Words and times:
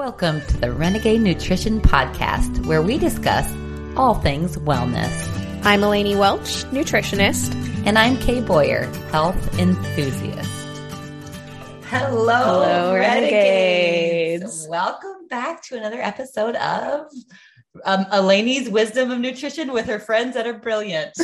Welcome 0.00 0.40
to 0.40 0.56
the 0.56 0.72
Renegade 0.72 1.20
Nutrition 1.20 1.78
Podcast, 1.78 2.64
where 2.64 2.80
we 2.80 2.96
discuss 2.96 3.46
all 3.98 4.14
things 4.14 4.56
wellness. 4.56 5.12
I'm 5.62 5.82
Elanie 5.82 6.18
Welch, 6.18 6.64
nutritionist. 6.70 7.54
And 7.84 7.98
I'm 7.98 8.16
Kay 8.16 8.40
Boyer, 8.40 8.86
health 9.10 9.58
enthusiast. 9.58 10.48
Hello, 11.84 12.62
Hello 12.62 12.94
renegades. 12.94 14.40
renegades. 14.40 14.68
Welcome 14.70 15.28
back 15.28 15.62
to 15.64 15.76
another 15.76 16.00
episode 16.00 16.56
of 16.56 17.12
um, 17.84 18.04
Elanie's 18.06 18.68
Wisdom 18.68 19.10
of 19.10 19.20
Nutrition 19.20 19.72
with 19.72 19.86
her 19.86 19.98
friends 19.98 20.34
that 20.34 20.46
are 20.46 20.58
brilliant. 20.58 21.16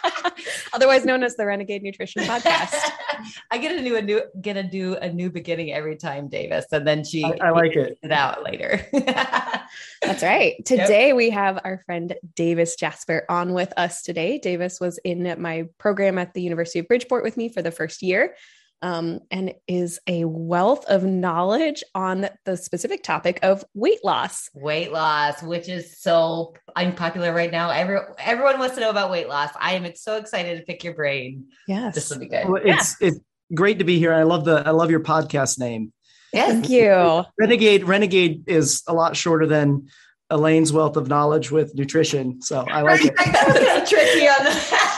Otherwise 0.72 1.04
known 1.04 1.22
as 1.22 1.36
the 1.36 1.44
Renegade 1.44 1.82
Nutrition 1.82 2.22
Podcast. 2.22 2.74
I 3.50 3.58
get 3.58 3.76
to 3.76 3.82
do 3.82 3.96
a 3.96 4.02
new 4.02 4.22
get 4.40 4.54
to 4.54 4.62
do 4.62 4.94
a 4.96 5.12
new 5.12 5.30
beginning 5.30 5.72
every 5.72 5.96
time, 5.96 6.28
Davis, 6.28 6.66
and 6.72 6.86
then 6.86 7.04
she 7.04 7.24
I, 7.24 7.36
I 7.42 7.50
like 7.50 7.74
it. 7.74 7.98
it 8.02 8.12
out 8.12 8.44
later. 8.44 8.86
That's 8.92 10.22
right. 10.22 10.64
Today 10.64 11.12
we 11.12 11.30
have 11.30 11.60
our 11.64 11.82
friend 11.84 12.14
Davis 12.34 12.76
Jasper 12.76 13.24
on 13.28 13.52
with 13.52 13.72
us 13.76 14.02
today. 14.02 14.38
Davis 14.38 14.80
was 14.80 14.98
in 14.98 15.34
my 15.40 15.66
program 15.78 16.18
at 16.18 16.34
the 16.34 16.42
University 16.42 16.78
of 16.78 16.88
Bridgeport 16.88 17.24
with 17.24 17.36
me 17.36 17.48
for 17.48 17.62
the 17.62 17.72
first 17.72 18.02
year. 18.02 18.34
Um, 18.82 19.20
and 19.30 19.52
is 19.68 20.00
a 20.06 20.24
wealth 20.24 20.86
of 20.86 21.04
knowledge 21.04 21.84
on 21.94 22.30
the 22.46 22.56
specific 22.56 23.02
topic 23.02 23.38
of 23.42 23.62
weight 23.74 24.02
loss. 24.02 24.48
weight 24.54 24.90
loss, 24.90 25.42
which 25.42 25.68
is 25.68 26.00
so 26.00 26.54
unpopular 26.74 27.34
right 27.34 27.50
now. 27.50 27.68
Every, 27.70 27.98
everyone 28.18 28.58
wants 28.58 28.76
to 28.76 28.80
know 28.80 28.88
about 28.88 29.10
weight 29.10 29.28
loss. 29.28 29.50
I 29.60 29.74
am 29.74 29.94
so 29.96 30.16
excited 30.16 30.58
to 30.58 30.64
pick 30.64 30.82
your 30.82 30.94
brain. 30.94 31.48
Yes. 31.68 31.94
This 31.94 32.10
will 32.10 32.20
be 32.20 32.28
good. 32.28 32.48
Well, 32.48 32.62
it's 32.64 32.96
it's 33.02 33.20
great 33.54 33.78
to 33.78 33.84
be 33.84 33.98
here. 33.98 34.14
I 34.14 34.22
love 34.22 34.44
the 34.44 34.62
I 34.64 34.70
love 34.70 34.90
your 34.90 35.00
podcast 35.00 35.58
name. 35.58 35.92
Thank 36.32 36.68
you. 36.68 37.24
Renegade 37.38 37.84
Renegade 37.84 38.44
is 38.46 38.82
a 38.86 38.94
lot 38.94 39.16
shorter 39.16 39.46
than 39.46 39.88
Elaine's 40.30 40.72
wealth 40.72 40.96
of 40.96 41.08
knowledge 41.08 41.50
with 41.50 41.74
nutrition. 41.74 42.40
So 42.40 42.60
I 42.60 42.82
like 42.82 43.04
it. 43.04 43.16
that 43.16 43.48
was 43.48 43.56
kind 43.58 43.82
of 43.82 43.88
tricky 43.88 44.28
on 44.28 44.44
the. 44.44 44.80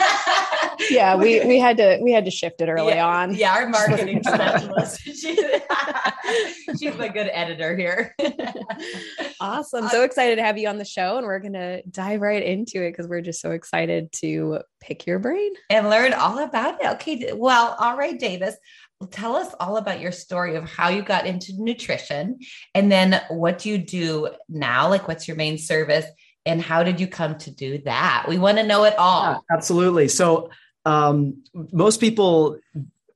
Yeah, 0.92 1.16
we 1.16 1.44
we 1.44 1.58
had 1.58 1.76
to 1.78 1.98
we 2.02 2.12
had 2.12 2.24
to 2.24 2.30
shift 2.30 2.60
it 2.60 2.68
early 2.68 2.94
yeah, 2.94 3.06
on. 3.06 3.34
Yeah, 3.34 3.54
our 3.54 3.68
marketing 3.68 4.22
specialist. 4.26 5.00
She, 5.00 5.36
she's 6.78 6.96
my 6.96 7.08
good 7.08 7.30
editor 7.32 7.76
here. 7.76 8.14
Awesome. 9.40 9.86
Uh, 9.86 9.88
so 9.88 10.04
excited 10.04 10.36
to 10.36 10.42
have 10.42 10.56
you 10.56 10.68
on 10.68 10.78
the 10.78 10.84
show. 10.84 11.18
And 11.18 11.26
we're 11.26 11.40
going 11.40 11.54
to 11.54 11.82
dive 11.90 12.20
right 12.20 12.42
into 12.42 12.84
it 12.84 12.92
because 12.92 13.08
we're 13.08 13.20
just 13.20 13.40
so 13.40 13.50
excited 13.50 14.12
to 14.20 14.60
pick 14.80 15.06
your 15.06 15.18
brain. 15.18 15.52
and 15.70 15.90
learn 15.90 16.12
all 16.12 16.38
about 16.38 16.80
it. 16.80 16.86
Okay. 16.92 17.32
Well, 17.34 17.76
all 17.78 17.96
right, 17.96 18.18
Davis. 18.18 18.56
Tell 19.10 19.34
us 19.34 19.52
all 19.58 19.78
about 19.78 20.00
your 20.00 20.12
story 20.12 20.54
of 20.54 20.70
how 20.70 20.88
you 20.88 21.02
got 21.02 21.26
into 21.26 21.54
nutrition 21.56 22.38
and 22.72 22.90
then 22.90 23.20
what 23.30 23.58
do 23.58 23.68
you 23.68 23.78
do 23.78 24.28
now? 24.48 24.88
Like, 24.88 25.08
what's 25.08 25.26
your 25.26 25.36
main 25.36 25.58
service 25.58 26.06
and 26.46 26.62
how 26.62 26.84
did 26.84 27.00
you 27.00 27.08
come 27.08 27.36
to 27.38 27.50
do 27.50 27.78
that? 27.78 28.26
We 28.28 28.38
want 28.38 28.58
to 28.58 28.64
know 28.64 28.84
it 28.84 28.96
all. 28.96 29.32
Yeah, 29.32 29.38
absolutely. 29.56 30.06
So 30.06 30.50
um, 30.84 31.42
most 31.72 32.00
people 32.00 32.58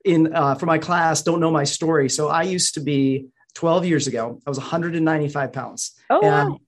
in 0.05 0.34
uh, 0.34 0.55
for 0.55 0.67
my 0.67 0.78
class 0.78 1.22
don't 1.22 1.41
know 1.41 1.50
my 1.50 1.64
story. 1.64 2.08
So 2.08 2.28
I 2.28 2.42
used 2.42 2.75
to 2.75 2.81
be 2.81 3.27
12 3.55 3.86
years 3.86 4.06
ago. 4.06 4.41
I 4.47 4.50
was 4.50 4.58
195 4.58 5.53
pounds. 5.53 5.92
Oh, 6.11 6.20
And, 6.23 6.50
wow. 6.50 6.58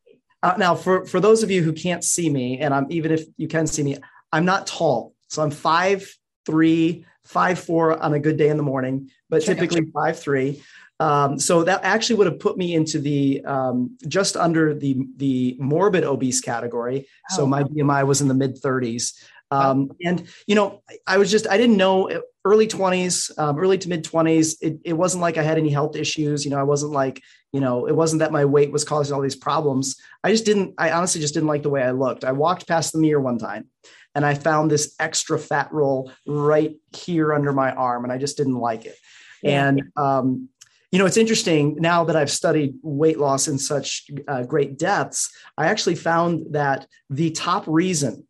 uh, 0.42 0.54
now, 0.58 0.74
for 0.74 1.04
for 1.04 1.20
those 1.20 1.42
of 1.42 1.50
you 1.50 1.62
who 1.62 1.72
can't 1.72 2.02
see 2.04 2.30
me, 2.30 2.58
and 2.60 2.72
I'm 2.74 2.86
even 2.90 3.12
if 3.12 3.24
you 3.36 3.48
can 3.48 3.66
see 3.66 3.82
me, 3.82 3.96
I'm 4.32 4.44
not 4.44 4.66
tall. 4.66 5.14
So 5.28 5.42
I'm 5.42 5.50
five 5.50 6.08
three, 6.46 7.04
five 7.24 7.58
four 7.58 8.00
on 8.02 8.14
a 8.14 8.18
good 8.20 8.36
day 8.36 8.48
in 8.48 8.56
the 8.56 8.62
morning, 8.62 9.10
but 9.28 9.42
Sure. 9.42 9.54
typically 9.54 9.82
five 9.92 10.18
three. 10.18 10.62
Um, 11.00 11.38
so 11.38 11.62
that 11.62 11.80
actually 11.84 12.16
would 12.16 12.26
have 12.26 12.40
put 12.40 12.56
me 12.56 12.74
into 12.74 12.98
the 13.00 13.44
um, 13.44 13.96
just 14.08 14.36
under 14.36 14.74
the 14.74 14.96
the 15.16 15.56
morbid 15.60 16.02
obese 16.04 16.40
category. 16.40 17.06
So 17.30 17.42
Oh, 17.42 17.46
my 17.46 17.62
BMI 17.62 18.04
was 18.06 18.20
in 18.20 18.26
the 18.28 18.34
mid 18.34 18.60
30s. 18.60 19.14
Um, 19.50 19.90
and 20.04 20.26
you 20.46 20.54
know, 20.54 20.82
I- 20.88 21.14
I 21.14 21.18
was 21.18 21.30
just 21.30 21.46
I 21.48 21.56
didn't 21.56 21.76
know 21.76 22.10
uh, 22.10 22.20
early 22.44 22.66
20s, 22.66 23.36
um, 23.38 23.58
early 23.58 23.78
to 23.78 23.88
mid 23.88 24.04
20s. 24.04 24.56
It, 24.60 24.78
it 24.84 24.92
wasn't 24.92 25.22
like 25.22 25.38
I 25.38 25.42
had 25.42 25.58
any 25.58 25.70
health 25.70 25.96
issues. 25.96 26.44
You 26.44 26.50
know, 26.50 26.58
I 26.58 26.64
wasn't 26.64 26.92
like 26.92 27.22
you 27.52 27.60
know, 27.60 27.86
it 27.86 27.96
wasn't 27.96 28.20
that 28.20 28.30
my 28.30 28.44
weight 28.44 28.70
was 28.70 28.84
causing 28.84 29.14
all 29.14 29.22
these 29.22 29.34
problems. 29.36 29.96
I 30.22 30.30
just 30.30 30.44
didn't. 30.44 30.74
I 30.76 30.90
honestly 30.92 31.20
just 31.20 31.32
didn't 31.32 31.48
like 31.48 31.62
the 31.62 31.70
way 31.70 31.82
I 31.82 31.92
looked. 31.92 32.24
I 32.24 32.32
walked 32.32 32.68
past 32.68 32.92
the 32.92 32.98
mirror 32.98 33.20
one 33.20 33.38
time, 33.38 33.68
and 34.14 34.24
I 34.26 34.34
found 34.34 34.70
this 34.70 34.94
extra 35.00 35.38
fat 35.38 35.72
roll 35.72 36.12
right 36.26 36.76
here 36.94 37.32
under 37.32 37.52
my 37.54 37.72
arm, 37.72 38.04
and 38.04 38.12
I 38.12 38.18
just 38.18 38.36
didn't 38.36 38.58
like 38.58 38.84
it. 38.84 38.96
And 39.44 39.82
um, 39.96 40.50
you 40.92 40.98
know, 40.98 41.06
it's 41.06 41.16
interesting 41.16 41.76
now 41.80 42.04
that 42.04 42.16
I've 42.16 42.30
studied 42.30 42.74
weight 42.82 43.18
loss 43.18 43.48
in 43.48 43.58
such 43.58 44.10
uh, 44.26 44.42
great 44.42 44.76
depths. 44.78 45.30
I 45.56 45.68
actually 45.68 45.94
found 45.94 46.52
that 46.54 46.86
the 47.08 47.30
top 47.30 47.64
reason, 47.66 48.27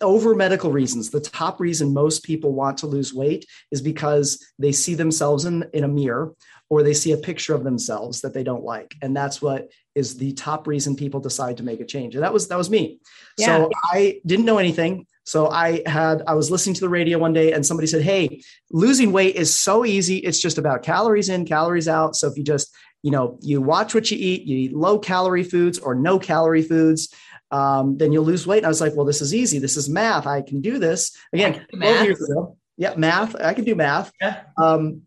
over 0.00 0.34
medical 0.34 0.70
reasons, 0.70 1.10
the 1.10 1.20
top 1.20 1.60
reason 1.60 1.92
most 1.92 2.24
people 2.24 2.52
want 2.52 2.78
to 2.78 2.86
lose 2.86 3.12
weight 3.12 3.46
is 3.70 3.80
because 3.82 4.44
they 4.58 4.72
see 4.72 4.94
themselves 4.94 5.44
in, 5.44 5.64
in 5.72 5.84
a 5.84 5.88
mirror 5.88 6.34
or 6.70 6.82
they 6.82 6.94
see 6.94 7.12
a 7.12 7.18
picture 7.18 7.54
of 7.54 7.64
themselves 7.64 8.20
that 8.22 8.32
they 8.32 8.42
don't 8.42 8.64
like. 8.64 8.94
And 9.02 9.14
that's 9.14 9.42
what 9.42 9.68
is 9.94 10.16
the 10.16 10.32
top 10.32 10.66
reason 10.66 10.96
people 10.96 11.20
decide 11.20 11.58
to 11.58 11.62
make 11.62 11.80
a 11.80 11.84
change. 11.84 12.14
And 12.14 12.24
that 12.24 12.32
was 12.32 12.48
that 12.48 12.56
was 12.56 12.70
me. 12.70 12.98
Yeah. 13.36 13.46
So 13.46 13.70
I 13.92 14.20
didn't 14.24 14.46
know 14.46 14.58
anything. 14.58 15.06
So 15.24 15.48
I 15.50 15.82
had 15.86 16.22
I 16.26 16.34
was 16.34 16.50
listening 16.50 16.74
to 16.76 16.80
the 16.80 16.88
radio 16.88 17.18
one 17.18 17.32
day 17.32 17.52
and 17.52 17.64
somebody 17.64 17.86
said, 17.86 18.02
"Hey, 18.02 18.40
losing 18.70 19.12
weight 19.12 19.36
is 19.36 19.54
so 19.54 19.84
easy. 19.84 20.16
It's 20.18 20.40
just 20.40 20.58
about 20.58 20.82
calories 20.82 21.28
in, 21.28 21.44
calories 21.44 21.88
out. 21.88 22.16
So 22.16 22.26
if 22.28 22.36
you 22.36 22.42
just, 22.42 22.74
you 23.02 23.10
know, 23.10 23.38
you 23.42 23.60
watch 23.60 23.94
what 23.94 24.10
you 24.10 24.16
eat, 24.18 24.44
you 24.44 24.56
eat 24.56 24.74
low 24.74 24.98
calorie 24.98 25.44
foods 25.44 25.78
or 25.78 25.94
no 25.94 26.18
calorie 26.18 26.62
foods, 26.62 27.14
um, 27.52 27.96
then 27.98 28.12
you'll 28.12 28.24
lose 28.24 28.46
weight." 28.46 28.58
And 28.58 28.66
I 28.66 28.70
was 28.70 28.80
like, 28.80 28.96
"Well, 28.96 29.06
this 29.06 29.20
is 29.20 29.34
easy. 29.34 29.58
This 29.58 29.76
is 29.76 29.88
math. 29.88 30.26
I 30.26 30.42
can 30.42 30.60
do 30.60 30.78
this." 30.78 31.16
Again, 31.32 31.52
do 31.52 31.78
12 31.78 31.94
math. 31.94 32.04
years 32.06 32.28
ago. 32.28 32.56
Yeah, 32.76 32.94
math. 32.96 33.36
I 33.36 33.54
can 33.54 33.64
do 33.64 33.74
math. 33.74 34.10
Yeah. 34.20 34.42
Um, 34.56 35.02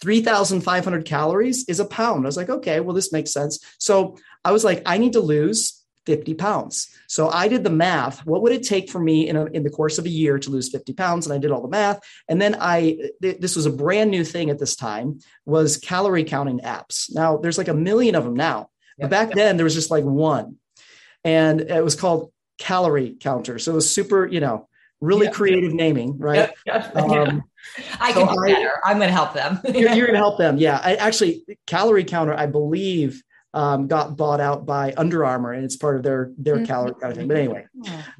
3,500 0.00 1.04
calories 1.04 1.64
is 1.68 1.80
a 1.80 1.84
pound. 1.84 2.24
I 2.24 2.28
was 2.28 2.36
like, 2.36 2.50
okay, 2.50 2.80
well, 2.80 2.94
this 2.94 3.12
makes 3.12 3.32
sense. 3.32 3.60
So 3.78 4.16
I 4.44 4.52
was 4.52 4.64
like, 4.64 4.82
I 4.86 4.98
need 4.98 5.14
to 5.14 5.20
lose 5.20 5.84
50 6.06 6.34
pounds. 6.34 6.88
So 7.08 7.28
I 7.28 7.48
did 7.48 7.64
the 7.64 7.70
math. 7.70 8.24
What 8.26 8.42
would 8.42 8.52
it 8.52 8.62
take 8.62 8.90
for 8.90 9.00
me 9.00 9.28
in, 9.28 9.36
a, 9.36 9.46
in 9.46 9.62
the 9.62 9.70
course 9.70 9.98
of 9.98 10.04
a 10.04 10.10
year 10.10 10.38
to 10.38 10.50
lose 10.50 10.68
50 10.70 10.92
pounds? 10.92 11.26
And 11.26 11.32
I 11.32 11.38
did 11.38 11.50
all 11.50 11.62
the 11.62 11.68
math. 11.68 12.00
And 12.28 12.40
then 12.40 12.56
I, 12.60 13.10
th- 13.22 13.38
this 13.38 13.56
was 13.56 13.66
a 13.66 13.70
brand 13.70 14.10
new 14.10 14.24
thing 14.24 14.50
at 14.50 14.58
this 14.58 14.76
time, 14.76 15.20
was 15.44 15.76
calorie 15.78 16.24
counting 16.24 16.60
apps. 16.60 17.12
Now 17.12 17.38
there's 17.38 17.58
like 17.58 17.68
a 17.68 17.74
million 17.74 18.14
of 18.14 18.24
them 18.24 18.34
now. 18.34 18.70
But 18.98 19.10
back 19.10 19.32
then 19.32 19.56
there 19.56 19.64
was 19.64 19.74
just 19.74 19.90
like 19.90 20.04
one. 20.04 20.56
And 21.26 21.60
it 21.62 21.82
was 21.84 21.94
called 21.96 22.32
Calorie 22.58 23.16
Counter. 23.20 23.58
So 23.58 23.72
it 23.72 23.74
was 23.74 23.90
super, 23.92 24.26
you 24.26 24.40
know, 24.40 24.68
really 25.00 25.26
Yeah. 25.26 25.32
creative 25.32 25.72
naming, 25.74 26.16
right? 26.18 26.50
Yep, 26.66 26.94
yep, 26.94 26.96
Um, 26.96 27.42
I 28.00 28.12
so 28.12 28.24
can 28.26 28.34
do 28.34 28.40
I- 28.44 28.52
better. 28.54 28.70
I'm 28.84 28.96
going 28.98 29.08
to 29.08 29.14
help 29.14 29.34
them. 29.34 29.60
you're, 29.74 29.92
you're 29.92 30.06
going 30.06 30.12
to 30.12 30.18
help 30.18 30.38
them. 30.38 30.56
Yeah. 30.56 30.80
I 30.82 30.94
actually, 30.94 31.44
Calorie 31.66 32.04
Counter, 32.04 32.32
I 32.34 32.46
believe, 32.46 33.22
um, 33.54 33.88
got 33.88 34.16
bought 34.16 34.40
out 34.40 34.66
by 34.66 34.94
Under 34.96 35.24
Armour 35.24 35.52
and 35.52 35.64
it's 35.64 35.76
part 35.76 35.96
of 35.96 36.02
their, 36.02 36.30
their 36.38 36.56
Mhm. 36.58 36.66
calorie 36.66 36.94
counter 37.00 37.16
thing. 37.16 37.28
But 37.28 37.36
anyway, 37.38 37.66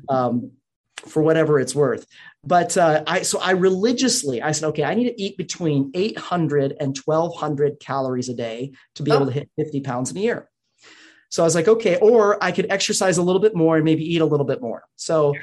um, 0.09 0.51
for 0.97 1.23
whatever 1.23 1.61
it's 1.61 1.75
worth. 1.75 2.07
But 2.43 2.77
uh, 2.77 3.05
I, 3.07 3.23
so 3.23 3.39
I 3.41 3.53
religiously, 3.53 4.41
I 4.43 4.53
said, 4.53 4.67
okay, 4.69 4.83
I 4.85 4.95
need 4.95 5.05
to 5.11 5.23
eat 5.23 5.37
between 5.37 5.91
800 5.95 6.77
and 6.81 6.97
1200 7.05 7.79
calories 7.81 8.29
a 8.29 8.35
day 8.35 8.73
to 8.97 9.03
be 9.03 9.11
Oh. 9.13 9.17
able 9.17 9.27
to 9.27 9.33
hit 9.33 9.49
50 9.57 9.81
pounds 9.83 10.11
in 10.11 10.17
a 10.17 10.21
year. 10.21 10.49
So 11.37 11.43
I 11.43 11.45
was 11.45 11.55
like, 11.55 11.69
okay, 11.69 11.99
or 11.99 12.43
I 12.43 12.51
could 12.51 12.73
exercise 12.73 13.19
a 13.19 13.23
little 13.23 13.43
bit 13.43 13.55
more 13.55 13.77
and 13.77 13.85
maybe 13.85 14.03
eat 14.03 14.23
a 14.23 14.25
little 14.25 14.47
bit 14.47 14.63
more. 14.63 14.85
So 14.97 15.35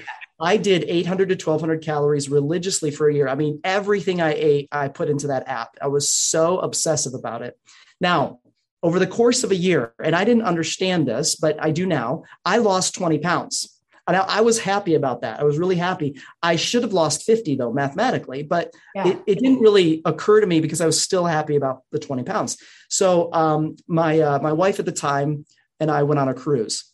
I 0.41 0.57
did 0.57 0.85
800 0.87 1.29
to 1.29 1.35
1200 1.35 1.83
calories 1.83 2.29
religiously 2.29 2.89
for 2.89 3.07
a 3.07 3.13
year. 3.13 3.27
I 3.27 3.35
mean, 3.35 3.59
everything 3.63 4.19
I 4.19 4.33
ate, 4.33 4.69
I 4.71 4.87
put 4.87 5.07
into 5.07 5.27
that 5.27 5.47
app. 5.47 5.77
I 5.79 5.89
was 5.89 6.09
so 6.09 6.57
obsessive 6.57 7.13
about 7.13 7.43
it. 7.43 7.59
Now, 8.01 8.39
over 8.81 8.97
the 8.97 9.05
course 9.05 9.43
of 9.43 9.51
a 9.51 9.55
year, 9.55 9.93
and 10.03 10.15
I 10.15 10.25
didn't 10.25 10.45
understand 10.45 11.07
this, 11.07 11.35
but 11.35 11.63
I 11.63 11.69
do 11.69 11.85
now, 11.85 12.23
I 12.43 12.57
lost 12.57 12.95
20 12.95 13.19
pounds. 13.19 13.79
And 14.07 14.17
I, 14.17 14.21
I 14.21 14.41
was 14.41 14.57
happy 14.57 14.95
about 14.95 15.21
that. 15.21 15.39
I 15.39 15.43
was 15.43 15.59
really 15.59 15.75
happy. 15.75 16.19
I 16.41 16.55
should 16.55 16.81
have 16.81 16.93
lost 16.93 17.21
50 17.21 17.55
though, 17.57 17.71
mathematically, 17.71 18.41
but 18.41 18.73
Yeah. 18.95 19.09
it, 19.09 19.21
it 19.27 19.35
didn't 19.35 19.59
really 19.59 20.01
occur 20.05 20.41
to 20.41 20.47
me 20.47 20.59
because 20.59 20.81
I 20.81 20.87
was 20.87 20.99
still 20.99 21.25
happy 21.25 21.55
about 21.55 21.83
the 21.91 21.99
20 21.99 22.23
pounds. 22.23 22.57
So 22.89 23.31
um, 23.31 23.75
my, 23.87 24.19
uh, 24.19 24.39
my 24.39 24.53
wife 24.53 24.79
at 24.79 24.85
the 24.85 24.91
time 24.91 25.45
and 25.79 25.91
I 25.91 26.03
went 26.03 26.19
on 26.19 26.29
a 26.29 26.33
cruise. 26.33 26.93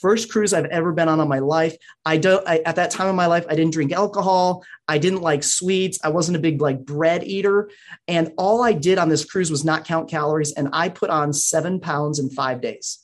First 0.00 0.30
cruise 0.30 0.54
I've 0.54 0.66
ever 0.66 0.92
been 0.92 1.08
on 1.08 1.20
in 1.20 1.28
my 1.28 1.40
life. 1.40 1.76
I 2.04 2.18
don't. 2.18 2.46
I, 2.46 2.58
at 2.58 2.76
that 2.76 2.92
time 2.92 3.08
in 3.08 3.16
my 3.16 3.26
life, 3.26 3.44
I 3.48 3.56
didn't 3.56 3.72
drink 3.72 3.92
alcohol. 3.92 4.64
I 4.86 4.98
didn't 4.98 5.22
like 5.22 5.42
sweets. 5.42 5.98
I 6.04 6.10
wasn't 6.10 6.36
a 6.36 6.40
big 6.40 6.60
like 6.60 6.84
bread 6.84 7.24
eater. 7.24 7.70
And 8.06 8.32
all 8.38 8.62
I 8.62 8.72
did 8.72 8.98
on 8.98 9.08
this 9.08 9.24
cruise 9.24 9.50
was 9.50 9.64
not 9.64 9.84
count 9.84 10.08
calories. 10.08 10.52
And 10.52 10.68
I 10.72 10.88
put 10.88 11.10
on 11.10 11.32
seven 11.32 11.80
pounds 11.80 12.20
in 12.20 12.30
five 12.30 12.60
days. 12.60 13.00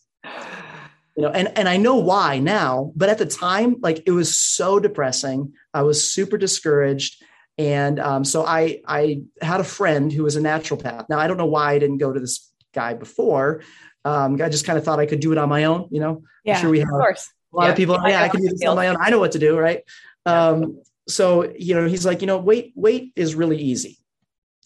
You 1.17 1.23
know, 1.23 1.31
and 1.31 1.49
and 1.57 1.69
I 1.69 1.77
know 1.79 1.97
why 1.97 2.39
now, 2.39 2.93
but 2.95 3.09
at 3.09 3.19
the 3.19 3.27
time, 3.27 3.77
like 3.81 4.03
it 4.07 4.13
was 4.13 4.37
so 4.37 4.79
depressing. 4.79 5.53
I 5.73 5.83
was 5.83 6.03
super 6.03 6.39
discouraged. 6.39 7.23
And 7.59 7.99
um, 8.01 8.25
so 8.25 8.45
I 8.45 8.83
I 8.87 9.23
had 9.41 9.61
a 9.61 9.65
friend 9.65 10.13
who 10.13 10.23
was 10.25 10.37
a 10.37 10.41
naturopath. 10.41 11.09
Now 11.09 11.19
I 11.19 11.27
don't 11.27 11.37
know 11.37 11.47
why 11.47 11.73
I 11.73 11.79
didn't 11.79 11.99
go 11.99 12.13
to 12.13 12.21
this 12.21 12.51
guy 12.73 12.95
before, 12.95 13.63
Um, 14.05 14.41
I 14.43 14.49
just 14.49 14.67
kind 14.67 14.79
of 14.79 14.85
thought 14.85 14.99
I 15.01 15.07
could 15.07 15.21
do 15.21 15.33
it 15.33 15.39
on 15.39 15.49
my 15.49 15.65
own. 15.65 15.89
You 15.91 16.01
know, 16.01 16.23
yeah, 16.45 16.55
I'm 16.57 16.61
sure 16.61 16.71
we 16.71 16.81
have 16.81 16.89
of 16.89 17.01
course. 17.01 17.31
a 17.53 17.57
lot 17.57 17.65
Yeah. 17.65 17.71
of 17.71 17.77
people. 17.77 17.95
Yeah, 18.07 18.21
I 18.23 18.27
know 18.27 18.33
can 18.33 18.41
do 18.43 18.49
this 18.49 18.69
on 18.69 18.77
my 18.77 18.89
own. 18.89 18.97
I 19.01 19.11
know 19.11 19.19
what 19.19 19.33
to 19.33 19.39
do, 19.39 19.59
right? 19.59 19.83
Yeah. 20.27 20.49
Um, 20.49 20.83
so 21.09 21.53
you 21.59 21.75
know, 21.75 21.87
he's 21.87 22.05
like, 22.07 22.21
you 22.21 22.27
know, 22.27 22.39
weight 22.39 22.73
weight 22.75 23.13
is 23.17 23.35
really 23.35 23.59
easy. 23.59 23.99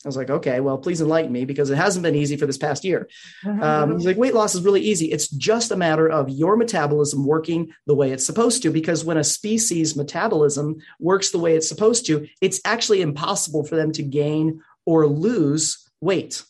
I 0.04 0.08
was 0.08 0.16
like, 0.16 0.30
okay, 0.30 0.60
well, 0.60 0.78
please 0.78 1.00
enlighten 1.00 1.32
me 1.32 1.44
because 1.44 1.70
it 1.70 1.76
hasn't 1.76 2.04
been 2.04 2.14
easy 2.14 2.36
for 2.36 2.46
this 2.46 2.56
past 2.56 2.84
year. 2.84 3.08
Um, 3.44 3.94
he's 3.94 4.06
like, 4.06 4.16
weight 4.16 4.32
loss 4.32 4.54
is 4.54 4.62
really 4.62 4.80
easy. 4.80 5.06
It's 5.10 5.26
just 5.26 5.72
a 5.72 5.76
matter 5.76 6.06
of 6.08 6.28
your 6.30 6.56
metabolism 6.56 7.26
working 7.26 7.72
the 7.86 7.96
way 7.96 8.12
it's 8.12 8.24
supposed 8.24 8.62
to. 8.62 8.70
Because 8.70 9.04
when 9.04 9.16
a 9.16 9.24
species 9.24 9.96
metabolism 9.96 10.76
works 11.00 11.30
the 11.30 11.40
way 11.40 11.56
it's 11.56 11.68
supposed 11.68 12.06
to, 12.06 12.28
it's 12.40 12.60
actually 12.64 13.02
impossible 13.02 13.64
for 13.64 13.74
them 13.74 13.90
to 13.90 14.04
gain 14.04 14.62
or 14.86 15.08
lose 15.08 15.90
weight. 16.00 16.44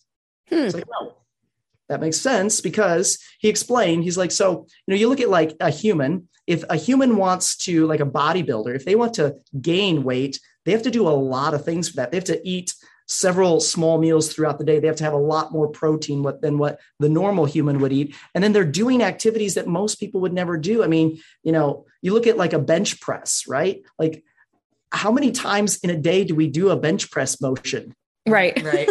Hmm. 0.51 0.55
It's 0.57 0.75
like, 0.75 0.85
no, 1.01 1.15
that 1.89 2.01
makes 2.01 2.19
sense 2.19 2.61
because 2.61 3.19
he 3.39 3.49
explained, 3.49 4.05
he's 4.05 4.19
like, 4.19 4.31
so, 4.31 4.67
you 4.87 4.95
know, 4.95 4.97
you 4.97 5.09
look 5.09 5.21
at 5.21 5.31
like 5.31 5.57
a 5.61 5.71
human, 5.71 6.29
if 6.47 6.65
a 6.69 6.77
human 6.77 7.17
wants 7.17 7.57
to, 7.57 7.87
like 7.87 8.01
a 8.01 8.07
bodybuilder, 8.07 8.75
if 8.75 8.85
they 8.85 8.95
want 8.95 9.15
to 9.15 9.37
gain 9.61 10.05
weight, 10.05 10.41
they 10.65 10.73
have 10.73 10.83
to 10.83 10.91
do 10.91 11.09
a 11.09 11.11
lot 11.11 11.55
of 11.55 11.65
things 11.65 11.89
for 11.89 11.97
that. 11.97 12.11
They 12.11 12.17
have 12.17 12.25
to 12.25 12.47
eat 12.47 12.75
several 13.07 13.59
small 13.59 13.99
meals 13.99 14.33
throughout 14.33 14.59
the 14.59 14.65
day. 14.65 14.79
They 14.79 14.87
have 14.87 14.97
to 14.97 15.05
have 15.05 15.15
a 15.15 15.19
lot 15.19 15.51
more 15.51 15.69
protein 15.69 16.27
than 16.43 16.59
what 16.59 16.79
the 17.01 17.09
normal 17.09 17.47
human 17.47 17.81
would 17.81 17.93
eat. 17.93 18.15
And 18.35 18.45
then 18.45 18.53
they're 18.53 18.65
doing 18.65 19.03
activities 19.03 19.55
that 19.55 19.67
most 19.67 19.97
people 19.97 20.21
would 20.21 20.35
never 20.35 20.59
do. 20.59 20.85
I 20.85 20.89
mean, 20.89 21.19
you 21.43 21.53
know, 21.53 21.87
you 22.03 22.13
look 22.13 22.27
at 22.27 22.37
like 22.37 22.53
a 22.53 22.59
bench 22.59 23.01
press, 23.01 23.45
right? 23.49 23.83
Like, 23.99 24.25
how 24.93 25.11
many 25.11 25.33
times 25.33 25.79
in 25.79 25.91
a 25.91 25.97
day 25.97 26.25
do 26.25 26.35
we 26.35 26.49
do 26.49 26.71
a 26.71 26.77
bench 26.77 27.11
press 27.11 27.41
motion? 27.41 27.95
Right. 28.31 28.63
right. 28.65 28.89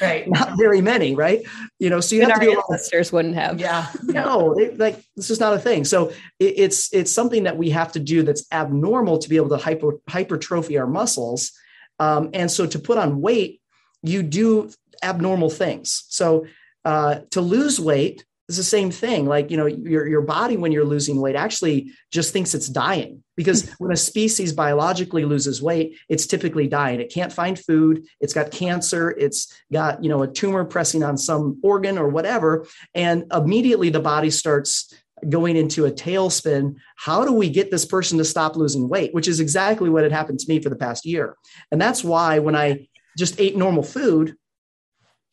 Right. 0.00 0.28
Not 0.28 0.58
very 0.58 0.80
many, 0.80 1.14
right? 1.14 1.42
You 1.78 1.90
know, 1.90 2.00
so 2.00 2.16
you 2.16 2.22
And 2.22 2.32
have 2.32 2.40
our 2.40 2.46
to 2.46 2.52
do 2.52 2.58
a 2.58 2.72
ancestors 2.72 3.12
wouldn't 3.12 3.34
have. 3.34 3.60
Yeah. 3.60 3.86
no 4.02 4.58
it, 4.58 4.78
like 4.78 5.02
this 5.16 5.30
is 5.30 5.40
not 5.40 5.54
a 5.54 5.58
thing 5.58 5.84
so 5.84 6.08
it, 6.38 6.54
it's 6.56 6.92
it's 6.92 7.10
something 7.10 7.44
that 7.44 7.56
we 7.56 7.70
have 7.70 7.92
to 7.92 8.00
do 8.00 8.22
that's 8.22 8.44
abnormal 8.52 9.18
to 9.18 9.28
be 9.28 9.36
able 9.36 9.48
to 9.50 9.56
hyper, 9.56 9.92
hypertrophy 10.08 10.78
our 10.78 10.86
muscles 10.86 11.52
um, 11.98 12.30
and 12.34 12.50
so 12.50 12.66
to 12.66 12.78
put 12.78 12.98
on 12.98 13.20
weight 13.20 13.60
you 14.02 14.22
do 14.22 14.70
abnormal 15.02 15.50
things 15.50 16.04
so 16.08 16.46
uh, 16.84 17.20
to 17.30 17.40
lose 17.40 17.78
weight 17.78 18.24
is 18.50 18.56
the 18.56 18.62
same 18.62 18.90
thing. 18.90 19.26
Like 19.26 19.50
you 19.50 19.56
know 19.56 19.66
your, 19.66 20.06
your 20.06 20.22
body 20.22 20.56
when 20.56 20.72
you're 20.72 20.84
losing 20.84 21.20
weight 21.20 21.36
actually 21.36 21.92
just 22.10 22.32
thinks 22.32 22.54
it's 22.54 22.68
dying 22.68 23.22
because 23.36 23.70
when 23.78 23.92
a 23.92 23.96
species 23.96 24.52
biologically 24.52 25.24
loses 25.24 25.62
weight 25.62 25.96
it's 26.08 26.26
typically 26.26 26.66
dying. 26.66 27.00
It 27.00 27.12
can't 27.12 27.32
find 27.32 27.58
food. 27.58 28.04
It's 28.20 28.34
got 28.34 28.50
cancer. 28.50 29.10
It's 29.10 29.52
got 29.72 30.02
you 30.02 30.10
know 30.10 30.22
a 30.22 30.28
tumor 30.28 30.64
pressing 30.64 31.02
on 31.02 31.16
some 31.16 31.58
organ 31.62 31.98
or 31.98 32.08
whatever. 32.08 32.66
And 32.94 33.24
immediately 33.32 33.90
the 33.90 34.00
body 34.00 34.30
starts 34.30 34.94
going 35.28 35.56
into 35.56 35.84
a 35.84 35.90
tailspin. 35.90 36.76
How 36.96 37.24
do 37.24 37.32
we 37.32 37.50
get 37.50 37.70
this 37.70 37.84
person 37.84 38.16
to 38.18 38.24
stop 38.24 38.56
losing 38.56 38.88
weight? 38.88 39.12
Which 39.12 39.28
is 39.28 39.38
exactly 39.38 39.90
what 39.90 40.02
had 40.02 40.12
happened 40.12 40.40
to 40.40 40.48
me 40.48 40.62
for 40.62 40.70
the 40.70 40.76
past 40.76 41.04
year. 41.04 41.36
And 41.70 41.80
that's 41.80 42.02
why 42.02 42.38
when 42.38 42.56
i 42.56 42.86
just 43.18 43.40
ate 43.40 43.56
normal 43.56 43.82
food 43.82 44.36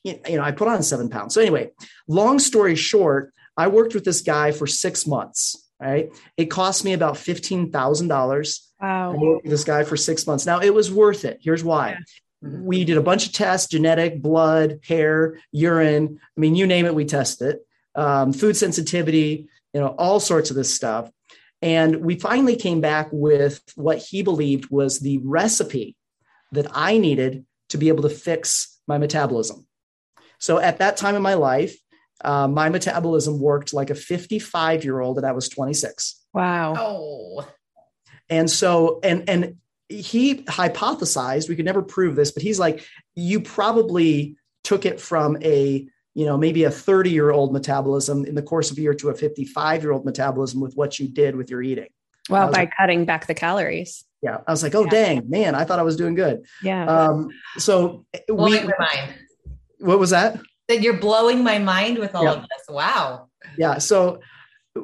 you 0.04 0.20
know 0.38 0.42
i 0.44 0.52
put 0.52 0.68
on 0.68 0.82
seven 0.84 1.10
pounds 1.10 1.34
so 1.34 1.42
anyway 1.42 1.70
long 2.08 2.40
story 2.40 2.76
short 2.76 3.34
i 3.58 3.68
worked 3.68 3.94
with 3.94 4.04
this 4.06 4.22
guy 4.22 4.52
for 4.52 4.68
six 4.68 5.06
months 5.08 5.70
right 5.80 6.10
it 6.38 6.46
cost 6.46 6.84
me 6.86 6.94
about 6.94 7.16
$15000 7.16 8.60
I 8.80 8.86
Wow. 8.86 9.16
worked 9.16 9.44
with 9.44 9.52
this 9.52 9.64
guy 9.64 9.84
for 9.84 9.98
six 9.98 10.28
months. 10.28 10.46
Now 10.46 10.60
it 10.60 10.72
was 10.74 10.92
worth 10.92 11.26
it. 11.26 11.40
Here's 11.42 11.64
why. 11.64 11.98
We 12.44 12.84
did 12.86 12.98
a 12.98 13.02
bunch 13.02 13.26
of 13.26 13.34
tests, 13.34 13.70
genetic, 13.70 14.22
blood, 14.22 14.80
hair, 14.88 15.40
urine. 15.52 16.20
I 16.22 16.40
mean, 16.40 16.54
you 16.56 16.68
name 16.68 16.86
it, 16.86 16.94
we 16.94 17.06
tested 17.06 17.56
it. 17.56 17.66
Um, 18.00 18.34
food 18.34 18.56
sensitivity, 18.56 19.48
you 19.74 19.82
know, 19.82 19.88
all 19.98 20.20
sorts 20.20 20.52
of 20.52 20.56
this 20.56 20.74
stuff. 20.76 21.10
And 21.64 21.98
we 22.06 22.20
finally 22.20 22.56
came 22.56 22.82
back 22.82 23.10
with 23.12 23.64
what 23.76 23.98
he 23.98 24.22
believed 24.22 24.70
was 24.70 25.00
the 25.00 25.18
recipe 25.24 25.96
that 26.52 26.68
I 26.72 27.00
needed 27.00 27.44
to 27.70 27.80
be 27.80 27.88
able 27.88 28.04
to 28.04 28.10
fix 28.10 28.80
my 28.88 29.00
metabolism. 29.00 29.66
So 30.39 30.60
at 30.60 30.80
that 30.80 30.98
time 30.98 31.16
in 31.16 31.22
my 31.22 31.34
life, 31.36 31.75
uh, 32.24 32.48
my 32.48 32.69
metabolism 32.69 33.39
worked 33.39 33.74
like 33.74 33.89
a 33.89 33.95
55 33.95 34.84
year 34.84 35.00
old, 35.00 35.18
and 35.18 35.25
I 35.25 35.31
was 35.34 35.50
26 35.50 36.19
Wow. 36.34 36.74
Oh. 36.78 37.48
and 38.30 38.50
so 38.50 39.00
and 39.04 39.30
and 39.30 39.56
he 39.89 40.44
hypothesized 40.44 41.48
we 41.48 41.56
could 41.56 41.63
never 41.66 41.81
prove 41.81 42.16
this 42.16 42.31
but 42.31 42.44
he's 42.44 42.60
like 42.60 42.86
you 43.16 43.39
probably 43.39 44.36
took 44.66 44.86
it 44.86 45.00
from 45.00 45.38
a 45.42 45.88
you 46.13 46.25
know 46.25 46.38
maybe 46.38 46.63
a 46.66 46.69
30 46.72 47.10
year 47.10 47.31
old 47.31 47.54
metabolism 47.54 48.25
in 48.25 48.36
the 48.36 48.42
course 48.42 48.69
of 48.69 48.78
a 48.78 48.81
year 48.81 48.94
to 48.95 49.10
a 49.10 49.13
55 49.16 49.81
year 49.84 49.92
old 49.94 50.04
metabolism 50.06 50.60
with 50.60 50.74
what 50.75 51.00
you 51.00 51.07
did 51.07 51.36
with 51.36 51.50
your 51.50 51.62
eating 51.62 51.88
Wow. 52.30 52.48
was 52.48 52.56
By 52.56 52.62
like- 52.63 52.72
cutting 52.78 53.06
back 53.06 53.28
the 53.28 53.34
calories. 53.34 54.04
yeah 54.22 54.39
i 54.45 54.51
was 54.51 54.62
like 54.62 54.75
oh 54.75 54.84
Yeah. 54.84 54.89
dang 54.89 55.30
man 55.30 55.56
i 55.56 55.63
thought 55.63 55.80
i 55.80 55.84
was 55.84 55.95
doing 55.95 56.16
good 56.16 56.45
Yeah. 56.62 56.86
um 56.86 57.30
so 57.57 58.06
we 58.13 58.36
Blowing 58.36 58.66
my 58.68 58.74
mind. 58.80 59.13
What 59.79 60.00
was 60.00 60.09
that 60.12 60.39
That 60.68 60.81
you're 60.81 60.97
blowing 61.00 61.44
my 61.44 61.59
mind 61.59 61.97
with 62.00 62.15
all 62.15 62.24
Yeah. 62.24 62.33
of 62.33 62.41
this. 62.41 62.68
Wow. 62.69 63.29
yeah 63.57 63.77
so 63.77 64.19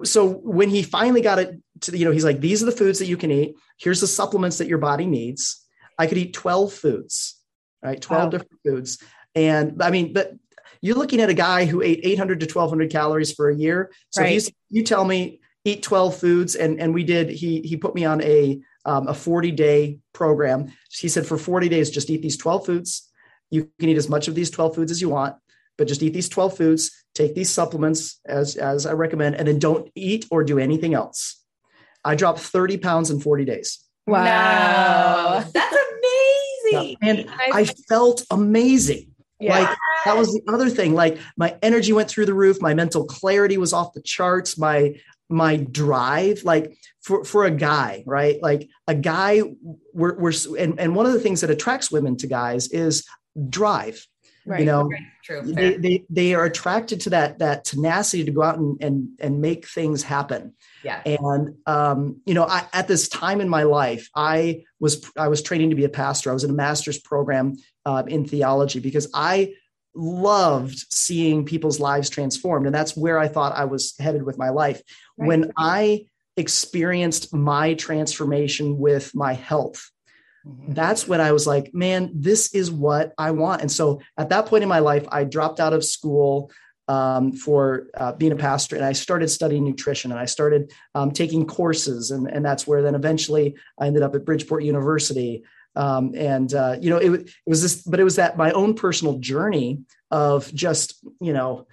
so 0.04 0.28
when 0.28 0.70
he 0.70 0.82
finally 0.84 1.22
got 1.22 1.40
it 1.40 1.60
to 1.82 1.98
you 1.98 2.06
know 2.06 2.12
he's 2.12 2.24
like 2.24 2.40
these 2.40 2.64
are 2.64 2.66
the 2.66 2.72
foods 2.72 3.00
that 3.00 3.08
you 3.08 3.18
can 3.18 3.32
eat 3.32 3.56
here's 3.80 4.02
the 4.02 4.08
supplements 4.08 4.58
that 4.58 4.68
your 4.68 4.78
body 4.78 5.06
needs 5.06 5.62
i 6.00 6.08
could 6.08 6.18
eat 6.18 6.34
12 6.34 6.74
foods 6.74 7.40
right 7.84 8.02
12 8.02 8.24
Wow. 8.24 8.30
different 8.30 8.60
foods 8.66 9.00
and 9.36 9.82
i 9.84 9.90
mean 9.92 10.14
but 10.14 10.34
you're 10.82 10.96
looking 10.98 11.22
at 11.22 11.30
a 11.30 11.34
guy 11.34 11.66
who 11.66 11.82
ate 11.82 12.00
800 12.04 12.40
to 12.42 12.46
1200 12.46 12.90
calories 12.92 13.32
for 13.34 13.50
a 13.50 13.56
year 13.56 13.92
so 14.10 14.22
Right. 14.22 14.32
he's 14.32 14.52
you 14.70 14.84
tell 14.84 15.06
me 15.06 15.42
eat 15.66 15.84
12 15.84 16.18
foods 16.18 16.56
and 16.56 16.80
and 16.82 16.94
we 16.94 17.04
did 17.04 17.30
he 17.30 17.62
he 17.62 17.76
put 17.78 17.94
me 17.96 18.06
on 18.06 18.22
a 18.22 18.60
um, 18.86 19.08
a 19.08 19.14
40 19.14 19.52
day 19.52 20.00
program 20.14 20.72
he 20.90 21.08
said 21.08 21.26
for 21.26 21.38
40 21.38 21.70
days 21.70 21.90
just 21.90 22.10
eat 22.10 22.22
these 22.22 22.38
12 22.38 22.66
foods 22.66 23.10
you 23.54 23.70
can 23.80 23.90
eat 23.90 23.98
as 23.98 24.10
much 24.10 24.28
of 24.28 24.36
these 24.36 24.50
12 24.50 24.76
foods 24.76 24.92
as 24.92 25.02
you 25.02 25.10
want 25.10 25.36
but 25.78 25.88
just 25.88 26.04
eat 26.04 26.14
these 26.14 26.30
12 26.30 26.58
foods 26.58 26.92
take 27.14 27.36
these 27.36 27.50
supplements 27.50 28.20
as 28.26 28.56
as 28.56 28.86
i 28.86 28.92
recommend 28.92 29.36
and 29.36 29.48
then 29.48 29.60
don't 29.60 29.92
eat 29.96 30.26
or 30.32 30.44
do 30.44 30.60
anything 30.60 30.94
else. 30.94 31.40
I 32.06 32.16
dropped 32.16 32.40
30 32.40 32.78
pounds 32.78 33.10
in 33.10 33.20
40 33.20 33.46
days. 33.46 33.80
Wow. 34.08 34.24
No, 35.44 35.50
that's 35.54 35.78
amazing. 36.72 36.98
and 37.02 37.30
i 37.54 37.66
felt 37.88 38.26
amazing. 38.30 39.08
Yeah. 39.40 39.60
like 39.60 39.78
that 40.06 40.18
was 40.18 40.34
the 40.34 40.42
other 40.54 40.70
thing. 40.70 40.94
Like 40.94 41.18
my 41.38 41.58
energy 41.62 41.92
went 41.94 42.10
through 42.10 42.26
the 42.26 42.34
roof. 42.34 42.62
My 42.62 42.74
mental 42.74 43.06
clarity 43.06 43.58
was 43.58 43.74
off 43.74 43.94
the 43.94 44.02
charts. 44.02 44.58
My 44.58 44.96
my 45.30 45.58
drive 45.58 46.44
like 46.44 46.78
for 47.02 47.24
for 47.24 47.46
a 47.46 47.52
guy 47.52 48.04
right? 48.06 48.42
Like 48.42 48.70
a 48.88 48.96
guy 48.96 49.42
we're, 49.94 50.18
we're 50.18 50.34
and, 50.58 50.80
and 50.80 50.96
one 50.96 51.06
of 51.06 51.14
the 51.14 51.20
things 51.20 51.42
that 51.42 51.50
attracts 51.50 51.92
women 51.92 52.18
to 52.18 52.28
guys 52.28 52.68
is 52.70 53.06
drive 53.50 54.06
right. 54.46 54.60
you 54.60 54.66
know 54.66 54.90
True. 55.24 55.42
they, 55.42 55.54
Fair. 55.72 55.78
they 55.80 56.04
they 56.10 56.34
are 56.36 56.46
attracted 56.46 57.02
to 57.02 57.10
that 57.12 57.40
that 57.40 57.66
tenacity 57.66 58.26
to 58.26 58.32
go 58.32 58.42
out 58.44 58.58
and 58.58 58.82
and, 58.84 59.08
and 59.20 59.42
make 59.42 59.68
things 59.68 60.04
happen 60.04 60.54
Yeah. 60.84 61.02
and 61.06 61.56
um, 61.66 62.22
you 62.26 62.34
know 62.34 62.46
I, 62.46 62.66
at 62.74 62.88
this 62.88 63.08
time 63.10 63.42
in 63.42 63.50
my 63.50 63.64
life 63.64 64.10
i 64.16 64.64
was 64.80 65.10
i 65.18 65.28
was 65.28 65.42
training 65.42 65.70
to 65.72 65.76
be 65.76 65.86
a 65.86 65.90
pastor 65.90 66.30
i 66.30 66.34
was 66.34 66.44
in 66.44 66.50
a 66.50 66.54
master's 66.54 67.00
program 67.00 67.56
uh, 67.86 68.04
in 68.08 68.26
theology 68.26 68.80
because 68.80 69.10
i 69.14 69.54
loved 69.96 70.78
seeing 70.92 71.46
people's 71.46 71.80
lives 71.80 72.10
transformed 72.10 72.66
and 72.66 72.74
that's 72.76 72.98
where 72.98 73.20
i 73.20 73.28
thought 73.28 73.56
i 73.56 73.66
was 73.66 73.94
headed 74.00 74.24
with 74.24 74.38
my 74.38 74.50
life 74.50 74.82
Right. 75.18 75.28
when 75.28 75.52
i 75.58 76.06
experienced 76.36 77.32
my 77.34 77.76
transformation 77.76 78.80
with 78.80 79.14
my 79.14 79.34
health. 79.34 79.92
That's 80.46 81.08
when 81.08 81.22
I 81.22 81.32
was 81.32 81.48
like, 81.48 81.74
man, 81.74 82.12
this 82.14 82.54
is 82.54 82.72
what 82.72 83.14
I 83.18 83.32
want. 83.32 83.62
And 83.62 83.72
so 83.72 84.02
at 84.18 84.30
that 84.30 84.46
point 84.48 84.64
in 84.64 84.70
my 84.70 84.80
life, 84.80 85.06
I 85.12 85.24
dropped 85.24 85.60
out 85.60 85.74
of 85.74 85.86
school 85.86 86.52
um, 86.88 87.32
for 87.32 87.88
uh, 87.96 88.12
being 88.14 88.34
a 88.34 88.36
pastor 88.38 88.76
and 88.76 88.84
I 88.84 88.92
started 88.92 89.30
studying 89.30 89.64
nutrition 89.64 90.12
and 90.12 90.20
I 90.20 90.26
started 90.26 90.74
um, 90.96 91.12
taking 91.12 91.46
courses. 91.46 92.12
And, 92.12 92.28
and 92.28 92.44
that's 92.44 92.68
where 92.68 92.82
then 92.82 92.96
eventually 92.96 93.56
I 93.80 93.88
ended 93.88 94.04
up 94.04 94.16
at 94.16 94.26
Bridgeport 94.26 94.64
University. 94.64 95.44
Um, 95.76 96.14
and, 96.16 96.54
uh, 96.54 96.76
you 96.80 96.90
know, 96.90 96.98
it, 96.98 97.14
it 97.14 97.30
was 97.48 97.62
this, 97.62 97.82
but 97.82 98.00
it 98.00 98.04
was 98.04 98.18
that 98.18 98.38
my 98.38 98.52
own 98.52 98.74
personal 98.74 99.20
journey 99.20 99.84
of 100.12 100.54
just, 100.54 101.04
you 101.22 101.34
know, 101.34 101.68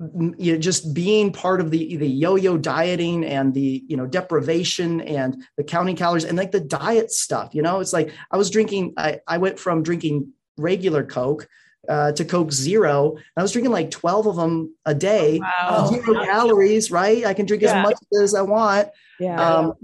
you 0.00 0.52
know, 0.52 0.58
just 0.58 0.92
being 0.92 1.32
part 1.32 1.60
of 1.60 1.70
the 1.70 1.96
the 1.96 2.08
yo-yo 2.08 2.58
dieting 2.58 3.24
and 3.24 3.54
the 3.54 3.84
you 3.86 3.96
know 3.96 4.06
deprivation 4.06 5.00
and 5.02 5.44
the 5.56 5.62
counting 5.62 5.94
calories 5.94 6.24
and 6.24 6.36
like 6.36 6.50
the 6.50 6.58
diet 6.60 7.12
stuff 7.12 7.54
you 7.54 7.62
know 7.62 7.78
it's 7.78 7.92
like 7.92 8.12
i 8.32 8.36
was 8.36 8.50
drinking 8.50 8.92
i, 8.96 9.20
I 9.28 9.38
went 9.38 9.56
from 9.58 9.84
drinking 9.84 10.32
regular 10.58 11.04
coke 11.04 11.46
uh, 11.88 12.10
to 12.12 12.24
coke 12.24 12.50
zero 12.50 13.12
and 13.14 13.24
i 13.36 13.42
was 13.42 13.52
drinking 13.52 13.70
like 13.70 13.90
12 13.92 14.26
of 14.26 14.36
them 14.36 14.74
a 14.84 14.94
day 14.96 15.38
Wow. 15.40 15.86
zero 15.86 16.24
calories 16.24 16.90
right 16.90 17.24
i 17.24 17.32
can 17.32 17.46
drink 17.46 17.62
Yeah. 17.62 17.78
as 17.78 17.82
much 17.82 17.98
as 18.20 18.34
i 18.34 18.42
want 18.42 18.88
Yeah. 19.20 19.58
um, 19.58 19.74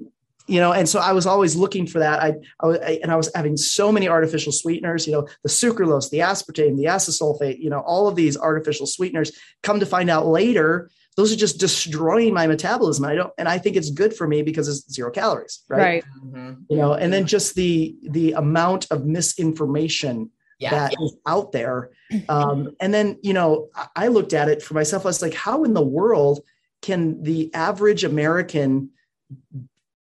you 0.50 0.58
know, 0.60 0.72
and 0.72 0.88
so 0.88 0.98
I 0.98 1.12
was 1.12 1.26
always 1.26 1.54
looking 1.56 1.86
for 1.86 2.00
that. 2.00 2.20
I, 2.22 2.34
I 2.60 2.66
was, 2.66 2.78
I, 2.78 2.98
and 3.02 3.12
I 3.12 3.16
was 3.16 3.30
having 3.34 3.56
so 3.56 3.92
many 3.92 4.08
artificial 4.08 4.52
sweeteners, 4.52 5.06
you 5.06 5.12
know, 5.12 5.28
the 5.44 5.48
sucralose, 5.48 6.10
the 6.10 6.18
aspartame, 6.18 6.76
the 6.76 6.84
acesulfame, 6.84 7.58
you 7.58 7.70
know, 7.70 7.80
all 7.80 8.08
of 8.08 8.16
these 8.16 8.36
artificial 8.36 8.86
sweeteners. 8.86 9.30
Come 9.62 9.78
to 9.80 9.86
find 9.86 10.10
out 10.10 10.26
later, 10.26 10.90
those 11.16 11.32
are 11.32 11.36
just 11.36 11.58
destroying 11.60 12.34
my 12.34 12.46
metabolism. 12.46 13.04
I 13.04 13.14
don't, 13.14 13.32
and 13.38 13.48
I 13.48 13.58
think 13.58 13.76
it's 13.76 13.90
good 13.90 14.14
for 14.14 14.26
me 14.26 14.42
because 14.42 14.68
it's 14.68 14.92
zero 14.92 15.10
calories, 15.10 15.62
right? 15.68 15.78
Right. 15.78 16.04
Mhm. 16.24 16.62
You 16.68 16.76
know, 16.78 16.94
and 16.94 17.12
then 17.12 17.26
just 17.26 17.54
the 17.54 17.96
the 18.02 18.32
amount 18.32 18.86
of 18.90 19.04
misinformation 19.06 20.30
Yeah. 20.58 20.70
that 20.70 20.94
is 21.00 21.14
out 21.26 21.52
there. 21.52 21.90
Um, 22.28 22.70
and 22.80 22.92
then, 22.92 23.18
you 23.22 23.32
know, 23.34 23.68
I- 23.74 24.04
I 24.04 24.08
looked 24.08 24.32
at 24.34 24.48
it 24.48 24.62
for 24.62 24.74
myself. 24.74 25.04
I 25.04 25.08
was 25.08 25.22
like, 25.22 25.34
how 25.34 25.64
in 25.64 25.74
the 25.74 25.84
world 25.98 26.40
can 26.82 27.22
the 27.22 27.52
average 27.54 28.02
American 28.04 28.90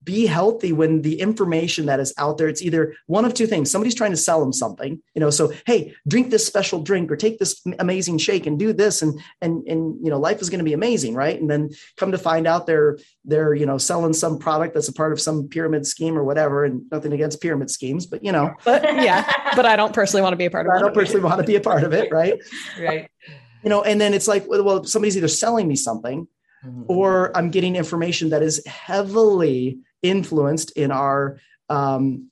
be 0.08 0.24
healthy 0.24 0.72
when 0.72 1.02
the 1.02 1.20
information 1.20 1.84
that 1.84 2.00
is 2.00 2.14
out 2.16 2.38
there 2.38 2.48
it's 2.48 2.62
either 2.62 2.94
one 3.06 3.26
of 3.26 3.34
two 3.34 3.46
things 3.46 3.70
somebody's 3.70 3.94
trying 3.94 4.10
to 4.10 4.16
sell 4.16 4.40
them 4.40 4.54
something 4.54 4.92
you 5.14 5.20
know 5.20 5.28
so 5.28 5.52
hey 5.66 5.94
drink 6.12 6.30
this 6.30 6.46
special 6.46 6.80
drink 6.82 7.12
or 7.12 7.16
take 7.16 7.38
this 7.38 7.60
amazing 7.78 8.16
shake 8.16 8.46
and 8.46 8.58
do 8.58 8.72
this 8.72 9.02
and 9.02 9.20
and 9.42 9.66
and 9.68 9.80
you 10.02 10.10
know 10.10 10.18
life 10.18 10.40
is 10.40 10.48
going 10.48 10.60
to 10.64 10.64
be 10.64 10.72
amazing 10.72 11.14
right 11.14 11.38
and 11.38 11.50
then 11.50 11.68
come 11.98 12.10
to 12.10 12.16
find 12.16 12.46
out 12.46 12.66
they're 12.66 12.96
they're 13.26 13.52
you 13.52 13.66
know 13.66 13.76
selling 13.76 14.14
some 14.14 14.38
product 14.38 14.72
that's 14.72 14.88
a 14.88 14.94
part 14.94 15.12
of 15.12 15.20
some 15.20 15.46
pyramid 15.46 15.86
scheme 15.86 16.16
or 16.16 16.24
whatever 16.24 16.64
and 16.64 16.80
nothing 16.90 17.12
against 17.12 17.42
pyramid 17.42 17.70
schemes 17.70 18.06
but 18.06 18.24
you 18.24 18.32
know 18.32 18.54
But 18.64 18.82
yeah, 18.84 19.30
but 19.54 19.66
I 19.66 19.76
don't 19.76 19.92
personally 19.92 20.22
want 20.22 20.32
to 20.32 20.38
be 20.38 20.46
a 20.46 20.50
part 20.50 20.66
of 20.66 20.72
it. 20.72 20.76
i 20.76 20.80
don't 20.80 20.94
personally 20.94 21.22
want 21.22 21.38
to 21.38 21.46
be 21.46 21.56
a 21.56 21.60
part 21.60 21.84
of 21.84 21.92
it 21.92 22.10
right 22.10 22.40
right. 22.80 23.10
you 23.62 23.68
know 23.68 23.82
and 23.82 24.00
then 24.00 24.14
it's 24.14 24.26
like 24.26 24.46
well 24.48 24.84
somebody's 24.84 25.18
either 25.18 25.28
selling 25.28 25.68
me 25.68 25.76
something 25.76 26.26
Mhm. 26.66 26.86
or 26.88 27.30
I'm 27.36 27.50
getting 27.50 27.76
information 27.76 28.30
that 28.30 28.42
is 28.42 28.60
heavily 28.66 29.78
influenced 30.02 30.72
in 30.72 30.90
our, 30.90 31.40
um, 31.68 32.30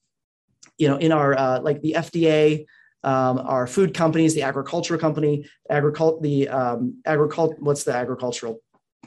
you 0.79 0.89
know, 0.89 0.97
in 0.97 1.13
our 1.13 1.37
uh, 1.39 1.61
like 1.61 1.81
the 1.83 1.95
FDA, 1.99 2.67
um, 3.03 3.39
our 3.39 3.67
food 3.67 3.95
companies, 3.95 4.35
the 4.35 4.43
agricultural 4.43 5.01
company, 5.01 5.47
agricult, 5.71 6.23
the 6.23 6.49
um, 6.49 7.01
agricult. 7.05 7.57
What's 7.59 7.85
the 7.85 7.95
agricultural? 7.95 8.61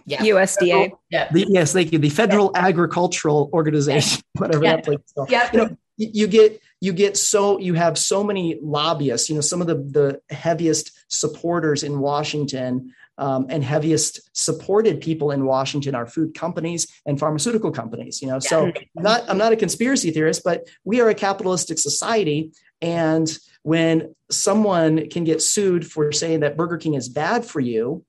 yeah. 0.06 0.20
USDA. 0.20 0.92
yeah. 1.10 1.32
The, 1.32 1.46
yes, 1.48 1.74
thank 1.74 1.92
you. 1.92 2.00
The 2.00 2.10
Federal 2.10 2.52
Agricultural 2.56 3.50
Organization, 3.54 4.24
whatever 4.34 4.64
Yeah. 4.64 4.76
that 4.78 4.86
place 4.86 5.00
is 5.00 5.12
called. 5.14 5.30
Yeah. 5.30 5.50
You 5.52 5.60
know, 5.60 5.78
you 5.98 6.10
you 6.14 6.28
get 6.28 6.62
you 6.82 6.94
get 6.94 7.18
so 7.18 7.60
you 7.60 7.74
have 7.74 7.98
so 7.98 8.24
many 8.24 8.60
lobbyists. 8.62 9.30
You 9.30 9.36
know, 9.36 9.42
some 9.42 9.62
of 9.62 9.68
the 9.68 9.76
the 9.76 10.22
heaviest 10.34 10.92
supporters 11.10 11.84
in 11.84 12.00
Washington 12.00 12.94
um, 13.20 13.46
and 13.50 13.64
heaviest 13.64 14.36
supported 14.36 15.02
people 15.02 15.30
in 15.32 15.46
Washington 15.46 15.94
are 15.94 16.08
food 16.08 16.34
companies 16.34 16.88
and 17.06 17.20
pharmaceutical 17.20 17.72
companies. 17.72 18.22
You 18.22 18.30
know, 18.30 18.40
so 18.40 18.68
I'm 18.98 19.04
not 19.04 19.30
I'm 19.30 19.38
not 19.38 19.52
a 19.54 19.56
conspiracy 19.56 20.10
theorist, 20.12 20.42
but 20.44 20.68
we 20.84 21.02
are 21.02 21.10
a 21.10 21.16
capitalistic 21.16 21.78
society, 21.78 22.52
and 22.82 23.38
when 23.64 24.16
someone 24.32 25.10
can 25.10 25.26
get 25.26 25.42
sued 25.42 25.86
for 25.86 26.12
saying 26.12 26.40
that 26.40 26.56
Burger 26.58 26.78
King 26.78 26.94
is 26.96 27.10
bad 27.10 27.46
for 27.46 27.60
you, 27.60 28.06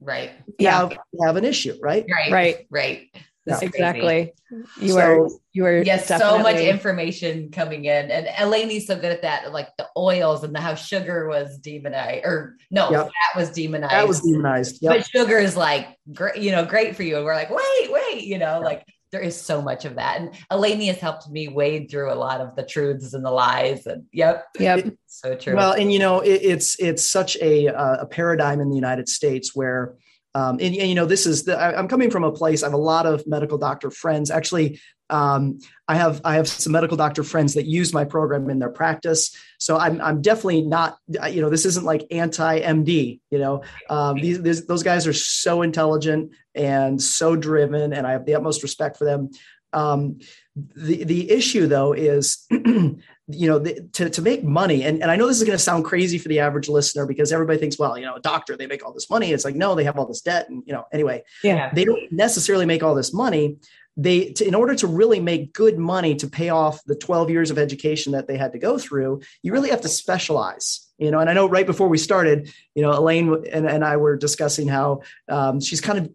Right. 0.00 0.32
you 0.46 0.54
Yeah. 0.58 0.78
have, 0.80 0.98
you 1.12 1.24
have 1.26 1.36
an 1.36 1.44
issue, 1.44 1.78
right? 1.80 2.04
Right. 2.10 2.32
Right. 2.32 2.66
Right. 2.68 3.08
Yeah. 3.46 3.54
That's 3.58 3.58
crazy. 3.60 3.76
Exactly. 3.76 4.32
You 4.80 4.88
So- 4.92 4.98
are 5.00 5.28
you 5.54 5.66
are 5.66 5.82
Yes, 5.82 6.06
so 6.08 6.38
much 6.38 6.56
information 6.56 7.50
coming 7.50 7.84
in, 7.84 8.10
and 8.10 8.28
Elaine's 8.38 8.86
so 8.86 8.94
good 8.94 9.12
at 9.12 9.22
that, 9.22 9.52
like 9.52 9.68
the 9.76 9.86
oils 9.96 10.44
and 10.44 10.54
the, 10.54 10.60
how 10.60 10.74
sugar 10.74 11.28
was 11.28 11.58
demonized, 11.58 12.24
or 12.24 12.56
no, 12.70 12.90
Yep. 12.90 13.06
fat 13.06 13.36
was 13.38 13.50
demonized. 13.50 13.92
That 13.92 14.08
was 14.08 14.20
demonized. 14.20 14.78
Yep. 14.80 14.92
But 14.96 15.06
sugar 15.06 15.38
is 15.38 15.56
like 15.56 15.88
great, 16.12 16.38
you 16.38 16.52
know, 16.52 16.64
great 16.64 16.96
for 16.96 17.02
you. 17.02 17.16
And 17.16 17.24
we're 17.24 17.34
like, 17.34 17.50
wait, 17.50 17.90
wait, 17.92 18.22
you 18.22 18.38
know, 18.38 18.60
like 18.60 18.84
there 19.10 19.20
is 19.20 19.38
so 19.38 19.60
much 19.60 19.84
of 19.84 19.96
that. 19.96 20.20
And 20.20 20.30
Elaine 20.50 20.80
has 20.86 20.98
helped 20.98 21.28
me 21.28 21.48
wade 21.48 21.90
through 21.90 22.10
a 22.10 22.14
lot 22.14 22.40
of 22.40 22.56
the 22.56 22.62
truths 22.64 23.12
and 23.12 23.22
the 23.22 23.30
lies. 23.30 23.86
And 23.86 24.04
yep, 24.12 24.46
Yep. 24.58 24.94
so 25.06 25.34
true. 25.34 25.54
Well, 25.54 25.72
and 25.72 25.92
you 25.92 25.98
know, 25.98 26.20
it, 26.20 26.40
it's 26.42 26.76
it's 26.80 27.06
such 27.06 27.36
a 27.42 27.68
uh, 27.68 27.96
a 28.02 28.06
paradigm 28.06 28.60
in 28.60 28.70
the 28.70 28.76
United 28.76 29.08
States 29.10 29.54
where, 29.54 29.94
um, 30.34 30.58
and, 30.60 30.74
and 30.74 30.88
you 30.88 30.94
know, 30.94 31.04
this 31.04 31.26
is 31.26 31.44
the, 31.44 31.58
I, 31.58 31.78
I'm 31.78 31.88
coming 31.88 32.10
from 32.10 32.24
a 32.24 32.32
place. 32.32 32.62
I 32.62 32.66
have 32.66 32.72
a 32.72 32.78
lot 32.78 33.06
of 33.06 33.26
medical 33.26 33.58
doctor 33.58 33.90
friends. 33.90 34.30
Actually, 34.30 34.80
um, 35.10 35.58
I 35.86 35.96
have 35.96 36.22
I 36.24 36.36
have 36.36 36.48
some 36.48 36.72
medical 36.72 36.96
doctor 36.96 37.22
friends 37.22 37.54
that 37.54 37.66
use 37.66 37.92
my 37.92 38.04
program 38.04 38.48
in 38.48 38.58
their 38.58 38.70
practice. 38.70 39.36
So 39.58 39.76
I'm 39.76 40.00
I'm 40.00 40.22
definitely 40.22 40.62
not. 40.62 40.96
You 41.06 41.42
know, 41.42 41.50
this 41.50 41.66
isn't 41.66 41.84
like 41.84 42.06
anti 42.10 42.60
MD. 42.60 43.20
You 43.30 43.38
know, 43.38 43.62
um, 43.90 44.16
these, 44.16 44.40
these 44.40 44.66
those 44.66 44.82
guys 44.82 45.06
are 45.06 45.12
so 45.12 45.60
intelligent 45.60 46.32
and 46.54 47.00
so 47.00 47.36
driven, 47.36 47.92
and 47.92 48.06
I 48.06 48.12
have 48.12 48.24
the 48.24 48.34
utmost 48.34 48.62
respect 48.62 48.96
for 48.96 49.04
them. 49.04 49.30
Um, 49.74 50.20
the 50.56 51.04
the 51.04 51.30
issue 51.30 51.66
though 51.66 51.92
is 51.92 52.46
you 53.28 53.46
know 53.48 53.58
the, 53.58 53.82
to, 53.92 54.10
to 54.10 54.20
make 54.20 54.42
money 54.42 54.82
and, 54.82 55.00
and 55.00 55.10
i 55.10 55.16
know 55.16 55.26
this 55.26 55.38
is 55.38 55.44
going 55.44 55.56
to 55.56 55.62
sound 55.62 55.84
crazy 55.84 56.18
for 56.18 56.28
the 56.28 56.40
average 56.40 56.68
listener 56.68 57.06
because 57.06 57.32
everybody 57.32 57.58
thinks 57.58 57.78
well 57.78 57.96
you 57.96 58.04
know 58.04 58.16
a 58.16 58.20
doctor 58.20 58.56
they 58.56 58.66
make 58.66 58.84
all 58.84 58.92
this 58.92 59.08
money 59.08 59.32
it's 59.32 59.44
like 59.44 59.54
no 59.54 59.74
they 59.74 59.84
have 59.84 59.96
all 59.96 60.06
this 60.06 60.22
debt 60.22 60.48
and 60.48 60.62
you 60.66 60.72
know 60.72 60.84
anyway 60.92 61.22
Yeah. 61.42 61.72
they 61.72 61.84
don't 61.84 62.10
necessarily 62.10 62.66
make 62.66 62.82
all 62.82 62.94
this 62.94 63.14
money 63.14 63.58
they 63.96 64.32
to, 64.32 64.46
in 64.46 64.54
order 64.54 64.74
to 64.74 64.86
really 64.86 65.20
make 65.20 65.52
good 65.52 65.78
money 65.78 66.14
to 66.16 66.26
pay 66.26 66.48
off 66.48 66.82
the 66.84 66.96
12 66.96 67.30
years 67.30 67.50
of 67.50 67.58
education 67.58 68.12
that 68.12 68.26
they 68.26 68.36
had 68.36 68.52
to 68.52 68.58
go 68.58 68.76
through 68.76 69.20
you 69.42 69.52
really 69.52 69.70
have 69.70 69.82
to 69.82 69.88
specialize 69.88 70.88
you 70.98 71.10
know 71.10 71.20
and 71.20 71.30
i 71.30 71.32
know 71.32 71.48
right 71.48 71.66
before 71.66 71.88
we 71.88 71.98
started 71.98 72.50
you 72.74 72.82
know 72.82 72.90
elaine 72.90 73.44
and, 73.52 73.66
and 73.68 73.84
i 73.84 73.96
were 73.96 74.16
discussing 74.16 74.66
how 74.66 75.02
um, 75.28 75.60
she's 75.60 75.80
kind 75.80 75.98
of 75.98 76.10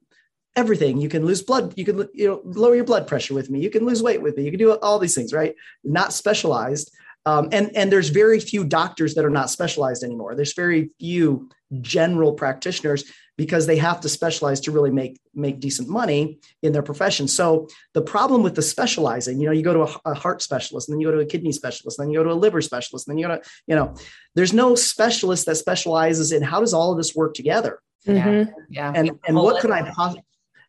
everything. 0.58 1.00
You 1.00 1.08
can 1.08 1.26
lose 1.26 1.42
blood 1.42 1.74
you 1.78 1.86
can 1.86 2.10
you 2.14 2.28
know 2.28 2.42
lower 2.44 2.76
your 2.76 2.84
blood 2.84 3.08
pressure 3.08 3.34
with 3.34 3.50
me. 3.50 3.62
You 3.62 3.70
can 3.70 3.86
lose 3.86 4.04
weight 4.04 4.22
with 4.22 4.36
me. 4.36 4.44
You 4.44 4.52
can 4.52 4.60
do 4.60 4.74
all 4.80 5.00
these 5.00 5.16
things 5.16 5.32
right? 5.32 5.56
Not 5.84 6.12
specialized. 6.12 6.92
Um, 7.26 7.50
and 7.52 7.76
and 7.76 7.92
there's 7.92 8.10
very 8.10 8.40
few 8.40 8.64
doctors 8.64 9.14
that 9.16 9.24
are 9.24 9.30
not 9.30 9.50
specialized 9.50 10.04
anymore. 10.04 10.36
There's 10.36 10.54
very 10.54 10.92
few 11.00 11.50
general 11.82 12.34
practitioners 12.34 13.04
because 13.38 13.68
they 13.68 13.78
have 13.78 14.00
to 14.02 14.10
specialize 14.10 14.60
to 14.62 14.72
really 14.72 14.90
make 14.90 15.20
make 15.36 15.60
decent 15.60 15.88
money 15.88 16.40
in 16.64 16.72
their 16.72 16.82
profession. 16.82 17.28
So 17.28 17.68
the 17.94 18.02
problem 18.02 18.42
with 18.44 18.56
the 18.56 18.62
specializing 18.62 19.40
you 19.40 19.46
know 19.46 19.52
you 19.52 19.62
go 19.62 19.74
to 19.74 19.84
a, 19.84 20.12
a 20.12 20.14
heart 20.16 20.42
specialist 20.42 20.88
and 20.88 20.96
then 20.96 21.02
you 21.02 21.08
go 21.08 21.16
to 21.18 21.20
a 21.20 21.26
kidney 21.26 21.52
specialist 21.52 22.00
and 22.00 22.06
then 22.08 22.14
you 22.14 22.20
go 22.20 22.24
to 22.24 22.32
a 22.32 22.42
liver 22.46 22.62
specialist 22.62 23.08
and 23.08 23.14
then 23.14 23.20
you 23.20 23.28
go 23.28 23.36
to 23.36 23.42
you 23.68 23.76
know 23.76 23.94
there's 24.36 24.54
no 24.54 24.74
specialist 24.76 25.46
that 25.46 25.56
specializes 25.56 26.32
in 26.32 26.42
how 26.42 26.60
does 26.62 26.74
all 26.74 26.92
of 26.94 26.98
this 26.98 27.14
work 27.16 27.34
together? 27.34 27.80
Mhm. 28.08 28.54
yeah. 28.70 28.94
and 28.96 29.12
and 29.28 29.36
what 29.36 29.60
could 29.62 29.72
i 29.72 29.82
possibly 29.92 30.24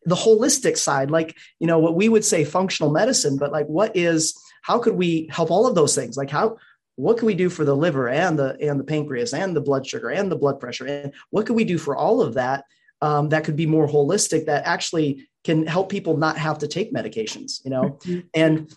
the 0.05 0.15
holistic 0.15 0.77
side 0.77 1.11
like 1.11 1.37
you 1.59 1.67
know 1.67 1.79
what 1.79 1.95
we 1.95 2.09
would 2.09 2.25
say 2.25 2.45
functional 2.45 2.91
medicine 2.91 3.37
but 3.37 3.53
like 3.53 3.67
what 3.67 3.95
is 3.97 4.35
how 4.63 4.79
could 4.79 4.95
we 4.95 5.29
help 5.31 5.51
all 5.51 5.67
of 5.67 5.75
those 5.75 5.95
things? 5.95 6.17
Like 6.17 6.29
how 6.31 6.59
what 6.97 7.17
can 7.17 7.27
we 7.27 7.35
do 7.35 7.49
for 7.49 7.65
the 7.65 7.75
liver 7.77 8.09
and 8.09 8.39
the 8.39 8.57
and 8.61 8.79
the 8.79 8.85
pancreas 8.85 9.33
and 9.33 9.57
the 9.57 9.61
blood 9.63 9.87
sugar 9.87 10.11
and 10.11 10.31
the 10.31 10.37
blood 10.37 10.61
pressure? 10.61 10.85
And 10.87 11.13
what 11.31 11.47
could 11.47 11.57
we 11.57 11.65
do 11.65 11.79
for 11.79 11.97
all 11.97 12.21
of 12.21 12.35
that 12.35 12.65
um, 13.01 13.29
that 13.31 13.45
could 13.45 13.57
be 13.57 13.67
more 13.67 13.89
holistic 13.89 14.47
that 14.47 14.67
actually 14.67 15.29
can 15.45 15.67
help 15.67 15.89
people 15.89 16.17
not 16.19 16.37
have 16.37 16.59
to 16.59 16.69
take 16.69 16.93
medications 16.93 17.65
you 17.65 17.71
know? 17.71 17.99
And 18.35 18.71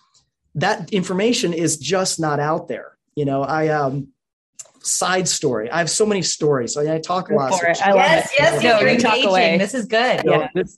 that 0.55 0.93
information 0.93 1.51
is 1.53 1.77
just 1.77 2.19
not 2.19 2.39
out 2.39 2.67
there 2.67 2.97
you 3.15 3.25
know? 3.25 3.43
I 3.43 3.67
um 3.69 4.09
side 4.83 5.27
story. 5.27 5.69
I 5.69 5.77
have 5.79 5.89
so 5.91 6.05
many 6.05 6.21
stories. 6.23 6.75
I, 6.77 6.95
I 6.95 6.99
talk 6.99 7.29
a 7.29 7.35
lot. 7.35 7.53
so- 7.53 7.67
I 7.83 7.89
love 7.91 7.97
yes, 7.97 8.31
it. 8.31 8.39
yes, 8.39 8.63
No, 8.63 8.79
you're 8.79 8.97
talk 8.97 9.13
engaging. 9.13 9.29
away. 9.29 9.57
This 9.57 9.73
is 9.75 9.85
good. 9.85 10.23
you 10.23 10.31
know, 10.31 10.39
Yeah. 10.41 10.47
this- 10.55 10.77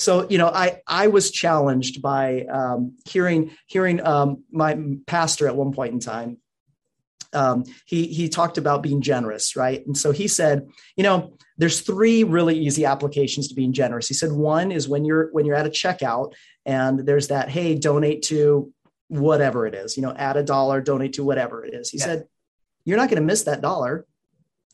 so 0.00 0.26
you 0.30 0.38
know 0.38 0.48
i 0.48 0.80
i 0.86 1.06
was 1.08 1.30
challenged 1.30 2.00
by 2.00 2.44
um, 2.46 2.96
hearing 3.06 3.50
hearing 3.66 4.04
um, 4.04 4.44
my 4.50 4.76
pastor 5.06 5.46
at 5.46 5.56
one 5.56 5.72
point 5.72 5.92
in 5.92 6.00
time. 6.00 6.38
Um, 7.32 7.62
he 7.86 8.06
he 8.06 8.28
talked 8.28 8.58
about 8.58 8.82
being 8.82 9.02
generous 9.02 9.54
right? 9.54 9.86
And 9.86 9.96
so 9.96 10.10
he 10.10 10.26
said 10.26 10.68
you 10.96 11.04
know 11.04 11.36
there's 11.58 11.82
three 11.82 12.24
really 12.24 12.58
easy 12.58 12.84
applications 12.84 13.46
to 13.48 13.54
being 13.54 13.72
generous. 13.72 14.08
He 14.08 14.14
said 14.14 14.32
one 14.32 14.72
is 14.72 14.88
when 14.88 15.04
you're 15.04 15.28
when 15.30 15.44
you're 15.46 15.54
at 15.54 15.66
a 15.66 15.70
checkout 15.70 16.32
and 16.66 17.06
there's 17.06 17.28
that 17.28 17.48
hey 17.48 17.76
donate 17.76 18.22
to 18.22 18.72
whatever 19.08 19.66
it 19.66 19.74
is 19.74 19.96
you 19.96 20.02
know 20.02 20.12
add 20.12 20.36
a 20.36 20.42
dollar 20.42 20.80
donate 20.80 21.12
to 21.14 21.24
whatever 21.24 21.64
it 21.64 21.72
is. 21.74 21.90
He 21.90 21.98
Yeah. 21.98 22.04
said 22.06 22.24
you're 22.84 22.96
not 22.96 23.10
going 23.10 23.22
to 23.22 23.26
miss 23.26 23.44
that 23.44 23.60
dollar. 23.60 24.06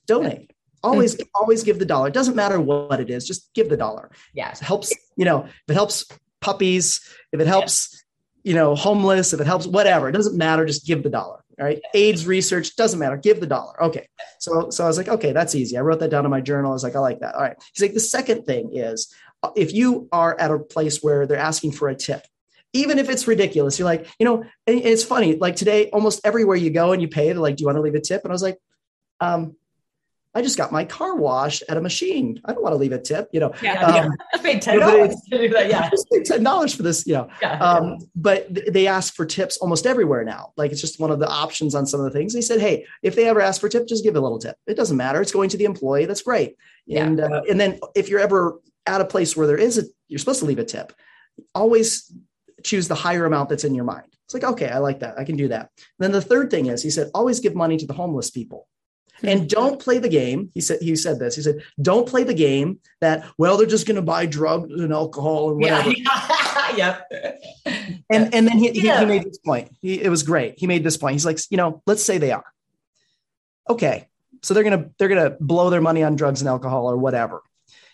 Donate 0.07 0.53
always 0.87 1.21
always 1.35 1.63
give 1.63 1.79
the 1.79 1.85
dollar. 1.85 2.09
It 2.09 2.15
doesn't 2.15 2.37
matter 2.37 2.61
what 2.61 3.01
it 3.01 3.11
is 3.11 3.27
just 3.27 3.53
give 3.55 3.69
the 3.69 3.77
dollar. 3.77 4.11
Yes 4.35 4.61
it 4.61 4.65
helps 4.65 4.93
you 5.17 5.25
know 5.25 5.45
if 5.45 5.53
it 5.69 5.75
helps 5.75 6.07
puppies 6.41 7.01
if 7.33 7.41
it 7.41 7.47
helps 7.47 8.05
you 8.45 8.55
know 8.55 8.75
homeless 8.75 9.33
if 9.33 9.41
it 9.41 9.47
helps 9.47 9.67
whatever 9.67 10.09
it 10.09 10.13
doesn't 10.13 10.37
matter 10.37 10.65
just 10.65 10.87
give 10.87 11.03
the 11.03 11.11
dollar 11.11 11.43
all 11.59 11.67
right 11.67 11.81
aids 11.95 12.27
research 12.27 12.77
doesn't 12.77 12.99
matter 12.99 13.17
give 13.17 13.41
the 13.41 13.47
dollar. 13.47 13.83
Okay. 13.83 14.07
So 14.39 14.71
so 14.71 14.85
i 14.85 14.87
was 14.87 14.99
like 14.99 15.09
okay 15.09 15.33
that's 15.33 15.55
easy. 15.55 15.77
I 15.77 15.81
wrote 15.81 16.01
that 16.01 16.11
down 16.11 16.25
in 16.25 16.31
my 16.31 16.41
journal. 16.41 16.71
I 16.71 16.75
was 16.75 16.85
like 16.85 16.97
i 16.97 17.01
like 17.01 17.21
that. 17.21 17.35
All 17.35 17.43
right. 17.43 17.57
He's 17.75 17.83
like 17.83 17.95
the 17.95 18.01
second 18.01 18.45
thing 18.45 18.77
is 18.77 19.13
uh, 19.43 19.51
if 19.57 19.73
you 19.75 20.09
are 20.13 20.39
at 20.39 20.51
a 20.51 20.59
place 20.59 21.03
where 21.03 21.27
they're 21.27 21.39
asking 21.39 21.73
for 21.73 21.89
a 21.89 21.95
tip 21.95 22.23
even 22.73 22.99
if 22.99 23.09
it's 23.09 23.27
ridiculous 23.27 23.79
you're 23.79 23.87
like 23.87 24.07
you 24.19 24.27
know 24.27 24.45
it's 24.67 25.03
funny 25.03 25.37
like 25.37 25.57
today 25.57 25.89
almost 25.91 26.21
everywhere 26.25 26.57
you 26.57 26.69
go 26.69 26.93
and 26.93 27.01
you 27.01 27.09
pay 27.09 27.27
they're 27.27 27.37
like 27.37 27.57
do 27.57 27.63
you 27.63 27.67
want 27.67 27.77
to 27.77 27.83
leave 27.83 27.95
a 27.95 28.01
tip? 28.01 28.23
And 28.23 28.33
i 28.33 28.35
was 28.35 28.43
like 28.43 28.59
um 29.21 29.57
I 30.37 30.43
just 30.43 30.59
got 30.59 30.71
my 30.71 30.85
car 30.85 31.17
washed 31.17 31.63
at 31.69 31.77
a 31.77 31.81
machine. 31.81 32.41
I 32.45 32.53
don't 32.53 32.63
want 32.63 32.75
to 32.75 32.77
leave 32.77 32.93
a 32.93 32.99
tip, 33.01 33.29
you 33.33 33.41
know. 33.41 33.53
Yeah, 33.63 33.83
Um, 33.85 33.95
yeah. 33.95 34.09
I 34.35 34.39
paid 34.39 34.61
ten 34.63 34.79
dollars 34.79 35.15
to 35.31 35.39
do 35.39 35.49
that. 35.49 35.69
Yeah, 35.71 35.89
Just 35.95 36.11
pay 36.11 36.23
ten 36.23 36.43
dollars 36.43 36.75
for 36.75 36.83
this, 36.83 37.07
you 37.07 37.15
know. 37.15 37.29
yeah. 37.41 37.59
Um, 37.59 37.97
but 38.15 38.55
th- 38.55 38.67
they 38.71 38.87
ask 38.87 39.15
for 39.15 39.25
tips 39.25 39.57
almost 39.59 39.87
everywhere 39.87 40.25
now. 40.25 40.53
Like 40.57 40.73
it's 40.73 40.81
just 40.81 41.01
one 41.01 41.11
of 41.11 41.19
the 41.19 41.29
options 41.29 41.75
on 41.75 41.87
some 41.87 42.01
of 42.01 42.05
the 42.05 42.17
things. 42.17 42.35
They 42.35 42.41
said, 42.43 42.61
hey, 42.61 42.85
if 43.03 43.17
they 43.17 43.27
ever 43.29 43.41
ask 43.41 43.61
for 43.61 43.67
a 43.69 43.71
tip, 43.71 43.89
just 43.89 44.05
give 44.05 44.15
a 44.15 44.21
little 44.21 44.39
tip. 44.39 44.57
It 44.67 44.75
doesn't 44.77 44.97
matter. 44.97 45.21
It's 45.23 45.33
going 45.33 45.49
to 45.51 45.57
the 45.57 45.65
employee. 45.65 46.05
That's 46.05 46.23
great. 46.23 46.57
Yeah. 46.87 47.07
And 47.07 47.19
uh, 47.21 47.43
and 47.51 47.59
then 47.59 47.81
if 47.95 48.09
you're 48.11 48.21
ever 48.21 48.61
at 48.87 49.01
a 49.01 49.05
place 49.07 49.37
where 49.37 49.47
there 49.47 49.57
is 49.59 49.79
a, 49.79 49.83
you're 50.09 50.19
supposed 50.21 50.41
to 50.41 50.47
leave 50.47 50.59
a 50.61 50.65
tip. 50.65 50.93
Always 51.55 52.13
choose 52.63 52.89
the 52.89 52.95
higher 52.95 53.25
amount 53.25 53.49
that's 53.49 53.65
in 53.65 53.75
your 53.75 53.85
mind. 53.85 54.07
It's 54.27 54.35
like, 54.35 54.45
okay, 54.45 54.69
I 54.69 54.79
like 54.79 55.01
that. 55.01 55.19
I 55.19 55.25
can 55.25 55.37
do 55.37 55.49
that. 55.49 55.71
then 55.99 56.11
the 56.13 56.21
third 56.21 56.51
thing 56.51 56.67
is, 56.67 56.83
he 56.83 56.91
said, 56.91 57.11
always 57.15 57.41
give 57.41 57.55
money 57.55 57.77
to 57.77 57.87
the 57.87 57.93
homeless 57.95 58.31
people. 58.31 58.67
And 59.23 59.49
don't 59.49 59.81
play 59.81 59.99
the 59.99 60.09
game. 60.09 60.51
He 60.53 60.61
said, 60.61 60.79
he 60.81 60.95
said 60.97 61.19
this. 61.19 61.37
He 61.37 61.43
said, 61.43 61.63
don't 61.81 62.09
play 62.09 62.23
the 62.23 62.35
game 62.35 62.81
that, 63.01 63.25
well, 63.39 63.57
they're 63.57 63.67
just 63.67 63.87
going 63.87 63.97
to 63.97 64.03
buy 64.03 64.27
drugs 64.27 64.73
and 64.73 64.93
alcohol 64.93 65.51
and 65.51 65.61
whatever. 65.61 65.91
yeah. 65.91 66.77
yep. 66.77 67.11
And 68.11 68.35
and 68.35 68.47
then 68.47 68.59
he, 68.59 68.71
he- 68.71 68.81
he, 68.81 69.05
made 69.07 69.25
this 69.25 69.39
point. 69.39 69.75
He, 69.81 70.03
it 70.03 70.09
was 70.09 70.23
great. 70.23 70.59
He 70.59 70.67
made 70.67 70.85
this 70.85 70.97
point. 70.97 71.15
He's 71.15 71.27
like, 71.27 71.39
you 71.51 71.57
know, 71.57 71.83
let's 71.87 72.05
say 72.05 72.19
they 72.19 72.33
are. 72.33 72.45
Okay. 73.69 74.09
So 74.43 74.55
they're 74.55 74.65
gonna 74.65 74.91
they're 74.99 75.09
gonna 75.09 75.37
blow 75.41 75.71
their 75.71 75.81
money 75.81 76.03
on 76.03 76.15
drugs 76.15 76.41
and 76.41 76.49
alcohol 76.49 76.91
or 76.91 76.97
whatever. 76.97 77.43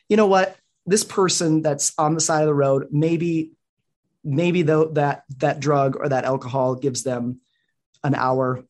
You 0.08 0.16
know 0.16 0.26
what? 0.26 0.56
This 0.84 1.04
person 1.04 1.62
that's 1.62 1.92
on 1.96 2.14
the 2.14 2.20
side 2.20 2.42
of 2.42 2.46
the 2.46 2.54
road, 2.54 2.88
maybe, 2.90 3.52
maybe 4.24 4.62
though 4.62 4.86
that 4.88 5.24
that 5.38 5.60
drug 5.60 5.96
or 5.96 6.08
that 6.08 6.24
alcohol 6.24 6.74
gives 6.74 7.04
them 7.04 7.40
an 8.04 8.14
hour, 8.14 8.64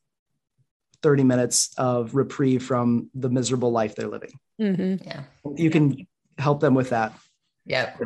30 1.02 1.24
minutes 1.24 1.70
of 1.76 2.14
reprieve 2.14 2.62
from 2.62 3.10
the 3.14 3.28
miserable 3.28 3.70
life 3.72 3.94
they're 3.94 4.08
living. 4.08 4.32
Mhm. 4.60 5.04
Yeah. 5.04 5.24
You 5.56 5.70
can 5.70 6.06
help 6.38 6.60
them 6.60 6.74
with 6.74 6.90
that. 6.90 7.12
Yep. 7.66 8.02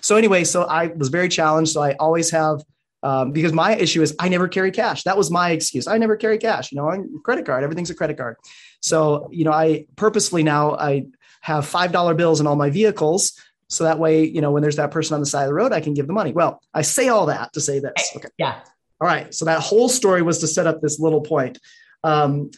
So 0.00 0.16
anyway, 0.16 0.44
so 0.44 0.64
I 0.64 0.88
was 0.88 1.08
very 1.08 1.28
challenged. 1.28 1.72
So 1.72 1.82
I 1.82 1.94
always 1.94 2.30
have 2.30 2.62
um, 3.02 3.30
because 3.30 3.52
my 3.52 3.76
issue 3.76 4.02
is 4.02 4.14
I 4.18 4.28
never 4.28 4.48
carry 4.48 4.72
cash. 4.72 5.04
That 5.04 5.16
was 5.16 5.30
my 5.30 5.50
excuse. 5.50 5.86
I 5.86 5.98
never 5.98 6.16
carry 6.16 6.36
cash. 6.38 6.72
You 6.72 6.76
know, 6.76 6.90
I'm 6.90 7.20
credit 7.24 7.46
card. 7.46 7.62
Everything's 7.62 7.90
a 7.90 7.94
credit 7.94 8.16
card. 8.16 8.36
So 8.80 9.28
you 9.30 9.44
know, 9.44 9.52
I 9.52 9.86
purposely 9.96 10.42
now 10.42 10.74
I 10.74 11.06
have 11.40 11.66
five 11.66 11.92
dollar 11.92 12.14
bills 12.14 12.40
in 12.40 12.46
all 12.46 12.56
my 12.56 12.70
vehicles. 12.70 13.34
So 13.68 13.84
that 13.84 13.98
way, 13.98 14.24
you 14.24 14.40
know, 14.40 14.50
when 14.50 14.62
there's 14.62 14.76
that 14.76 14.90
person 14.90 15.14
on 15.14 15.20
the 15.20 15.26
side 15.26 15.42
of 15.42 15.48
the 15.48 15.54
road, 15.54 15.72
I 15.72 15.80
can 15.80 15.94
give 15.94 16.06
the 16.06 16.12
money. 16.12 16.32
Well, 16.32 16.60
I 16.74 16.82
say 16.82 17.08
all 17.08 17.26
that 17.26 17.52
to 17.52 17.60
say 17.60 17.78
this. 17.78 18.12
Okay. 18.16 18.28
Yeah. 18.38 18.60
All 19.00 19.06
right. 19.06 19.32
So 19.32 19.44
that 19.44 19.60
whole 19.60 19.88
story 19.88 20.22
was 20.22 20.38
to 20.40 20.48
set 20.48 20.66
up 20.66 20.80
this 20.80 20.98
little 20.98 21.20
point. 21.20 21.58
Um, 22.04 22.50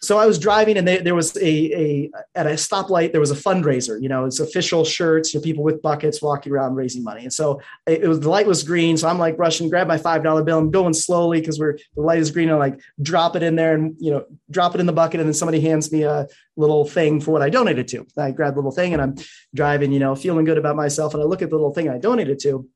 so 0.00 0.16
I 0.16 0.26
was 0.26 0.38
driving, 0.38 0.78
and 0.78 0.86
they, 0.86 0.98
there 0.98 1.14
was 1.14 1.36
a, 1.36 1.40
a 1.42 2.10
at 2.36 2.46
a 2.46 2.50
stoplight. 2.50 3.10
There 3.10 3.20
was 3.20 3.32
a 3.32 3.34
fundraiser. 3.34 4.00
You 4.00 4.08
know, 4.08 4.26
it's 4.26 4.38
official 4.38 4.84
shirts. 4.84 5.34
You 5.34 5.40
know, 5.40 5.44
people 5.44 5.64
with 5.64 5.82
buckets 5.82 6.22
walking 6.22 6.52
around 6.52 6.76
raising 6.76 7.02
money. 7.02 7.22
And 7.22 7.32
so 7.32 7.60
it, 7.84 8.04
it 8.04 8.08
was 8.08 8.20
the 8.20 8.30
light 8.30 8.46
was 8.46 8.62
green. 8.62 8.96
So 8.96 9.08
I'm 9.08 9.18
like 9.18 9.36
rushing, 9.38 9.68
grab 9.68 9.88
my 9.88 9.98
five 9.98 10.22
dollar 10.22 10.44
bill. 10.44 10.58
I'm 10.58 10.70
going 10.70 10.94
slowly 10.94 11.40
because 11.40 11.58
we're 11.58 11.78
the 11.96 12.02
light 12.02 12.20
is 12.20 12.30
green. 12.30 12.48
And 12.48 12.60
like 12.60 12.80
drop 13.02 13.34
it 13.34 13.42
in 13.42 13.56
there, 13.56 13.74
and 13.74 13.96
you 13.98 14.12
know, 14.12 14.24
drop 14.50 14.74
it 14.76 14.80
in 14.80 14.86
the 14.86 14.92
bucket. 14.92 15.18
And 15.18 15.28
then 15.28 15.34
somebody 15.34 15.60
hands 15.60 15.90
me 15.90 16.04
a 16.04 16.28
little 16.56 16.84
thing 16.84 17.20
for 17.20 17.32
what 17.32 17.42
I 17.42 17.50
donated 17.50 17.88
to. 17.88 18.06
I 18.16 18.30
grab 18.30 18.54
the 18.54 18.60
little 18.60 18.70
thing, 18.70 18.92
and 18.92 19.02
I'm 19.02 19.16
driving. 19.52 19.90
You 19.90 19.98
know, 19.98 20.14
feeling 20.14 20.44
good 20.44 20.58
about 20.58 20.76
myself. 20.76 21.12
And 21.14 21.22
I 21.22 21.26
look 21.26 21.42
at 21.42 21.50
the 21.50 21.56
little 21.56 21.74
thing 21.74 21.88
I 21.88 21.98
donated 21.98 22.38
to, 22.40 22.68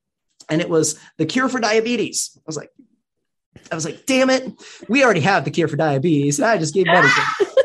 and 0.50 0.60
it 0.60 0.68
was 0.68 0.98
the 1.18 1.26
cure 1.26 1.48
for 1.48 1.60
diabetes. 1.60 2.32
I 2.36 2.42
was 2.46 2.56
like, 2.56 2.70
I 3.70 3.74
was 3.74 3.84
like, 3.84 4.06
damn 4.06 4.28
it, 4.30 4.52
we 4.88 5.02
already 5.04 5.20
have 5.20 5.44
the 5.44 5.50
cure 5.50 5.68
for 5.68 5.76
diabetes. 5.76 6.38
And 6.38 6.46
I 6.46 6.58
just 6.58 6.74
gave 6.74 6.86
money. 6.86 7.08
to 7.08 7.20
it. 7.40 7.48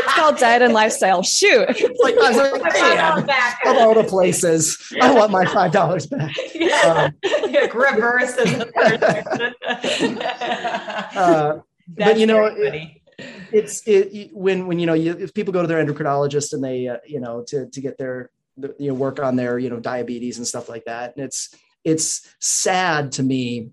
It's 0.00 0.14
called 0.14 0.38
diet 0.38 0.62
and 0.62 0.72
lifestyle. 0.72 1.22
Shoot. 1.22 1.66
It's 1.70 2.00
like, 2.00 2.14
I 2.18 2.28
was 2.30 2.36
like, 2.62 2.62
man, 2.72 3.26
back. 3.26 3.58
of 3.66 3.76
all 3.76 3.94
the 3.94 4.04
places, 4.04 4.78
I 5.02 5.12
want 5.12 5.30
my 5.32 5.44
five 5.46 5.70
dollars 5.72 6.06
back. 6.06 6.34
Yeah. 6.54 7.10
like 7.52 7.74
reverse 7.74 8.36
in 8.38 8.58
the. 8.58 9.54
Uh, 11.18 11.60
That's 11.96 12.18
you 12.20 12.26
know, 12.26 12.48
very 12.54 12.70
funny. 12.70 13.02
it's 13.52 13.82
it, 13.86 14.30
when 14.32 14.66
when 14.66 14.78
you 14.78 14.86
know 14.86 14.94
you, 14.94 15.12
if 15.18 15.34
people 15.34 15.52
go 15.52 15.62
to 15.62 15.68
their 15.68 15.84
endocrinologist 15.84 16.52
and 16.52 16.62
they 16.62 16.88
uh, 16.88 16.98
you 17.06 17.20
know 17.20 17.42
to 17.48 17.66
to 17.70 17.80
get 17.80 17.98
their 17.98 18.30
the- 18.56 18.74
you 18.78 18.88
know 18.88 18.94
work 18.94 19.20
on 19.20 19.36
their 19.36 19.58
you 19.58 19.68
know 19.70 19.80
diabetes 19.80 20.38
and 20.38 20.46
stuff 20.46 20.68
like 20.68 20.84
that, 20.84 21.16
and 21.16 21.24
it's 21.24 21.54
it's 21.84 22.28
sad 22.40 23.12
to 23.12 23.22
me 23.22 23.70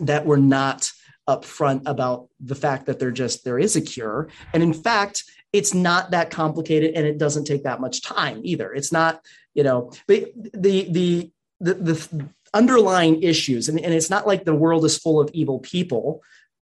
that 0.00 0.26
we're 0.26 0.36
not 0.36 0.90
upfront 1.28 1.82
about 1.86 2.28
the 2.40 2.54
fact 2.54 2.86
that 2.86 2.98
there 2.98 3.10
just 3.10 3.44
there 3.44 3.58
is 3.58 3.76
a 3.76 3.80
cure, 3.80 4.28
and 4.52 4.62
in 4.62 4.72
fact 4.72 5.24
it's 5.52 5.72
not 5.72 6.10
that 6.10 6.30
complicated 6.30 6.94
and 6.94 7.06
it 7.06 7.16
doesn't 7.16 7.44
take 7.44 7.64
that 7.64 7.80
much 7.80 8.02
time 8.02 8.40
either. 8.44 8.72
It's 8.72 8.92
not 8.92 9.22
you 9.54 9.62
know 9.62 9.92
but 10.06 10.30
the 10.52 10.90
the 10.90 11.30
the, 11.60 11.74
the 11.74 12.28
underlying 12.54 13.22
issues 13.22 13.68
and, 13.68 13.80
and 13.80 13.92
it's 13.92 14.10
not 14.10 14.26
like 14.26 14.44
the 14.44 14.54
world 14.54 14.84
is 14.84 14.96
full 14.96 15.20
of 15.20 15.30
evil 15.34 15.58
people 15.58 16.22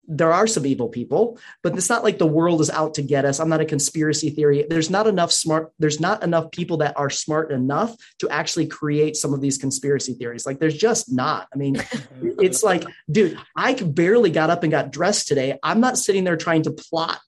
there 0.08 0.32
are 0.32 0.46
some 0.46 0.66
evil 0.66 0.88
people 0.88 1.38
but 1.62 1.76
it's 1.76 1.88
not 1.88 2.02
like 2.02 2.18
the 2.18 2.26
world 2.26 2.60
is 2.60 2.70
out 2.70 2.94
to 2.94 3.02
get 3.02 3.24
us. 3.24 3.38
I'm 3.38 3.48
not 3.48 3.60
a 3.60 3.64
conspiracy 3.64 4.30
theory. 4.30 4.66
There's 4.68 4.90
not 4.90 5.06
enough 5.06 5.32
smart 5.32 5.72
there's 5.78 6.00
not 6.00 6.22
enough 6.22 6.50
people 6.50 6.78
that 6.78 6.96
are 6.96 7.10
smart 7.10 7.52
enough 7.52 7.96
to 8.18 8.28
actually 8.28 8.66
create 8.66 9.16
some 9.16 9.32
of 9.32 9.40
these 9.40 9.58
conspiracy 9.58 10.14
theories. 10.14 10.44
Like 10.44 10.58
there's 10.58 10.76
just 10.76 11.12
not. 11.12 11.48
I 11.52 11.56
mean 11.56 11.76
it's 12.22 12.62
like 12.62 12.84
dude 13.10 13.38
i 13.56 13.74
barely 13.74 14.30
got 14.30 14.50
up 14.50 14.62
and 14.62 14.72
got 14.72 14.92
dressed 14.92 15.28
today. 15.28 15.58
I'm 15.62 15.80
not 15.80 15.98
sitting 15.98 16.24
there 16.24 16.36
trying 16.36 16.62
to 16.64 16.72
plot 16.72 17.20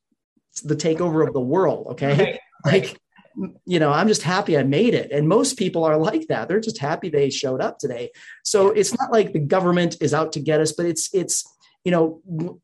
the 0.63 0.77
takeover 0.77 1.27
of 1.27 1.33
the 1.33 1.41
world 1.41 1.89
okay? 1.93 2.17
Right. 2.17 2.41
like 2.65 3.01
you 3.65 3.81
know 3.81 3.91
i'm 3.91 4.07
just 4.07 4.23
happy 4.23 4.57
i 4.57 4.63
made 4.63 4.95
it. 4.95 5.13
And 5.13 5.29
most 5.29 5.59
people 5.59 5.85
are 5.85 5.97
like 5.97 6.27
that. 6.29 6.49
They're 6.49 6.61
just 6.61 6.79
happy 6.79 7.09
they 7.09 7.31
showed 7.31 7.61
up 7.61 7.79
today. 7.79 8.11
So 8.43 8.71
it's 8.71 8.97
not 8.99 9.13
like 9.13 9.33
the 9.33 9.41
government 9.41 9.97
is 10.01 10.13
out 10.13 10.33
to 10.33 10.41
get 10.41 10.61
us 10.61 10.73
but 10.73 10.87
it's 10.87 11.13
it's 11.15 11.45
you 11.85 11.91
know 11.91 12.21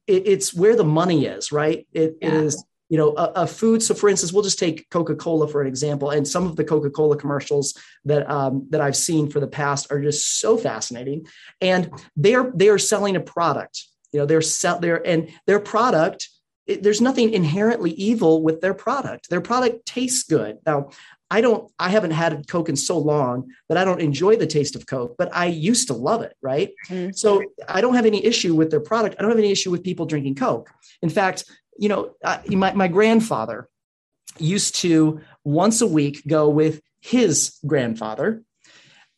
it, 0.07 0.27
it's 0.27 0.55
where 0.55 0.77
the 0.77 0.85
money 0.85 1.27
is 1.27 1.53
right? 1.53 1.87
It, 1.93 2.17
it 2.21 2.33
Yeah. 2.33 2.41
is 2.41 2.65
you 2.89 2.99
know 2.99 3.11
a, 3.17 3.43
a 3.43 3.47
food 3.47 3.83
so 3.83 3.95
for 3.95 4.09
instance 4.09 4.33
we'll 4.33 4.43
just 4.43 4.59
take 4.59 4.91
coca-cola 4.91 5.47
for 5.47 5.61
an 5.63 5.69
example 5.69 6.11
and 6.11 6.27
some 6.27 6.45
of 6.47 6.57
the 6.57 6.65
coca-cola 6.65 7.17
commercials 7.17 7.75
that 8.05 8.29
um, 8.29 8.67
that 8.71 8.81
i've 8.81 8.97
seen 8.97 9.31
for 9.31 9.39
the 9.39 9.47
past 9.47 9.93
are 9.93 10.03
just 10.03 10.41
so 10.41 10.57
fascinating. 10.57 11.25
And 11.61 11.91
they're 12.17 12.51
they 12.55 12.69
are 12.69 12.79
selling 12.79 13.15
a 13.17 13.21
product 13.21 13.85
you 14.13 14.19
know 14.19 14.27
they're 14.27 14.43
sell 14.43 14.81
they're 14.81 15.07
and 15.07 15.31
their 15.47 15.61
product 15.61 16.29
it, 16.67 16.83
there's 16.83 17.01
nothing 17.01 17.33
inherently 17.33 17.91
evil 17.93 18.43
with 18.43 18.61
their 18.61 18.75
product. 18.75 19.29
Their 19.29 19.41
product 19.41 19.87
tastes 19.87 20.23
good. 20.23 20.59
Now 20.65 20.91
i 21.31 21.41
don't 21.41 21.71
i 21.79 21.89
haven't 21.89 22.11
had 22.11 22.47
coke 22.49 22.69
in 22.69 22.77
so 22.77 22.99
long 22.99 23.49
that 23.69 23.79
i 23.79 23.85
don't 23.85 24.01
enjoy 24.01 24.37
the 24.37 24.47
taste 24.47 24.75
of 24.77 24.87
coke 24.87 25.15
but 25.19 25.29
i 25.33 25.47
used 25.47 25.87
to 25.89 25.95
love 25.95 26.23
it 26.23 26.35
right? 26.43 26.71
Mhm. 26.89 27.15
so 27.15 27.43
i 27.69 27.81
don't 27.81 27.95
have 27.95 28.07
any 28.07 28.25
issue 28.25 28.55
with 28.55 28.71
their 28.71 28.81
product. 28.81 29.17
I 29.19 29.23
don't 29.23 29.31
have 29.31 29.39
any 29.39 29.53
issue 29.53 29.71
with 29.71 29.83
people 29.83 30.07
drinking 30.07 30.37
coke. 30.37 30.71
In 31.03 31.11
fact 31.11 31.45
you 31.79 31.89
know 31.89 32.15
uh, 32.25 32.39
my, 32.49 32.73
my 32.75 32.89
grandfather 32.89 33.69
used 34.39 34.77
to 34.77 35.21
once 35.45 35.81
a 35.81 35.87
week 35.87 36.23
go 36.27 36.49
with 36.49 36.81
his 37.01 37.59
grandfather 37.67 38.43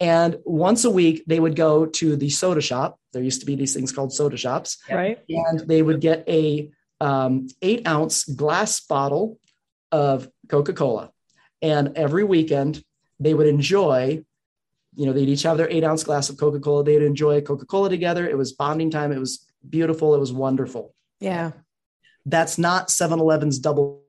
and 0.01 0.37
once 0.44 0.85
a 0.85 0.90
week 0.90 1.22
they 1.27 1.38
would 1.38 1.55
go 1.55 1.87
to 1.87 2.16
the 2.16 2.29
soda 2.31 2.61
shop. 2.61 2.98
There 3.12 3.22
used 3.22 3.40
to 3.40 3.46
be 3.46 3.55
these 3.55 3.75
things 3.75 3.92
called 3.92 4.12
soda 4.12 4.37
shops. 4.37 4.79
Right. 4.90 5.18
and 5.29 5.61
they 5.61 5.81
would 5.83 6.01
get 6.01 6.29
a 6.29 6.70
um, 7.01 7.46
eight 7.61 7.87
ounce 7.87 8.25
glass 8.25 8.81
bottle 8.81 9.38
of 9.92 10.29
coca-cola 10.48 11.12
and 11.62 11.96
every 11.96 12.25
weekend 12.25 12.83
they 13.20 13.33
would 13.35 13.46
enjoy 13.46 14.22
you 14.94 15.07
know 15.07 15.12
they'd 15.12 15.29
each 15.29 15.42
have 15.44 15.57
their 15.57 15.70
eight 15.70 15.85
ounce 15.85 16.05
glass 16.05 16.29
of 16.29 16.37
coca-cola 16.37 16.85
they'd 16.85 17.03
enjoy 17.03 17.40
coca-cola 17.40 17.88
together 17.88 18.29
it 18.29 18.37
was 18.37 18.53
bonding 18.53 18.90
time 18.90 19.12
it 19.12 19.18
was 19.18 19.46
beautiful 19.68 20.14
it 20.14 20.18
was 20.20 20.33
wonderful 20.33 20.94
Yeah. 21.20 21.53
that's 22.27 22.59
not 22.59 22.88
7-eleven's 22.88 23.59
double 23.59 24.03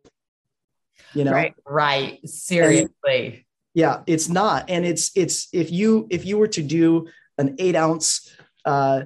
you 1.13 1.23
know 1.23 1.31
Right. 1.31 1.53
Right. 1.65 2.27
Seriously. 2.27 3.45
yeah 3.73 4.01
it's 4.07 4.27
not 4.29 4.69
and 4.69 4.83
it's 4.85 5.11
it's 5.15 5.47
if 5.53 5.71
you 5.71 6.07
if 6.09 6.25
you 6.25 6.37
were 6.37 6.47
to 6.49 6.61
do 6.63 7.07
an 7.37 7.55
eight 7.59 7.75
ounce 7.75 8.35
uh, 8.65 9.03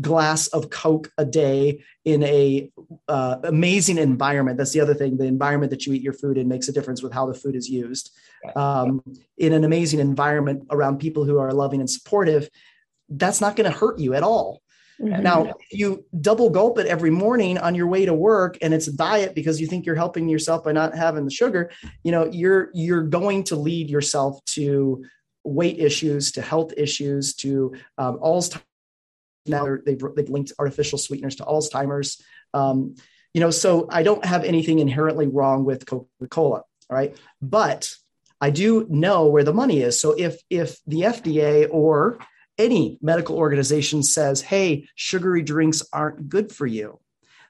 glass 0.00 0.48
of 0.48 0.70
coke 0.70 1.10
a 1.18 1.24
day 1.24 1.82
in 2.04 2.22
a 2.22 2.70
uh, 3.08 3.36
amazing 3.44 3.98
environment. 3.98 4.58
That's 4.58 4.72
the 4.72 4.80
other 4.80 4.94
thing 4.94 5.16
the 5.16 5.24
environment 5.24 5.70
that 5.70 5.86
you 5.86 5.92
eat 5.92 6.02
your 6.02 6.12
food 6.12 6.38
in 6.38 6.48
makes 6.48 6.68
a 6.68 6.72
difference 6.72 7.02
with 7.02 7.12
how 7.12 7.26
the 7.26 7.34
food 7.34 7.56
is 7.56 7.68
used. 7.68 8.10
Um, 8.54 9.02
in 9.36 9.52
an 9.52 9.64
amazing 9.64 10.00
environment 10.00 10.66
around 10.70 10.98
people 10.98 11.24
who 11.24 11.38
are 11.38 11.52
loving 11.52 11.80
and 11.80 11.90
supportive 11.90 12.48
that's 13.08 13.40
not 13.40 13.56
going 13.56 13.70
to 13.70 13.76
hurt 13.76 13.98
you 13.98 14.14
at 14.14 14.22
all. 14.22 14.62
Mhm. 15.00 15.22
now, 15.22 15.44
if 15.44 15.78
you 15.78 16.04
double 16.20 16.50
gulp 16.50 16.76
it 16.76 16.88
every 16.88 17.10
morning 17.10 17.56
on 17.56 17.76
your 17.76 17.86
way 17.86 18.04
to 18.04 18.12
work 18.12 18.58
and 18.60 18.74
it's 18.74 18.88
a 18.88 18.96
diet 18.96 19.32
because 19.32 19.60
you 19.60 19.68
think 19.68 19.86
you're 19.86 19.94
helping 19.94 20.28
yourself 20.28 20.64
by 20.64 20.72
not 20.72 20.92
having 20.92 21.24
the 21.24 21.30
sugar, 21.30 21.70
you 22.02 22.10
know, 22.10 22.28
you're 22.32 22.70
you're 22.74 23.04
going 23.04 23.44
to 23.44 23.54
lead 23.54 23.88
yourself 23.88 24.44
to 24.46 25.04
weight 25.48 25.78
issues, 25.78 26.32
to 26.32 26.42
health 26.42 26.72
issues, 26.76 27.34
to 27.36 27.74
um, 27.96 28.18
Alzheimer's. 28.18 28.62
Now 29.46 29.78
they've 29.84 30.02
they've 30.14 30.28
linked 30.28 30.52
artificial 30.58 30.98
sweeteners 30.98 31.36
to 31.36 31.44
Alzheimer's. 31.44 32.22
Um, 32.52 32.96
you 33.34 33.40
know, 33.40 33.50
so 33.50 33.86
I 33.90 34.02
don't 34.02 34.24
have 34.24 34.44
anything 34.44 34.78
inherently 34.78 35.26
wrong 35.26 35.64
with 35.64 35.86
Coca-Cola. 35.86 36.62
right? 36.90 37.16
But 37.40 37.94
I 38.40 38.50
do 38.50 38.86
know 38.88 39.26
where 39.26 39.44
the 39.44 39.52
money 39.52 39.80
is. 39.80 40.00
So 40.00 40.12
if 40.12 40.40
if 40.50 40.78
the 40.86 41.02
FDA 41.02 41.68
or 41.70 42.18
any 42.58 42.98
medical 43.00 43.36
organization 43.36 44.02
says, 44.02 44.40
hey, 44.40 44.88
sugary 44.96 45.42
drinks 45.42 45.82
aren't 45.92 46.28
good 46.28 46.52
for 46.52 46.66
you, 46.66 46.98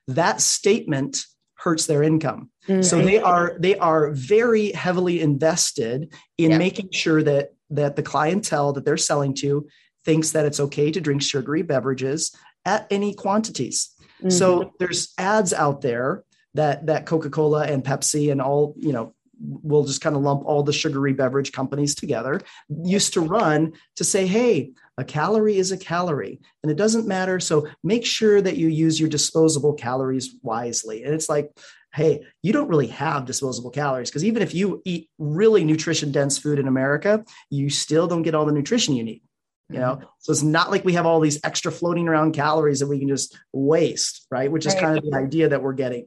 that 0.07 0.41
statement 0.41 1.25
hurts 1.55 1.87
their 1.87 2.03
income. 2.03 2.51
Mm-hmm. 2.69 2.83
So 2.83 3.03
they 3.03 3.19
are 3.19 3.57
they 3.59 3.77
are 3.77 4.13
very 4.13 4.73
heavily 4.73 5.21
invested 5.21 6.13
in 6.37 6.51
yep. 6.51 6.59
making 6.59 6.91
sure 6.93 7.23
that 7.23 7.55
that 7.71 7.97
the 7.97 8.03
clientele 8.03 8.73
that 8.73 8.85
they're 8.85 8.97
selling 8.97 9.35
to 9.35 9.67
thinks 10.05 10.33
that 10.33 10.45
it's 10.47 10.61
okay 10.61 10.91
to 10.91 11.01
drink 11.01 11.23
sugary 11.23 11.63
beverages 11.63 12.35
at 12.65 12.87
any 12.91 13.15
quantities. 13.15 13.91
Mm-hmm. 14.19 14.31
So 14.31 14.73
there's 14.79 15.13
ads 15.19 15.53
out 15.53 15.81
there 15.81 16.25
that 16.55 16.87
that 16.87 17.07
Coca-Cola 17.07 17.67
and 17.67 17.85
Pepsi 17.85 18.33
and 18.33 18.41
all, 18.41 18.75
you 18.79 18.93
know, 18.93 19.15
we'll 19.41 19.85
just 19.85 20.01
kind 20.01 20.17
of 20.17 20.23
lump 20.23 20.43
all 20.45 20.63
the 20.63 20.73
sugary 20.73 21.13
beverage 21.13 21.53
companies 21.53 21.95
together 21.95 22.41
used 22.83 23.13
to 23.13 23.21
run 23.21 23.73
to 23.97 24.05
say 24.05 24.27
hey 24.27 24.73
a 24.97 25.05
calorie 25.05 25.57
is 25.57 25.71
a 25.71 25.79
calorie 25.79 26.41
and 26.63 26.73
it 26.73 26.77
doesn't 26.77 27.07
matter 27.07 27.39
so 27.39 27.69
make 27.85 28.05
sure 28.05 28.43
that 28.43 28.57
you 28.57 28.69
use 28.69 28.99
your 28.99 29.09
disposable 29.09 29.75
calories 29.75 30.35
wisely 30.43 31.05
and 31.05 31.15
it's 31.15 31.29
like 31.29 31.51
hey 31.95 32.25
you 32.43 32.53
don't 32.53 32.69
really 32.69 32.89
have 32.89 33.25
disposable 33.25 33.71
calories 33.71 34.11
because 34.11 34.25
even 34.25 34.43
if 34.43 34.55
you 34.55 34.83
eat 34.85 35.09
really 35.19 35.65
nutrition 35.65 36.13
dense 36.13 36.39
food 36.39 36.59
in 36.59 36.69
america 36.69 37.25
you 37.51 37.71
still 37.71 38.07
don't 38.07 38.23
get 38.23 38.35
all 38.35 38.47
the 38.47 38.53
nutrition 38.53 38.95
you 38.95 39.05
need 39.05 39.23
you 39.71 39.79
know 39.79 39.97
mm-hmm. 39.97 40.05
so 40.19 40.33
it's 40.33 40.43
not 40.43 40.71
like 40.71 40.85
we 40.85 40.95
have 40.95 41.07
all 41.07 41.21
these 41.21 41.41
extra 41.45 41.73
floating 41.73 42.09
around 42.09 42.33
calories 42.33 42.81
that 42.81 42.87
we 42.87 42.99
can 42.99 43.09
just 43.09 43.39
waste 43.53 44.27
right 44.31 44.51
which 44.51 44.67
is 44.67 44.75
right. 44.75 44.83
kind 44.83 44.99
of 44.99 45.05
the 45.05 45.17
idea 45.17 45.49
that 45.49 45.63
we're 45.63 45.73
getting 45.73 46.07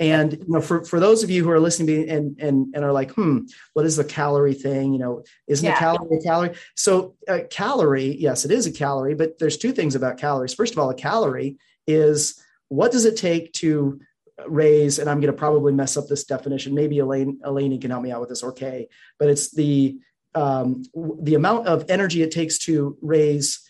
and 0.00 0.32
you 0.32 0.44
know, 0.46 0.60
for, 0.60 0.84
for 0.84 1.00
those 1.00 1.24
of 1.24 1.30
you 1.30 1.42
who 1.42 1.50
are 1.50 1.58
listening 1.58 2.08
and, 2.08 2.38
and, 2.38 2.72
and 2.74 2.84
are 2.84 2.92
like, 2.92 3.10
hmm, 3.12 3.40
what 3.72 3.84
is 3.84 3.96
the 3.96 4.04
calorie 4.04 4.54
thing? 4.54 4.92
You 4.92 4.98
know, 5.00 5.24
isn't 5.48 5.64
yeah. 5.64 5.74
a 5.74 5.78
calorie 5.78 6.18
a 6.18 6.22
calorie? 6.22 6.54
So 6.76 7.16
a 7.26 7.40
calorie, 7.40 8.16
yes, 8.16 8.44
it 8.44 8.52
is 8.52 8.66
a 8.66 8.72
calorie, 8.72 9.14
but 9.14 9.38
there's 9.38 9.56
two 9.56 9.72
things 9.72 9.96
about 9.96 10.18
calories. 10.18 10.54
First 10.54 10.72
of 10.72 10.78
all, 10.78 10.90
a 10.90 10.94
calorie 10.94 11.58
is 11.86 12.40
what 12.68 12.92
does 12.92 13.06
it 13.06 13.16
take 13.16 13.52
to 13.54 14.00
raise, 14.46 14.98
and 14.98 15.08
I'm 15.08 15.20
going 15.20 15.32
to 15.32 15.38
probably 15.38 15.72
mess 15.72 15.96
up 15.96 16.06
this 16.08 16.24
definition. 16.24 16.74
Maybe 16.74 16.98
Elaine, 16.98 17.40
Elaine 17.44 17.80
can 17.80 17.90
help 17.90 18.02
me 18.02 18.12
out 18.12 18.20
with 18.20 18.28
this. 18.28 18.44
Okay. 18.44 18.88
But 19.18 19.28
it's 19.28 19.50
the, 19.50 19.98
um, 20.34 20.84
the 20.94 21.34
amount 21.34 21.66
of 21.66 21.86
energy 21.88 22.22
it 22.22 22.30
takes 22.30 22.58
to 22.58 22.96
raise 23.00 23.60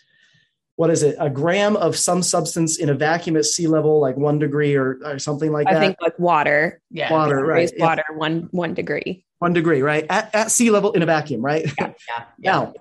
what 0.79 0.91
is 0.91 1.03
it 1.03 1.17
a 1.19 1.29
gram 1.29 1.77
of 1.77 1.97
some 1.97 2.23
substance 2.23 2.79
in 2.79 2.89
a 2.89 2.95
vacuum 2.95 3.37
at 3.37 3.45
sea 3.45 3.67
level 3.67 4.01
like 4.01 4.17
one 4.17 4.39
degree 4.39 4.77
or, 4.77 5.01
or 5.05 5.19
something 5.19 5.51
like 5.51 5.67
I 5.67 5.73
that 5.73 5.83
i 5.83 5.85
think 5.85 5.97
like 6.01 6.17
water 6.21 6.81
yeah 6.91 7.13
water 7.13 7.45
right 7.45 7.71
water 7.79 8.05
yeah. 8.09 8.17
one 8.17 8.49
one 8.53 8.75
degree 8.75 9.25
one 9.41 9.53
degree 9.53 9.83
right 9.83 10.07
at, 10.09 10.33
at 10.33 10.51
sea 10.53 10.71
level 10.71 10.93
in 10.93 11.03
a 11.03 11.07
vacuum 11.07 11.43
right 11.45 11.67
yeah, 11.79 11.87
yeah, 11.89 11.93
yeah. 12.39 12.53
now 12.53 12.75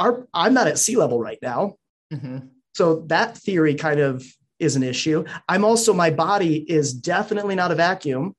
our 0.00 0.26
i'm 0.34 0.52
not 0.52 0.66
at 0.66 0.78
sea 0.78 0.96
level 0.96 1.20
right 1.20 1.38
now 1.40 1.76
mm-hmm. 2.12 2.38
so 2.72 3.02
that 3.06 3.38
theory 3.38 3.76
kind 3.76 4.00
of 4.00 4.24
is 4.60 4.76
an 4.76 4.82
issue 4.82 5.24
i'm 5.48 5.64
also 5.64 5.92
my 5.92 6.10
body 6.10 6.58
is 6.70 6.92
definitely 6.92 7.54
not 7.54 7.72
a 7.72 7.74
vacuum 7.74 8.34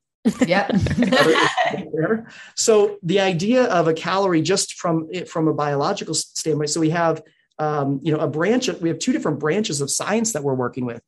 yeah 0.45 0.69
so 2.55 2.97
the 3.01 3.19
idea 3.19 3.63
of 3.65 3.87
a 3.87 3.93
calorie 3.93 4.41
just 4.41 4.75
from 4.75 5.07
it, 5.11 5.27
from 5.27 5.47
a 5.47 5.53
biological 5.53 6.13
standpoint 6.13 6.69
so 6.69 6.79
we 6.79 6.91
have 6.91 7.21
um, 7.61 7.99
you 8.01 8.11
know, 8.11 8.19
a 8.19 8.27
branch. 8.27 8.67
Of, 8.67 8.81
we 8.81 8.89
have 8.89 8.99
two 8.99 9.13
different 9.13 9.39
branches 9.39 9.81
of 9.81 9.91
science 9.91 10.33
that 10.33 10.43
we're 10.43 10.55
working 10.55 10.85
with. 10.85 11.01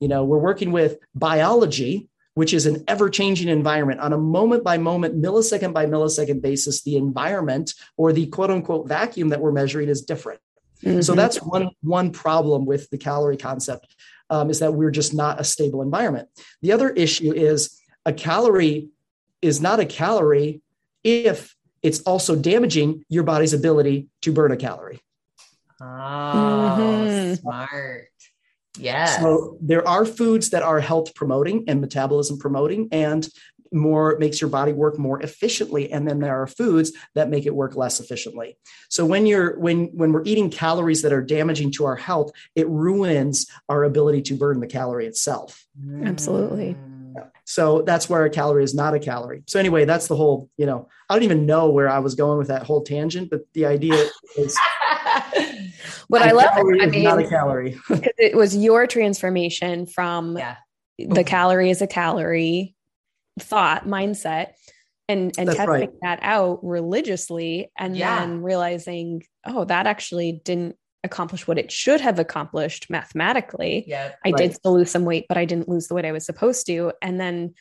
You 0.00 0.08
know, 0.08 0.24
we're 0.24 0.38
working 0.38 0.72
with 0.72 0.98
biology, 1.14 2.08
which 2.34 2.52
is 2.52 2.66
an 2.66 2.82
ever-changing 2.88 3.48
environment 3.48 4.00
on 4.00 4.12
a 4.12 4.18
moment 4.18 4.64
by 4.64 4.76
moment, 4.76 5.22
millisecond 5.22 5.72
by 5.72 5.86
millisecond 5.86 6.42
basis. 6.42 6.82
The 6.82 6.96
environment 6.96 7.74
or 7.96 8.12
the 8.12 8.26
quote-unquote 8.26 8.88
vacuum 8.88 9.28
that 9.28 9.40
we're 9.40 9.52
measuring 9.52 9.88
is 9.88 10.02
different. 10.02 10.40
Mm-hmm. 10.82 11.02
So 11.02 11.14
that's 11.14 11.36
one 11.36 11.70
one 11.82 12.10
problem 12.10 12.64
with 12.64 12.88
the 12.90 12.98
calorie 12.98 13.36
concept 13.36 13.94
um, 14.30 14.48
is 14.48 14.60
that 14.60 14.74
we're 14.74 14.90
just 14.90 15.12
not 15.12 15.40
a 15.40 15.44
stable 15.44 15.82
environment. 15.82 16.28
The 16.62 16.72
other 16.72 16.90
issue 16.90 17.32
is 17.32 17.80
a 18.06 18.12
calorie 18.12 18.88
is 19.42 19.60
not 19.60 19.80
a 19.80 19.86
calorie 19.86 20.62
if 21.04 21.54
it's 21.82 22.00
also 22.02 22.36
damaging 22.36 23.04
your 23.08 23.22
body's 23.22 23.52
ability 23.52 24.08
to 24.22 24.32
burn 24.32 24.52
a 24.52 24.56
calorie. 24.56 25.00
Oh, 25.80 25.84
mm-hmm. 25.84 27.34
smart. 27.34 28.08
Yes. 28.78 29.18
So 29.18 29.58
there 29.60 29.86
are 29.86 30.04
foods 30.04 30.50
that 30.50 30.62
are 30.62 30.80
health 30.80 31.14
promoting 31.14 31.64
and 31.68 31.80
metabolism 31.80 32.38
promoting 32.38 32.88
and 32.92 33.26
more 33.72 34.16
makes 34.18 34.40
your 34.40 34.50
body 34.50 34.72
work 34.72 34.98
more 34.98 35.20
efficiently 35.22 35.90
and 35.92 36.06
then 36.08 36.20
there 36.20 36.42
are 36.42 36.46
foods 36.46 36.92
that 37.14 37.28
make 37.28 37.46
it 37.46 37.54
work 37.54 37.76
less 37.76 38.00
efficiently. 38.00 38.56
So 38.88 39.04
when 39.06 39.26
you're 39.26 39.58
when 39.58 39.86
when 39.86 40.12
we're 40.12 40.24
eating 40.24 40.50
calories 40.50 41.02
that 41.02 41.12
are 41.12 41.22
damaging 41.22 41.72
to 41.72 41.84
our 41.84 41.96
health 41.96 42.32
it 42.54 42.68
ruins 42.68 43.46
our 43.68 43.84
ability 43.84 44.22
to 44.22 44.34
burn 44.34 44.60
the 44.60 44.66
calorie 44.66 45.06
itself. 45.06 45.66
Mm. 45.80 46.06
Absolutely. 46.06 46.76
So 47.44 47.82
that's 47.82 48.08
where 48.08 48.24
a 48.24 48.30
calorie 48.30 48.62
is 48.62 48.74
not 48.74 48.94
a 48.94 49.00
calorie. 49.00 49.42
So 49.46 49.58
anyway 49.58 49.84
that's 49.84 50.08
the 50.08 50.16
whole 50.16 50.50
you 50.56 50.66
know 50.66 50.88
i 51.08 51.14
don't 51.14 51.24
even 51.24 51.46
know 51.46 51.70
where 51.70 51.88
i 51.88 51.98
was 51.98 52.14
going 52.14 52.38
with 52.38 52.48
that 52.48 52.62
whole 52.62 52.82
tangent 52.82 53.30
but 53.30 53.40
the 53.54 53.66
idea 53.66 54.06
is 54.36 54.56
what 56.10 56.22
I 56.22 56.32
love, 56.32 56.50
I 56.52 56.62
mean, 56.62 57.04
not 57.04 57.20
a 57.20 57.28
calorie. 57.28 57.78
because 57.88 58.12
it 58.18 58.36
was 58.36 58.56
your 58.56 58.86
transformation 58.88 59.86
from 59.86 60.36
yeah. 60.36 60.56
the 60.98 61.22
calorie 61.24 61.70
is 61.70 61.80
a 61.80 61.86
calorie 61.86 62.74
thought 63.40 63.86
mindset 63.86 64.52
and 65.08 65.32
and 65.38 65.48
That's 65.48 65.56
testing 65.56 65.72
right. 65.72 65.90
that 66.02 66.20
out 66.22 66.60
religiously 66.62 67.70
and 67.76 67.96
yeah. 67.96 68.20
then 68.20 68.42
realizing 68.42 69.24
oh 69.44 69.64
that 69.64 69.86
actually 69.86 70.40
didn't 70.44 70.76
accomplish 71.02 71.48
what 71.48 71.58
it 71.58 71.72
should 71.72 72.00
have 72.00 72.18
accomplished 72.18 72.90
mathematically 72.90 73.84
yeah 73.86 74.12
i 74.24 74.30
right. 74.30 74.36
did 74.36 74.54
still 74.54 74.74
lose 74.74 74.90
some 74.90 75.06
weight 75.06 75.24
but 75.28 75.38
i 75.38 75.46
didn't 75.46 75.68
lose 75.68 75.88
the 75.88 75.94
weight 75.94 76.04
i 76.04 76.12
was 76.12 76.26
supposed 76.26 76.66
to 76.66 76.92
and 77.00 77.18
then 77.18 77.54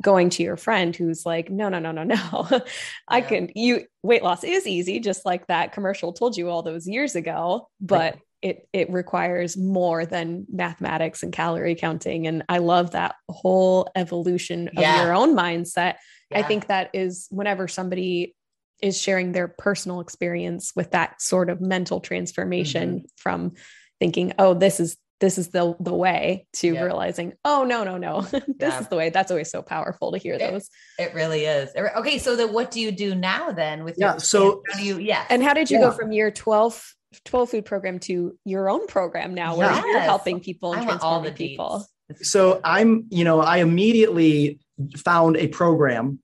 going 0.00 0.30
to 0.30 0.42
your 0.42 0.56
friend 0.56 0.94
who's 0.94 1.24
like, 1.24 1.50
no, 1.50 1.68
no, 1.68 1.78
no, 1.78 1.92
no, 1.92 2.02
no. 2.04 2.16
I 3.08 3.18
yeah. 3.18 3.28
can 3.28 3.50
you 3.54 3.84
weight 4.02 4.22
loss 4.22 4.44
is 4.44 4.66
easy, 4.66 5.00
just 5.00 5.24
like 5.24 5.46
that 5.46 5.72
commercial 5.72 6.12
told 6.12 6.36
you 6.36 6.48
all 6.48 6.62
those 6.62 6.86
years 6.86 7.14
ago, 7.14 7.68
but 7.80 8.14
right. 8.14 8.22
It 8.44 8.68
it 8.74 8.90
requires 8.90 9.56
more 9.56 10.04
than 10.04 10.46
mathematics 10.52 11.22
and 11.22 11.32
calorie 11.32 11.74
counting. 11.74 12.26
And 12.26 12.44
I 12.46 12.58
love 12.58 12.90
that 12.90 13.14
whole 13.30 13.88
evolution 13.96 14.68
of 14.68 14.74
yeah. 14.82 15.02
your 15.02 15.14
own 15.14 15.34
mindset. 15.34 15.94
Yeah. 16.30 16.38
I 16.38 16.42
think 16.42 16.66
that 16.66 16.90
is 16.92 17.26
whenever 17.30 17.66
somebody 17.66 18.36
is 18.82 19.00
sharing 19.00 19.32
their 19.32 19.48
personal 19.48 20.00
experience 20.00 20.72
with 20.76 20.90
that 20.90 21.22
sort 21.22 21.48
of 21.48 21.62
mental 21.62 22.00
transformation 22.00 22.98
mm-hmm. 22.98 23.06
from 23.16 23.52
thinking, 23.98 24.34
oh, 24.38 24.52
this 24.52 24.78
is 24.78 24.98
this 25.20 25.38
is 25.38 25.48
the 25.48 25.74
the 25.80 25.94
way 25.94 26.46
to 26.52 26.74
yeah. 26.74 26.82
realizing 26.82 27.32
oh 27.44 27.64
no 27.64 27.84
no 27.84 27.96
no 27.96 28.20
this 28.30 28.42
yeah. 28.60 28.80
is 28.80 28.88
the 28.88 28.96
way 28.96 29.08
that's 29.08 29.30
always 29.30 29.48
so 29.48 29.62
powerful 29.62 30.10
to 30.12 30.18
hear 30.18 30.34
it, 30.34 30.38
those 30.40 30.68
it 30.98 31.14
really 31.14 31.44
is 31.44 31.70
okay 31.96 32.18
so 32.18 32.34
then 32.34 32.52
what 32.52 32.72
do 32.72 32.80
you 32.80 32.90
do 32.90 33.14
now 33.14 33.52
then 33.52 33.84
with 33.84 33.94
yeah 33.96 34.14
your, 34.14 34.18
so 34.18 34.62
how 34.68 34.78
do 34.78 34.84
you 34.84 34.98
yeah 34.98 35.24
and 35.30 35.42
how 35.42 35.54
did 35.54 35.70
you 35.70 35.78
yeah. 35.78 35.84
go 35.84 35.92
from 35.92 36.10
year 36.10 36.32
12 36.32 36.94
12 37.24 37.50
food 37.50 37.64
program 37.64 37.98
to 37.98 38.36
your 38.44 38.68
own 38.68 38.86
program 38.86 39.34
now 39.34 39.56
where 39.56 39.70
yes. 39.70 39.84
you're 39.84 40.00
helping 40.00 40.40
people 40.40 40.72
and 40.72 40.84
transforming 40.84 41.34
people. 41.34 41.86
so 42.22 42.60
i'm 42.64 43.06
you 43.10 43.24
know 43.24 43.40
i 43.40 43.58
immediately 43.58 44.58
found 44.96 45.36
a 45.36 45.48
program 45.48 46.18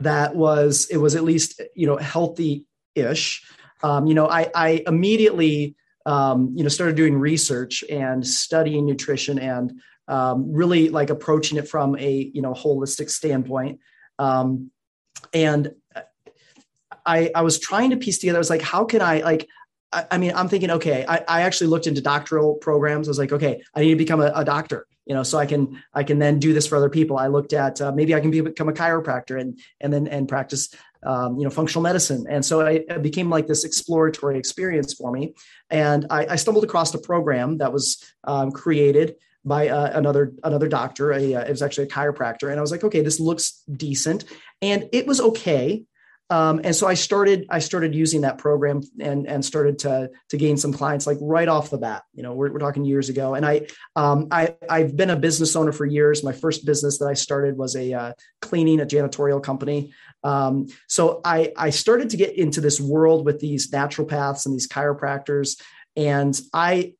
that 0.00 0.34
was 0.34 0.86
it 0.90 0.96
was 0.96 1.14
at 1.14 1.24
least 1.24 1.60
you 1.74 1.86
know 1.86 1.96
healthy 1.96 2.64
ish 2.94 3.44
um, 3.82 4.06
you 4.06 4.14
know 4.14 4.28
i 4.28 4.50
i 4.54 4.82
immediately 4.86 5.74
um, 6.06 6.52
you 6.54 6.62
know 6.62 6.68
started 6.68 6.96
doing 6.96 7.14
research 7.18 7.82
and 7.90 8.26
studying 8.26 8.86
nutrition 8.86 9.38
and 9.38 9.80
um, 10.08 10.52
really 10.52 10.90
like 10.90 11.10
approaching 11.10 11.58
it 11.58 11.68
from 11.68 11.96
a 11.98 12.30
you 12.34 12.42
know 12.42 12.52
holistic 12.52 13.08
standpoint. 13.08 13.80
Um, 14.18 14.70
and 15.32 15.72
I, 17.06 17.30
I 17.34 17.42
was 17.42 17.58
trying 17.58 17.90
to 17.90 17.96
piece 17.96 18.18
together 18.18 18.38
i 18.38 18.40
was 18.40 18.50
like 18.50 18.62
how 18.62 18.84
can 18.84 19.02
i 19.02 19.20
like 19.20 19.48
I, 19.94 20.06
I 20.12 20.18
mean 20.18 20.32
i'm 20.34 20.48
thinking 20.48 20.70
okay 20.70 21.04
I, 21.08 21.18
I 21.28 21.42
actually 21.42 21.68
looked 21.68 21.86
into 21.86 22.00
doctoral 22.00 22.54
programs. 22.54 23.08
I 23.08 23.10
was 23.10 23.18
like 23.18 23.32
okay 23.32 23.62
i 23.74 23.80
need 23.80 23.90
to 23.90 23.96
become 23.96 24.20
a, 24.20 24.32
a 24.34 24.44
doctor 24.44 24.86
you 25.06 25.14
know 25.14 25.22
so 25.22 25.38
i 25.38 25.46
can 25.46 25.82
i 25.94 26.02
can 26.02 26.18
then 26.18 26.38
do 26.38 26.52
this 26.52 26.66
for 26.66 26.76
other 26.76 26.90
people. 26.90 27.16
I 27.16 27.28
looked 27.28 27.52
at 27.52 27.80
uh, 27.80 27.92
maybe 27.92 28.14
i 28.14 28.20
can 28.20 28.30
be, 28.30 28.40
become 28.40 28.68
a 28.68 28.72
chiropractor 28.72 29.40
and 29.40 29.58
and 29.80 29.92
then 29.92 30.06
and 30.08 30.28
practice 30.28 30.74
um, 31.04 31.36
you 31.38 31.44
know 31.44 31.50
functional 31.50 31.82
medicine. 31.82 32.26
And 32.28 32.44
so 32.44 32.62
I, 32.62 32.84
it 32.88 33.02
became 33.02 33.28
like 33.30 33.46
this 33.46 33.64
exploratory 33.64 34.38
experience 34.38 34.94
for 34.94 35.12
me. 35.12 35.34
And 35.70 36.06
i, 36.10 36.26
I 36.26 36.36
stumbled 36.36 36.64
across 36.64 36.94
a 36.94 36.98
program 36.98 37.58
that 37.58 37.72
was 37.72 38.02
um, 38.24 38.50
created 38.50 39.16
by 39.44 39.68
uh, 39.68 39.90
another 39.98 40.32
another 40.42 40.68
doctor. 40.68 41.12
A, 41.12 41.34
uh, 41.34 41.40
it 41.42 41.50
was 41.50 41.62
actually 41.62 41.84
a 41.84 41.90
chiropractor. 41.90 42.50
And 42.50 42.58
i 42.58 42.62
was 42.62 42.70
like 42.70 42.84
okay 42.84 43.02
this 43.02 43.20
looks 43.20 43.62
decent. 43.70 44.24
And 44.62 44.88
it 44.92 45.06
was 45.06 45.20
okay 45.20 45.84
um, 46.30 46.62
and 46.64 46.74
so 46.74 46.86
I 46.86 46.94
started 46.94 47.46
I 47.50 47.58
started 47.58 47.94
using 47.94 48.22
that 48.22 48.38
program 48.38 48.80
and 48.98 49.26
and 49.26 49.44
started 49.44 49.78
to 49.80 50.10
to 50.30 50.36
gain 50.36 50.56
some 50.56 50.72
clients 50.72 51.06
like 51.06 51.18
right 51.20 51.48
off 51.48 51.68
the 51.68 51.76
bat. 51.76 52.02
You 52.14 52.22
know, 52.22 52.32
we're, 52.32 52.50
we're 52.50 52.60
talking 52.60 52.84
years 52.84 53.10
ago, 53.10 53.34
and 53.34 53.44
I 53.44 53.66
um, 53.94 54.28
I 54.30 54.54
I've 54.68 54.96
been 54.96 55.10
a 55.10 55.16
business 55.16 55.54
owner 55.54 55.72
for 55.72 55.84
years. 55.84 56.24
My 56.24 56.32
first 56.32 56.64
business 56.64 56.98
that 56.98 57.06
I 57.06 57.14
started 57.14 57.58
was 57.58 57.76
a 57.76 57.92
uh, 57.92 58.12
cleaning 58.40 58.80
a 58.80 58.86
janitorial 58.86 59.42
company. 59.42 59.92
Um, 60.22 60.68
so 60.88 61.20
I 61.24 61.52
I 61.58 61.70
started 61.70 62.10
to 62.10 62.16
get 62.16 62.34
into 62.36 62.62
this 62.62 62.80
world 62.80 63.26
with 63.26 63.40
these 63.40 63.70
naturopaths 63.70 64.46
and 64.46 64.54
these 64.54 64.68
chiropractors, 64.68 65.60
and 65.94 66.40
I 66.54 66.94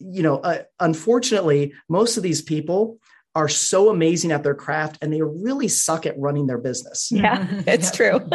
you 0.00 0.24
know 0.24 0.38
uh, 0.38 0.62
unfortunately 0.80 1.74
most 1.88 2.16
of 2.16 2.24
these 2.24 2.42
people 2.42 2.98
are 3.34 3.48
so 3.48 3.90
amazing 3.90 4.30
at 4.30 4.42
their 4.44 4.54
craft 4.54 4.98
and 5.02 5.12
they 5.12 5.20
really 5.20 5.66
suck 5.66 6.06
at 6.06 6.18
running 6.18 6.46
their 6.46 6.58
business. 6.58 7.10
Yeah, 7.10 7.46
it's 7.66 7.90
true. 7.90 8.20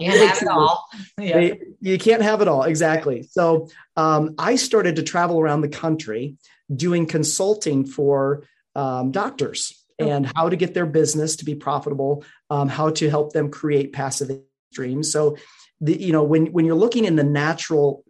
you 0.00 0.10
can't 0.10 0.30
have 0.30 0.42
it 0.42 0.48
all. 0.48 0.86
Yeah. 1.18 1.36
They, 1.36 1.60
you 1.80 1.98
can't 1.98 2.22
have 2.22 2.40
it 2.40 2.48
all. 2.48 2.62
Exactly. 2.62 3.28
So 3.30 3.68
um, 3.96 4.34
I 4.38 4.56
started 4.56 4.96
to 4.96 5.02
travel 5.02 5.40
around 5.40 5.60
the 5.60 5.68
country 5.68 6.36
doing 6.74 7.06
consulting 7.06 7.84
for 7.84 8.44
um, 8.74 9.10
doctors 9.10 9.84
oh. 10.00 10.08
and 10.08 10.30
how 10.34 10.48
to 10.48 10.56
get 10.56 10.72
their 10.72 10.86
business 10.86 11.36
to 11.36 11.44
be 11.44 11.54
profitable, 11.54 12.24
um, 12.48 12.68
how 12.68 12.90
to 12.90 13.10
help 13.10 13.32
them 13.32 13.50
create 13.50 13.92
passive 13.92 14.30
streams. 14.72 15.12
So, 15.12 15.36
the, 15.80 16.00
you 16.00 16.12
know, 16.12 16.22
when, 16.22 16.46
when 16.46 16.64
you're 16.64 16.74
looking 16.76 17.04
in 17.04 17.16
the 17.16 17.24
natural 17.24 18.04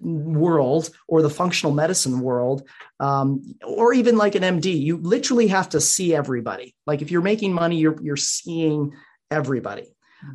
world 0.00 0.90
or 1.08 1.22
the 1.22 1.30
functional 1.30 1.72
medicine 1.72 2.20
world 2.20 2.66
um, 3.00 3.42
or 3.62 3.92
even 3.92 4.16
like 4.16 4.34
an 4.34 4.42
md 4.42 4.80
you 4.80 4.96
literally 4.96 5.48
have 5.48 5.68
to 5.68 5.80
see 5.80 6.14
everybody. 6.14 6.74
Like 6.86 7.02
if 7.02 7.10
you're 7.10 7.22
making 7.22 7.52
money 7.52 7.76
you're, 7.76 8.00
you're 8.02 8.16
seeing 8.16 8.94
everybody. 9.30 9.94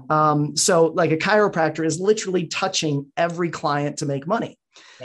Um, 0.10 0.58
so 0.58 0.88
like 0.88 1.12
a 1.12 1.18
chiropractor 1.18 1.86
is 1.86 2.00
literally 2.00 2.48
touching 2.48 3.12
every 3.16 3.50
client 3.50 3.98
to 3.98 4.06
make 4.08 4.26
money. 4.26 4.58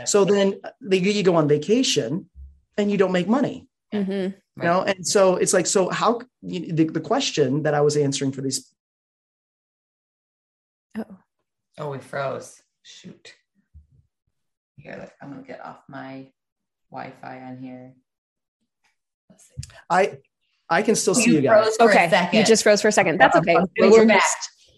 So 0.05 0.25
then 0.25 0.61
they, 0.81 0.99
you 0.99 1.23
go 1.23 1.37
on 1.37 1.49
vacation 1.49 2.31
and 2.79 2.91
you 2.91 2.97
don't 2.97 3.13
make 3.13 3.29
money. 3.29 3.67
Mm-hmm. 3.93 4.13
you 4.13 4.35
know 4.57 4.83
and 4.83 5.05
so 5.05 5.35
it's 5.35 5.53
like 5.53 5.67
so 5.67 5.89
how 5.89 6.21
you, 6.43 6.73
the, 6.73 6.85
the 6.85 7.01
question 7.01 7.65
that 7.65 7.75
i 7.75 7.81
was 7.81 7.97
answering 7.97 8.31
for 8.31 8.41
these 8.41 8.73
oh 10.97 11.17
oh 11.79 11.91
we 11.91 11.99
froze. 11.99 12.63
Shoot 12.85 13.35
here, 14.83 14.97
like 14.99 15.13
I'm 15.23 15.31
gonna 15.31 15.43
get 15.43 15.65
off 15.65 15.79
my 15.89 16.27
Wi-Fi 16.91 17.41
on 17.43 17.59
here. 17.59 17.95
Let's 19.29 19.45
see. 19.47 19.71
I 19.89 20.19
I 20.69 20.83
can 20.83 20.95
still 20.95 21.15
see 21.15 21.35
you 21.35 21.41
guys. 21.41 21.77
Okay, 21.81 22.29
you 22.33 22.45
just 22.45 22.63
froze 22.63 22.83
for 22.83 22.89
a 22.89 22.93
second. 22.93 23.19
That's 23.19 23.37
okay. 23.37 23.57
We're 23.79 24.07
back. 24.07 24.23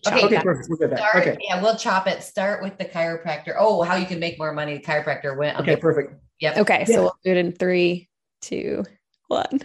Okay, 0.07 0.25
okay, 0.25 0.41
perfect. 0.41 0.69
We're 0.69 0.89
good. 0.89 0.99
Start, 0.99 1.17
okay. 1.17 1.39
Yeah, 1.41 1.63
we'll 1.63 1.77
chop 1.77 2.09
it. 2.09 2.23
Start 2.23 2.63
with 2.63 2.77
the 2.77 2.85
chiropractor. 2.85 3.55
Oh, 3.57 3.83
how 3.83 3.95
you 3.95 4.07
can 4.07 4.19
make 4.19 4.39
more 4.39 4.53
money. 4.53 4.79
The 4.79 4.83
Chiropractor 4.83 5.37
went. 5.37 5.61
Okay, 5.61 5.77
perfect. 5.77 6.15
Yep. 6.41 6.59
Okay, 6.59 6.85
so 6.87 7.03
we'll 7.03 7.19
do 7.25 7.31
it 7.31 7.37
in 7.37 7.53
three, 7.53 8.09
two, 8.41 8.85
one. 9.29 9.61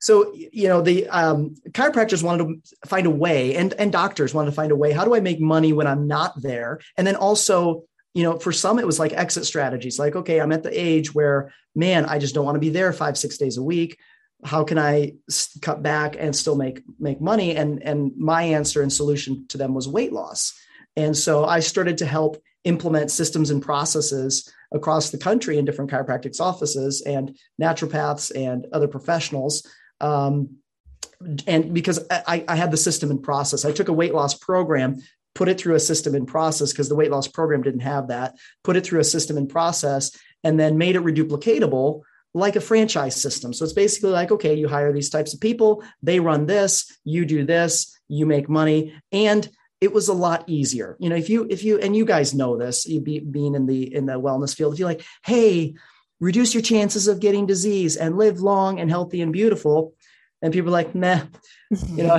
So 0.00 0.34
you 0.34 0.66
know 0.66 0.80
the 0.80 1.06
um, 1.08 1.54
chiropractors 1.70 2.24
wanted 2.24 2.64
to 2.64 2.76
find 2.88 3.06
a 3.06 3.10
way, 3.10 3.54
and 3.54 3.72
and 3.74 3.92
doctors 3.92 4.34
wanted 4.34 4.50
to 4.50 4.56
find 4.56 4.72
a 4.72 4.76
way. 4.76 4.90
How 4.90 5.04
do 5.04 5.14
I 5.14 5.20
make 5.20 5.40
money 5.40 5.72
when 5.72 5.86
I'm 5.86 6.08
not 6.08 6.42
there? 6.42 6.80
And 6.96 7.06
then 7.06 7.14
also 7.14 7.84
you 8.14 8.22
know, 8.22 8.38
for 8.38 8.52
some, 8.52 8.78
it 8.78 8.86
was 8.86 8.98
like 8.98 9.12
exit 9.12 9.46
strategies 9.46 9.98
like, 9.98 10.16
okay, 10.16 10.40
I'm 10.40 10.52
at 10.52 10.62
the 10.62 10.78
age 10.78 11.14
where, 11.14 11.52
man, 11.74 12.04
I 12.04 12.18
just 12.18 12.34
don't 12.34 12.44
want 12.44 12.56
to 12.56 12.60
be 12.60 12.68
there 12.68 12.92
five, 12.92 13.16
six 13.16 13.38
days 13.38 13.56
a 13.56 13.62
week. 13.62 13.98
How 14.44 14.64
can 14.64 14.78
I 14.78 15.14
cut 15.60 15.82
back 15.82 16.16
and 16.18 16.34
still 16.34 16.56
make 16.56 16.82
make 16.98 17.20
money? 17.20 17.54
And 17.54 17.80
and 17.82 18.12
my 18.16 18.42
answer 18.42 18.82
and 18.82 18.92
solution 18.92 19.46
to 19.48 19.58
them 19.58 19.72
was 19.72 19.86
weight 19.86 20.12
loss. 20.12 20.52
And 20.96 21.16
so 21.16 21.44
I 21.44 21.60
started 21.60 21.98
to 21.98 22.06
help 22.06 22.42
implement 22.64 23.10
systems 23.10 23.50
and 23.50 23.62
processes 23.62 24.52
across 24.72 25.10
the 25.10 25.18
country 25.18 25.58
in 25.58 25.64
different 25.64 25.90
chiropractic 25.90 26.38
offices 26.40 27.02
and 27.02 27.36
naturopaths 27.60 28.32
and 28.34 28.66
other 28.72 28.88
professionals. 28.88 29.66
Um, 30.00 30.56
and 31.46 31.72
because 31.72 32.04
I, 32.10 32.44
I, 32.48 32.56
had 32.56 32.72
the 32.72 32.76
system 32.76 33.10
and 33.10 33.22
process, 33.22 33.64
I 33.64 33.72
took 33.72 33.88
a 33.88 33.92
weight 33.92 34.14
loss 34.14 34.34
program 34.34 35.02
put 35.34 35.48
it 35.48 35.58
through 35.58 35.74
a 35.74 35.80
system 35.80 36.14
and 36.14 36.28
process 36.28 36.72
because 36.72 36.88
the 36.88 36.94
weight 36.94 37.10
loss 37.10 37.28
program 37.28 37.62
didn't 37.62 37.80
have 37.80 38.08
that, 38.08 38.34
put 38.64 38.76
it 38.76 38.84
through 38.84 39.00
a 39.00 39.04
system 39.04 39.36
and 39.36 39.48
process, 39.48 40.10
and 40.44 40.58
then 40.58 40.78
made 40.78 40.96
it 40.96 41.02
reduplicatable 41.02 42.02
like 42.34 42.56
a 42.56 42.60
franchise 42.60 43.20
system. 43.20 43.52
So 43.52 43.64
it's 43.64 43.74
basically 43.74 44.10
like, 44.10 44.30
okay, 44.30 44.54
you 44.54 44.68
hire 44.68 44.92
these 44.92 45.10
types 45.10 45.34
of 45.34 45.40
people, 45.40 45.84
they 46.02 46.20
run 46.20 46.46
this, 46.46 46.98
you 47.04 47.24
do 47.24 47.44
this, 47.44 47.98
you 48.08 48.26
make 48.26 48.48
money. 48.48 48.94
And 49.10 49.48
it 49.80 49.92
was 49.92 50.08
a 50.08 50.14
lot 50.14 50.44
easier. 50.46 50.96
You 50.98 51.10
know, 51.10 51.16
if 51.16 51.28
you, 51.28 51.46
if 51.50 51.64
you, 51.64 51.78
and 51.78 51.94
you 51.94 52.04
guys 52.04 52.34
know 52.34 52.56
this, 52.56 52.86
you 52.86 53.00
be, 53.00 53.18
being 53.18 53.54
in 53.54 53.66
the, 53.66 53.94
in 53.94 54.06
the 54.06 54.14
wellness 54.14 54.54
field, 54.54 54.72
if 54.72 54.78
you're 54.78 54.88
like, 54.88 55.04
hey, 55.24 55.74
reduce 56.20 56.54
your 56.54 56.62
chances 56.62 57.08
of 57.08 57.20
getting 57.20 57.46
disease 57.46 57.96
and 57.96 58.16
live 58.16 58.40
long 58.40 58.80
and 58.80 58.88
healthy 58.88 59.20
and 59.20 59.32
beautiful. 59.32 59.94
And 60.40 60.52
people 60.52 60.70
are 60.70 60.72
like, 60.72 60.94
nah, 60.94 61.22
you 61.70 62.04
know, 62.04 62.18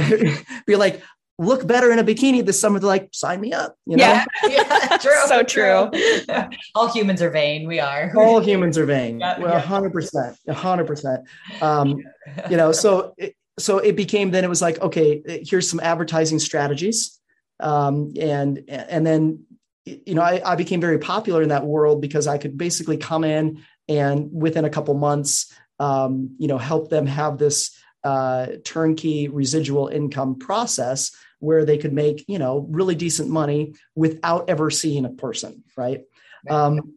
be 0.68 0.76
like, 0.76 1.02
look 1.40 1.66
better 1.66 1.92
in 1.92 2.00
a 2.00 2.04
bikini 2.04 2.46
this 2.46 2.60
summer. 2.60 2.80
They're 2.80 2.88
like, 2.88 3.10
sign 3.12 3.42
me 3.42 3.54
up. 3.54 3.76
You 3.86 3.98
know? 3.98 4.04
Yeah, 4.04 4.26
yeah 4.48 4.98
true. 5.02 5.12
so 5.28 5.44
true. 5.44 5.90
true. 5.92 6.44
All 6.76 6.92
humans 6.92 7.22
are 7.22 7.30
vain. 7.30 7.68
We 7.68 7.80
are. 7.80 8.12
All 8.16 8.40
humans 8.40 8.78
are 8.78 8.86
vain. 8.86 9.20
Well, 9.20 9.60
hundred 9.60 9.94
percent, 9.94 10.38
hundred 10.50 10.88
percent. 10.88 11.28
Um, 11.62 12.04
you 12.50 12.58
know, 12.58 12.72
so 12.72 13.14
it, 13.18 13.36
so 13.58 13.78
it 13.78 13.96
became 13.96 14.32
then 14.32 14.44
it 14.44 14.50
was 14.50 14.62
like, 14.62 14.82
okay, 14.82 15.42
here's 15.48 15.70
some 15.70 15.80
advertising 15.80 16.40
strategies, 16.40 17.20
um, 17.60 18.14
and 18.20 18.64
and 18.68 19.06
then 19.06 19.46
you 19.86 20.16
know 20.16 20.22
I, 20.22 20.42
I 20.44 20.56
became 20.56 20.82
very 20.82 20.98
popular 20.98 21.42
in 21.42 21.50
that 21.50 21.66
world 21.66 22.02
because 22.02 22.28
I 22.28 22.38
could 22.38 22.58
basically 22.58 22.98
come 22.98 23.24
in 23.24 23.64
and 23.90 24.30
within 24.32 24.66
a 24.66 24.70
couple 24.70 24.94
months, 24.94 25.54
um, 25.80 26.36
you 26.38 26.48
know, 26.48 26.58
help 26.58 26.90
them 26.90 27.06
have 27.06 27.38
this 27.38 27.78
uh, 28.04 28.48
turnkey 28.64 29.28
residual 29.28 29.88
income 29.88 30.38
process 30.38 31.12
where 31.40 31.66
they 31.66 31.78
could 31.78 31.94
make 31.94 32.26
you 32.28 32.40
know 32.40 32.66
really 32.70 32.96
decent 32.96 33.30
money 33.30 33.74
without 33.96 34.50
ever 34.50 34.70
seeing 34.70 35.06
a 35.06 35.10
person 35.10 35.64
right? 35.78 36.02
Um, 36.50 36.96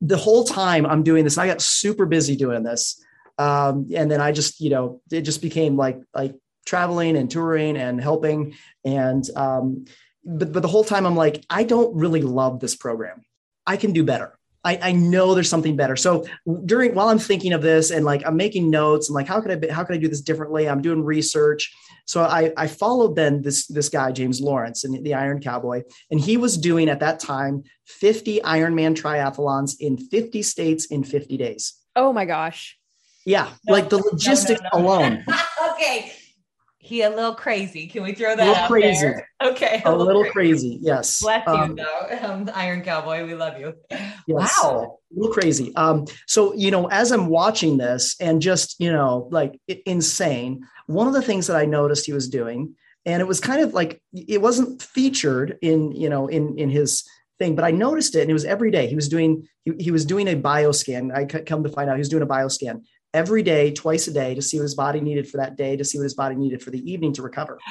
the 0.00 0.16
whole 0.16 0.44
time 0.44 0.86
i'm 0.86 1.02
doing 1.02 1.24
this 1.24 1.38
i 1.38 1.46
got 1.46 1.60
super 1.60 2.06
busy 2.06 2.36
doing 2.36 2.62
this 2.62 3.02
um, 3.38 3.88
and 3.94 4.10
then 4.10 4.20
i 4.20 4.30
just 4.30 4.60
you 4.60 4.70
know 4.70 5.00
it 5.10 5.22
just 5.22 5.42
became 5.42 5.76
like 5.76 6.00
like 6.14 6.34
traveling 6.66 7.16
and 7.16 7.30
touring 7.30 7.76
and 7.76 8.00
helping 8.00 8.54
and 8.84 9.28
um, 9.34 9.86
but, 10.24 10.52
but 10.52 10.60
the 10.62 10.68
whole 10.68 10.84
time 10.84 11.04
i'm 11.04 11.16
like 11.16 11.44
i 11.50 11.64
don't 11.64 11.96
really 11.96 12.22
love 12.22 12.60
this 12.60 12.76
program. 12.76 13.22
I 13.66 13.76
can 13.76 13.92
do 13.92 14.02
better 14.02 14.37
I, 14.64 14.78
I 14.82 14.92
know 14.92 15.34
there's 15.34 15.48
something 15.48 15.76
better. 15.76 15.96
So 15.96 16.26
during 16.64 16.94
while 16.94 17.08
I'm 17.08 17.18
thinking 17.18 17.52
of 17.52 17.62
this 17.62 17.90
and 17.90 18.04
like 18.04 18.22
I'm 18.26 18.36
making 18.36 18.70
notes 18.70 19.08
and 19.08 19.14
like 19.14 19.26
how 19.26 19.40
could 19.40 19.50
I 19.50 19.56
be, 19.56 19.68
how 19.68 19.84
could 19.84 19.94
I 19.94 19.98
do 19.98 20.08
this 20.08 20.20
differently? 20.20 20.68
I'm 20.68 20.82
doing 20.82 21.04
research. 21.04 21.72
So 22.06 22.22
I, 22.22 22.52
I 22.56 22.66
followed 22.66 23.16
then 23.16 23.42
this 23.42 23.66
this 23.66 23.88
guy 23.88 24.12
James 24.12 24.40
Lawrence 24.40 24.84
and 24.84 25.04
the 25.04 25.14
Iron 25.14 25.40
Cowboy, 25.40 25.82
and 26.10 26.18
he 26.18 26.36
was 26.36 26.56
doing 26.56 26.88
at 26.88 27.00
that 27.00 27.20
time 27.20 27.64
50 27.86 28.40
Ironman 28.40 29.00
triathlons 29.00 29.76
in 29.78 29.98
50 29.98 30.42
states 30.42 30.86
in 30.86 31.04
50 31.04 31.36
days. 31.36 31.74
Oh 31.94 32.12
my 32.12 32.24
gosh! 32.24 32.78
Yeah, 33.26 33.50
no, 33.66 33.74
like 33.74 33.90
the 33.90 33.98
logistics 33.98 34.60
no, 34.72 34.80
no, 34.80 34.86
alone. 34.86 35.24
okay, 35.72 36.12
he 36.88 37.02
a 37.02 37.10
little 37.10 37.34
crazy. 37.34 37.86
Can 37.86 38.02
we 38.02 38.14
throw 38.14 38.34
that 38.34 38.46
a 38.46 38.50
little 38.50 38.66
crazy. 38.66 39.00
there? 39.02 39.28
Okay. 39.42 39.82
A, 39.84 39.90
a 39.90 39.94
little, 39.94 40.22
crazy. 40.22 40.32
crazy. 40.32 40.78
Yes. 40.80 41.20
Bless 41.20 41.46
um, 41.46 41.70
you 41.70 41.84
though. 41.84 42.18
Um, 42.28 42.50
Iron 42.54 42.82
Cowboy. 42.82 43.26
We 43.26 43.34
love 43.34 43.60
you. 43.60 43.74
Yes. 44.26 44.58
Wow. 44.62 44.98
A 45.12 45.14
little 45.14 45.32
crazy. 45.32 45.74
Um, 45.76 46.06
so, 46.26 46.54
you 46.54 46.70
know, 46.70 46.86
as 46.86 47.12
I'm 47.12 47.26
watching 47.26 47.76
this 47.76 48.16
and 48.20 48.40
just, 48.40 48.76
you 48.80 48.90
know, 48.90 49.28
like 49.30 49.60
insane, 49.84 50.66
one 50.86 51.06
of 51.06 51.12
the 51.12 51.22
things 51.22 51.46
that 51.48 51.56
I 51.56 51.66
noticed 51.66 52.06
he 52.06 52.14
was 52.14 52.28
doing, 52.28 52.74
and 53.04 53.20
it 53.20 53.26
was 53.26 53.40
kind 53.40 53.60
of 53.60 53.74
like 53.74 54.02
it 54.12 54.40
wasn't 54.40 54.82
featured 54.82 55.58
in, 55.60 55.92
you 55.92 56.08
know, 56.08 56.26
in 56.26 56.58
in 56.58 56.70
his 56.70 57.04
thing, 57.38 57.54
but 57.54 57.64
I 57.64 57.70
noticed 57.70 58.16
it 58.16 58.22
and 58.22 58.30
it 58.30 58.34
was 58.34 58.44
every 58.44 58.70
day. 58.70 58.86
He 58.86 58.96
was 58.96 59.08
doing 59.08 59.46
he, 59.64 59.72
he 59.78 59.90
was 59.90 60.04
doing 60.04 60.28
a 60.28 60.34
bioscan. 60.34 61.14
I 61.14 61.24
come 61.24 61.62
to 61.62 61.68
find 61.70 61.88
out 61.88 61.96
he 61.96 62.00
was 62.00 62.08
doing 62.08 62.22
a 62.22 62.26
bioscan 62.26 62.82
every 63.14 63.42
day, 63.42 63.72
twice 63.72 64.06
a 64.08 64.12
day 64.12 64.34
to 64.34 64.42
see 64.42 64.58
what 64.58 64.64
his 64.64 64.74
body 64.74 65.00
needed 65.00 65.28
for 65.28 65.38
that 65.38 65.56
day, 65.56 65.76
to 65.76 65.84
see 65.84 65.98
what 65.98 66.04
his 66.04 66.14
body 66.14 66.34
needed 66.34 66.62
for 66.62 66.70
the 66.70 66.90
evening 66.90 67.12
to 67.14 67.22
recover. 67.22 67.58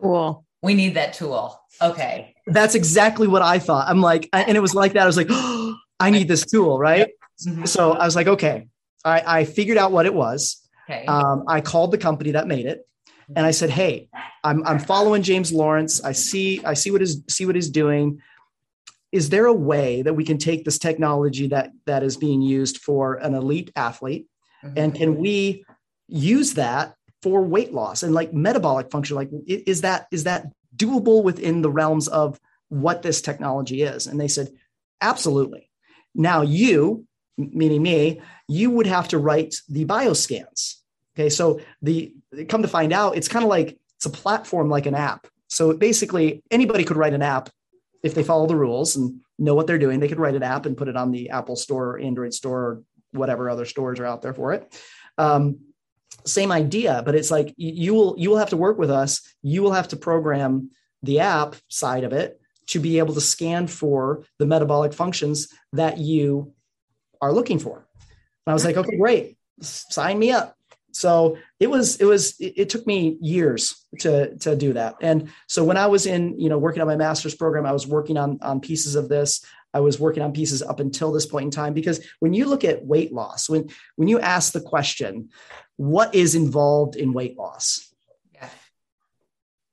Cool. 0.00 0.44
We 0.62 0.74
need 0.74 0.94
that 0.94 1.12
tool. 1.12 1.60
Okay. 1.80 2.34
That's 2.48 2.74
exactly 2.74 3.28
what 3.28 3.40
I 3.40 3.60
thought. 3.60 3.88
I'm 3.88 4.00
like, 4.00 4.28
and 4.32 4.56
it 4.56 4.60
was 4.60 4.74
like 4.74 4.94
that. 4.94 5.04
I 5.04 5.06
was 5.06 5.16
like, 5.16 5.28
oh, 5.30 5.76
I 6.00 6.10
need 6.10 6.26
this 6.26 6.44
tool. 6.44 6.76
Right. 6.76 7.10
Mm-hmm. 7.46 7.66
So 7.66 7.92
I 7.92 8.04
was 8.04 8.16
like, 8.16 8.26
okay. 8.26 8.66
I, 9.04 9.22
I 9.24 9.44
figured 9.44 9.78
out 9.78 9.92
what 9.92 10.06
it 10.06 10.14
was. 10.14 10.60
Okay. 10.90 11.06
Um, 11.06 11.44
I 11.46 11.60
called 11.60 11.92
the 11.92 11.98
company 11.98 12.32
that 12.32 12.48
made 12.48 12.66
it 12.66 12.84
and 13.36 13.46
I 13.46 13.50
said, 13.52 13.70
Hey, 13.70 14.08
I'm, 14.44 14.66
I'm 14.66 14.78
following 14.78 15.22
James 15.22 15.52
Lawrence. 15.52 16.02
I 16.02 16.12
see, 16.12 16.64
I 16.64 16.74
see 16.74 16.90
what 16.90 17.02
is, 17.02 17.22
see 17.28 17.46
what 17.46 17.54
he's 17.54 17.70
doing. 17.70 18.20
Is 19.10 19.28
there 19.28 19.46
a 19.46 19.52
way 19.52 20.02
that 20.02 20.14
we 20.14 20.24
can 20.24 20.38
take 20.38 20.64
this 20.64 20.78
technology 20.78 21.48
that, 21.48 21.70
that 21.86 22.02
is 22.02 22.16
being 22.16 22.42
used 22.42 22.78
for 22.78 23.14
an 23.14 23.34
elite 23.34 23.70
athlete 23.76 24.26
Mm-hmm. 24.64 24.78
And 24.78 24.94
can 24.94 25.16
we 25.16 25.64
use 26.08 26.54
that 26.54 26.94
for 27.22 27.42
weight 27.42 27.72
loss 27.72 28.02
and 28.02 28.14
like 28.14 28.32
metabolic 28.32 28.90
function? 28.90 29.16
Like, 29.16 29.30
is 29.46 29.82
that 29.82 30.06
is 30.10 30.24
that 30.24 30.46
doable 30.76 31.22
within 31.22 31.62
the 31.62 31.70
realms 31.70 32.08
of 32.08 32.38
what 32.68 33.02
this 33.02 33.20
technology 33.20 33.82
is? 33.82 34.06
And 34.06 34.20
they 34.20 34.28
said, 34.28 34.48
absolutely. 35.00 35.70
Now 36.14 36.42
you, 36.42 37.06
meaning 37.36 37.82
me, 37.82 38.20
you 38.48 38.70
would 38.70 38.86
have 38.86 39.08
to 39.08 39.18
write 39.18 39.56
the 39.68 39.84
bioscans. 39.84 40.76
Okay, 41.14 41.28
so 41.28 41.60
the 41.82 42.14
come 42.48 42.62
to 42.62 42.68
find 42.68 42.92
out, 42.92 43.16
it's 43.16 43.28
kind 43.28 43.44
of 43.44 43.48
like 43.48 43.78
it's 43.96 44.06
a 44.06 44.10
platform 44.10 44.68
like 44.68 44.86
an 44.86 44.94
app. 44.94 45.26
So 45.48 45.74
basically, 45.74 46.42
anybody 46.50 46.84
could 46.84 46.96
write 46.96 47.14
an 47.14 47.22
app 47.22 47.50
if 48.02 48.14
they 48.14 48.22
follow 48.22 48.46
the 48.46 48.56
rules 48.56 48.96
and 48.96 49.20
know 49.38 49.54
what 49.54 49.66
they're 49.66 49.78
doing. 49.78 50.00
They 50.00 50.08
could 50.08 50.18
write 50.18 50.34
an 50.34 50.42
app 50.42 50.66
and 50.66 50.76
put 50.76 50.88
it 50.88 50.96
on 50.96 51.10
the 51.10 51.30
Apple 51.30 51.56
Store 51.56 51.90
or 51.90 51.98
Android 51.98 52.32
Store 52.32 52.60
or 52.60 52.82
whatever 53.12 53.48
other 53.48 53.64
stores 53.64 54.00
are 54.00 54.06
out 54.06 54.22
there 54.22 54.34
for 54.34 54.52
it. 54.52 54.74
Um, 55.18 55.60
same 56.24 56.52
idea, 56.52 57.02
but 57.04 57.14
it's 57.14 57.30
like 57.30 57.54
you 57.56 57.94
will 57.94 58.14
you 58.18 58.30
will 58.30 58.38
have 58.38 58.50
to 58.50 58.56
work 58.56 58.78
with 58.78 58.90
us. 58.90 59.22
You 59.42 59.62
will 59.62 59.72
have 59.72 59.88
to 59.88 59.96
program 59.96 60.70
the 61.02 61.20
app 61.20 61.56
side 61.68 62.04
of 62.04 62.12
it 62.12 62.40
to 62.68 62.80
be 62.80 62.98
able 62.98 63.14
to 63.14 63.20
scan 63.20 63.66
for 63.66 64.24
the 64.38 64.46
metabolic 64.46 64.92
functions 64.92 65.48
that 65.72 65.98
you 65.98 66.52
are 67.20 67.32
looking 67.32 67.58
for. 67.58 67.76
And 67.76 68.50
I 68.50 68.52
was 68.52 68.64
like, 68.64 68.76
okay, 68.76 68.96
great, 68.96 69.36
sign 69.60 70.18
me 70.18 70.30
up. 70.30 70.56
So 70.92 71.38
it 71.58 71.68
was 71.68 71.96
it 71.96 72.04
was 72.04 72.38
it, 72.38 72.54
it 72.56 72.68
took 72.68 72.86
me 72.86 73.16
years 73.20 73.84
to 74.00 74.36
to 74.38 74.54
do 74.54 74.74
that. 74.74 74.96
And 75.00 75.30
so 75.48 75.64
when 75.64 75.76
I 75.76 75.86
was 75.86 76.06
in 76.06 76.38
you 76.38 76.48
know 76.48 76.58
working 76.58 76.82
on 76.82 76.88
my 76.88 76.96
master's 76.96 77.34
program, 77.34 77.66
I 77.66 77.72
was 77.72 77.86
working 77.86 78.16
on 78.16 78.38
on 78.42 78.60
pieces 78.60 78.94
of 78.94 79.08
this. 79.08 79.44
I 79.74 79.80
was 79.80 79.98
working 79.98 80.22
on 80.22 80.32
pieces 80.32 80.62
up 80.62 80.80
until 80.80 81.12
this 81.12 81.26
point 81.26 81.44
in 81.44 81.50
time 81.50 81.74
because 81.74 82.04
when 82.20 82.34
you 82.34 82.46
look 82.46 82.64
at 82.64 82.84
weight 82.84 83.12
loss, 83.12 83.48
when 83.48 83.70
when 83.96 84.08
you 84.08 84.20
ask 84.20 84.52
the 84.52 84.60
question, 84.60 85.30
what 85.76 86.14
is 86.14 86.34
involved 86.34 86.96
in 86.96 87.12
weight 87.12 87.36
loss? 87.36 87.92
Yeah. 88.34 88.48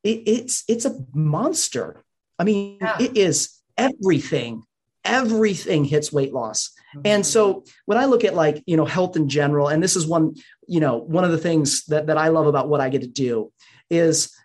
It, 0.03 0.23
it's 0.25 0.63
it's 0.67 0.85
a 0.85 0.97
monster. 1.13 2.03
I 2.37 2.43
mean, 2.45 2.77
yeah. 2.81 2.97
it 2.99 3.17
is 3.17 3.59
everything. 3.77 4.63
Everything 5.03 5.85
hits 5.85 6.11
weight 6.11 6.33
loss. 6.33 6.71
Mm-hmm. 6.95 7.01
And 7.05 7.25
so 7.25 7.63
when 7.85 7.97
I 7.97 8.05
look 8.05 8.23
at 8.23 8.35
like, 8.35 8.63
you 8.65 8.77
know, 8.77 8.85
health 8.85 9.15
in 9.15 9.29
general, 9.29 9.67
and 9.67 9.81
this 9.81 9.95
is 9.95 10.07
one, 10.07 10.35
you 10.67 10.79
know, 10.79 10.97
one 10.97 11.23
of 11.23 11.31
the 11.31 11.37
things 11.37 11.85
that, 11.85 12.07
that 12.07 12.17
I 12.17 12.29
love 12.29 12.47
about 12.47 12.67
what 12.67 12.81
I 12.81 12.89
get 12.89 13.01
to 13.01 13.07
do 13.07 13.51
is 13.89 14.35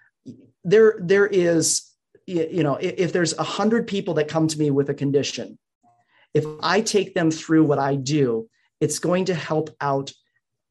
there, 0.63 0.97
there 1.01 1.27
is, 1.27 1.83
you 2.27 2.63
know, 2.63 2.77
if 2.81 3.13
there's 3.13 3.37
a 3.39 3.43
hundred 3.43 3.87
people 3.87 4.15
that 4.15 4.29
come 4.29 4.49
to 4.49 4.59
me 4.59 4.71
with 4.71 4.89
a 4.89 4.95
condition, 4.95 5.59
if 6.33 6.45
I 6.63 6.81
take 6.81 7.15
them 7.15 7.31
through 7.31 7.65
what 7.65 7.79
I 7.79 7.97
do, 7.97 8.49
it's 8.81 8.99
going 8.99 9.27
to 9.27 9.35
help 9.35 9.71
out 9.81 10.13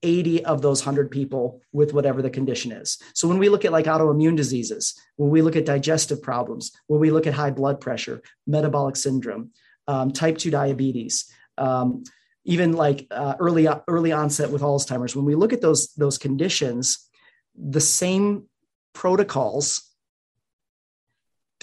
80 0.04 0.44
of 0.46 0.62
those 0.62 0.86
100 0.86 1.10
people 1.10 1.62
with 1.72 1.94
whatever 1.94 2.22
the 2.22 2.30
condition 2.30 2.72
is. 2.74 2.98
So 3.14 3.28
when 3.28 3.40
we 3.40 3.48
look 3.48 3.64
at 3.64 3.72
like 3.72 3.86
autoimmune 3.86 4.36
diseases, 4.36 5.00
when 5.16 5.30
we 5.30 5.42
look 5.42 5.56
at 5.56 5.66
digestive 5.66 6.22
problems, 6.22 6.72
when 6.88 7.00
we 7.00 7.10
look 7.10 7.26
at 7.26 7.34
high 7.34 7.52
blood 7.52 7.80
pressure, 7.80 8.22
metabolic 8.46 8.98
syndrome, 8.98 9.52
um, 9.88 10.12
type 10.12 10.38
2 10.38 10.52
diabetes, 10.52 11.32
um, 11.58 12.04
even 12.46 12.74
like 12.74 13.08
uh, 13.10 13.36
early 13.40 13.68
early 13.88 14.12
onset 14.12 14.52
with 14.52 14.62
Alzheimer's, 14.62 15.16
when 15.16 15.24
we 15.24 15.36
look 15.36 15.54
at 15.54 15.62
those 15.62 15.94
those 15.94 16.18
conditions, 16.18 17.10
the 17.56 17.80
same 17.80 18.50
protocols 18.92 19.93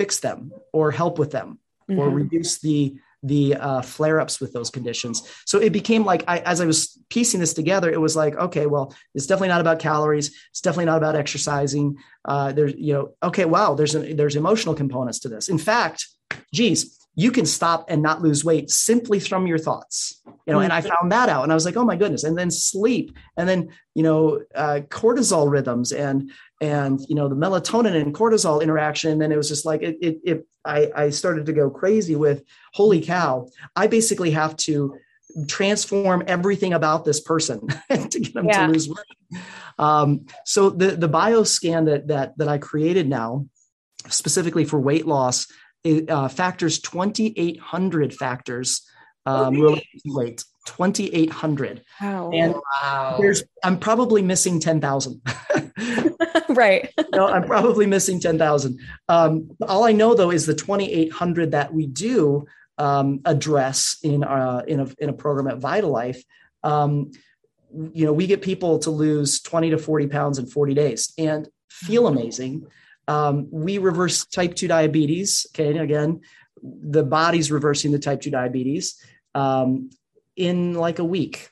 fix 0.00 0.20
them 0.20 0.50
or 0.72 0.90
help 0.90 1.18
with 1.18 1.30
them 1.30 1.58
mm-hmm. 1.86 2.00
or 2.00 2.08
reduce 2.08 2.58
the 2.60 2.96
the 3.22 3.54
uh, 3.54 3.82
flare 3.82 4.18
ups 4.18 4.40
with 4.40 4.50
those 4.54 4.70
conditions. 4.70 5.28
So 5.44 5.58
it 5.58 5.74
became 5.74 6.06
like, 6.06 6.24
I, 6.26 6.38
as 6.38 6.62
I 6.62 6.64
was 6.64 6.98
piecing 7.10 7.38
this 7.38 7.52
together, 7.52 7.90
it 7.90 8.00
was 8.00 8.16
like, 8.16 8.34
okay, 8.34 8.64
well, 8.64 8.94
it's 9.14 9.26
definitely 9.26 9.48
not 9.48 9.60
about 9.60 9.78
calories. 9.78 10.28
It's 10.52 10.62
definitely 10.62 10.86
not 10.86 10.96
about 10.96 11.16
exercising. 11.16 11.98
Uh, 12.24 12.52
there's, 12.52 12.72
you 12.78 12.94
know, 12.94 13.14
okay, 13.22 13.44
wow, 13.44 13.74
there's 13.74 13.94
an, 13.94 14.16
there's 14.16 14.36
emotional 14.36 14.74
components 14.74 15.18
to 15.18 15.28
this. 15.28 15.50
In 15.50 15.58
fact, 15.58 16.08
geez, 16.54 16.98
you 17.14 17.30
can 17.30 17.44
stop 17.44 17.84
and 17.88 18.00
not 18.02 18.22
lose 18.22 18.42
weight 18.42 18.70
simply 18.70 19.20
from 19.20 19.46
your 19.46 19.58
thoughts 19.58 20.22
you 20.46 20.52
know 20.52 20.60
and 20.60 20.72
i 20.72 20.80
mm-hmm. 20.80 20.88
found 20.88 21.12
that 21.12 21.28
out 21.28 21.42
and 21.42 21.52
i 21.52 21.54
was 21.54 21.64
like 21.64 21.76
oh 21.76 21.84
my 21.84 21.96
goodness 21.96 22.24
and 22.24 22.38
then 22.38 22.50
sleep 22.50 23.16
and 23.36 23.48
then 23.48 23.68
you 23.94 24.02
know 24.02 24.40
uh, 24.54 24.80
cortisol 24.88 25.50
rhythms 25.50 25.92
and 25.92 26.30
and 26.60 27.00
you 27.08 27.14
know 27.14 27.28
the 27.28 27.34
melatonin 27.34 28.00
and 28.00 28.14
cortisol 28.14 28.62
interaction 28.62 29.10
and 29.10 29.20
then 29.20 29.32
it 29.32 29.36
was 29.36 29.48
just 29.48 29.64
like 29.64 29.82
it, 29.82 29.96
it, 30.00 30.20
it 30.24 30.46
I, 30.64 30.90
I 30.94 31.10
started 31.10 31.46
to 31.46 31.52
go 31.52 31.70
crazy 31.70 32.16
with 32.16 32.42
holy 32.74 33.00
cow 33.00 33.48
i 33.74 33.86
basically 33.86 34.32
have 34.32 34.56
to 34.58 34.96
transform 35.46 36.24
everything 36.26 36.72
about 36.72 37.04
this 37.04 37.20
person 37.20 37.66
to 37.90 38.20
get 38.20 38.34
them 38.34 38.46
yeah. 38.46 38.66
to 38.66 38.72
lose 38.72 38.88
weight 38.88 39.42
um, 39.78 40.26
so 40.44 40.70
the 40.70 40.92
the 40.92 41.08
bioscan 41.08 41.86
that 41.86 42.08
that 42.08 42.36
that 42.38 42.48
i 42.48 42.58
created 42.58 43.08
now 43.08 43.46
specifically 44.08 44.64
for 44.64 44.80
weight 44.80 45.06
loss 45.06 45.46
it 45.82 46.10
uh, 46.10 46.28
factors 46.28 46.78
2,800 46.80 48.14
factors 48.14 48.86
um, 49.26 49.56
oh, 49.56 49.60
really? 49.60 49.88
weight. 50.06 50.44
2,800. 50.66 51.82
Wow. 52.00 52.30
And 52.32 52.54
wow. 52.54 53.16
there's, 53.18 53.42
I'm 53.64 53.78
probably 53.78 54.22
missing 54.22 54.60
10,000. 54.60 55.20
right. 56.50 56.92
no, 57.14 57.26
I'm 57.26 57.44
probably 57.44 57.86
missing 57.86 58.20
10,000. 58.20 58.78
Um, 59.08 59.50
all 59.66 59.84
I 59.84 59.92
know 59.92 60.14
though 60.14 60.30
is 60.30 60.46
the 60.46 60.54
2,800 60.54 61.52
that 61.52 61.72
we 61.72 61.86
do 61.86 62.46
um, 62.78 63.20
address 63.24 63.98
in, 64.02 64.24
uh, 64.24 64.62
in, 64.66 64.80
a, 64.80 64.88
in 64.98 65.08
a 65.08 65.14
program 65.14 65.46
at 65.46 65.60
Vitalife. 65.60 66.22
Um, 66.62 67.10
you 67.92 68.04
know, 68.04 68.12
we 68.12 68.26
get 68.26 68.42
people 68.42 68.78
to 68.80 68.90
lose 68.90 69.40
20 69.40 69.70
to 69.70 69.78
40 69.78 70.08
pounds 70.08 70.38
in 70.38 70.46
40 70.46 70.74
days 70.74 71.12
and 71.16 71.48
feel 71.70 72.06
amazing. 72.06 72.66
Um, 73.06 73.48
we 73.50 73.78
reverse 73.78 74.26
type 74.26 74.54
2 74.54 74.68
diabetes. 74.68 75.46
Okay. 75.54 75.70
And 75.70 75.80
again, 75.80 76.20
the 76.62 77.02
body's 77.02 77.50
reversing 77.50 77.92
the 77.92 77.98
type 77.98 78.20
2 78.20 78.30
diabetes 78.30 79.02
um, 79.34 79.90
in 80.40 80.74
like 80.74 80.98
a 80.98 81.04
week. 81.04 81.50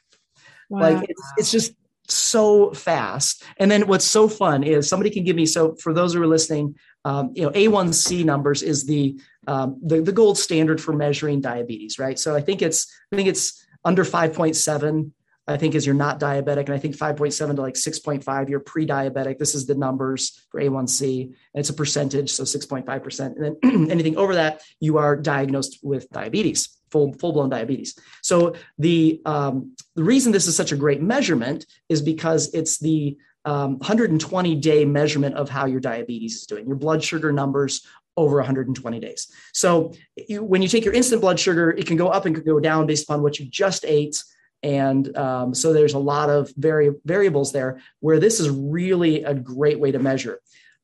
Wow. 0.70 0.80
Like 0.80 1.06
it's, 1.08 1.32
it's 1.36 1.52
just 1.52 1.74
so 2.08 2.72
fast. 2.72 3.44
And 3.58 3.70
then 3.70 3.86
what's 3.86 4.04
so 4.04 4.28
fun 4.28 4.62
is 4.62 4.88
somebody 4.88 5.10
can 5.10 5.24
give 5.24 5.36
me, 5.36 5.46
so 5.46 5.74
for 5.76 5.92
those 5.92 6.14
who 6.14 6.22
are 6.22 6.26
listening, 6.26 6.74
um, 7.04 7.32
you 7.34 7.42
know, 7.42 7.50
A1C 7.50 8.24
numbers 8.24 8.62
is 8.62 8.86
the, 8.86 9.20
um, 9.46 9.78
the, 9.82 10.00
the 10.00 10.12
gold 10.12 10.38
standard 10.38 10.80
for 10.80 10.92
measuring 10.92 11.40
diabetes, 11.40 11.98
right? 11.98 12.18
So 12.18 12.34
I 12.34 12.40
think 12.40 12.62
it's, 12.62 12.92
I 13.12 13.16
think 13.16 13.28
it's 13.28 13.64
under 13.84 14.04
5.7 14.04 15.12
I 15.48 15.56
think 15.56 15.74
is 15.74 15.86
you're 15.86 15.94
not 15.94 16.20
diabetic. 16.20 16.66
And 16.66 16.74
I 16.74 16.78
think 16.78 16.94
5.7 16.96 17.56
to 17.56 17.62
like 17.62 17.74
6.5, 17.74 18.48
you're 18.50 18.60
pre-diabetic. 18.60 19.38
This 19.38 19.54
is 19.54 19.66
the 19.66 19.74
numbers 19.74 20.46
for 20.50 20.60
A1C. 20.60 21.24
And 21.24 21.34
it's 21.54 21.70
a 21.70 21.74
percentage, 21.74 22.30
so 22.30 22.44
6.5%. 22.44 23.36
And 23.36 23.56
then 23.62 23.90
anything 23.90 24.16
over 24.18 24.34
that, 24.34 24.60
you 24.78 24.98
are 24.98 25.16
diagnosed 25.16 25.78
with 25.82 26.10
diabetes, 26.10 26.68
full, 26.90 27.12
full-blown 27.14 27.48
diabetes. 27.48 27.98
So 28.22 28.54
the, 28.78 29.20
um, 29.24 29.74
the 29.94 30.04
reason 30.04 30.32
this 30.32 30.46
is 30.46 30.56
such 30.56 30.72
a 30.72 30.76
great 30.76 31.02
measurement 31.02 31.66
is 31.88 32.02
because 32.02 32.52
it's 32.54 32.78
the 32.78 33.16
um, 33.44 33.78
120 33.78 34.54
day 34.56 34.84
measurement 34.84 35.34
of 35.36 35.48
how 35.48 35.66
your 35.66 35.80
diabetes 35.80 36.36
is 36.36 36.46
doing, 36.46 36.66
your 36.66 36.76
blood 36.76 37.02
sugar 37.02 37.32
numbers 37.32 37.86
over 38.16 38.36
120 38.36 39.00
days. 39.00 39.32
So 39.52 39.92
you, 40.16 40.42
when 40.42 40.60
you 40.60 40.68
take 40.68 40.84
your 40.84 40.94
instant 40.94 41.20
blood 41.20 41.38
sugar, 41.38 41.70
it 41.70 41.86
can 41.86 41.96
go 41.96 42.08
up 42.08 42.26
and 42.26 42.34
can 42.34 42.44
go 42.44 42.60
down 42.60 42.86
based 42.86 43.04
upon 43.04 43.22
what 43.22 43.38
you 43.38 43.46
just 43.46 43.84
ate 43.84 44.22
and 44.62 45.16
um, 45.16 45.54
so 45.54 45.72
there's 45.72 45.94
a 45.94 45.98
lot 45.98 46.30
of 46.30 46.52
vari- 46.56 46.94
variables 47.04 47.52
there 47.52 47.80
where 48.00 48.18
this 48.18 48.40
is 48.40 48.50
really 48.50 49.22
a 49.22 49.34
great 49.34 49.78
way 49.78 49.92
to 49.92 49.98
measure 49.98 50.40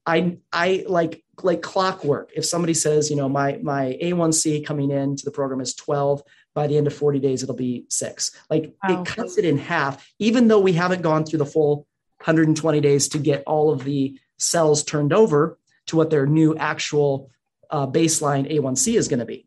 i 0.06 0.36
i 0.52 0.84
like 0.86 1.23
like 1.42 1.62
clockwork 1.62 2.30
if 2.34 2.44
somebody 2.44 2.74
says 2.74 3.10
you 3.10 3.16
know 3.16 3.28
my 3.28 3.58
my 3.62 3.96
a1c 4.02 4.64
coming 4.64 4.90
in 4.90 5.16
to 5.16 5.24
the 5.24 5.30
program 5.30 5.60
is 5.60 5.74
12 5.74 6.22
by 6.54 6.66
the 6.66 6.76
end 6.76 6.86
of 6.86 6.94
40 6.94 7.18
days 7.18 7.42
it'll 7.42 7.54
be 7.54 7.86
six 7.88 8.30
like 8.50 8.74
wow. 8.82 9.00
it 9.00 9.06
cuts 9.06 9.38
it 9.38 9.44
in 9.44 9.58
half 9.58 10.06
even 10.18 10.48
though 10.48 10.60
we 10.60 10.72
haven't 10.72 11.02
gone 11.02 11.24
through 11.24 11.38
the 11.38 11.46
full 11.46 11.86
120 12.18 12.80
days 12.80 13.08
to 13.08 13.18
get 13.18 13.42
all 13.46 13.72
of 13.72 13.84
the 13.84 14.18
cells 14.38 14.84
turned 14.84 15.12
over 15.12 15.58
to 15.86 15.96
what 15.96 16.10
their 16.10 16.26
new 16.26 16.56
actual 16.56 17.30
uh, 17.70 17.86
baseline 17.86 18.50
a1c 18.50 18.94
is 18.96 19.08
going 19.08 19.18
to 19.18 19.26
be 19.26 19.46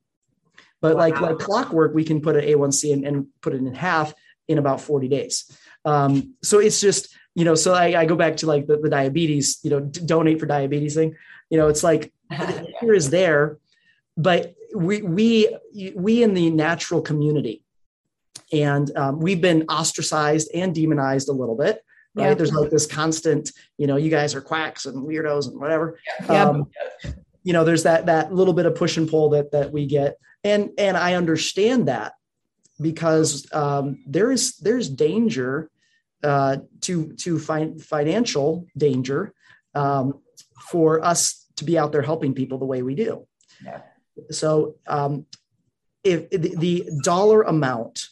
but 0.81 0.95
wow. 0.95 1.01
like 1.01 1.21
like 1.21 1.39
clockwork, 1.39 1.93
we 1.93 2.03
can 2.03 2.21
put 2.21 2.35
an 2.35 2.43
A1C 2.43 2.93
and, 2.93 3.05
and 3.05 3.27
put 3.41 3.53
it 3.53 3.57
in 3.57 3.73
half 3.73 4.13
in 4.47 4.57
about 4.57 4.81
40 4.81 5.07
days. 5.07 5.51
Um, 5.85 6.35
so 6.43 6.59
it's 6.59 6.79
just, 6.79 7.15
you 7.35 7.45
know, 7.45 7.55
so 7.55 7.73
I, 7.73 8.01
I 8.01 8.05
go 8.05 8.15
back 8.15 8.37
to 8.37 8.45
like 8.45 8.67
the, 8.67 8.77
the 8.77 8.89
diabetes, 8.89 9.59
you 9.63 9.69
know, 9.69 9.79
donate 9.79 10.39
for 10.39 10.45
diabetes 10.45 10.95
thing. 10.95 11.15
You 11.49 11.57
know, 11.57 11.67
it's 11.67 11.83
like 11.83 12.13
here 12.81 12.93
is 12.93 13.09
there, 13.09 13.57
but 14.15 14.55
we 14.75 15.01
we 15.01 15.57
we 15.95 16.23
in 16.23 16.33
the 16.33 16.49
natural 16.49 17.01
community, 17.01 17.63
and 18.51 18.95
um, 18.97 19.19
we've 19.19 19.41
been 19.41 19.63
ostracized 19.63 20.49
and 20.53 20.73
demonized 20.73 21.29
a 21.29 21.33
little 21.33 21.55
bit. 21.55 21.83
Right? 22.15 22.29
Yeah. 22.29 22.33
There's 22.33 22.53
like 22.53 22.71
this 22.71 22.87
constant, 22.87 23.51
you 23.77 23.85
know, 23.85 23.95
you 23.95 24.09
guys 24.09 24.33
are 24.33 24.41
quacks 24.41 24.87
and 24.87 25.07
weirdos 25.07 25.47
and 25.47 25.59
whatever. 25.59 25.99
Yeah. 26.27 26.45
Um, 26.45 26.71
you 27.43 27.53
know, 27.53 27.63
there's 27.63 27.83
that 27.83 28.07
that 28.07 28.33
little 28.33 28.53
bit 28.53 28.65
of 28.65 28.75
push 28.75 28.97
and 28.97 29.07
pull 29.07 29.29
that 29.29 29.51
that 29.51 29.71
we 29.71 29.85
get 29.85 30.17
and 30.43 30.71
and 30.77 30.97
I 30.97 31.15
understand 31.15 31.87
that 31.87 32.13
because 32.79 33.47
um, 33.53 34.03
there 34.05 34.31
is 34.31 34.57
there's 34.57 34.89
danger 34.89 35.69
uh, 36.23 36.57
to 36.81 37.13
to 37.13 37.39
find 37.39 37.81
financial 37.81 38.65
danger 38.77 39.33
um, 39.75 40.19
for 40.71 41.03
us 41.03 41.45
to 41.57 41.65
be 41.65 41.77
out 41.77 41.91
there 41.91 42.01
helping 42.01 42.33
people 42.33 42.57
the 42.57 42.65
way 42.65 42.81
we 42.81 42.95
do. 42.95 43.27
Yeah. 43.63 43.81
So 44.31 44.75
um, 44.87 45.25
if 46.03 46.29
the, 46.29 46.55
the 46.55 46.89
dollar 47.03 47.41
amount 47.43 48.07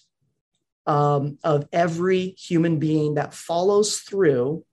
um, 0.88 1.38
of 1.44 1.68
every 1.72 2.36
human 2.38 2.80
being 2.80 3.16
that 3.16 3.34
follows 3.34 3.98
through 3.98 4.64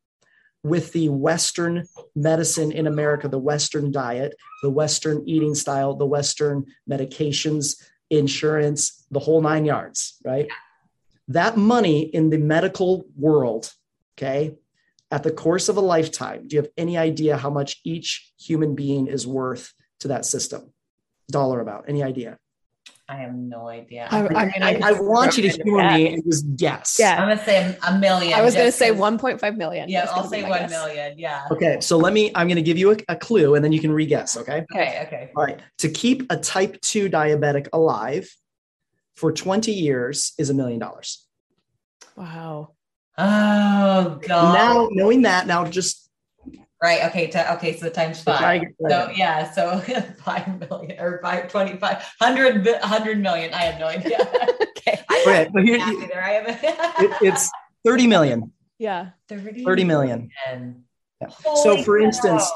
with 0.63 0.93
the 0.93 1.09
Western 1.09 1.87
medicine 2.15 2.71
in 2.71 2.87
America, 2.87 3.29
the 3.29 3.39
Western 3.39 3.91
diet, 3.91 4.35
the 4.63 4.71
Western 4.71 5.23
eating 5.27 5.55
style, 5.55 5.95
the 5.95 6.07
Western 6.07 6.65
medications, 6.89 7.83
insurance, 8.11 9.05
the 9.11 9.19
whole 9.19 9.41
nine 9.41 9.65
yards, 9.65 10.19
right? 10.25 10.49
That 11.29 11.57
money 11.57 12.03
in 12.03 12.31
the 12.31 12.39
medical 12.39 13.07
world, 13.17 13.73
okay, 14.17 14.57
at 15.13 15.23
the 15.23 15.31
course 15.31 15.69
of 15.69 15.77
a 15.77 15.81
lifetime, 15.81 16.49
do 16.49 16.57
you 16.57 16.63
have 16.63 16.71
any 16.77 16.97
idea 16.97 17.37
how 17.37 17.51
much 17.51 17.81
each 17.85 18.33
human 18.41 18.75
being 18.75 19.07
is 19.07 19.27
worth 19.27 19.73
to 20.01 20.09
that 20.09 20.25
system? 20.25 20.73
Dollar 21.31 21.61
amount, 21.61 21.85
any 21.89 22.03
idea? 22.03 22.39
I 23.09 23.17
have 23.17 23.35
no 23.35 23.69
idea. 23.69 24.09
I, 24.11 24.27
I 24.27 24.45
mean, 24.47 24.63
I, 24.63 24.81
I 24.83 24.93
want 24.93 25.37
you 25.37 25.43
to 25.43 25.63
humor 25.63 25.85
me 25.93 26.15
and 26.15 26.25
just 26.25 26.57
guess. 26.57 26.97
Yeah. 26.99 27.21
I'm 27.21 27.29
gonna 27.29 27.45
say 27.45 27.77
a 27.87 27.99
million. 27.99 28.33
I 28.33 28.41
was 28.43 28.55
going 28.55 28.65
to 28.65 28.69
just 28.69 28.79
say 28.79 28.89
'cause- 28.91 28.99
1.5 28.99 29.57
million. 29.57 29.89
Yeah, 29.91 30.07
I'll 30.09 30.17
gonna 30.23 30.29
say 30.29 30.43
one 30.49 30.61
guess. 30.61 30.71
million. 30.71 31.19
Yeah. 31.19 31.43
Okay, 31.51 31.79
so 31.81 31.99
let 31.99 32.13
me, 32.15 32.31
I'm 32.35 32.47
going 32.49 32.57
to 32.57 32.63
give 32.63 32.79
you 32.79 32.93
a, 32.93 32.97
a 33.11 33.17
clue 33.17 33.55
and 33.55 33.63
then 33.63 33.73
you 33.73 33.81
can 33.81 33.93
re-guess, 33.93 34.37
okay? 34.39 34.65
Okay. 34.73 35.03
Okay. 35.07 35.31
All 35.37 35.45
right. 35.45 35.61
To 35.79 35.91
keep 35.91 36.31
a 36.33 36.37
type 36.39 36.81
2 36.81 37.11
diabetic 37.11 37.69
alive 37.75 38.31
for 39.17 39.31
20 39.31 39.73
years 39.73 40.33
is 40.39 40.49
a 40.49 40.55
million 40.55 40.79
dollars. 40.79 41.27
Wow. 42.17 42.71
Oh 43.19 44.19
God. 44.27 44.55
Now, 44.55 44.89
knowing 44.91 45.23
that, 45.23 45.47
now 45.47 45.65
just 45.67 46.09
right. 46.83 47.05
Okay. 47.07 47.27
To, 47.29 47.55
okay. 47.55 47.77
So 47.77 47.85
the 47.87 47.91
times 47.91 48.23
try 48.25 48.39
five. 48.39 48.63
again. 48.63 48.75
So 48.89 49.11
yeah. 49.15 49.51
So 49.53 49.79
five 50.25 50.69
million 50.69 50.99
or 50.99 51.21
five 51.23 51.51
twenty-five 51.51 52.05
hundred 52.21 52.65
bi- 52.65 52.79
hundred 52.83 53.21
million. 53.21 53.53
I 53.53 53.59
have 53.63 53.81
no 53.81 53.87
idea. 53.87 54.19
Okay. 54.85 55.01
I 55.09 55.21
Okay, 55.21 55.51
but 55.53 55.63
here- 55.63 55.79
math 55.79 55.95
either. 56.03 56.21
I 56.21 56.29
have 56.31 56.49
it, 57.05 57.11
it's 57.23 57.49
30 57.85 58.09
million. 58.09 58.53
Yeah. 58.79 59.11
30, 59.29 59.63
30 59.65 59.85
million. 59.85 60.31
million. 60.49 60.85
Yeah. 61.21 61.29
So, 61.55 61.85
for 61.85 61.99
instance, 62.01 62.51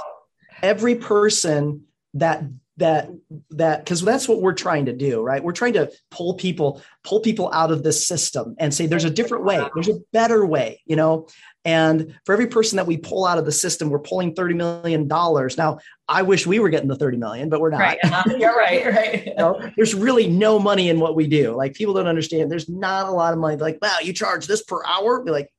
every 0.60 0.96
person 0.96 1.84
that 2.14 2.42
that 2.78 3.08
that 3.50 3.84
because 3.84 4.02
that's 4.02 4.28
what 4.28 4.42
we're 4.42 4.52
trying 4.52 4.86
to 4.86 4.92
do 4.92 5.22
right 5.22 5.42
we're 5.42 5.52
trying 5.52 5.72
to 5.72 5.90
pull 6.10 6.34
people 6.34 6.82
pull 7.04 7.20
people 7.20 7.50
out 7.52 7.70
of 7.70 7.82
this 7.82 8.06
system 8.06 8.54
and 8.58 8.72
say 8.72 8.86
there's 8.86 9.04
a 9.04 9.10
different 9.10 9.44
way 9.44 9.62
there's 9.74 9.88
a 9.88 9.98
better 10.12 10.44
way 10.44 10.82
you 10.84 10.94
know 10.96 11.26
and 11.64 12.14
for 12.24 12.32
every 12.32 12.46
person 12.46 12.76
that 12.76 12.86
we 12.86 12.96
pull 12.96 13.24
out 13.24 13.38
of 13.38 13.44
the 13.44 13.52
system 13.52 13.88
we're 13.88 13.98
pulling 13.98 14.34
30 14.34 14.54
million 14.54 15.08
dollars 15.08 15.56
now 15.56 15.78
i 16.06 16.20
wish 16.20 16.46
we 16.46 16.58
were 16.58 16.68
getting 16.68 16.88
the 16.88 16.96
30 16.96 17.16
million 17.16 17.48
but 17.48 17.60
we're 17.60 17.70
not 17.70 17.80
right. 17.80 17.98
uh-huh. 18.04 18.34
You're 18.38 18.56
right. 18.56 18.86
Right. 18.86 19.26
You 19.26 19.34
know, 19.36 19.70
there's 19.76 19.94
really 19.94 20.28
no 20.28 20.58
money 20.58 20.90
in 20.90 21.00
what 21.00 21.16
we 21.16 21.26
do 21.26 21.54
like 21.54 21.74
people 21.74 21.94
don't 21.94 22.06
understand 22.06 22.50
there's 22.50 22.68
not 22.68 23.06
a 23.06 23.12
lot 23.12 23.32
of 23.32 23.38
money 23.38 23.56
like 23.56 23.78
wow 23.80 23.98
you 24.02 24.12
charge 24.12 24.46
this 24.46 24.62
per 24.62 24.84
hour 24.84 25.22
be 25.22 25.30
like 25.30 25.50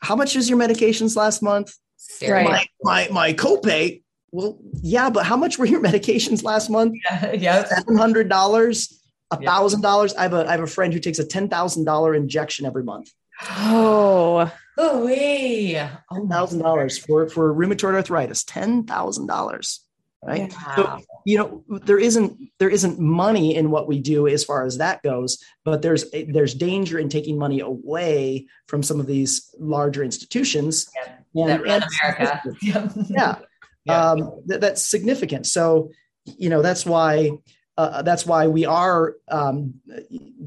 how 0.00 0.16
much 0.16 0.34
is 0.34 0.48
your 0.48 0.58
medications 0.58 1.14
last 1.16 1.42
month 1.42 1.74
Seriously. 1.98 2.52
my, 2.52 2.66
my 2.82 3.08
my 3.10 3.32
copay. 3.32 4.02
Well, 4.30 4.58
yeah, 4.82 5.10
but 5.10 5.24
how 5.24 5.36
much 5.36 5.58
were 5.58 5.66
your 5.66 5.80
medications 5.88 6.42
last 6.42 6.68
month? 6.70 6.94
Yeah. 7.10 7.32
yeah. 7.32 7.64
Seven 7.64 7.96
hundred 7.96 8.28
dollars, 8.28 9.00
a 9.30 9.36
thousand 9.36 9.80
dollars. 9.82 10.14
I 10.14 10.22
have 10.22 10.34
a 10.34 10.46
I 10.48 10.52
have 10.52 10.62
a 10.62 10.66
friend 10.66 10.92
who 10.92 11.00
takes 11.00 11.18
a 11.18 11.24
ten 11.24 11.48
thousand 11.48 11.84
dollar 11.84 12.14
injection 12.14 12.66
every 12.66 12.84
month. 12.84 13.10
Oh. 13.42 14.52
Oh, 14.76 15.04
wee. 15.06 15.72
Ten 16.12 16.28
thousand 16.28 16.60
dollars 16.60 16.98
for 16.98 17.28
for 17.28 17.52
rheumatoid 17.54 17.94
arthritis. 17.94 18.44
Ten 18.44 18.84
thousand 18.84 19.26
dollars. 19.26 19.80
Right. 20.22 20.52
Wow. 20.52 21.00
You 21.24 21.38
know, 21.38 21.64
there 21.68 21.98
isn't 21.98 22.36
there 22.58 22.68
isn't 22.68 22.98
money 22.98 23.54
in 23.54 23.70
what 23.70 23.86
we 23.86 24.00
do 24.00 24.26
as 24.26 24.42
far 24.44 24.64
as 24.66 24.78
that 24.78 25.00
goes, 25.04 25.38
but 25.64 25.80
there's 25.80 26.04
there's 26.10 26.54
danger 26.54 26.98
in 26.98 27.08
taking 27.08 27.38
money 27.38 27.60
away 27.60 28.46
from 28.66 28.82
some 28.82 28.98
of 28.98 29.06
these 29.06 29.54
larger 29.60 30.02
institutions. 30.02 30.90
Yeah, 31.34 31.46
And- 31.54 31.66
and- 31.66 31.84
America. 32.02 32.42
Yeah. 33.08 33.38
Yeah 33.88 34.10
um, 34.10 34.18
th- 34.48 34.60
that's 34.60 34.86
significant 34.86 35.46
so 35.46 35.90
you 36.24 36.48
know 36.50 36.62
that's 36.62 36.84
why 36.86 37.30
uh, 37.76 38.02
that's 38.02 38.26
why 38.26 38.46
we 38.48 38.64
are 38.66 39.14
um, 39.28 39.74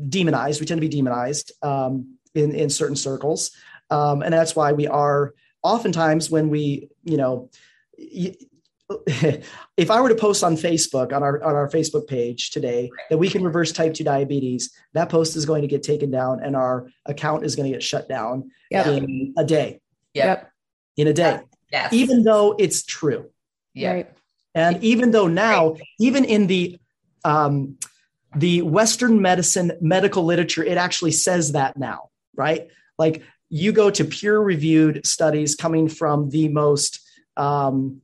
demonized 0.09 0.59
we 0.59 0.65
tend 0.67 0.79
to 0.81 0.87
be 0.87 0.95
demonized 0.95 1.51
um, 1.63 2.17
in 2.35 2.53
in 2.53 2.69
certain 2.69 2.95
circles 2.95 3.51
um, 3.89 4.21
and 4.21 4.33
that's 4.33 4.55
why 4.55 4.71
we 4.73 4.87
are 4.87 5.33
oftentimes 5.63 6.29
when 6.29 6.49
we 6.49 6.89
you 7.03 7.17
know 7.17 7.49
y- 7.97 8.35
if 9.77 9.89
I 9.89 10.01
were 10.01 10.09
to 10.09 10.15
post 10.15 10.43
on 10.43 10.55
Facebook 10.57 11.13
on 11.13 11.23
our 11.23 11.41
on 11.43 11.55
our 11.55 11.69
Facebook 11.69 12.07
page 12.07 12.51
today 12.51 12.89
that 13.09 13.17
we 13.17 13.29
can 13.29 13.41
reverse 13.41 13.71
type 13.71 13.93
2 13.93 14.03
diabetes, 14.03 14.69
that 14.93 15.07
post 15.07 15.37
is 15.37 15.45
going 15.45 15.61
to 15.61 15.67
get 15.69 15.81
taken 15.81 16.11
down 16.11 16.43
and 16.43 16.57
our 16.57 16.89
account 17.05 17.45
is 17.45 17.55
going 17.55 17.71
to 17.71 17.73
get 17.73 17.81
shut 17.81 18.09
down 18.09 18.51
Yep. 18.69 18.87
in 18.87 19.33
a 19.37 19.45
day. 19.45 19.79
Yep. 20.13 20.51
In 20.97 21.07
a 21.07 21.13
day. 21.13 21.39
Yes. 21.72 21.93
Even 21.93 22.24
though 22.24 22.55
it's 22.57 22.84
true. 22.84 23.30
yeah. 23.74 23.93
Right. 23.93 24.11
And 24.53 24.84
even 24.84 25.11
though 25.11 25.28
now, 25.28 25.78
even 25.99 26.26
in 26.26 26.47
the 26.47 26.78
um, 27.24 27.78
the 28.36 28.61
Western 28.61 29.22
medicine 29.22 29.72
medical 29.82 30.26
literature, 30.26 30.63
it 30.63 30.78
actually 30.78 31.11
says 31.11 31.53
that 31.53 31.78
now, 31.78 32.09
right? 32.36 32.67
Like 32.97 33.24
you 33.49 33.72
go 33.72 33.89
to 33.91 34.03
peer 34.03 34.39
reviewed 34.39 35.05
studies 35.05 35.55
coming 35.55 35.88
from 35.88 36.30
the 36.30 36.49
most 36.49 36.99
um, 37.38 38.01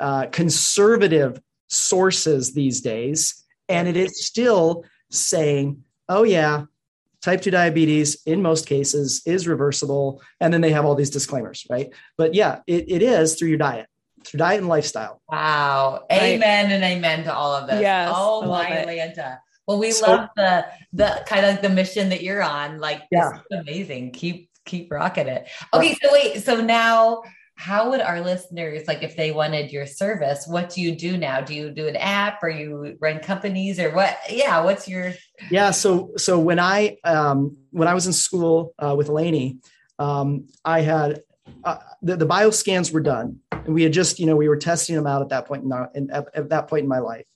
uh, 0.00 0.26
conservative 0.26 1.40
sources 1.68 2.52
these 2.52 2.80
days, 2.80 3.44
and 3.68 3.88
it 3.88 3.96
is 3.96 4.24
still 4.24 4.84
saying, 5.10 5.82
oh, 6.08 6.22
yeah, 6.22 6.64
type 7.28 7.42
2 7.42 7.50
diabetes 7.50 8.22
in 8.26 8.40
most 8.42 8.66
cases 8.66 9.22
is 9.26 9.46
reversible. 9.46 10.22
And 10.40 10.52
then 10.52 10.60
they 10.62 10.70
have 10.72 10.84
all 10.84 10.94
these 10.94 11.10
disclaimers, 11.10 11.66
right? 11.68 11.88
But 12.16 12.34
yeah, 12.34 12.60
it, 12.66 12.84
it 12.88 13.02
is 13.02 13.34
through 13.34 13.48
your 13.48 13.58
diet, 13.58 13.86
through 14.24 14.38
diet 14.38 14.60
and 14.60 14.68
lifestyle. 14.68 15.20
Wow. 15.30 16.04
Right. 16.10 16.22
Amen 16.22 16.72
and 16.72 16.82
amen 16.82 17.24
to 17.24 17.34
all 17.34 17.52
of 17.54 17.68
this. 17.68 17.80
Yes, 17.80 18.10
Oh 18.14 18.42
I 18.42 18.46
love 18.46 18.68
my 18.68 18.68
it. 18.70 18.88
Lanta. 19.16 19.38
Well, 19.66 19.78
we 19.78 19.90
So- 19.90 20.06
love 20.06 20.28
the 20.36 20.66
the 20.94 21.22
kind 21.26 21.44
of 21.44 21.60
the 21.60 21.68
mission 21.68 22.08
that 22.08 22.22
you're 22.22 22.42
on. 22.42 22.80
Like 22.80 23.02
Yeah. 23.10 23.30
this 23.32 23.40
is 23.50 23.60
amazing. 23.60 24.12
Keep 24.12 24.48
keep 24.64 24.90
rocking 24.90 25.28
it. 25.28 25.48
Okay, 25.74 25.94
so 26.02 26.12
wait, 26.12 26.42
so 26.42 26.60
now 26.60 27.22
how 27.58 27.90
would 27.90 28.00
our 28.00 28.20
listeners 28.20 28.86
like 28.86 29.02
if 29.02 29.16
they 29.16 29.32
wanted 29.32 29.72
your 29.72 29.84
service, 29.84 30.46
what 30.46 30.70
do 30.70 30.80
you 30.80 30.94
do 30.94 31.16
now? 31.16 31.40
Do 31.40 31.54
you 31.54 31.70
do 31.70 31.88
an 31.88 31.96
app 31.96 32.40
or 32.40 32.48
you 32.48 32.96
run 33.00 33.18
companies 33.18 33.80
or 33.80 33.90
what? 33.90 34.16
Yeah, 34.30 34.62
what's 34.62 34.86
your 34.86 35.12
Yeah. 35.50 35.72
So 35.72 36.12
so 36.16 36.38
when 36.38 36.60
I 36.60 36.98
um, 37.02 37.56
when 37.72 37.88
I 37.88 37.94
was 37.94 38.06
in 38.06 38.12
school 38.12 38.74
uh, 38.78 38.94
with 38.96 39.08
Elanie, 39.08 39.58
um, 39.98 40.46
I 40.64 40.82
had 40.82 41.22
uh, 41.64 41.78
the, 42.00 42.16
the 42.16 42.26
bioscans 42.26 42.92
were 42.92 43.00
done, 43.00 43.40
and 43.50 43.74
we 43.74 43.82
had 43.82 43.92
just 43.92 44.20
you 44.20 44.26
know 44.26 44.36
we 44.36 44.48
were 44.48 44.56
testing 44.56 44.94
them 44.94 45.08
out 45.08 45.20
at 45.20 45.30
that 45.30 45.46
point 45.46 45.64
in, 45.64 45.72
our, 45.72 45.90
in 45.96 46.12
at, 46.12 46.26
at 46.34 46.48
that 46.50 46.68
point 46.68 46.84
in 46.84 46.88
my 46.88 47.00
life. 47.00 47.26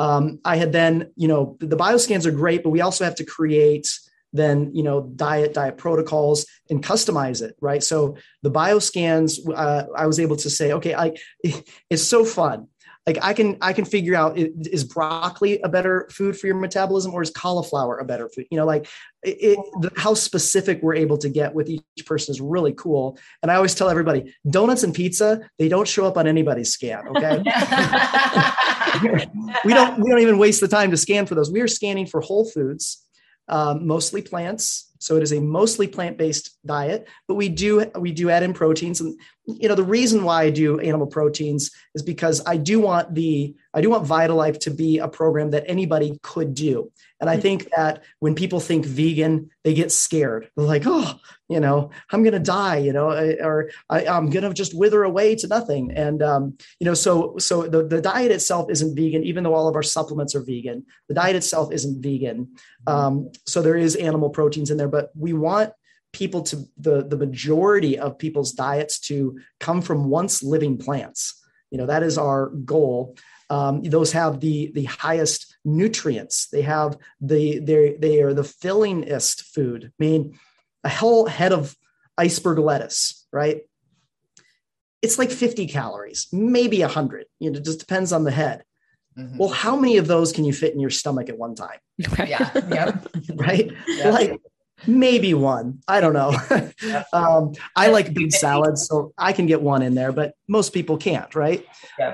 Um, 0.00 0.40
I 0.44 0.56
had 0.56 0.72
then 0.72 1.12
you 1.14 1.28
know 1.28 1.56
the, 1.60 1.68
the 1.68 1.76
bioscans 1.76 2.26
are 2.26 2.32
great, 2.32 2.64
but 2.64 2.70
we 2.70 2.80
also 2.80 3.04
have 3.04 3.14
to 3.14 3.24
create 3.24 3.88
then 4.32 4.70
you 4.74 4.82
know 4.82 5.02
diet 5.16 5.54
diet 5.54 5.76
protocols 5.76 6.46
and 6.68 6.82
customize 6.82 7.42
it 7.42 7.56
right? 7.60 7.82
So 7.82 8.16
the 8.42 8.50
bioscans 8.50 9.38
uh, 9.54 9.84
i 9.96 10.06
was 10.06 10.20
able 10.20 10.36
to 10.36 10.50
say 10.50 10.72
okay 10.72 10.94
i 10.94 11.12
it's 11.90 12.04
so 12.04 12.24
fun. 12.24 12.68
Like 13.06 13.18
i 13.22 13.32
can 13.32 13.56
i 13.60 13.72
can 13.72 13.84
figure 13.84 14.14
out 14.14 14.38
is 14.38 14.84
broccoli 14.84 15.60
a 15.62 15.68
better 15.68 16.08
food 16.12 16.38
for 16.38 16.46
your 16.46 16.56
metabolism 16.56 17.12
or 17.14 17.22
is 17.22 17.30
cauliflower 17.30 17.98
a 17.98 18.04
better 18.04 18.28
food? 18.28 18.46
You 18.50 18.58
know 18.58 18.66
like 18.66 18.86
it, 19.22 19.58
it, 19.58 19.92
how 19.96 20.14
specific 20.14 20.80
we're 20.82 20.94
able 20.94 21.18
to 21.18 21.28
get 21.28 21.54
with 21.54 21.68
each 21.68 22.06
person 22.06 22.32
is 22.32 22.40
really 22.40 22.74
cool. 22.74 23.18
And 23.42 23.50
i 23.50 23.54
always 23.56 23.74
tell 23.74 23.88
everybody 23.88 24.34
donuts 24.48 24.82
and 24.82 24.94
pizza 24.94 25.40
they 25.58 25.68
don't 25.68 25.88
show 25.88 26.06
up 26.06 26.18
on 26.18 26.26
anybody's 26.26 26.72
scan 26.72 27.08
okay? 27.08 27.42
We 29.64 29.74
don't 29.74 30.00
we 30.00 30.10
don't 30.10 30.20
even 30.20 30.38
waste 30.38 30.60
the 30.60 30.68
time 30.68 30.90
to 30.90 30.96
scan 30.96 31.26
for 31.26 31.34
those. 31.34 31.50
We 31.50 31.60
are 31.60 31.68
scanning 31.68 32.06
for 32.06 32.20
whole 32.20 32.44
foods 32.44 33.06
um, 33.50 33.86
mostly 33.86 34.22
plants. 34.22 34.86
So 34.98 35.16
it 35.16 35.22
is 35.22 35.32
a 35.32 35.40
mostly 35.40 35.86
plant-based 35.86 36.58
diet 36.64 37.08
but 37.26 37.34
we 37.34 37.48
do 37.48 37.84
we 37.98 38.12
do 38.12 38.30
add 38.30 38.42
in 38.42 38.52
proteins. 38.52 39.00
And 39.00 39.18
you 39.46 39.68
know 39.68 39.74
the 39.74 39.82
reason 39.82 40.24
why 40.24 40.44
i 40.44 40.50
do 40.50 40.78
animal 40.80 41.06
proteins 41.06 41.70
is 41.94 42.02
because 42.02 42.42
i 42.46 42.56
do 42.56 42.78
want 42.78 43.14
the 43.14 43.54
i 43.74 43.80
do 43.80 43.90
want 43.90 44.06
vitalife 44.06 44.58
to 44.60 44.70
be 44.70 44.98
a 44.98 45.08
program 45.08 45.50
that 45.50 45.64
anybody 45.66 46.18
could 46.22 46.54
do. 46.54 46.90
And 47.20 47.28
i 47.28 47.36
think 47.36 47.68
that 47.76 48.02
when 48.18 48.34
people 48.34 48.60
think 48.60 48.84
vegan 48.84 49.50
they 49.64 49.74
get 49.74 49.92
scared. 49.92 50.50
They're 50.56 50.66
like 50.66 50.84
oh 50.86 51.18
you 51.48 51.60
know 51.60 51.90
i'm 52.10 52.22
gonna 52.22 52.38
die 52.38 52.78
you 52.78 52.92
know 52.92 53.10
or 53.10 53.70
I, 53.88 54.06
i'm 54.06 54.30
gonna 54.30 54.52
just 54.54 54.76
wither 54.76 55.02
away 55.02 55.36
to 55.36 55.48
nothing. 55.48 55.92
And 55.92 56.22
um, 56.22 56.58
you 56.78 56.84
know 56.84 56.94
so 56.94 57.36
so 57.38 57.62
the, 57.62 57.86
the 57.86 58.00
diet 58.00 58.32
itself 58.32 58.70
isn't 58.70 58.94
vegan 58.94 59.24
even 59.24 59.44
though 59.44 59.54
all 59.54 59.68
of 59.68 59.74
our 59.74 59.82
supplements 59.82 60.34
are 60.34 60.42
vegan. 60.42 60.84
The 61.08 61.14
diet 61.14 61.36
itself 61.36 61.72
isn't 61.72 62.02
vegan. 62.02 62.48
Um, 62.86 63.30
so 63.46 63.62
there 63.62 63.76
is 63.76 63.96
animal 63.96 64.30
proteins 64.30 64.70
in 64.70 64.76
there 64.76 64.88
but 64.88 65.10
we 65.16 65.32
want 65.32 65.72
people 66.12 66.42
to 66.42 66.64
the 66.76 67.04
the 67.06 67.16
majority 67.16 67.98
of 67.98 68.18
people's 68.18 68.52
diets 68.52 68.98
to 68.98 69.38
come 69.58 69.80
from 69.80 70.08
once 70.08 70.42
living 70.42 70.76
plants 70.76 71.40
You 71.70 71.78
know, 71.78 71.86
that 71.86 72.02
is 72.02 72.18
our 72.18 72.48
goal. 72.48 73.16
Um, 73.48 73.82
those 73.82 74.12
have 74.12 74.40
the 74.40 74.70
the 74.74 74.84
highest 74.84 75.56
nutrients. 75.64 76.48
They 76.48 76.62
have 76.62 76.96
the 77.20 77.60
they 77.60 77.96
they 77.98 78.22
are 78.22 78.34
the 78.34 78.44
fillingest 78.44 79.42
food. 79.54 79.84
I 79.86 79.90
mean, 79.98 80.38
a 80.84 80.88
whole 80.88 81.26
head 81.26 81.52
of 81.52 81.76
iceberg 82.18 82.58
lettuce, 82.58 83.26
right? 83.32 83.62
It's 85.02 85.18
like 85.18 85.30
50 85.30 85.66
calories, 85.66 86.28
maybe 86.30 86.80
100. 86.80 87.24
You 87.38 87.50
know, 87.50 87.58
it 87.58 87.64
just 87.64 87.80
depends 87.80 88.12
on 88.12 88.24
the 88.24 88.30
head. 88.30 88.64
Mm-hmm. 89.18 89.38
Well, 89.38 89.48
how 89.48 89.76
many 89.76 89.96
of 89.96 90.06
those 90.06 90.32
can 90.32 90.44
you 90.44 90.52
fit 90.52 90.74
in 90.74 90.80
your 90.80 90.90
stomach 90.90 91.28
at 91.28 91.38
one 91.38 91.54
time? 91.54 91.78
Yeah. 92.18 92.50
yeah. 92.68 92.98
right? 93.34 93.70
Yeah. 93.88 94.10
Like 94.10 94.40
maybe 94.86 95.34
one. 95.34 95.80
I 95.88 96.00
don't 96.00 96.12
know. 96.12 96.34
um, 97.12 97.52
I 97.76 97.88
like 97.88 98.14
big 98.14 98.32
salads, 98.32 98.86
so 98.86 99.12
I 99.18 99.32
can 99.32 99.46
get 99.46 99.62
one 99.62 99.82
in 99.82 99.94
there, 99.94 100.12
but 100.12 100.34
most 100.48 100.72
people 100.72 100.96
can't, 100.96 101.34
right? 101.34 101.64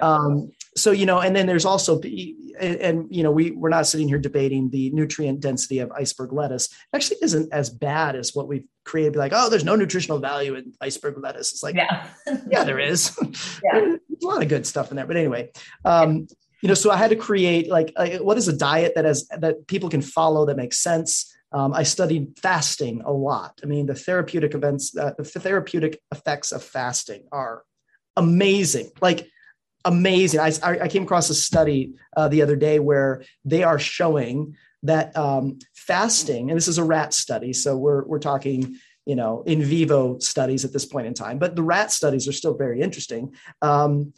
Um, 0.02 0.52
so 0.76 0.90
you 0.90 1.06
know, 1.06 1.20
and 1.20 1.34
then 1.34 1.46
there's 1.46 1.64
also, 1.64 2.00
and, 2.00 2.76
and, 2.76 3.06
you 3.10 3.22
know, 3.22 3.30
we 3.30 3.52
we're 3.52 3.70
not 3.70 3.86
sitting 3.86 4.08
here 4.08 4.18
debating 4.18 4.68
the 4.70 4.90
nutrient 4.90 5.40
density 5.40 5.78
of 5.78 5.90
iceberg 5.92 6.32
lettuce. 6.32 6.66
It 6.66 6.96
actually, 6.96 7.18
isn't 7.22 7.52
as 7.52 7.70
bad 7.70 8.14
as 8.14 8.34
what 8.34 8.46
we've 8.46 8.66
created. 8.84 9.14
Be 9.14 9.18
like, 9.18 9.32
oh, 9.34 9.48
there's 9.48 9.64
no 9.64 9.74
nutritional 9.74 10.18
value 10.18 10.54
in 10.54 10.74
iceberg 10.80 11.16
lettuce. 11.18 11.52
It's 11.52 11.62
like, 11.62 11.76
yeah, 11.76 12.08
yeah, 12.50 12.64
there 12.64 12.78
is. 12.78 13.16
Yeah. 13.64 13.80
there's 13.80 14.22
a 14.22 14.26
lot 14.26 14.42
of 14.42 14.48
good 14.48 14.66
stuff 14.66 14.90
in 14.90 14.96
there. 14.96 15.06
But 15.06 15.16
anyway, 15.16 15.50
um, 15.84 16.26
you 16.60 16.68
know, 16.68 16.74
so 16.74 16.90
I 16.90 16.96
had 16.96 17.10
to 17.10 17.16
create 17.16 17.68
like, 17.68 17.92
what 18.20 18.36
is 18.36 18.48
a 18.48 18.56
diet 18.56 18.92
that 18.96 19.04
has 19.04 19.26
that 19.28 19.66
people 19.66 19.88
can 19.88 20.02
follow 20.02 20.46
that 20.46 20.56
makes 20.56 20.78
sense 20.78 21.32
um, 21.52 21.72
I 21.72 21.84
studied 21.84 22.38
fasting 22.38 23.02
a 23.04 23.12
lot. 23.12 23.60
I 23.62 23.66
mean, 23.66 23.86
the 23.86 23.94
therapeutic 23.94 24.54
events, 24.54 24.96
uh, 24.96 25.12
the 25.16 25.24
therapeutic 25.24 26.00
effects 26.12 26.52
of 26.52 26.62
fasting 26.62 27.24
are 27.32 27.62
amazing. 28.16 28.90
Like 29.00 29.28
amazing. 29.84 30.40
I, 30.40 30.52
I 30.62 30.88
came 30.88 31.04
across 31.04 31.30
a 31.30 31.34
study 31.34 31.94
uh, 32.16 32.28
the 32.28 32.42
other 32.42 32.56
day 32.56 32.78
where 32.78 33.22
they 33.44 33.62
are 33.62 33.78
showing 33.78 34.56
that 34.82 35.16
um, 35.16 35.58
fasting, 35.74 36.50
and 36.50 36.56
this 36.56 36.68
is 36.68 36.78
a 36.78 36.84
rat 36.84 37.14
study, 37.14 37.52
so 37.52 37.76
we're 37.76 38.04
we're 38.04 38.18
talking 38.18 38.76
you 39.06 39.14
know 39.14 39.42
in 39.46 39.62
vivo 39.62 40.18
studies 40.18 40.64
at 40.64 40.72
this 40.72 40.84
point 40.84 41.06
in 41.06 41.14
time, 41.14 41.38
but 41.38 41.56
the 41.56 41.62
rat 41.62 41.90
studies 41.92 42.28
are 42.28 42.32
still 42.32 42.54
very 42.54 42.80
interesting. 42.80 43.34
Um, 43.62 44.12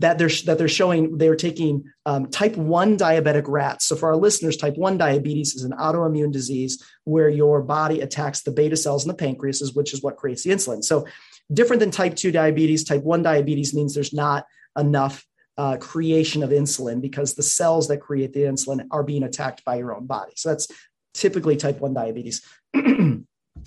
that 0.00 0.18
they're 0.18 0.30
that 0.46 0.58
they're 0.58 0.68
showing 0.68 1.18
they're 1.18 1.36
taking 1.36 1.84
um, 2.06 2.26
type 2.30 2.56
1 2.56 2.98
diabetic 2.98 3.44
rats. 3.46 3.86
So 3.86 3.96
for 3.96 4.08
our 4.08 4.16
listeners 4.16 4.56
type 4.56 4.76
1 4.76 4.98
diabetes 4.98 5.54
is 5.54 5.62
an 5.62 5.72
autoimmune 5.72 6.32
disease 6.32 6.84
where 7.04 7.28
your 7.28 7.62
body 7.62 8.00
attacks 8.00 8.42
the 8.42 8.50
beta 8.50 8.76
cells 8.76 9.04
in 9.04 9.08
the 9.08 9.14
pancreas 9.14 9.72
which 9.74 9.94
is 9.94 10.02
what 10.02 10.16
creates 10.16 10.42
the 10.42 10.50
insulin. 10.50 10.82
So 10.82 11.06
different 11.52 11.80
than 11.80 11.90
type 11.90 12.16
2 12.16 12.32
diabetes 12.32 12.84
type 12.84 13.02
1 13.02 13.22
diabetes 13.22 13.74
means 13.74 13.94
there's 13.94 14.12
not 14.12 14.46
enough 14.76 15.24
uh, 15.56 15.76
creation 15.76 16.42
of 16.42 16.50
insulin 16.50 17.00
because 17.00 17.34
the 17.34 17.42
cells 17.42 17.86
that 17.88 17.98
create 17.98 18.32
the 18.32 18.40
insulin 18.40 18.86
are 18.90 19.04
being 19.04 19.22
attacked 19.22 19.64
by 19.64 19.76
your 19.76 19.94
own 19.94 20.06
body. 20.06 20.32
So 20.34 20.48
that's 20.48 20.66
typically 21.12 21.56
type 21.56 21.80
1 21.80 21.94
diabetes 21.94 22.44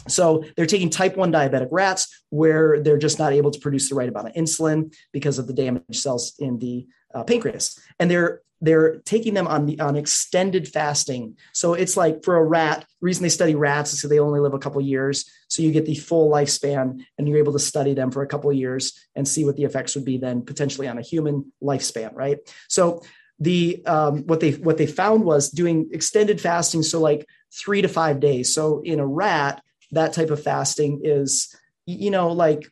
So 0.07 0.43
they're 0.55 0.65
taking 0.65 0.89
type 0.89 1.17
1 1.17 1.31
diabetic 1.31 1.69
rats 1.71 2.23
where 2.29 2.79
they're 2.79 2.97
just 2.97 3.19
not 3.19 3.33
able 3.33 3.51
to 3.51 3.59
produce 3.59 3.89
the 3.89 3.95
right 3.95 4.09
amount 4.09 4.27
of 4.27 4.33
insulin 4.33 4.93
because 5.11 5.39
of 5.39 5.47
the 5.47 5.53
damaged 5.53 5.95
cells 5.95 6.33
in 6.39 6.59
the 6.59 6.87
uh, 7.13 7.23
pancreas. 7.23 7.79
And 7.99 8.09
they're 8.09 8.41
they're 8.59 8.97
taking 9.01 9.35
them 9.35 9.47
on 9.47 9.67
the 9.67 9.79
on 9.79 9.95
extended 9.95 10.67
fasting. 10.67 11.37
So 11.53 11.73
it's 11.73 11.95
like 11.95 12.23
for 12.23 12.37
a 12.37 12.43
rat, 12.43 12.79
the 12.79 13.05
reason 13.05 13.23
they 13.23 13.29
study 13.29 13.53
rats 13.53 13.93
is 13.93 14.01
so 14.01 14.07
they 14.07 14.19
only 14.19 14.39
live 14.39 14.55
a 14.55 14.59
couple 14.59 14.81
years. 14.81 15.29
So 15.47 15.61
you 15.61 15.71
get 15.71 15.85
the 15.85 15.95
full 15.95 16.31
lifespan 16.31 17.03
and 17.17 17.27
you're 17.27 17.37
able 17.37 17.53
to 17.53 17.59
study 17.59 17.93
them 17.93 18.09
for 18.09 18.23
a 18.23 18.27
couple 18.27 18.51
years 18.51 18.99
and 19.15 19.27
see 19.27 19.45
what 19.45 19.57
the 19.57 19.63
effects 19.63 19.93
would 19.95 20.05
be 20.05 20.17
then 20.17 20.41
potentially 20.41 20.87
on 20.87 20.97
a 20.97 21.03
human 21.03 21.51
lifespan, 21.61 22.15
right? 22.15 22.39
So 22.67 23.03
the 23.39 23.85
um, 23.85 24.23
what 24.25 24.39
they 24.39 24.51
what 24.53 24.77
they 24.77 24.87
found 24.87 25.23
was 25.23 25.49
doing 25.49 25.89
extended 25.91 26.41
fasting 26.41 26.81
so 26.81 26.99
like 26.99 27.27
three 27.53 27.81
to 27.81 27.87
five 27.87 28.19
days 28.19 28.53
so 28.53 28.81
in 28.81 28.99
a 28.99 29.05
rat 29.05 29.61
that 29.91 30.13
type 30.13 30.29
of 30.29 30.41
fasting 30.41 31.01
is 31.03 31.55
you 31.85 32.11
know 32.11 32.31
like 32.31 32.71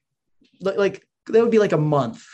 like 0.61 1.05
that 1.27 1.41
would 1.41 1.51
be 1.51 1.59
like 1.59 1.71
a 1.71 1.77
month 1.77 2.25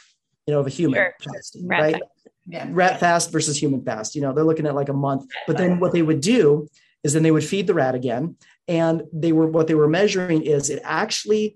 you 0.47 0.53
know 0.53 0.59
of 0.59 0.67
a 0.67 0.71
human 0.71 0.97
sure. 0.97 1.13
fasting 1.23 1.67
rat 1.67 1.81
right 1.81 1.93
fast. 1.93 2.27
Yeah. 2.47 2.67
rat 2.71 2.99
fast 2.99 3.31
versus 3.31 3.61
human 3.61 3.83
fast 3.83 4.15
you 4.15 4.21
know 4.21 4.33
they're 4.33 4.43
looking 4.43 4.65
at 4.65 4.75
like 4.75 4.89
a 4.89 4.93
month 4.93 5.29
but 5.47 5.57
then 5.57 5.79
what 5.79 5.93
they 5.93 6.01
would 6.01 6.21
do 6.21 6.67
is 7.03 7.13
then 7.13 7.23
they 7.23 7.31
would 7.31 7.43
feed 7.43 7.67
the 7.67 7.73
rat 7.73 7.95
again 7.95 8.35
and 8.67 9.03
they 9.13 9.31
were 9.31 9.47
what 9.47 9.67
they 9.67 9.75
were 9.75 9.87
measuring 9.87 10.41
is 10.41 10.69
it 10.69 10.81
actually 10.83 11.55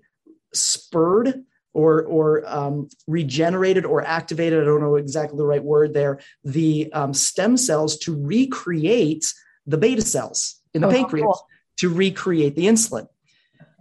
spurred 0.52 1.44
or 1.72 2.04
or 2.04 2.42
um, 2.46 2.88
regenerated 3.06 3.84
or 3.84 4.02
activated 4.02 4.62
i 4.62 4.64
don't 4.64 4.80
know 4.80 4.96
exactly 4.96 5.36
the 5.36 5.46
right 5.46 5.62
word 5.62 5.92
there 5.92 6.18
the 6.44 6.90
um, 6.92 7.12
stem 7.12 7.56
cells 7.56 7.98
to 7.98 8.14
recreate 8.24 9.34
the 9.66 9.76
beta 9.76 10.02
cells 10.02 10.60
in 10.72 10.80
the 10.80 10.88
oh, 10.88 10.92
pancreas 10.92 11.24
cool. 11.24 11.46
to 11.76 11.88
recreate 11.88 12.56
the 12.56 12.66
insulin 12.66 13.06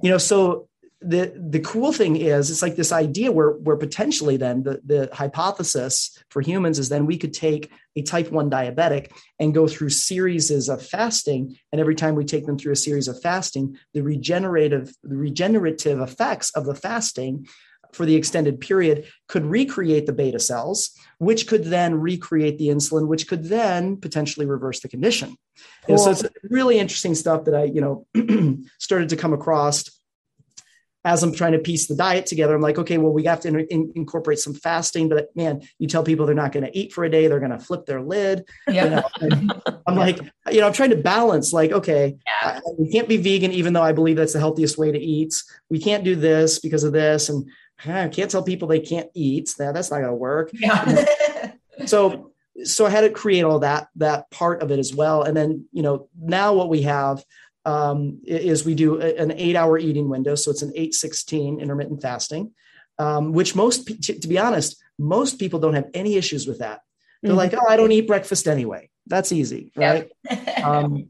you 0.02 0.10
know 0.10 0.18
so 0.18 0.68
the 1.02 1.34
the 1.50 1.60
cool 1.60 1.91
thing 1.91 2.16
is 2.16 2.50
it's 2.50 2.62
like 2.62 2.76
this 2.76 2.91
idea 2.91 3.32
where 3.32 3.52
where 3.52 3.76
potentially 3.76 4.38
then 4.38 4.64
the 4.64 4.82
the 4.86 5.10
hypothesis 5.14 6.18
for 6.30 6.41
humans 6.41 6.80
is 6.80 6.89
then 6.89 7.06
we 7.06 7.18
could 7.18 7.34
take 7.34 7.72
a 7.96 8.02
type 8.02 8.32
1 8.32 8.50
diabetic 8.50 9.12
and 9.39 9.54
go 9.54 9.68
through 9.68 9.89
series 9.89 10.68
of 10.68 10.86
fasting. 10.86 11.58
And 11.72 11.80
every 11.80 11.96
time 11.96 12.16
we 12.16 12.26
take 12.26 12.46
them 12.46 12.58
through 12.58 12.74
a 12.74 12.78
series 12.78 13.08
of 13.08 13.22
fasting 13.22 13.78
the 13.93 14.02
regenerative 14.02 14.93
the 15.04 15.18
regenerative 15.18 16.00
effects 16.00 16.52
of 16.52 16.66
the 16.66 16.76
fasting 16.76 17.46
for 17.96 18.06
the 18.06 18.16
extended 18.16 18.60
period 18.60 19.06
could 19.28 19.46
recreate 19.46 20.06
the 20.06 20.14
beta 20.14 20.39
cells 20.39 20.91
which 21.18 21.48
could 21.48 21.64
then 21.66 21.96
recreate 21.96 22.58
the 22.58 22.68
insulin 22.68 23.08
which 23.08 23.28
could 23.28 23.46
then 23.46 23.98
potentially 23.98 24.46
reverse 24.46 24.82
the 24.82 24.89
condition 24.89 25.36
cool. 25.88 25.98
so 25.98 26.12
it's 26.12 26.24
really 26.50 26.78
interesting 26.78 27.16
stuff 27.16 27.46
that 27.46 27.56
i 27.56 27.64
you 27.64 27.82
know 27.82 28.06
started 28.80 29.10
to 29.10 29.16
come 29.16 29.34
across 29.34 29.89
as 31.06 31.22
I'm 31.22 31.32
trying 31.32 31.52
to 31.52 31.60
piece 31.60 31.86
the 31.86 31.96
diet 31.96 32.26
together, 32.26 32.56
I'm 32.56 32.62
like, 32.62 32.80
okay, 32.80 32.98
well, 32.98 33.14
we 33.14 33.26
have 33.26 33.39
to 33.41 33.50
in- 33.50 33.68
in- 33.68 33.91
incorporate 33.96 34.39
some 34.39 34.56
fasting. 34.56 35.08
But 35.08 35.30
man, 35.36 35.62
you 35.78 35.88
tell 35.88 36.04
people 36.04 36.26
they're 36.26 36.34
not 36.34 36.52
going 36.52 36.66
to 36.66 36.76
eat 36.76 36.93
for 36.93 37.04
a 37.04 37.12
day, 37.12 37.28
they're 37.28 37.39
going 37.39 37.52
to 37.52 37.60
flip 37.60 37.86
their 37.86 38.02
lid. 38.02 38.43
Yeah. 38.68 39.04
You 39.22 39.30
know? 39.30 39.62
I'm 39.86 39.96
like, 39.96 40.20
you 40.52 40.62
know, 40.62 40.68
I'm 40.68 40.74
trying 40.74 40.89
to 40.89 40.96
balance, 40.96 41.54
like, 41.54 41.72
okay, 41.72 42.16
yeah. 42.26 42.58
I, 42.58 42.62
we 42.80 42.91
can't 42.91 43.08
be 43.08 43.18
vegan, 43.18 43.52
even 43.52 43.74
though 43.74 43.84
I 43.84 43.91
believe 43.91 44.18
that's 44.18 44.34
the 44.34 44.39
healthiest 44.39 44.80
way 44.80 44.91
to 44.91 45.00
eat. 45.00 45.36
We 45.70 45.80
can't 45.80 46.04
do 46.04 46.16
this 46.16 46.58
because 46.58 46.84
of 46.84 46.91
this, 46.91 47.30
and 47.30 47.48
I 47.84 48.08
can't 48.08 48.32
tell 48.32 48.44
people 48.44 48.68
they 48.68 48.80
can't 48.80 49.10
eat. 49.14 49.54
That 49.58 49.74
that's 49.74 49.92
not 49.92 49.98
going 49.98 50.10
to 50.10 50.16
work. 50.16 50.52
Yeah. 50.54 51.54
so 51.86 52.32
so 52.64 52.86
I 52.86 52.90
had 52.90 53.02
to 53.02 53.10
create 53.10 53.44
all 53.44 53.60
that 53.60 53.88
that 53.98 54.30
part 54.32 54.62
of 54.62 54.72
it 54.72 54.80
as 54.80 54.94
well. 54.94 55.24
And 55.24 55.36
then 55.36 55.66
you 55.72 55.84
know 55.84 56.08
now 56.18 56.54
what 56.54 56.70
we 56.70 56.84
have 56.84 57.24
um, 57.66 58.20
is 58.24 58.64
we 58.64 58.76
do 58.76 59.02
an 59.02 59.32
eight 59.32 59.56
hour 59.56 59.78
eating 59.78 60.08
window. 60.08 60.36
So 60.36 60.52
it's 60.52 60.62
an 60.62 60.72
816 60.76 61.60
intermittent 61.60 62.02
fasting, 62.02 62.52
um, 63.00 63.34
which 63.34 63.56
most, 63.56 63.88
to 64.04 64.28
be 64.28 64.38
honest, 64.38 64.82
most 65.00 65.40
people 65.40 65.60
don't 65.60 65.74
have 65.74 65.90
any 65.94 66.16
issues 66.16 66.48
with 66.48 66.60
that. 66.60 66.82
They're 67.22 67.32
mm-hmm. 67.32 67.38
like, 67.38 67.54
oh, 67.56 67.68
I 67.68 67.76
don't 67.76 67.92
eat 67.92 68.08
breakfast 68.08 68.48
anyway. 68.48 68.90
That's 69.08 69.32
easy, 69.32 69.72
right? 69.76 70.10
Um, 70.64 71.10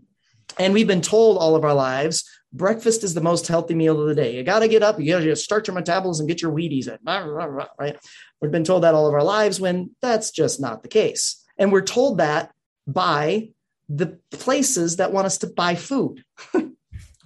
and 0.60 0.74
we've 0.74 0.88
been 0.88 1.02
told 1.02 1.38
all 1.38 1.56
of 1.56 1.64
our 1.64 1.74
lives 1.74 2.30
breakfast 2.56 3.04
is 3.04 3.14
the 3.14 3.22
most 3.22 3.48
healthy 3.48 3.76
meal 3.76 4.02
of 4.02 4.08
the 4.08 4.16
day. 4.16 4.36
You 4.36 4.44
got 4.44 4.60
to 4.60 4.68
get 4.68 4.84
up, 4.84 5.00
you 5.00 5.12
got 5.12 5.20
to 5.20 5.36
start 5.36 5.68
your 5.68 5.76
metabolism, 5.76 6.28
get 6.28 6.42
your 6.42 6.52
Wheaties 6.52 6.88
in, 6.88 6.98
right? 7.06 7.98
We've 8.42 8.52
been 8.52 8.64
told 8.64 8.84
that 8.84 8.96
all 8.96 9.08
of 9.08 9.14
our 9.14 9.24
lives 9.24 9.60
when 9.60 9.92
that's 10.02 10.32
just 10.32 10.60
not 10.62 10.82
the 10.82 10.90
case. 10.90 11.44
And 11.58 11.72
we're 11.72 11.82
told 11.82 12.20
that 12.20 12.52
by 12.88 13.50
the 13.90 14.20
places 14.32 14.98
that 14.98 15.12
want 15.12 15.26
us 15.26 15.40
to 15.40 15.48
buy 15.48 15.76
food. 15.76 16.24
Oh, 16.54 16.72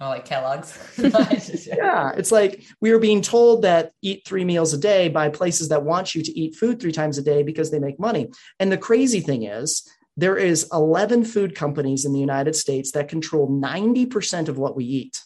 like 0.00 0.24
Kellogg's. 0.24 0.78
yeah, 1.66 2.12
it's 2.16 2.32
like 2.32 2.64
we 2.80 2.90
are 2.90 2.98
being 2.98 3.22
told 3.22 3.62
that 3.62 3.92
eat 4.02 4.26
three 4.26 4.44
meals 4.44 4.72
a 4.72 4.78
day 4.78 5.08
by 5.08 5.28
places 5.28 5.68
that 5.68 5.84
want 5.84 6.14
you 6.14 6.22
to 6.22 6.38
eat 6.38 6.56
food 6.56 6.80
three 6.80 6.92
times 6.92 7.18
a 7.18 7.22
day 7.22 7.42
because 7.42 7.70
they 7.70 7.78
make 7.78 7.98
money. 7.98 8.30
And 8.58 8.70
the 8.70 8.78
crazy 8.78 9.20
thing 9.20 9.44
is, 9.44 9.88
there 10.20 10.36
is 10.36 10.68
11 10.72 11.24
food 11.24 11.54
companies 11.54 12.04
in 12.04 12.12
the 12.12 12.20
United 12.20 12.54
States 12.54 12.92
that 12.92 13.08
control 13.08 13.48
90% 13.48 14.48
of 14.48 14.58
what 14.58 14.76
we 14.76 14.84
eat. 14.84 15.22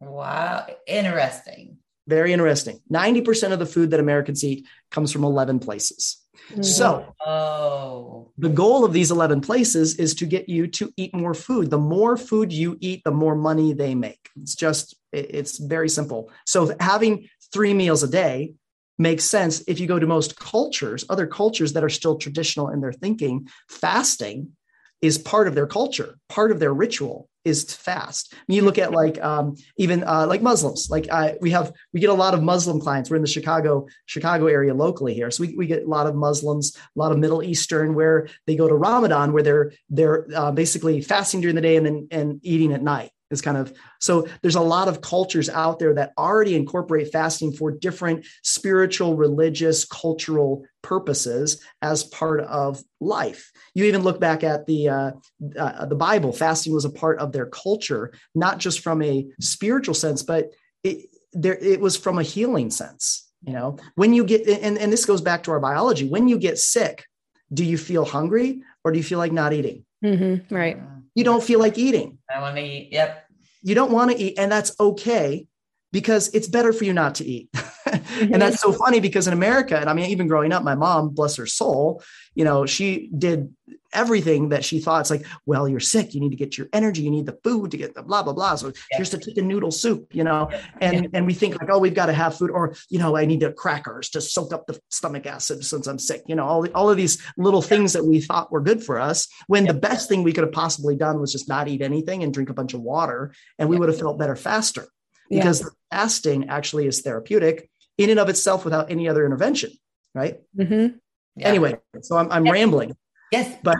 Wow, 0.00 0.66
interesting. 0.86 1.78
Very 2.06 2.32
interesting. 2.32 2.80
90% 2.90 3.52
of 3.52 3.58
the 3.58 3.66
food 3.66 3.90
that 3.90 4.00
Americans 4.00 4.42
eat 4.42 4.66
comes 4.90 5.12
from 5.12 5.24
11 5.24 5.58
places. 5.58 6.24
Mm-hmm. 6.50 6.62
So, 6.62 7.14
oh. 7.26 8.30
the 8.38 8.48
goal 8.48 8.84
of 8.86 8.94
these 8.94 9.10
11 9.10 9.42
places 9.42 9.96
is 9.96 10.14
to 10.14 10.24
get 10.24 10.48
you 10.48 10.66
to 10.68 10.90
eat 10.96 11.14
more 11.14 11.34
food. 11.34 11.68
The 11.68 11.78
more 11.78 12.16
food 12.16 12.50
you 12.50 12.78
eat, 12.80 13.02
the 13.04 13.10
more 13.10 13.34
money 13.34 13.74
they 13.74 13.94
make. 13.94 14.30
It's 14.40 14.54
just, 14.54 14.96
it's 15.12 15.58
very 15.58 15.90
simple. 15.90 16.30
So, 16.46 16.74
having 16.80 17.28
three 17.52 17.74
meals 17.74 18.02
a 18.02 18.08
day 18.08 18.54
makes 18.98 19.24
sense 19.24 19.62
if 19.66 19.80
you 19.80 19.86
go 19.86 19.98
to 19.98 20.06
most 20.06 20.36
cultures, 20.36 21.04
other 21.08 21.26
cultures 21.26 21.72
that 21.72 21.84
are 21.84 21.88
still 21.88 22.16
traditional 22.16 22.68
in 22.68 22.80
their 22.80 22.92
thinking, 22.92 23.48
fasting 23.68 24.52
is 25.00 25.16
part 25.16 25.46
of 25.46 25.54
their 25.54 25.66
culture, 25.66 26.18
part 26.28 26.50
of 26.50 26.58
their 26.58 26.74
ritual 26.74 27.28
is 27.44 27.64
to 27.64 27.74
fast. 27.76 28.34
I 28.34 28.36
mean, 28.48 28.56
you 28.56 28.62
look 28.62 28.78
at 28.78 28.92
like 28.92 29.22
um, 29.22 29.56
even 29.76 30.02
uh, 30.04 30.26
like 30.26 30.42
Muslims. 30.42 30.88
Like 30.90 31.06
uh, 31.10 31.32
we 31.40 31.50
have 31.52 31.72
we 31.92 32.00
get 32.00 32.10
a 32.10 32.14
lot 32.14 32.34
of 32.34 32.42
Muslim 32.42 32.80
clients. 32.80 33.08
We're 33.08 33.16
in 33.16 33.22
the 33.22 33.28
Chicago 33.28 33.86
Chicago 34.06 34.46
area 34.46 34.74
locally 34.74 35.14
here, 35.14 35.30
so 35.30 35.44
we, 35.44 35.56
we 35.56 35.66
get 35.66 35.84
a 35.84 35.88
lot 35.88 36.06
of 36.06 36.14
Muslims, 36.14 36.76
a 36.76 36.98
lot 36.98 37.12
of 37.12 37.18
Middle 37.18 37.42
Eastern, 37.42 37.94
where 37.94 38.28
they 38.46 38.56
go 38.56 38.68
to 38.68 38.74
Ramadan, 38.74 39.32
where 39.32 39.42
they're 39.42 39.72
they're 39.88 40.26
uh, 40.34 40.50
basically 40.50 41.00
fasting 41.00 41.40
during 41.40 41.56
the 41.56 41.62
day 41.62 41.76
and 41.76 41.86
then 41.86 42.08
and 42.10 42.40
eating 42.42 42.72
at 42.72 42.82
night 42.82 43.10
is 43.30 43.40
kind 43.40 43.56
of 43.56 43.72
so 44.00 44.26
there's 44.42 44.54
a 44.54 44.60
lot 44.60 44.88
of 44.88 45.00
cultures 45.00 45.48
out 45.48 45.78
there 45.78 45.94
that 45.94 46.12
already 46.16 46.54
incorporate 46.54 47.12
fasting 47.12 47.52
for 47.52 47.70
different 47.70 48.26
spiritual 48.42 49.16
religious 49.16 49.84
cultural 49.84 50.64
purposes 50.82 51.62
as 51.82 52.04
part 52.04 52.40
of 52.40 52.82
life. 53.00 53.50
You 53.74 53.84
even 53.84 54.02
look 54.02 54.20
back 54.20 54.44
at 54.44 54.66
the 54.66 54.88
uh, 54.88 55.10
uh, 55.58 55.86
the 55.86 55.96
bible. 55.96 56.32
Fasting 56.32 56.72
was 56.72 56.84
a 56.84 56.90
part 56.90 57.18
of 57.18 57.32
their 57.32 57.46
culture 57.46 58.12
not 58.34 58.58
just 58.58 58.80
from 58.80 59.02
a 59.02 59.26
spiritual 59.40 59.94
sense 59.94 60.22
but 60.22 60.50
it 60.82 61.06
there 61.32 61.56
it 61.56 61.80
was 61.80 61.96
from 61.96 62.18
a 62.18 62.22
healing 62.22 62.70
sense 62.70 63.24
you 63.42 63.52
know? 63.52 63.76
When 63.94 64.14
you 64.14 64.24
get 64.24 64.48
and, 64.48 64.76
and 64.78 64.92
this 64.92 65.04
goes 65.04 65.20
back 65.20 65.44
to 65.44 65.52
our 65.52 65.60
biology. 65.60 66.08
When 66.08 66.28
you 66.28 66.38
get 66.38 66.58
sick 66.58 67.04
do 67.52 67.64
you 67.64 67.78
feel 67.78 68.04
hungry 68.04 68.62
or 68.84 68.92
do 68.92 68.98
you 68.98 69.04
feel 69.04 69.18
like 69.18 69.32
not 69.32 69.52
eating? 69.52 69.84
Mm-hmm. 70.04 70.54
right 70.54 70.78
you 71.18 71.24
don't 71.24 71.42
feel 71.42 71.58
like 71.58 71.76
eating. 71.78 72.16
I 72.32 72.40
want 72.40 72.54
to 72.54 72.62
eat. 72.62 72.92
Yep. 72.92 73.24
You 73.62 73.74
don't 73.74 73.90
want 73.90 74.12
to 74.12 74.16
eat, 74.16 74.38
and 74.38 74.52
that's 74.52 74.78
okay 74.78 75.48
because 75.90 76.28
it's 76.32 76.46
better 76.46 76.72
for 76.72 76.84
you 76.84 76.92
not 76.92 77.16
to 77.16 77.24
eat. 77.24 77.50
mm-hmm. 77.92 78.32
And 78.32 78.42
that's 78.42 78.60
so 78.60 78.72
funny 78.72 79.00
because 79.00 79.26
in 79.26 79.32
America, 79.32 79.78
and 79.78 79.88
I 79.88 79.94
mean, 79.94 80.06
even 80.06 80.28
growing 80.28 80.52
up, 80.52 80.62
my 80.62 80.74
mom, 80.74 81.10
bless 81.10 81.36
her 81.36 81.46
soul, 81.46 82.02
you 82.34 82.44
know, 82.44 82.66
she 82.66 83.10
did 83.16 83.52
everything 83.92 84.50
that 84.50 84.64
she 84.64 84.80
thought 84.80 85.00
it's 85.00 85.10
like, 85.10 85.26
well, 85.46 85.68
you're 85.68 85.80
sick, 85.80 86.14
you 86.14 86.20
need 86.20 86.30
to 86.30 86.36
get 86.36 86.58
your 86.58 86.68
energy, 86.72 87.02
you 87.02 87.10
need 87.10 87.26
the 87.26 87.38
food 87.42 87.70
to 87.70 87.76
get 87.76 87.94
the 87.94 88.02
blah 88.02 88.22
blah 88.22 88.32
blah. 88.32 88.54
So 88.56 88.68
yeah. 88.68 88.72
here's 88.92 89.10
the 89.10 89.18
chicken 89.18 89.48
noodle 89.48 89.70
soup, 89.70 90.14
you 90.14 90.24
know, 90.24 90.50
and 90.80 91.04
yeah. 91.04 91.08
and 91.14 91.26
we 91.26 91.34
think 91.34 91.60
like, 91.60 91.70
oh, 91.70 91.78
we've 91.78 91.94
got 91.94 92.06
to 92.06 92.12
have 92.12 92.36
food, 92.36 92.50
or 92.50 92.74
you 92.90 92.98
know, 92.98 93.16
I 93.16 93.24
need 93.24 93.40
the 93.40 93.52
crackers 93.52 94.10
to 94.10 94.20
soak 94.20 94.52
up 94.52 94.66
the 94.66 94.78
stomach 94.90 95.26
acid 95.26 95.64
since 95.64 95.86
I'm 95.86 95.98
sick, 95.98 96.22
you 96.26 96.34
know, 96.34 96.44
all 96.44 96.62
the, 96.62 96.72
all 96.74 96.90
of 96.90 96.96
these 96.96 97.22
little 97.36 97.62
things 97.62 97.92
that 97.94 98.04
we 98.04 98.20
thought 98.20 98.52
were 98.52 98.60
good 98.60 98.82
for 98.82 98.98
us. 98.98 99.28
When 99.46 99.64
the 99.64 99.74
best 99.74 100.08
thing 100.08 100.22
we 100.22 100.32
could 100.32 100.44
have 100.44 100.52
possibly 100.52 100.96
done 100.96 101.20
was 101.20 101.32
just 101.32 101.48
not 101.48 101.68
eat 101.68 101.82
anything 101.82 102.22
and 102.22 102.32
drink 102.32 102.50
a 102.50 102.54
bunch 102.54 102.74
of 102.74 102.80
water, 102.80 103.32
and 103.58 103.68
we 103.68 103.78
would 103.78 103.88
have 103.88 103.98
felt 103.98 104.18
better 104.18 104.36
faster 104.36 104.86
because 105.30 105.68
fasting 105.90 106.48
actually 106.48 106.86
is 106.86 107.02
therapeutic 107.02 107.68
in 107.98 108.10
and 108.10 108.18
of 108.18 108.28
itself 108.28 108.64
without 108.64 108.90
any 108.90 109.08
other 109.08 109.26
intervention, 109.26 109.70
right? 110.14 110.38
Mm-hmm. 110.56 110.96
Yeah. 111.36 111.48
Anyway, 111.48 111.78
so 112.00 112.16
I'm, 112.16 112.30
I'm 112.32 112.44
rambling. 112.44 112.96
Yes. 113.30 113.58
But 113.62 113.76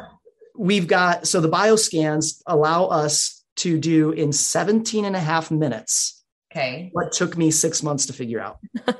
we've 0.57 0.87
got, 0.87 1.27
so 1.27 1.41
the 1.41 1.49
bioscans 1.49 2.43
allow 2.47 2.87
us 2.87 3.45
to 3.57 3.79
do 3.79 4.13
in 4.13 4.33
17 4.33 5.05
and 5.05 5.17
a 5.17 5.21
half 5.21 5.51
minutes. 5.51 6.25
Okay. 6.53 6.91
What 6.93 7.13
took 7.13 7.37
me 7.37 7.51
six 7.51 7.83
months 7.83 8.07
to 8.07 8.13
figure 8.13 8.41
out. 8.41 8.59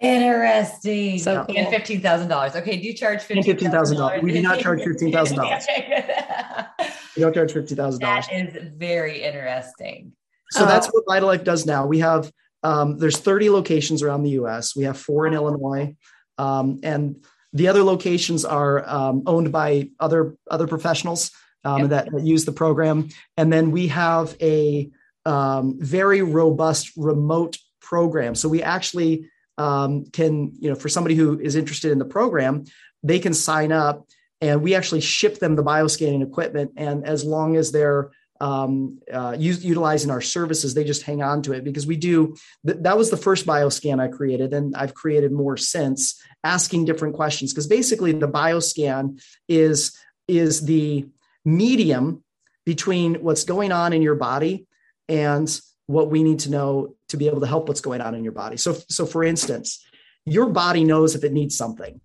Interesting. 0.00 1.18
So 1.18 1.44
and 1.44 1.68
fifteen 1.68 2.00
thousand 2.00 2.28
dollars. 2.28 2.56
Okay, 2.56 2.78
do 2.78 2.86
you 2.86 2.94
charge 2.94 3.20
fifteen 3.20 3.70
thousand 3.70 3.98
dollars? 3.98 4.22
We 4.22 4.32
do 4.32 4.40
not 4.40 4.58
charge 4.58 4.82
fifteen 4.82 5.12
thousand 5.12 5.36
dollars. 5.36 5.66
we 7.16 7.20
don't 7.20 7.34
charge 7.34 7.52
fifty 7.52 7.74
thousand 7.74 8.00
dollars. 8.00 8.26
That 8.28 8.56
is 8.56 8.72
very 8.76 9.22
interesting. 9.22 10.12
So 10.52 10.64
uh, 10.64 10.68
that's 10.68 10.88
what 10.88 11.04
VitaLife 11.04 11.44
does 11.44 11.66
now. 11.66 11.86
We 11.86 11.98
have 11.98 12.32
um, 12.62 12.98
there's 12.98 13.18
30 13.18 13.50
locations 13.50 14.02
around 14.02 14.22
the 14.22 14.30
U.S. 14.30 14.76
We 14.76 14.84
have 14.84 14.98
four 14.98 15.26
in 15.26 15.34
Illinois, 15.34 15.96
um, 16.38 16.80
and 16.82 17.24
the 17.52 17.68
other 17.68 17.82
locations 17.82 18.44
are 18.44 18.88
um, 18.88 19.22
owned 19.26 19.50
by 19.52 19.90
other 19.98 20.36
other 20.50 20.66
professionals 20.66 21.32
um, 21.64 21.82
yep. 21.82 21.90
that, 21.90 22.12
that, 22.12 22.22
use 22.22 22.44
the 22.44 22.52
program. 22.52 23.08
And 23.36 23.52
then 23.52 23.70
we 23.70 23.88
have 23.88 24.36
a 24.40 24.90
um, 25.26 25.76
very 25.80 26.22
robust 26.22 26.92
remote 26.96 27.58
program. 27.80 28.34
So 28.34 28.48
we 28.48 28.62
actually 28.62 29.28
um, 29.58 30.06
can, 30.06 30.52
you 30.58 30.70
know, 30.70 30.74
for 30.74 30.88
somebody 30.88 31.14
who 31.14 31.38
is 31.38 31.56
interested 31.56 31.92
in 31.92 31.98
the 31.98 32.04
program, 32.04 32.64
they 33.02 33.18
can 33.18 33.34
sign 33.34 33.72
up 33.72 34.06
and 34.40 34.62
we 34.62 34.74
actually 34.74 35.02
ship 35.02 35.38
them 35.38 35.54
the 35.54 35.62
bioscanning 35.62 36.22
equipment. 36.22 36.72
And 36.76 37.04
as 37.04 37.24
long 37.24 37.56
as 37.56 37.72
they're 37.72 38.10
um, 38.40 39.00
uh, 39.12 39.36
use, 39.38 39.64
utilizing 39.64 40.10
our 40.10 40.20
services, 40.20 40.74
they 40.74 40.84
just 40.84 41.02
hang 41.02 41.22
on 41.22 41.42
to 41.42 41.52
it 41.52 41.64
because 41.64 41.86
we 41.86 41.96
do. 41.96 42.36
Th- 42.66 42.78
that 42.80 42.96
was 42.96 43.10
the 43.10 43.16
first 43.16 43.46
bioscan 43.46 44.00
I 44.00 44.08
created, 44.08 44.54
and 44.54 44.74
I've 44.74 44.94
created 44.94 45.30
more 45.30 45.56
since, 45.56 46.20
asking 46.42 46.86
different 46.86 47.14
questions 47.14 47.52
because 47.52 47.66
basically 47.66 48.12
the 48.12 48.28
bioscan 48.28 49.20
is 49.48 49.96
is 50.26 50.62
the 50.62 51.06
medium 51.44 52.24
between 52.64 53.16
what's 53.16 53.44
going 53.44 53.72
on 53.72 53.92
in 53.92 54.02
your 54.02 54.14
body 54.14 54.66
and 55.08 55.60
what 55.86 56.10
we 56.10 56.22
need 56.22 56.38
to 56.40 56.50
know 56.50 56.94
to 57.08 57.16
be 57.16 57.26
able 57.26 57.40
to 57.40 57.46
help 57.46 57.66
what's 57.68 57.80
going 57.80 58.00
on 58.00 58.14
in 58.14 58.22
your 58.22 58.32
body. 58.32 58.56
So, 58.56 58.74
so 58.88 59.06
for 59.06 59.24
instance, 59.24 59.84
your 60.24 60.48
body 60.50 60.84
knows 60.84 61.16
if 61.16 61.24
it 61.24 61.32
needs 61.32 61.56
something. 61.56 62.00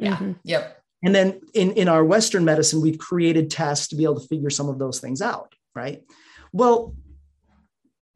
Yeah. 0.00 0.16
Mm-hmm. 0.16 0.32
Yep. 0.42 0.82
And 1.04 1.14
then 1.14 1.40
in, 1.54 1.72
in 1.72 1.88
our 1.88 2.04
Western 2.04 2.44
medicine, 2.44 2.80
we've 2.80 2.98
created 2.98 3.50
tests 3.50 3.88
to 3.88 3.96
be 3.96 4.02
able 4.02 4.18
to 4.18 4.26
figure 4.26 4.50
some 4.50 4.68
of 4.68 4.80
those 4.80 4.98
things 4.98 5.22
out 5.22 5.54
right? 5.78 6.02
Well, 6.52 6.94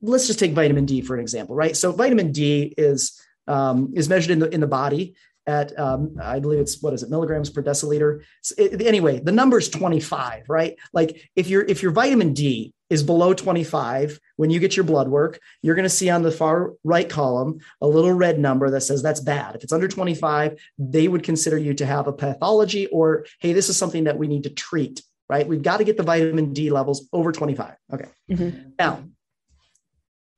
let's 0.03 0.27
just 0.27 0.39
take 0.39 0.53
vitamin 0.53 0.85
D 0.85 1.01
for 1.01 1.15
an 1.15 1.21
example, 1.21 1.55
right? 1.55 1.77
So 1.77 1.93
vitamin 1.93 2.33
D 2.33 2.75
is 2.77 3.21
um, 3.47 3.93
is 3.95 4.09
measured 4.09 4.33
in 4.33 4.41
the 4.41 4.51
in 4.51 4.61
the 4.61 4.67
body 4.67 5.15
at 5.47 5.77
um, 5.79 6.17
I 6.23 6.39
believe 6.39 6.61
it's 6.61 6.81
what 6.83 6.95
is 6.95 7.03
it 7.03 7.11
milligrams 7.11 7.51
per 7.51 7.63
deciliter. 7.63 8.23
It, 8.57 8.83
anyway, 8.83 9.19
the 9.19 9.33
number 9.33 9.59
is 9.59 9.69
25, 9.69 10.45
right? 10.49 10.77
Like 10.93 11.31
if 11.35 11.49
your 11.49 11.63
if 11.63 11.83
your 11.83 11.93
vitamin 11.93 12.33
D 12.33 12.75
is 12.91 13.03
below 13.03 13.33
25 13.33 14.21
when 14.37 14.51
you 14.51 14.61
get 14.61 14.77
your 14.77 14.85
blood 14.85 15.09
work, 15.09 15.41
you're 15.63 15.75
going 15.75 15.85
to 15.85 15.89
see 15.89 16.11
on 16.11 16.23
the 16.23 16.31
far 16.31 16.75
right 16.85 17.09
column 17.09 17.59
a 17.81 17.87
little 17.87 18.13
red 18.13 18.39
number 18.39 18.71
that 18.71 18.83
says 18.83 19.03
that's 19.03 19.21
bad. 19.21 19.57
If 19.57 19.65
it's 19.65 19.73
under 19.73 19.89
25, 19.89 20.61
they 20.79 21.09
would 21.09 21.23
consider 21.23 21.57
you 21.57 21.75
to 21.75 21.87
have 21.87 22.07
a 22.07 22.13
pathology 22.13 22.87
or 22.87 23.27
hey, 23.41 23.53
this 23.53 23.69
is 23.69 23.77
something 23.77 24.05
that 24.05 24.19
we 24.19 24.29
need 24.29 24.45
to 24.45 24.51
treat 24.51 25.03
right? 25.33 25.49
We've 25.49 25.63
got 25.63 25.79
to 25.79 25.85
get 25.85 25.97
the 25.97 26.03
vitamin 26.03 26.53
D 26.53 26.69
levels 26.69 27.09
over 27.11 27.33
25. 27.33 27.75
Okay. 27.95 28.05
Mm-hmm. 28.31 28.71
Now, 28.79 29.05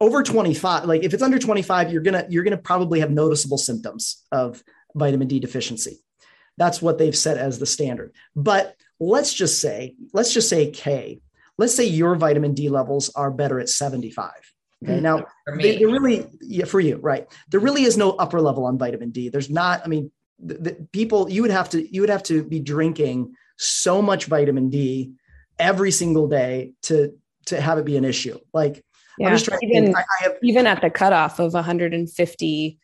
over 0.00 0.22
25, 0.22 0.84
like 0.84 1.02
if 1.02 1.12
it's 1.12 1.22
under 1.22 1.40
25, 1.40 1.92
you're 1.92 2.02
gonna 2.02 2.26
you're 2.28 2.44
gonna 2.44 2.56
probably 2.56 3.00
have 3.00 3.10
noticeable 3.10 3.58
symptoms 3.58 4.24
of 4.30 4.62
vitamin 4.94 5.26
D 5.26 5.40
deficiency. 5.40 5.98
That's 6.58 6.80
what 6.80 6.98
they've 6.98 7.16
set 7.16 7.38
as 7.38 7.58
the 7.58 7.66
standard. 7.66 8.14
But 8.36 8.76
let's 9.00 9.34
just 9.34 9.60
say, 9.60 9.96
let's 10.12 10.32
just 10.32 10.48
say 10.48 10.70
K. 10.70 11.20
Let's 11.58 11.74
say 11.74 11.86
your 11.86 12.14
vitamin 12.14 12.54
D 12.54 12.68
levels 12.68 13.10
are 13.16 13.32
better 13.32 13.58
at 13.58 13.68
75. 13.68 14.30
Okay. 14.84 14.92
Mm-hmm. 14.92 15.02
Now, 15.02 15.26
there 15.46 15.88
really, 15.88 16.28
yeah, 16.40 16.66
for 16.66 16.78
you, 16.78 16.98
right? 16.98 17.26
There 17.48 17.58
really 17.58 17.82
is 17.82 17.96
no 17.96 18.12
upper 18.12 18.40
level 18.40 18.64
on 18.66 18.78
vitamin 18.78 19.10
D. 19.10 19.28
There's 19.28 19.50
not. 19.50 19.82
I 19.84 19.88
mean, 19.88 20.12
the, 20.38 20.54
the 20.54 20.88
people 20.92 21.28
you 21.28 21.42
would 21.42 21.50
have 21.50 21.70
to 21.70 21.92
you 21.92 22.00
would 22.02 22.10
have 22.10 22.22
to 22.24 22.44
be 22.44 22.60
drinking 22.60 23.34
so 23.56 24.02
much 24.02 24.26
vitamin 24.26 24.70
D 24.70 25.12
every 25.58 25.90
single 25.90 26.28
day 26.28 26.72
to 26.82 27.12
to 27.46 27.60
have 27.60 27.78
it 27.78 27.84
be 27.84 27.96
an 27.96 28.04
issue. 28.04 28.38
Like 28.52 28.84
yeah, 29.18 29.38
even, 29.62 29.94
I, 29.94 30.00
I 30.00 30.22
have, 30.24 30.32
even 30.42 30.66
at 30.66 30.80
the 30.80 30.90
cutoff 30.90 31.38
of 31.38 31.54
150 31.54 32.78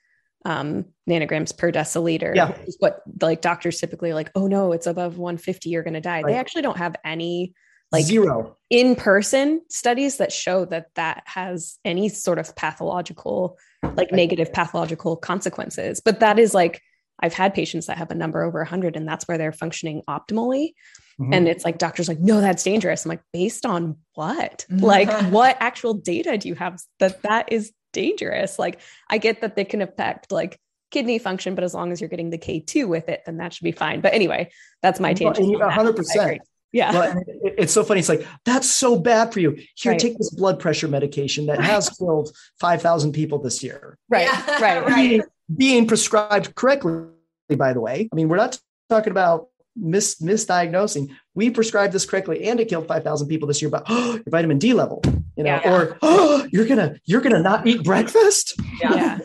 um, 0.45 0.85
nanograms 1.09 1.57
per 1.57 1.73
deciliter, 1.73 2.35
yeah. 2.35 2.57
what 2.79 3.03
like 3.21 3.41
doctors 3.41 3.81
typically 3.81 4.13
like, 4.13 4.31
oh 4.35 4.47
no, 4.47 4.73
it's 4.73 4.87
above 4.87 5.19
150, 5.19 5.71
you're 5.71 5.83
going 5.83 5.95
to 5.95 6.01
die. 6.01 6.23
Right. 6.23 6.33
They 6.33 6.39
actually 6.39 6.63
don't 6.63 6.79
have 6.79 6.97
any 7.05 7.55
like 7.93 8.05
zero 8.05 8.57
in 8.71 8.95
person 8.95 9.63
studies 9.69 10.19
that 10.19 10.33
show 10.33 10.65
that 10.67 10.87
that 10.95 11.25
has 11.27 11.79
any 11.85 12.09
sort 12.09 12.39
of 12.39 12.55
pathological, 12.55 13.59
like 13.83 13.97
right. 13.97 14.13
negative 14.13 14.53
pathological 14.53 15.17
consequences. 15.17 16.01
But 16.01 16.21
that 16.21 16.39
is 16.39 16.55
like 16.55 16.81
I've 17.21 17.35
had 17.35 17.55
patients 17.55 17.87
that 17.87 17.99
have 17.99 18.11
a 18.11 18.15
number 18.15 18.43
over 18.43 18.61
100 18.61 18.97
and 18.97 19.07
that's 19.07 19.29
where 19.29 19.39
they're 19.39 19.53
functioning 19.53 20.03
optimally. 20.09 20.73
Mm-hmm. 21.21 21.35
And 21.35 21.49
it's 21.49 21.65
like 21.65 21.79
doctors 21.79 22.09
like, 22.09 22.19
no, 22.19 22.41
that's 22.41 22.63
dangerous. 22.63 23.05
I'm 23.05 23.11
like, 23.11 23.23
based 23.33 23.67
on 23.67 23.97
what? 24.15 24.65
Mm-hmm. 24.71 24.85
Like, 24.85 25.11
what 25.31 25.57
actual 25.61 25.95
data 25.95 26.39
do 26.39 26.49
you 26.49 26.55
have 26.55 26.81
that 26.99 27.23
that 27.23 27.53
is 27.53 27.73
dangerous? 27.93 28.59
Like, 28.59 28.81
I 29.09 29.19
get 29.19 29.43
that 29.43 29.55
they 29.55 29.65
can 29.65 29.83
affect 29.83 30.33
like 30.33 30.59
kidney 30.91 31.19
function, 31.19 31.55
but 31.55 31.65
as 31.65 31.75
long 31.75 31.93
as 31.93 32.01
you're 32.01 32.09
getting 32.09 32.31
the 32.31 32.39
K2 32.39 32.89
with 32.89 33.09
it, 33.09 33.23
then 33.27 33.37
that 33.37 33.53
should 33.53 33.65
be 33.65 33.73
fine. 33.73 34.01
But 34.01 34.15
anyway, 34.15 34.51
that's 34.83 34.99
my 34.99 35.15
tangent. 35.15 35.47
100%. 35.47 36.39
Yeah. 36.73 36.93
Well, 36.93 37.23
it's 37.27 37.73
so 37.73 37.83
funny. 37.83 38.01
It's 38.01 38.09
like, 38.09 38.27
that's 38.45 38.71
so 38.71 38.99
bad 38.99 39.33
for 39.33 39.41
you. 39.41 39.59
Here, 39.75 39.93
right. 39.93 40.01
take 40.01 40.19
this 40.19 40.31
blood 40.31 40.61
pressure 40.61 40.87
medication 40.89 41.47
that 41.47 41.61
has 41.61 41.89
killed 41.89 42.31
5,000 42.61 43.13
people 43.13 43.39
this 43.39 43.63
year. 43.63 43.99
Right. 44.09 44.27
Yeah. 44.27 44.61
Right. 44.61 44.87
right 44.87 45.23
being 45.57 45.87
prescribed 45.87 46.55
correctly, 46.55 47.09
by 47.57 47.73
the 47.73 47.81
way. 47.81 48.09
I 48.13 48.17
mean, 48.17 48.29
we're 48.29 48.37
not 48.37 48.59
talking 48.89 49.11
about 49.11 49.49
mis- 49.77 50.21
misdiagnosing. 50.21 51.15
We 51.35 51.51
prescribed 51.51 51.93
this 51.93 52.07
correctly 52.07 52.45
and 52.45 52.61
it 52.61 52.69
killed 52.69 52.87
5,000 52.87 53.29
people 53.29 53.49
this 53.49 53.61
year, 53.61 53.71
but 53.71 53.85
oh, 53.89 54.15
your 54.15 54.23
vitamin 54.29 54.59
D 54.59 54.73
level, 54.73 55.03
you 55.37 55.45
know, 55.45 55.61
yeah. 55.63 55.73
or 55.73 55.99
oh, 56.03 56.47
you're 56.53 56.67
going 56.67 56.79
to, 56.79 57.01
you're 57.05 57.21
going 57.21 57.35
to 57.35 57.43
not 57.43 57.67
eat 57.67 57.83
breakfast. 57.85 58.61
Yeah. 58.81 59.19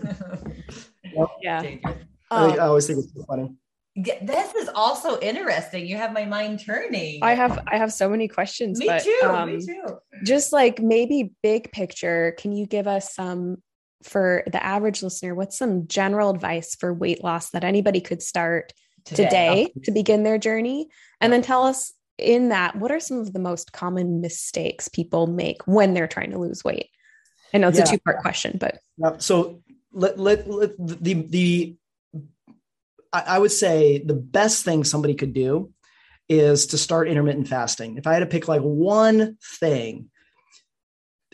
yeah. 1.41 1.61
yeah. 1.61 1.77
I, 2.31 2.45
I 2.45 2.51
um, 2.53 2.59
always 2.59 2.87
think 2.87 2.99
it's 2.99 3.13
so 3.13 3.23
funny. 3.23 3.53
This 3.95 4.53
is 4.55 4.69
also 4.75 5.19
interesting. 5.21 5.87
You 5.87 5.95
have 5.95 6.11
my 6.11 6.25
mind 6.25 6.59
turning. 6.59 7.23
I 7.23 7.33
have 7.33 7.63
I 7.65 7.77
have 7.77 7.93
so 7.93 8.09
many 8.09 8.27
questions. 8.27 8.77
Me 8.77 8.87
but, 8.87 9.03
too. 9.03 9.19
Um, 9.23 9.55
me 9.57 9.65
too. 9.65 9.99
just 10.23 10.51
like 10.51 10.81
maybe 10.81 11.31
big 11.41 11.71
picture, 11.71 12.35
can 12.37 12.51
you 12.51 12.65
give 12.65 12.87
us 12.87 13.13
some 13.13 13.63
for 14.03 14.43
the 14.51 14.61
average 14.61 15.01
listener? 15.01 15.33
What's 15.33 15.57
some 15.57 15.87
general 15.87 16.29
advice 16.29 16.75
for 16.75 16.93
weight 16.93 17.23
loss 17.23 17.51
that 17.51 17.63
anybody 17.63 18.01
could 18.01 18.21
start 18.21 18.73
today, 19.05 19.67
today 19.67 19.71
to 19.85 19.91
begin 19.91 20.23
their 20.23 20.37
journey? 20.37 20.89
And 21.21 21.31
then 21.31 21.41
tell 21.41 21.63
us 21.63 21.93
in 22.17 22.49
that, 22.49 22.75
what 22.75 22.91
are 22.91 22.99
some 22.99 23.19
of 23.19 23.31
the 23.31 23.39
most 23.39 23.71
common 23.71 24.19
mistakes 24.19 24.89
people 24.89 25.27
make 25.27 25.65
when 25.67 25.93
they're 25.93 26.07
trying 26.07 26.31
to 26.31 26.37
lose 26.37 26.65
weight? 26.65 26.89
I 27.53 27.59
know 27.59 27.69
it's 27.69 27.77
yeah. 27.77 27.85
a 27.85 27.87
two 27.87 27.99
part 27.99 28.19
question, 28.19 28.57
but 28.59 28.79
so 29.21 29.61
let, 29.93 30.19
let, 30.19 30.49
let 30.49 30.71
the 30.77 31.13
the 31.13 31.75
I, 33.19 33.39
would 33.39 33.51
say 33.51 33.99
the 33.99 34.13
best 34.13 34.65
thing 34.65 34.83
somebody 34.83 35.15
could 35.15 35.33
do 35.33 35.71
is 36.27 36.67
to 36.67 36.77
start 36.77 37.07
intermittent 37.07 37.47
fasting. 37.47 37.97
If 37.97 38.07
I 38.07 38.13
had 38.13 38.19
to 38.19 38.25
pick 38.25 38.47
like 38.47 38.61
one 38.61 39.37
thing, 39.59 40.09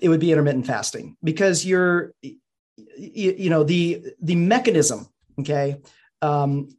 it 0.01 0.09
would 0.09 0.19
be 0.19 0.31
intermittent 0.31 0.67
fasting 0.67 1.15
because 1.23 1.65
you're 1.65 2.13
you, 2.21 2.33
you 3.37 3.49
know 3.49 3.63
the 3.63 4.03
the 4.21 4.35
mechanism 4.35 5.07
okay 5.39 5.77
um, 6.23 6.69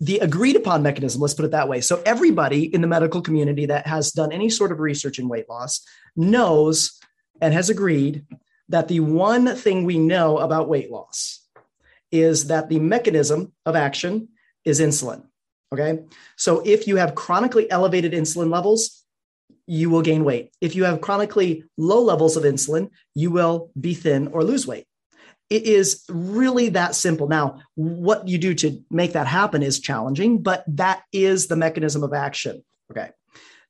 the 0.00 0.18
agreed 0.18 0.56
upon 0.56 0.82
mechanism 0.82 1.20
let's 1.20 1.34
put 1.34 1.46
it 1.46 1.52
that 1.52 1.68
way 1.68 1.80
so 1.80 2.02
everybody 2.04 2.72
in 2.72 2.82
the 2.82 2.86
medical 2.86 3.22
community 3.22 3.66
that 3.66 3.86
has 3.86 4.12
done 4.12 4.30
any 4.30 4.50
sort 4.50 4.72
of 4.72 4.78
research 4.78 5.18
in 5.18 5.28
weight 5.28 5.48
loss 5.48 5.80
knows 6.16 7.00
and 7.40 7.54
has 7.54 7.70
agreed 7.70 8.26
that 8.68 8.88
the 8.88 9.00
one 9.00 9.56
thing 9.56 9.84
we 9.84 9.98
know 9.98 10.38
about 10.38 10.68
weight 10.68 10.90
loss 10.90 11.40
is 12.12 12.48
that 12.48 12.68
the 12.68 12.78
mechanism 12.78 13.52
of 13.64 13.76
action 13.76 14.28
is 14.64 14.80
insulin. 14.80 15.24
Okay. 15.72 16.00
So 16.36 16.62
if 16.64 16.86
you 16.86 16.96
have 16.96 17.14
chronically 17.14 17.70
elevated 17.70 18.12
insulin 18.12 18.50
levels, 18.50 19.04
you 19.66 19.88
will 19.88 20.02
gain 20.02 20.24
weight. 20.24 20.52
If 20.60 20.74
you 20.74 20.84
have 20.84 21.00
chronically 21.00 21.64
low 21.78 22.02
levels 22.02 22.36
of 22.36 22.42
insulin, 22.42 22.90
you 23.14 23.30
will 23.30 23.70
be 23.80 23.94
thin 23.94 24.28
or 24.28 24.42
lose 24.42 24.66
weight. 24.66 24.86
It 25.48 25.64
is 25.64 26.04
really 26.08 26.70
that 26.70 26.94
simple. 26.94 27.28
Now, 27.28 27.60
what 27.74 28.26
you 28.26 28.38
do 28.38 28.54
to 28.54 28.84
make 28.90 29.12
that 29.12 29.26
happen 29.26 29.62
is 29.62 29.80
challenging, 29.80 30.42
but 30.42 30.64
that 30.68 31.02
is 31.12 31.46
the 31.46 31.56
mechanism 31.56 32.02
of 32.02 32.12
action. 32.12 32.64
Okay 32.90 33.10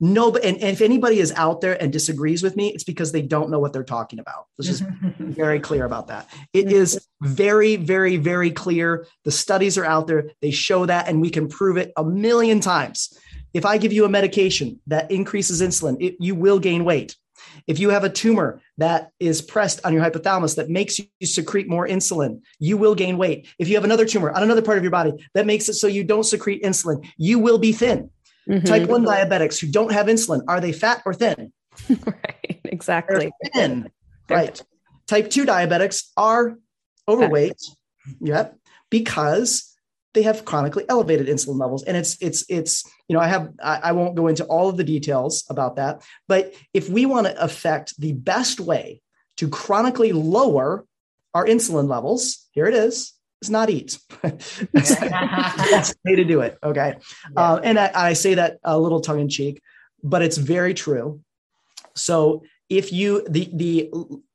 no, 0.01 0.35
and, 0.35 0.57
and 0.57 0.71
if 0.71 0.81
anybody 0.81 1.21
is 1.21 1.31
out 1.33 1.61
there 1.61 1.81
and 1.81 1.93
disagrees 1.93 2.43
with 2.43 2.57
me, 2.57 2.69
it's 2.69 2.85
because 2.85 3.13
they 3.13 3.21
don't 3.21 3.51
know 3.51 3.59
what 3.59 3.75
they're 3.75 3.85
talking 3.85 4.19
about. 4.19 4.47
Let's 4.57 4.69
just 4.69 4.83
very 5.19 5.61
clear 5.69 5.85
about 5.85 6.09
that. 6.09 6.29
It 6.55 6.73
is 6.73 7.07
very, 7.21 7.77
very, 7.77 8.17
very 8.17 8.51
clear. 8.51 9.07
The 9.25 9.31
studies 9.31 9.77
are 9.77 9.85
out 9.85 10.07
there. 10.07 10.31
They 10.41 10.53
show 10.53 10.87
that, 10.87 11.09
and 11.09 11.21
we 11.21 11.29
can 11.29 11.49
prove 11.49 11.77
it 11.77 11.93
a 11.99 12.05
million 12.05 12.61
times. 12.61 13.17
If 13.53 13.67
I 13.67 13.77
give 13.77 13.93
you 13.93 14.07
a 14.07 14.09
medication 14.09 14.81
that 14.87 15.11
increases 15.11 15.61
insulin, 15.61 15.97
it, 16.01 16.17
you 16.19 16.35
will 16.35 16.59
gain 16.59 16.85
weight. 16.85 17.17
If 17.67 17.79
you 17.79 17.91
have 17.91 18.05
a 18.05 18.11
tumor 18.11 18.61
that 18.79 19.11
is 19.19 19.43
pressed 19.43 19.85
on 19.85 19.93
your 19.93 20.03
hypothalamus 20.03 20.57
that 20.57 20.71
makes 20.71 20.99
you 20.99 21.07
secrete 21.25 21.69
more 21.69 21.87
insulin, 21.87 22.41
you 22.59 22.77
will 22.77 22.95
gain 22.95 23.19
weight. 23.19 23.49
If 23.59 23.69
you 23.69 23.75
have 23.75 23.85
another 23.85 24.07
tumor 24.07 24.31
on 24.31 24.43
another 24.43 24.63
part 24.63 24.79
of 24.79 24.85
your 24.85 24.91
body 24.91 25.13
that 25.35 25.47
makes 25.47 25.69
it 25.69 25.75
so 25.75 25.87
you 25.87 26.05
don't 26.05 26.25
secrete 26.25 26.63
insulin, 26.63 27.07
you 27.17 27.39
will 27.39 27.59
be 27.59 27.73
thin. 27.73 28.11
Mm-hmm. 28.51 28.67
Type 28.67 28.89
1 28.89 29.05
diabetics 29.05 29.61
who 29.61 29.69
don't 29.69 29.93
have 29.93 30.07
insulin, 30.07 30.43
are 30.49 30.61
they 30.61 30.73
fat 30.73 31.03
or 31.07 31.15
thin? 31.15 31.53
right, 31.89 32.61
exactly. 32.65 33.31
They're 33.41 33.51
thin. 33.55 33.91
They're 34.27 34.37
right. 34.37 34.57
Thin. 34.57 34.67
Type 35.07 35.31
2 35.31 35.47
diabetics 35.47 36.09
are 36.17 36.57
overweight. 37.07 37.61
Fat. 37.61 38.17
Yep. 38.21 38.59
Because 38.91 39.71
they 40.15 40.23
have 40.23 40.45
chronically 40.45 40.85
elevated 40.89 41.29
insulin 41.29 41.61
levels 41.61 41.85
and 41.85 41.97
it's 41.97 42.21
it's 42.21 42.45
it's 42.49 42.85
you 43.07 43.15
know 43.15 43.21
i 43.21 43.29
have 43.29 43.53
I, 43.63 43.77
I, 43.77 43.93
won't 43.93 44.17
go 44.17 44.27
into 44.27 44.45
all 44.47 44.69
of 44.69 44.77
the 44.77 44.83
details 44.83 45.45
about 45.49 45.77
that 45.77 46.03
but 46.27 46.53
if 46.75 46.89
we 46.89 47.07
want 47.07 47.29
to 47.29 47.41
affect 47.41 47.95
the 47.97 48.13
best 48.13 48.59
way 48.59 49.03
to 49.37 49.49
chronically 49.49 50.11
lower 50.11 50.85
our 51.33 51.47
insulin 51.47 51.89
levels 51.89 52.49
here 52.51 52.67
it 52.67 52.75
is 52.75 53.13
is 53.43 53.51
not 53.51 53.71
eat. 53.71 53.99
that's, 54.23 54.95
the 54.95 55.97
way 56.05 56.17
to 56.17 56.25
do 56.25 56.41
it. 56.41 56.59
Okay. 56.63 56.97
Yeah. 57.33 57.41
Uh, 57.41 57.61
and 57.63 57.79
I, 57.79 57.91
I, 57.95 58.13
say 58.13 58.35
that 58.35 58.59
a 58.65 58.79
little 58.79 59.01
tongue 59.01 59.21
in 59.21 59.29
cheek, 59.29 59.63
but 60.03 60.23
it's 60.23 60.37
very 60.37 60.75
true. 60.75 61.21
So 61.95 62.43
if 62.69 62.93
you, 62.93 63.27
the, 63.29 63.51
the 63.53 63.91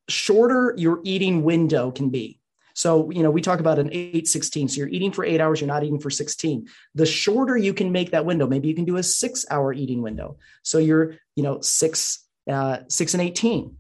shorter 0.10 0.74
your 0.78 1.02
eating 1.04 1.44
window 1.44 1.92
can 1.92 2.10
be, 2.10 2.40
so, 2.76 3.10
you 3.10 3.24
know, 3.24 3.32
we 3.32 3.42
talk 3.42 3.62
about 3.62 3.80
an 3.80 3.90
8 3.94 4.28
16. 4.28 4.68
So 4.68 4.78
you're 4.80 4.90
eating 4.90 5.14
for 5.14 5.24
eight 5.24 5.40
hours, 5.40 5.62
you're 5.62 5.68
not 5.70 5.84
eating 5.86 6.00
for 6.00 6.10
16. 6.10 6.68
The 6.94 7.06
shorter 7.06 7.56
you 7.56 7.74
can 7.74 7.94
make 7.94 8.12
that 8.12 8.26
window, 8.26 8.48
maybe 8.48 8.68
you 8.68 8.76
can 8.76 8.84
do 8.84 8.98
a 8.98 9.04
six 9.04 9.46
hour 9.50 9.72
eating 9.72 10.02
window. 10.02 10.38
So 10.62 10.80
you're, 10.80 11.16
you 11.38 11.44
know, 11.44 11.62
six, 11.62 12.26
uh, 12.50 12.80
six 12.90 13.14
and 13.14 13.24
18 13.24 13.78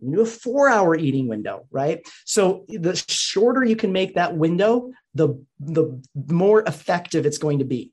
do 0.00 0.20
a 0.20 0.26
four 0.26 0.68
hour 0.68 0.96
eating 0.96 1.28
window, 1.28 1.66
right? 1.70 2.06
So 2.24 2.64
the 2.68 2.96
shorter 3.08 3.64
you 3.64 3.76
can 3.76 3.92
make 3.92 4.14
that 4.14 4.36
window, 4.36 4.92
the, 5.14 5.42
the 5.60 6.02
more 6.30 6.62
effective 6.62 7.26
it's 7.26 7.38
going 7.38 7.60
to 7.60 7.64
be. 7.64 7.92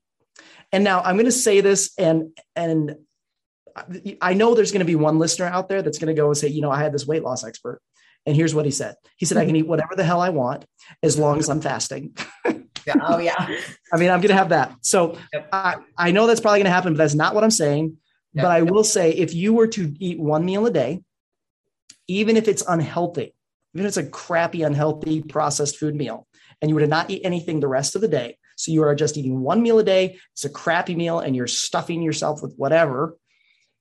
And 0.72 0.84
now 0.84 1.00
I'm 1.00 1.16
going 1.16 1.26
to 1.26 1.32
say 1.32 1.60
this 1.60 1.92
and, 1.98 2.36
and 2.56 2.96
I 4.20 4.34
know 4.34 4.54
there's 4.54 4.72
going 4.72 4.80
to 4.80 4.86
be 4.86 4.94
one 4.94 5.18
listener 5.18 5.46
out 5.46 5.68
there 5.68 5.82
that's 5.82 5.98
going 5.98 6.14
to 6.14 6.20
go 6.20 6.28
and 6.28 6.36
say, 6.36 6.48
you 6.48 6.60
know, 6.60 6.70
I 6.70 6.80
had 6.80 6.92
this 6.92 7.06
weight 7.06 7.22
loss 7.22 7.44
expert. 7.44 7.80
And 8.26 8.34
here's 8.34 8.54
what 8.54 8.64
he 8.64 8.70
said. 8.70 8.94
He 9.16 9.26
said, 9.26 9.36
I 9.36 9.44
can 9.44 9.54
eat 9.56 9.66
whatever 9.66 9.94
the 9.96 10.04
hell 10.04 10.20
I 10.20 10.30
want 10.30 10.64
as 11.02 11.18
long 11.18 11.38
as 11.38 11.48
I'm 11.48 11.60
fasting. 11.60 12.16
yeah. 12.86 12.94
Oh, 13.02 13.18
yeah. 13.18 13.34
I 13.92 13.96
mean, 13.96 14.10
I'm 14.10 14.20
going 14.20 14.30
to 14.30 14.36
have 14.36 14.48
that. 14.50 14.74
So 14.80 15.18
yep. 15.32 15.48
I, 15.52 15.76
I 15.98 16.10
know 16.12 16.26
that's 16.26 16.40
probably 16.40 16.60
going 16.60 16.66
to 16.66 16.72
happen, 16.72 16.94
but 16.94 16.98
that's 16.98 17.14
not 17.14 17.34
what 17.34 17.44
I'm 17.44 17.50
saying. 17.50 17.98
Yep. 18.32 18.42
But 18.44 18.50
I 18.50 18.62
will 18.62 18.84
say 18.84 19.12
if 19.12 19.34
you 19.34 19.52
were 19.52 19.66
to 19.68 19.94
eat 19.98 20.18
one 20.18 20.44
meal 20.44 20.66
a 20.66 20.70
day, 20.70 21.02
even 22.08 22.36
if 22.36 22.48
it's 22.48 22.64
unhealthy, 22.66 23.34
even 23.74 23.86
if 23.86 23.90
it's 23.90 23.96
a 23.96 24.06
crappy, 24.06 24.62
unhealthy 24.62 25.22
processed 25.22 25.78
food 25.78 25.94
meal, 25.94 26.26
and 26.60 26.68
you 26.68 26.74
were 26.74 26.80
to 26.82 26.86
not 26.86 27.10
eat 27.10 27.22
anything 27.24 27.60
the 27.60 27.68
rest 27.68 27.94
of 27.94 28.00
the 28.00 28.08
day, 28.08 28.38
so 28.56 28.72
you 28.72 28.82
are 28.84 28.94
just 28.94 29.16
eating 29.16 29.40
one 29.40 29.62
meal 29.62 29.78
a 29.78 29.84
day, 29.84 30.18
it's 30.32 30.44
a 30.44 30.50
crappy 30.50 30.94
meal, 30.94 31.18
and 31.18 31.34
you're 31.34 31.46
stuffing 31.46 32.02
yourself 32.02 32.42
with 32.42 32.54
whatever, 32.56 33.16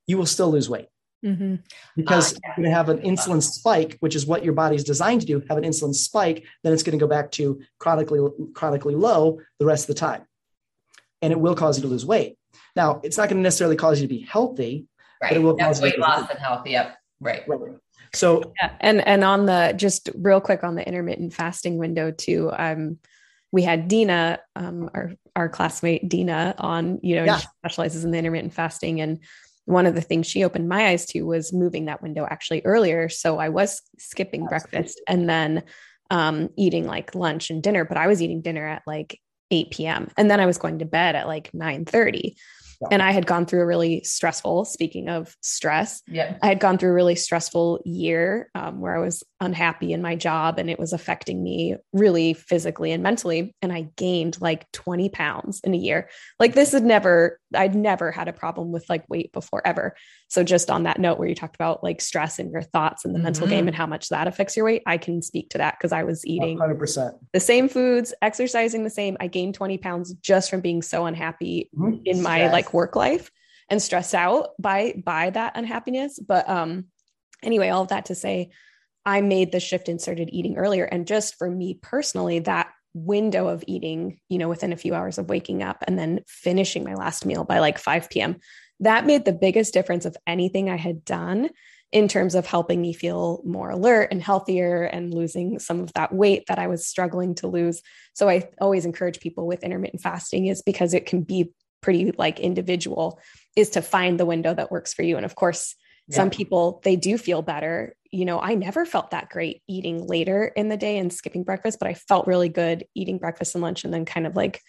you 0.08 0.18
will 0.18 0.26
still 0.26 0.52
lose 0.52 0.70
weight. 0.70 0.88
Mm-hmm. 1.24 1.56
Because 1.96 2.34
uh, 2.34 2.40
you're 2.44 2.56
going 2.58 2.70
to 2.70 2.76
have 2.76 2.90
an 2.90 3.00
insulin 3.00 3.42
spike, 3.42 3.98
which 4.02 4.16
is 4.16 4.26
what 4.26 4.44
your 4.44 4.54
body's 4.54 4.84
designed 4.84 5.22
to 5.22 5.28
do. 5.28 5.42
Have 5.48 5.58
an 5.58 5.64
insulin 5.64 5.96
spike, 5.96 6.46
then 6.64 6.74
it's 6.74 6.84
going 6.84 6.98
to 6.98 7.04
go 7.04 7.08
back 7.08 7.32
to 7.32 7.62
chronically 7.80 8.20
chronically 8.54 8.96
low 8.96 9.40
the 9.60 9.66
rest 9.66 9.90
of 9.90 9.96
the 9.96 10.00
time, 10.00 10.24
and 11.22 11.32
it 11.32 11.40
will 11.40 11.56
cause 11.56 11.78
you 11.78 11.84
to 11.84 11.88
lose 11.88 12.06
weight. 12.06 12.38
Now, 12.76 13.00
it's 13.04 13.18
not 13.18 13.30
going 13.30 13.38
to 13.38 13.44
necessarily 13.44 13.78
cause 13.78 14.02
you 14.02 14.08
to 14.08 14.14
be 14.14 14.22
healthy, 14.22 14.88
right? 15.22 15.30
But 15.30 15.38
it 15.38 15.40
will 15.42 15.56
cause 15.56 15.82
weight 15.82 15.98
loss 15.98 16.30
and 16.30 16.40
healthy. 16.40 16.72
Yep. 16.72 16.98
Right. 17.22 17.48
right. 17.48 17.78
So 18.14 18.54
yeah. 18.62 18.74
and 18.80 19.06
and 19.08 19.24
on 19.24 19.46
the 19.46 19.74
just 19.76 20.10
real 20.16 20.40
quick 20.40 20.64
on 20.64 20.76
the 20.76 20.88
intermittent 20.88 21.34
fasting 21.34 21.78
window 21.78 22.12
too. 22.12 22.52
Um, 22.56 23.00
we 23.52 23.62
had 23.62 23.88
Dina, 23.88 24.40
um, 24.56 24.90
our 24.94 25.14
our 25.36 25.50
classmate 25.50 26.08
Dina, 26.10 26.56
on. 26.58 27.00
You 27.02 27.18
know, 27.18 27.24
yeah. 27.26 27.38
she 27.38 27.48
specializes 27.60 28.04
in 28.04 28.12
the 28.12 28.18
intermittent 28.18 28.54
fasting, 28.54 29.02
and 29.02 29.20
one 29.66 29.86
of 29.86 29.96
the 29.96 30.02
things 30.02 30.28
she 30.28 30.44
opened 30.44 30.68
my 30.68 30.88
eyes 30.88 31.06
to 31.08 31.24
was 31.24 31.54
moving 31.54 31.86
that 31.86 32.02
window 32.02 32.28
actually 32.30 32.62
earlier. 32.66 33.10
So 33.10 33.40
I 33.40 33.50
was 33.50 33.82
skipping 33.98 34.46
breakfast 34.46 35.00
and 35.08 35.30
then 35.30 35.64
um, 36.10 36.50
eating 36.58 36.86
like 36.86 37.16
lunch 37.16 37.50
and 37.50 37.64
dinner, 37.64 37.86
but 37.86 37.98
I 37.98 38.08
was 38.08 38.22
eating 38.22 38.42
dinner 38.42 38.68
at 38.68 38.84
like 38.86 39.20
8 39.52 39.72
p.m. 39.72 40.12
and 40.18 40.30
then 40.30 40.40
I 40.40 40.46
was 40.46 40.58
going 40.58 40.80
to 40.80 40.86
bed 40.86 41.16
at 41.16 41.28
like 41.28 41.54
9 41.54 41.86
30. 41.86 42.36
And 42.92 43.02
I 43.02 43.12
had 43.12 43.26
gone 43.26 43.46
through 43.46 43.62
a 43.62 43.66
really 43.66 44.04
stressful, 44.04 44.66
speaking 44.66 45.10
of 45.10 45.36
stress, 45.42 46.02
yeah. 46.08 46.38
I 46.42 46.48
had 46.48 46.60
gone 46.60 46.78
through 46.78 46.92
a 46.92 46.94
really 46.94 47.16
stressful 47.16 47.82
year 47.86 48.50
um, 48.56 48.80
where 48.80 48.96
I 48.96 49.00
was 49.00 49.24
unhappy 49.40 49.94
in 49.94 50.02
my 50.02 50.16
job 50.16 50.58
and 50.58 50.70
it 50.70 50.80
was 50.80 50.94
affecting 50.94 51.44
me 51.44 51.76
really 51.92 52.34
physically 52.34 52.92
and 52.92 53.04
mentally. 53.04 53.54
And 53.62 53.72
I 53.72 53.90
gained 53.98 54.40
like 54.42 54.72
20 54.72 55.10
pounds 55.10 55.60
in 55.64 55.74
a 55.74 55.78
year. 55.78 56.10
Like 56.40 56.54
this 56.54 56.72
had 56.72 56.84
never, 56.84 57.40
I'd 57.54 57.76
never 57.76 58.12
had 58.12 58.28
a 58.28 58.34
problem 58.34 58.72
with 58.72 58.90
like 58.90 59.10
weight 59.10 59.32
before 59.34 59.62
ever. 59.66 59.96
So 60.30 60.44
just 60.44 60.72
on 60.72 60.84
that 60.84 61.00
note 61.00 61.20
where 61.20 61.28
you 61.28 61.36
talked 61.36 61.56
about 61.56 61.84
like 61.84 62.02
stress 62.02 62.40
and 62.40 62.52
your 62.52 62.62
thoughts 62.62 63.06
and 63.06 63.14
the 63.14 63.20
mm-hmm. 63.20 63.26
mental 63.26 63.48
game 63.48 63.68
and 63.68 63.76
how 63.76 63.86
much 63.86 64.10
that 64.10 64.28
affects 64.28 64.56
your 64.56 64.66
weight, 64.66 64.82
I 64.86 64.98
can 64.98 65.22
speak 65.22 65.50
to 65.50 65.60
that 65.60 65.78
because 65.78 65.92
I 65.92 66.04
was 66.04 66.26
eating 66.26 66.58
100% 66.58 67.20
the 67.34 67.40
same 67.40 67.70
foods, 67.70 68.14
exercising 68.22 68.84
the 68.84 68.90
same. 68.90 69.18
I 69.20 69.28
gained 69.28 69.56
20 69.56 69.78
pounds 69.78 70.14
just 70.16 70.50
from 70.50 70.62
being 70.62 70.82
so 70.82 71.06
unhappy 71.06 71.70
mm-hmm. 71.78 71.98
in 72.06 72.22
my 72.22 72.40
yes. 72.40 72.54
like 72.54 72.73
work 72.74 72.96
life 72.96 73.32
and 73.70 73.82
stressed 73.82 74.16
out 74.16 74.50
by 74.60 74.94
by 75.04 75.30
that 75.30 75.54
unhappiness. 75.56 76.20
But 76.20 76.50
um 76.50 76.86
anyway, 77.42 77.70
all 77.70 77.84
of 77.84 77.90
that 77.90 78.06
to 78.06 78.16
say, 78.16 78.52
I 79.06 79.22
made 79.22 79.52
the 79.52 79.60
shift 79.60 79.90
and 79.90 80.02
started 80.02 80.30
eating 80.32 80.58
earlier. 80.58 80.86
And 80.86 81.08
just 81.08 81.36
for 81.38 81.50
me 81.50 81.80
personally, 81.82 82.40
that 82.40 82.70
window 82.94 83.48
of 83.48 83.64
eating, 83.68 84.20
you 84.30 84.38
know, 84.38 84.50
within 84.50 84.72
a 84.72 84.78
few 84.78 84.94
hours 84.94 85.18
of 85.18 85.30
waking 85.30 85.64
up 85.64 85.84
and 85.88 85.98
then 85.98 86.22
finishing 86.28 86.84
my 86.84 86.94
last 86.94 87.26
meal 87.26 87.44
by 87.44 87.60
like 87.60 87.78
5 87.78 88.10
p.m., 88.10 88.38
that 88.80 89.06
made 89.06 89.26
the 89.26 89.34
biggest 89.34 89.74
difference 89.74 90.06
of 90.06 90.18
anything 90.28 90.70
I 90.70 90.78
had 90.78 91.06
done 91.06 91.50
in 91.92 92.08
terms 92.08 92.34
of 92.34 92.48
helping 92.48 92.82
me 92.82 92.92
feel 92.92 93.42
more 93.46 93.70
alert 93.70 94.10
and 94.12 94.22
healthier 94.22 94.84
and 94.84 95.14
losing 95.14 95.60
some 95.60 95.80
of 95.80 95.94
that 95.94 96.14
weight 96.14 96.44
that 96.48 96.58
I 96.58 96.68
was 96.68 96.88
struggling 96.88 97.36
to 97.36 97.48
lose. 97.48 97.82
So 98.16 98.28
I 98.28 98.50
always 98.60 98.86
encourage 98.86 99.20
people 99.20 99.46
with 99.46 99.64
intermittent 99.64 100.02
fasting 100.02 100.48
is 100.48 100.64
because 100.64 100.96
it 100.96 101.06
can 101.06 101.22
be 101.22 101.54
pretty 101.84 102.12
like 102.18 102.40
individual 102.40 103.20
is 103.56 103.70
to 103.72 103.82
find 103.84 104.20
the 104.20 104.26
window 104.26 104.54
that 104.54 104.72
works 104.72 104.94
for 104.94 105.04
you 105.04 105.18
and 105.18 105.26
of 105.26 105.36
course 105.36 105.76
Yeah. 106.10 106.18
Some 106.18 106.32
people, 106.32 106.82
they 106.84 106.98
do 106.98 107.18
feel 107.18 107.42
better. 107.42 107.96
You 108.12 108.26
know, 108.26 108.38
I 108.38 108.56
never 108.56 108.86
felt 108.86 109.12
that 109.12 109.30
great 109.30 109.62
eating 109.70 110.06
later 110.06 110.52
in 110.54 110.68
the 110.68 110.76
day 110.76 110.98
and 110.98 111.14
skipping 111.14 111.46
breakfast, 111.46 111.80
but 111.80 111.88
I 111.88 111.94
felt 111.94 112.28
really 112.28 112.50
good 112.50 112.84
eating 112.94 113.20
breakfast 113.20 113.56
and 113.56 113.62
lunch 113.62 113.86
and 113.86 113.94
then 113.94 114.04
kind 114.04 114.28
of 114.28 114.36
like 114.36 114.60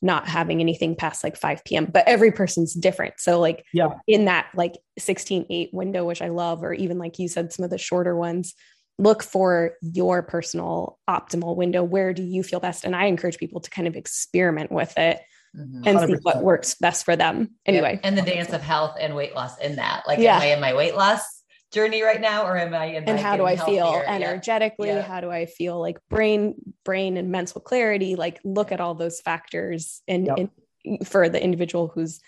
not 0.00 0.28
having 0.28 0.60
anything 0.60 0.94
past 0.94 1.24
like 1.24 1.36
5 1.36 1.64
p.m. 1.64 1.86
But 1.86 2.06
every 2.06 2.30
person's 2.30 2.72
different. 2.72 3.14
So, 3.18 3.40
like, 3.40 3.64
yeah, 3.72 3.98
in 4.06 4.26
that 4.26 4.46
like 4.54 4.74
16 4.96 5.46
8 5.50 5.70
window, 5.72 6.04
which 6.04 6.22
I 6.22 6.28
love, 6.28 6.62
or 6.62 6.72
even 6.72 6.98
like 6.98 7.18
you 7.18 7.28
said, 7.28 7.52
some 7.52 7.64
of 7.64 7.70
the 7.70 7.78
shorter 7.78 8.14
ones, 8.14 8.54
look 8.96 9.24
for 9.24 9.72
your 9.82 10.22
personal 10.22 11.00
optimal 11.10 11.56
window. 11.56 11.82
Where 11.82 12.14
do 12.14 12.22
you 12.22 12.44
feel 12.44 12.60
best? 12.60 12.84
And 12.84 12.94
I 12.94 13.06
encourage 13.06 13.38
people 13.38 13.60
to 13.60 13.70
kind 13.70 13.88
of 13.88 13.96
experiment 13.96 14.70
with 14.70 14.96
it 14.96 15.18
mm-hmm. 15.56 15.82
and 15.86 15.98
100%. 15.98 16.06
see 16.06 16.14
what 16.22 16.42
works 16.42 16.74
best 16.74 17.04
for 17.04 17.16
them. 17.16 17.50
Anyway. 17.64 17.94
Yeah. 17.94 18.08
And 18.08 18.18
the 18.18 18.22
dance 18.22 18.52
of 18.52 18.62
health 18.62 18.96
and 19.00 19.14
weight 19.14 19.34
loss 19.34 19.58
in 19.58 19.76
that. 19.76 20.04
Like, 20.06 20.18
yeah. 20.18 20.36
am 20.36 20.42
I 20.42 20.46
in 20.46 20.60
my 20.60 20.74
weight 20.74 20.94
loss 20.94 21.22
journey 21.72 22.02
right 22.02 22.20
now 22.20 22.46
or 22.46 22.56
am 22.56 22.72
i 22.74 22.86
in 22.86 23.04
and 23.04 23.18
how 23.18 23.36
do 23.36 23.44
i 23.44 23.56
feel 23.56 24.02
energetically 24.06 24.88
yeah. 24.88 25.02
how 25.02 25.20
do 25.20 25.30
i 25.30 25.46
feel 25.46 25.80
like 25.80 25.98
brain 26.08 26.54
brain 26.84 27.16
and 27.16 27.30
mental 27.30 27.60
clarity 27.60 28.14
like 28.14 28.38
look 28.44 28.70
at 28.72 28.80
all 28.80 28.94
those 28.94 29.20
factors 29.20 30.00
and, 30.06 30.26
yep. 30.26 30.50
and 30.84 31.06
for 31.06 31.28
the 31.28 31.42
individual 31.42 31.88
who's 31.88 32.20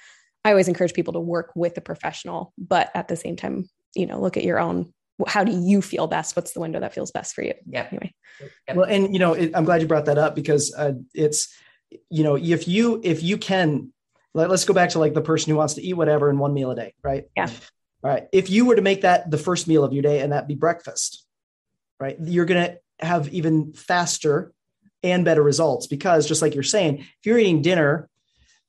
i 0.44 0.50
always 0.50 0.68
encourage 0.68 0.92
people 0.92 1.12
to 1.12 1.20
work 1.20 1.52
with 1.54 1.76
a 1.78 1.80
professional 1.80 2.52
but 2.58 2.90
at 2.94 3.06
the 3.08 3.16
same 3.16 3.36
time 3.36 3.68
you 3.94 4.06
know 4.06 4.20
look 4.20 4.36
at 4.36 4.44
your 4.44 4.58
own 4.58 4.92
how 5.26 5.44
do 5.44 5.52
you 5.52 5.80
feel 5.80 6.08
best 6.08 6.34
what's 6.34 6.52
the 6.52 6.60
window 6.60 6.80
that 6.80 6.92
feels 6.92 7.12
best 7.12 7.34
for 7.34 7.42
you 7.42 7.54
yeah 7.66 7.86
anyway 7.90 8.12
well 8.74 8.86
and 8.86 9.12
you 9.12 9.20
know 9.20 9.34
it, 9.34 9.52
i'm 9.54 9.64
glad 9.64 9.80
you 9.80 9.86
brought 9.86 10.06
that 10.06 10.18
up 10.18 10.34
because 10.34 10.74
uh, 10.76 10.92
it's 11.14 11.48
you 12.10 12.24
know 12.24 12.36
if 12.36 12.68
you 12.68 13.00
if 13.04 13.22
you 13.22 13.38
can 13.38 13.92
let, 14.34 14.50
us 14.50 14.64
go 14.64 14.74
back 14.74 14.90
to 14.90 14.98
like 14.98 15.14
the 15.14 15.22
person 15.22 15.50
who 15.50 15.56
wants 15.56 15.74
to 15.74 15.82
eat 15.82 15.94
whatever 15.94 16.30
in 16.30 16.38
one 16.38 16.54
meal 16.54 16.70
a 16.70 16.76
day 16.76 16.94
right? 17.02 17.24
Yeah. 17.36 17.48
All 18.04 18.10
right. 18.10 18.28
If 18.32 18.50
you 18.50 18.66
were 18.66 18.76
to 18.76 18.82
make 18.82 19.00
that 19.00 19.28
the 19.30 19.38
first 19.38 19.66
meal 19.66 19.82
of 19.82 19.92
your 19.92 20.02
day 20.02 20.20
and 20.20 20.32
that 20.32 20.46
be 20.46 20.54
breakfast 20.54 21.24
right 21.98 22.16
you're 22.22 22.44
going 22.44 22.68
to 22.68 22.78
have 23.04 23.28
even 23.28 23.72
faster 23.72 24.52
and 25.02 25.24
better 25.24 25.42
results 25.42 25.86
because 25.86 26.26
just 26.26 26.42
like 26.42 26.54
you're 26.54 26.62
saying 26.62 26.98
if 26.98 27.24
you're 27.24 27.38
eating 27.38 27.62
dinner 27.62 28.08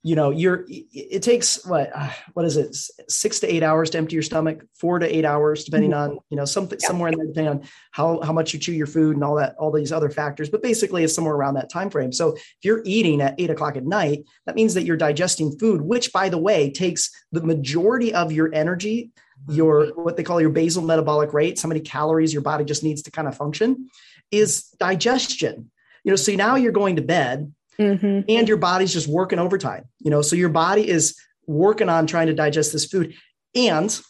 you 0.02 0.16
know 0.16 0.30
you're 0.30 0.66
it 0.70 1.22
takes 1.22 1.66
what 1.66 1.92
uh, 1.94 2.10
what 2.34 2.46
is 2.46 2.56
it 2.56 2.76
six 3.10 3.40
to 3.42 3.54
eight 3.54 3.64
hours 3.64 3.90
to 3.90 3.98
empty 3.98 4.16
your 4.16 4.24
stomach 4.24 4.64
four 4.74 4.98
to 5.00 5.16
eight 5.16 5.26
hours 5.26 5.66
depending 5.66 5.92
mm-hmm. 5.92 6.12
on 6.12 6.20
you 6.30 6.38
know 6.38 6.46
something 6.46 6.80
yeah. 6.82 6.88
somewhere 6.88 7.12
in 7.12 7.18
there 7.18 7.28
depending 7.28 7.52
on 7.52 7.64
how 7.92 8.22
how 8.22 8.32
much 8.32 8.54
you 8.54 8.60
chew 8.60 8.72
your 8.72 8.88
food 8.88 9.16
and 9.16 9.24
all 9.24 9.36
that 9.36 9.56
all 9.58 9.72
these 9.72 9.92
other 9.92 10.10
factors 10.10 10.50
but 10.50 10.64
basically 10.64 11.04
it's 11.04 11.14
somewhere 11.14 11.36
around 11.36 11.56
that 11.56 11.70
time 11.70 11.90
frame 11.90 12.14
so 12.14 12.34
if 12.34 12.58
you're 12.64 12.82
eating 12.86 13.22
at 13.22 13.36
eight 13.40 13.50
o'clock 13.50 13.76
at 13.76 13.86
night 13.86 14.24
that 14.46 14.56
means 14.56 14.74
that 14.74 14.84
you're 14.84 14.98
digesting 14.98 15.52
food 15.58 15.82
which 15.82 16.14
by 16.14 16.30
the 16.30 16.38
way 16.38 16.72
takes 16.72 17.12
the 17.34 17.42
majority 17.42 18.14
of 18.14 18.32
your 18.32 18.54
energy 18.54 19.12
your 19.50 19.86
mm-hmm. 19.88 20.02
what 20.02 20.16
they 20.16 20.24
call 20.24 20.40
your 20.40 20.50
basal 20.50 20.82
metabolic 20.82 21.34
rate 21.34 21.60
so 21.60 21.68
many 21.68 21.82
calories 21.82 22.32
your 22.32 22.42
body 22.42 22.64
just 22.64 22.84
needs 22.84 23.02
to 23.02 23.12
kind 23.12 23.28
of 23.28 23.36
function 23.36 23.90
is 24.32 24.70
digestion 24.80 25.70
you 26.06 26.12
know 26.12 26.16
so 26.16 26.34
now 26.36 26.56
you're 26.56 26.72
going 26.72 26.96
to 26.96 27.02
bed 27.02 27.54
mm-hmm. 27.80 28.22
and 28.28 28.48
your 28.48 28.58
body's 28.58 28.94
just 28.94 29.08
working 29.08 29.40
overtime 29.40 29.86
you 30.00 30.12
know 30.12 30.22
so 30.22 30.36
your 30.36 30.50
body 30.50 30.88
is 30.88 31.16
working 31.48 31.90
on 31.90 32.06
trying 32.06 32.28
to 32.28 32.34
digest 32.34 32.74
this 32.74 32.86
food 32.86 33.14
and 33.56 34.02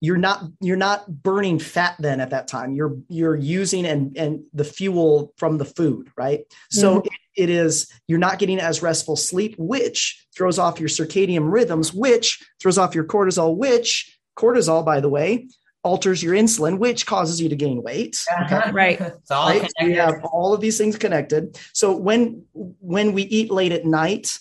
you're 0.00 0.16
not 0.16 0.44
you're 0.60 0.76
not 0.76 1.22
burning 1.22 1.58
fat 1.58 1.96
then 1.98 2.20
at 2.20 2.30
that 2.30 2.48
time 2.48 2.74
you're 2.74 2.96
you're 3.08 3.36
using 3.36 3.86
and 3.86 4.16
and 4.16 4.40
the 4.52 4.64
fuel 4.64 5.32
from 5.36 5.58
the 5.58 5.64
food 5.64 6.10
right 6.16 6.44
so 6.70 6.98
mm-hmm. 6.98 7.06
it, 7.34 7.44
it 7.44 7.50
is 7.50 7.90
you're 8.06 8.18
not 8.18 8.38
getting 8.38 8.60
as 8.60 8.82
restful 8.82 9.16
sleep 9.16 9.54
which 9.58 10.26
throws 10.36 10.58
off 10.58 10.80
your 10.80 10.88
circadian 10.88 11.50
rhythms 11.50 11.92
which 11.92 12.44
throws 12.60 12.78
off 12.78 12.94
your 12.94 13.04
cortisol 13.04 13.56
which 13.56 14.18
cortisol 14.38 14.84
by 14.84 15.00
the 15.00 15.08
way 15.08 15.48
alters 15.86 16.22
your 16.22 16.34
insulin, 16.34 16.78
which 16.78 17.06
causes 17.06 17.40
you 17.40 17.48
to 17.48 17.56
gain 17.56 17.82
weight. 17.82 18.22
Uh-huh. 18.30 18.56
Okay. 18.58 18.70
Right. 18.72 19.00
It's 19.00 19.30
all 19.30 19.48
right? 19.48 19.70
we 19.82 19.92
have 19.92 20.24
all 20.24 20.52
of 20.52 20.60
these 20.60 20.76
things 20.76 20.98
connected. 20.98 21.58
So 21.72 21.96
when 21.96 22.44
when 22.52 23.12
we 23.12 23.22
eat 23.22 23.50
late 23.50 23.72
at 23.72 23.86
night, 23.86 24.38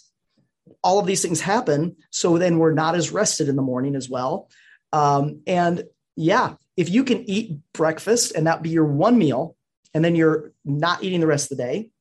all 0.84 1.00
of 1.00 1.06
these 1.06 1.22
things 1.22 1.39
happen. 1.39 1.96
So 2.10 2.38
then 2.38 2.58
we're 2.58 2.74
not 2.74 2.96
as 2.96 3.12
rested 3.12 3.48
in 3.48 3.56
the 3.56 3.62
morning 3.62 3.96
as 3.96 4.10
well. 4.10 4.50
Um, 4.91 5.41
and 5.46 5.84
yeah, 6.16 6.56
if 6.76 6.89
you 6.89 7.04
can 7.04 7.30
eat 7.30 7.58
breakfast 7.74 8.34
and 8.36 8.48
that 8.48 8.62
be 8.62 8.70
your 8.70 8.86
one 8.86 9.18
meal, 9.18 9.56
and 9.93 10.04
then 10.04 10.16
you're 10.16 10.52
not 10.66 11.04
eating 11.04 11.22
the 11.22 11.28
rest 11.28 11.52
of 11.52 11.58
the 11.58 11.64
day, 11.64 11.91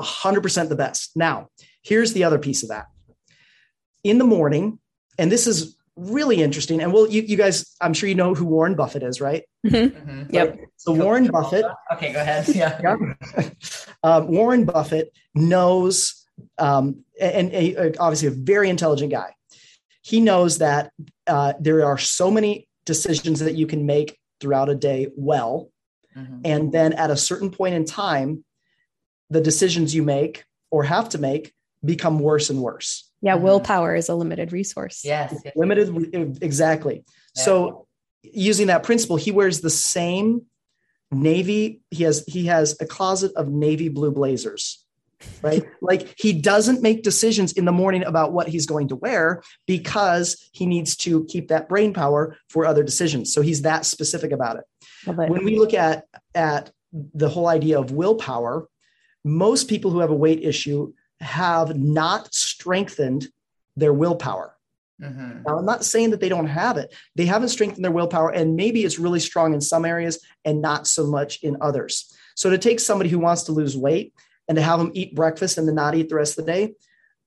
100% 0.00 0.68
the 0.68 0.76
best. 0.76 1.16
Now, 1.16 1.48
here's 1.82 2.12
the 2.12 2.24
other 2.24 2.38
piece 2.38 2.62
of 2.62 2.68
that. 2.68 2.86
In 4.04 4.18
the 4.18 4.24
morning, 4.24 4.78
and 5.18 5.30
this 5.30 5.46
is 5.46 5.76
really 6.10 6.42
interesting. 6.42 6.80
And 6.80 6.92
well, 6.92 7.08
you, 7.08 7.22
you 7.22 7.36
guys, 7.36 7.74
I'm 7.80 7.94
sure 7.94 8.08
you 8.08 8.14
know 8.14 8.34
who 8.34 8.44
Warren 8.44 8.74
Buffett 8.74 9.02
is, 9.02 9.20
right? 9.20 9.44
Mm-hmm. 9.66 10.10
Mm-hmm. 10.10 10.34
Yep. 10.34 10.58
So 10.76 10.92
Warren 10.92 11.28
Buffett. 11.28 11.64
Okay, 11.92 12.12
go 12.12 12.20
ahead. 12.20 12.48
Yeah. 12.54 12.80
yeah. 12.82 13.50
Um, 14.02 14.28
Warren 14.28 14.64
Buffett 14.64 15.12
knows, 15.34 16.26
um, 16.58 17.04
and, 17.20 17.52
and, 17.52 17.76
uh, 17.76 17.90
obviously 18.00 18.28
a 18.28 18.32
very 18.32 18.68
intelligent 18.68 19.12
guy. 19.12 19.34
He 20.02 20.20
knows 20.20 20.58
that 20.58 20.92
uh, 21.26 21.54
there 21.60 21.84
are 21.84 21.98
so 21.98 22.30
many 22.30 22.68
decisions 22.84 23.40
that 23.40 23.54
you 23.54 23.66
can 23.66 23.86
make 23.86 24.18
throughout 24.40 24.68
a 24.68 24.74
day 24.74 25.08
well. 25.16 25.70
Mm-hmm. 26.16 26.40
And 26.44 26.72
then 26.72 26.92
at 26.94 27.10
a 27.10 27.16
certain 27.16 27.50
point 27.50 27.74
in 27.74 27.84
time, 27.84 28.44
the 29.30 29.40
decisions 29.40 29.94
you 29.94 30.02
make 30.02 30.44
or 30.70 30.82
have 30.84 31.10
to 31.10 31.18
make 31.18 31.52
become 31.84 32.18
worse 32.18 32.50
and 32.50 32.60
worse. 32.60 33.10
Yeah, 33.22 33.36
mm-hmm. 33.36 33.44
willpower 33.44 33.94
is 33.94 34.08
a 34.08 34.14
limited 34.14 34.52
resource. 34.52 35.02
Yes. 35.04 35.34
Limited, 35.56 36.42
exactly. 36.42 37.04
Yeah. 37.36 37.42
So 37.42 37.86
using 38.22 38.66
that 38.66 38.82
principle, 38.82 39.16
he 39.16 39.30
wears 39.30 39.60
the 39.60 39.70
same 39.70 40.42
navy. 41.10 41.80
He 41.90 42.04
has 42.04 42.24
he 42.26 42.46
has 42.46 42.76
a 42.80 42.86
closet 42.86 43.32
of 43.36 43.48
navy 43.48 43.88
blue 43.88 44.10
blazers, 44.10 44.84
right? 45.40 45.64
like 45.80 46.14
he 46.18 46.32
doesn't 46.32 46.82
make 46.82 47.02
decisions 47.02 47.52
in 47.52 47.64
the 47.64 47.72
morning 47.72 48.02
about 48.04 48.32
what 48.32 48.48
he's 48.48 48.66
going 48.66 48.88
to 48.88 48.96
wear 48.96 49.42
because 49.66 50.48
he 50.52 50.66
needs 50.66 50.96
to 50.96 51.24
keep 51.26 51.48
that 51.48 51.68
brain 51.68 51.94
power 51.94 52.36
for 52.48 52.66
other 52.66 52.82
decisions. 52.82 53.32
So 53.32 53.40
he's 53.40 53.62
that 53.62 53.86
specific 53.86 54.32
about 54.32 54.56
it. 54.56 54.64
When 55.04 55.44
we 55.44 55.58
look 55.58 55.74
at 55.74 56.06
at 56.34 56.70
the 56.92 57.28
whole 57.28 57.46
idea 57.46 57.78
of 57.78 57.92
willpower, 57.92 58.68
most 59.24 59.68
people 59.68 59.90
who 59.90 60.00
have 60.00 60.10
a 60.10 60.14
weight 60.14 60.42
issue 60.42 60.92
have 61.22 61.76
not 61.76 62.34
strengthened 62.34 63.28
their 63.76 63.92
willpower. 63.92 64.54
Mm-hmm. 65.00 65.42
Now, 65.46 65.58
I'm 65.58 65.64
not 65.64 65.84
saying 65.84 66.10
that 66.10 66.20
they 66.20 66.28
don't 66.28 66.46
have 66.46 66.76
it. 66.76 66.94
They 67.16 67.26
haven't 67.26 67.48
strengthened 67.48 67.84
their 67.84 67.92
willpower, 67.92 68.30
and 68.30 68.56
maybe 68.56 68.84
it's 68.84 68.98
really 68.98 69.20
strong 69.20 69.54
in 69.54 69.60
some 69.60 69.84
areas 69.84 70.20
and 70.44 70.60
not 70.60 70.86
so 70.86 71.06
much 71.06 71.42
in 71.42 71.56
others. 71.60 72.14
So, 72.34 72.50
to 72.50 72.58
take 72.58 72.80
somebody 72.80 73.10
who 73.10 73.18
wants 73.18 73.44
to 73.44 73.52
lose 73.52 73.76
weight 73.76 74.14
and 74.48 74.56
to 74.56 74.62
have 74.62 74.78
them 74.78 74.90
eat 74.94 75.14
breakfast 75.14 75.58
and 75.58 75.66
then 75.66 75.74
not 75.74 75.94
eat 75.94 76.08
the 76.08 76.14
rest 76.14 76.38
of 76.38 76.44
the 76.44 76.52
day, 76.52 76.74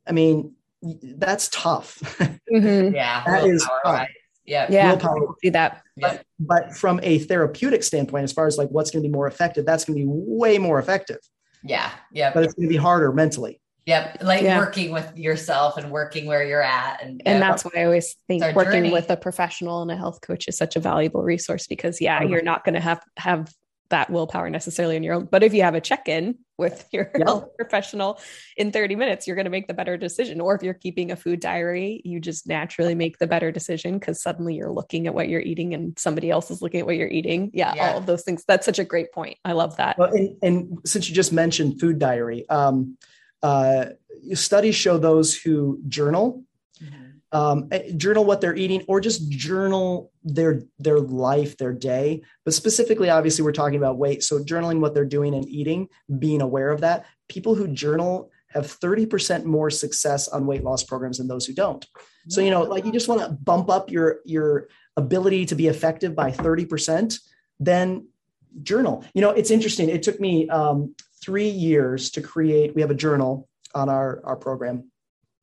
I 0.07 0.11
mean, 0.11 0.53
that's 0.81 1.49
tough. 1.49 1.99
Mm-hmm. 2.53 2.95
Yeah, 2.95 3.23
that 3.25 3.43
is 3.43 3.63
tough. 3.63 3.71
Right. 3.83 4.07
Yeah, 4.45 4.67
yeah, 4.69 4.89
willpower. 4.89 5.33
See 5.41 5.49
that. 5.49 5.81
But, 5.97 6.23
but 6.39 6.73
from 6.73 6.99
a 7.01 7.17
therapeutic 7.17 7.83
standpoint, 7.83 8.23
as 8.23 8.31
far 8.31 8.45
as 8.45 8.57
like 8.57 8.69
what's 8.69 8.91
going 8.91 9.01
to 9.03 9.09
be 9.09 9.11
more 9.11 9.27
effective, 9.27 9.65
that's 9.65 9.83
going 9.83 9.97
to 9.97 10.05
be 10.05 10.07
way 10.07 10.59
more 10.59 10.77
effective. 10.77 11.17
Yeah, 11.63 11.89
yeah. 12.11 12.31
But 12.33 12.43
it's 12.43 12.53
going 12.53 12.67
to 12.67 12.71
be 12.71 12.77
harder 12.77 13.11
mentally. 13.11 13.59
Yep. 13.85 14.17
Like 14.21 14.41
yeah. 14.41 14.57
working 14.57 14.91
with 14.91 15.15
yourself 15.17 15.77
and 15.77 15.91
working 15.91 16.25
where 16.25 16.43
you're 16.43 16.63
at. 16.63 17.03
And, 17.03 17.21
and 17.25 17.41
that's 17.41 17.63
why 17.63 17.71
I 17.77 17.83
always 17.83 18.15
think 18.27 18.43
working 18.55 18.71
journey. 18.71 18.91
with 18.91 19.11
a 19.11 19.17
professional 19.17 19.83
and 19.83 19.91
a 19.91 19.95
health 19.95 20.21
coach 20.21 20.47
is 20.47 20.57
such 20.57 20.75
a 20.75 20.79
valuable 20.79 21.21
resource 21.21 21.67
because 21.67 22.01
yeah, 22.01 22.23
you're 22.23 22.41
not 22.41 22.63
going 22.63 22.73
to 22.73 22.81
have, 22.81 23.03
have 23.17 23.53
that 23.89 24.09
willpower 24.09 24.49
necessarily 24.49 24.95
on 24.95 25.03
your 25.03 25.13
own. 25.13 25.25
But 25.25 25.43
if 25.43 25.53
you 25.53 25.61
have 25.61 25.75
a 25.75 25.81
check-in 25.81 26.39
with 26.57 26.87
your 26.91 27.11
yep. 27.15 27.27
health 27.27 27.49
professional 27.57 28.19
in 28.57 28.71
30 28.71 28.95
minutes, 28.95 29.27
you're 29.27 29.35
going 29.35 29.45
to 29.45 29.51
make 29.51 29.67
the 29.67 29.73
better 29.73 29.97
decision. 29.97 30.41
Or 30.41 30.55
if 30.55 30.63
you're 30.63 30.73
keeping 30.73 31.11
a 31.11 31.15
food 31.15 31.39
diary, 31.39 32.01
you 32.03 32.19
just 32.19 32.47
naturally 32.47 32.95
make 32.95 33.19
the 33.19 33.27
better 33.27 33.51
decision 33.51 33.99
because 33.99 34.21
suddenly 34.21 34.55
you're 34.55 34.71
looking 34.71 35.05
at 35.05 35.13
what 35.13 35.29
you're 35.29 35.41
eating 35.41 35.75
and 35.75 35.97
somebody 35.99 36.31
else 36.31 36.49
is 36.49 36.61
looking 36.61 36.79
at 36.79 36.85
what 36.85 36.95
you're 36.95 37.07
eating. 37.07 37.51
Yeah, 37.53 37.73
yeah. 37.75 37.91
all 37.91 37.97
of 37.99 38.07
those 38.07 38.23
things. 38.23 38.43
That's 38.47 38.65
such 38.65 38.79
a 38.79 38.83
great 38.83 39.11
point. 39.11 39.37
I 39.45 39.51
love 39.51 39.77
that. 39.77 39.99
Well, 39.99 40.11
and, 40.11 40.35
and 40.41 40.79
since 40.85 41.07
you 41.07 41.15
just 41.15 41.31
mentioned 41.31 41.79
food 41.79 41.99
diary, 41.99 42.49
um, 42.49 42.97
uh, 43.43 43.85
studies 44.33 44.75
show 44.75 44.97
those 44.97 45.35
who 45.35 45.79
journal, 45.87 46.43
mm-hmm. 46.81 47.37
um, 47.37 47.67
eh, 47.71 47.91
journal 47.95 48.25
what 48.25 48.41
they're 48.41 48.55
eating, 48.55 48.83
or 48.87 48.99
just 48.99 49.29
journal 49.29 50.11
their 50.23 50.61
their 50.79 50.99
life, 50.99 51.57
their 51.57 51.73
day. 51.73 52.21
But 52.43 52.53
specifically, 52.53 53.09
obviously, 53.09 53.43
we're 53.43 53.51
talking 53.51 53.77
about 53.77 53.97
weight. 53.97 54.23
So 54.23 54.39
journaling 54.39 54.79
what 54.79 54.93
they're 54.93 55.05
doing 55.05 55.35
and 55.35 55.47
eating, 55.47 55.89
being 56.19 56.41
aware 56.41 56.71
of 56.71 56.81
that. 56.81 57.05
People 57.27 57.55
who 57.55 57.67
journal 57.67 58.31
have 58.49 58.67
30% 58.67 59.43
more 59.43 59.69
success 59.69 60.29
on 60.29 60.45
weight 60.45 60.63
loss 60.63 60.81
programs 60.81 61.17
than 61.17 61.27
those 61.27 61.45
who 61.45 61.53
don't. 61.53 61.85
So, 62.29 62.39
you 62.41 62.49
know, 62.49 62.61
like 62.61 62.85
you 62.85 62.91
just 62.91 63.09
want 63.09 63.21
to 63.21 63.29
bump 63.29 63.69
up 63.69 63.91
your 63.91 64.19
your 64.25 64.69
ability 64.97 65.45
to 65.47 65.55
be 65.55 65.67
effective 65.67 66.15
by 66.15 66.31
30%, 66.31 67.19
then 67.59 68.07
journal. 68.63 69.03
You 69.13 69.21
know, 69.21 69.31
it's 69.31 69.51
interesting. 69.51 69.89
It 69.89 70.03
took 70.03 70.19
me 70.19 70.49
um, 70.49 70.95
three 71.23 71.49
years 71.49 72.11
to 72.11 72.21
create. 72.21 72.75
We 72.75 72.81
have 72.81 72.91
a 72.91 72.95
journal 72.95 73.47
on 73.73 73.89
our, 73.89 74.21
our 74.23 74.35
program. 74.35 74.91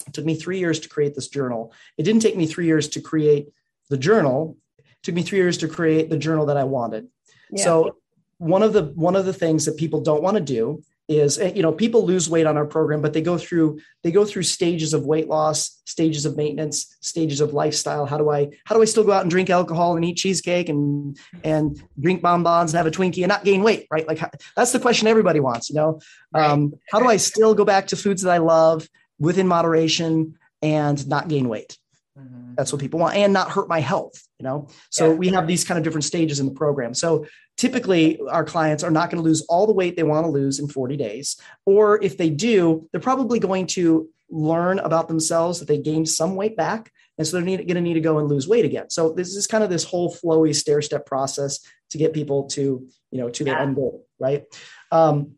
It 0.07 0.13
took 0.13 0.25
me 0.25 0.35
three 0.35 0.59
years 0.59 0.81
to 0.81 0.89
create 0.89 1.15
this 1.15 1.29
journal. 1.29 1.73
It 1.97 2.03
didn't 2.03 2.23
take 2.23 2.37
me 2.37 2.47
three 2.47 2.67
years 2.67 2.89
to 2.89 3.01
create 3.01 3.49
the 3.89 3.97
journal. 3.97 4.57
took 5.03 5.15
me 5.15 5.23
three 5.23 5.39
years 5.39 5.59
to 5.59 5.69
create 5.69 6.11
the 6.11 6.17
journal 6.17 6.47
that 6.47 6.57
I 6.57 6.65
wanted. 6.65 7.09
Yeah. 7.51 7.65
So 7.65 7.97
one 8.39 8.63
of 8.63 8.73
the 8.73 8.85
one 8.95 9.15
of 9.15 9.25
the 9.25 9.33
things 9.33 9.65
that 9.67 9.77
people 9.77 10.01
don't 10.01 10.23
want 10.23 10.37
to 10.37 10.43
do 10.43 10.83
is 11.09 11.39
eh, 11.39 11.53
you 11.55 11.63
know 11.63 11.73
people 11.73 12.07
lose 12.07 12.31
weight 12.31 12.47
on 12.47 12.57
our 12.57 12.65
program 12.65 13.01
but 13.03 13.13
they 13.13 13.21
go 13.21 13.37
through 13.37 13.79
they 14.03 14.11
go 14.11 14.25
through 14.25 14.43
stages 14.43 14.95
of 14.95 15.05
weight 15.05 15.29
loss 15.29 15.81
stages 15.85 16.25
of 16.25 16.37
maintenance 16.37 16.97
stages 17.01 17.41
of 17.41 17.53
lifestyle. 17.53 18.07
How 18.07 18.19
do 18.19 18.31
i 18.31 18.51
how 18.65 18.75
do 18.75 18.83
i 18.83 18.85
still 18.85 19.05
go 19.05 19.13
out 19.13 19.23
and 19.23 19.31
drink 19.31 19.51
alcohol 19.51 19.97
and 19.97 20.05
eat 20.05 20.17
cheesecake 20.17 20.69
and 20.69 21.19
and 21.45 21.83
drink 22.01 22.23
bonbons 22.23 22.73
and 22.73 22.79
have 22.79 22.87
a 22.87 22.91
twinkie 22.91 23.23
and 23.23 23.29
not 23.29 23.45
gain 23.45 23.63
weight 23.63 23.87
right? 23.91 24.07
Like 24.07 24.21
that's 24.57 24.73
the 24.73 24.81
question 24.81 25.09
everybody 25.09 25.41
wants 25.41 25.69
you 25.71 25.77
know? 25.77 26.01
Right. 26.33 26.51
um, 26.51 26.75
how 26.91 26.99
do 26.99 27.07
i 27.07 27.17
still 27.17 27.55
go 27.55 27.65
back 27.65 27.89
to 27.89 27.97
foods 27.97 28.23
that 28.23 28.33
i 28.33 28.39
love 28.39 28.89
within 29.19 29.47
moderation 29.47 30.39
and 30.63 31.07
not 31.09 31.29
gain 31.29 31.49
weight 31.49 31.79
Mhm. 32.19 32.57
that's 32.57 32.71
what 32.71 32.81
people 32.81 33.01
want 33.01 33.17
and 33.17 33.33
not 33.33 33.51
hurt 33.51 33.69
my 33.69 33.81
health 33.81 34.13
you 34.39 34.45
know 34.45 34.69
so 34.91 35.11
Yeah. 35.13 35.17
we 35.17 35.29
have 35.29 35.47
these 35.47 35.65
kind 35.65 35.79
of 35.79 35.85
different 35.85 36.05
stages 36.05 36.41
in 36.41 36.47
the 36.47 36.53
program 36.53 36.93
so 36.93 37.25
typically 37.57 38.21
our 38.29 38.45
clients 38.45 38.85
are 38.85 38.91
not 38.91 39.09
going 39.11 39.23
to 39.23 39.27
lose 39.27 39.41
all 39.49 39.67
the 39.67 39.73
weight 39.73 39.97
they 39.97 40.03
want 40.03 40.27
to 40.27 40.31
lose 40.31 40.59
in 40.59 40.69
40 40.69 40.97
days 40.99 41.37
or 41.65 42.03
if 42.03 42.19
they 42.19 42.29
do 42.29 42.87
they're 42.93 43.01
probably 43.01 43.39
going 43.39 43.67
to 43.69 44.11
learn 44.29 44.79
about 44.81 45.09
themselves 45.09 45.59
that 45.59 45.69
they 45.69 45.79
gained 45.79 46.07
some 46.09 46.37
weight 46.37 46.55
back 46.55 46.93
and 47.17 47.27
so 47.27 47.37
they're 47.37 47.45
need, 47.47 47.57
going 47.67 47.77
to 47.77 47.81
need 47.81 47.95
to 47.95 48.01
go 48.01 48.19
and 48.19 48.29
lose 48.29 48.47
weight 48.47 48.67
again 48.67 48.91
so 48.91 49.13
this 49.13 49.35
is 49.35 49.47
kind 49.47 49.65
of 49.65 49.71
this 49.71 49.85
whole 49.85 50.15
flowy 50.15 50.55
stair 50.55 50.83
step 50.83 51.07
process 51.07 51.61
to 51.89 51.97
get 51.97 52.13
people 52.13 52.45
to 52.45 52.87
you 53.11 53.19
know 53.19 53.31
to 53.31 53.43
their 53.43 53.55
Yeah. 53.55 53.63
end 53.63 53.75
goal 53.77 54.05
right 54.19 54.45
um, 54.91 55.33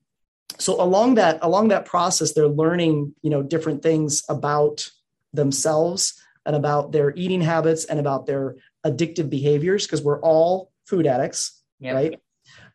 so 0.58 0.80
along 0.82 1.14
that 1.16 1.38
along 1.42 1.68
that 1.68 1.84
process 1.84 2.32
they're 2.32 2.48
learning 2.48 3.14
you 3.22 3.30
know 3.30 3.44
different 3.44 3.80
things 3.82 4.24
about 4.28 4.90
themselves 5.32 6.20
and 6.46 6.54
about 6.56 6.92
their 6.92 7.12
eating 7.16 7.40
habits 7.40 7.84
and 7.84 7.98
about 8.00 8.26
their 8.26 8.56
addictive 8.86 9.28
behaviors 9.30 9.86
because 9.86 10.02
we're 10.02 10.20
all 10.20 10.70
food 10.86 11.06
addicts 11.06 11.60
Yep. 11.80 11.94
right 11.94 12.20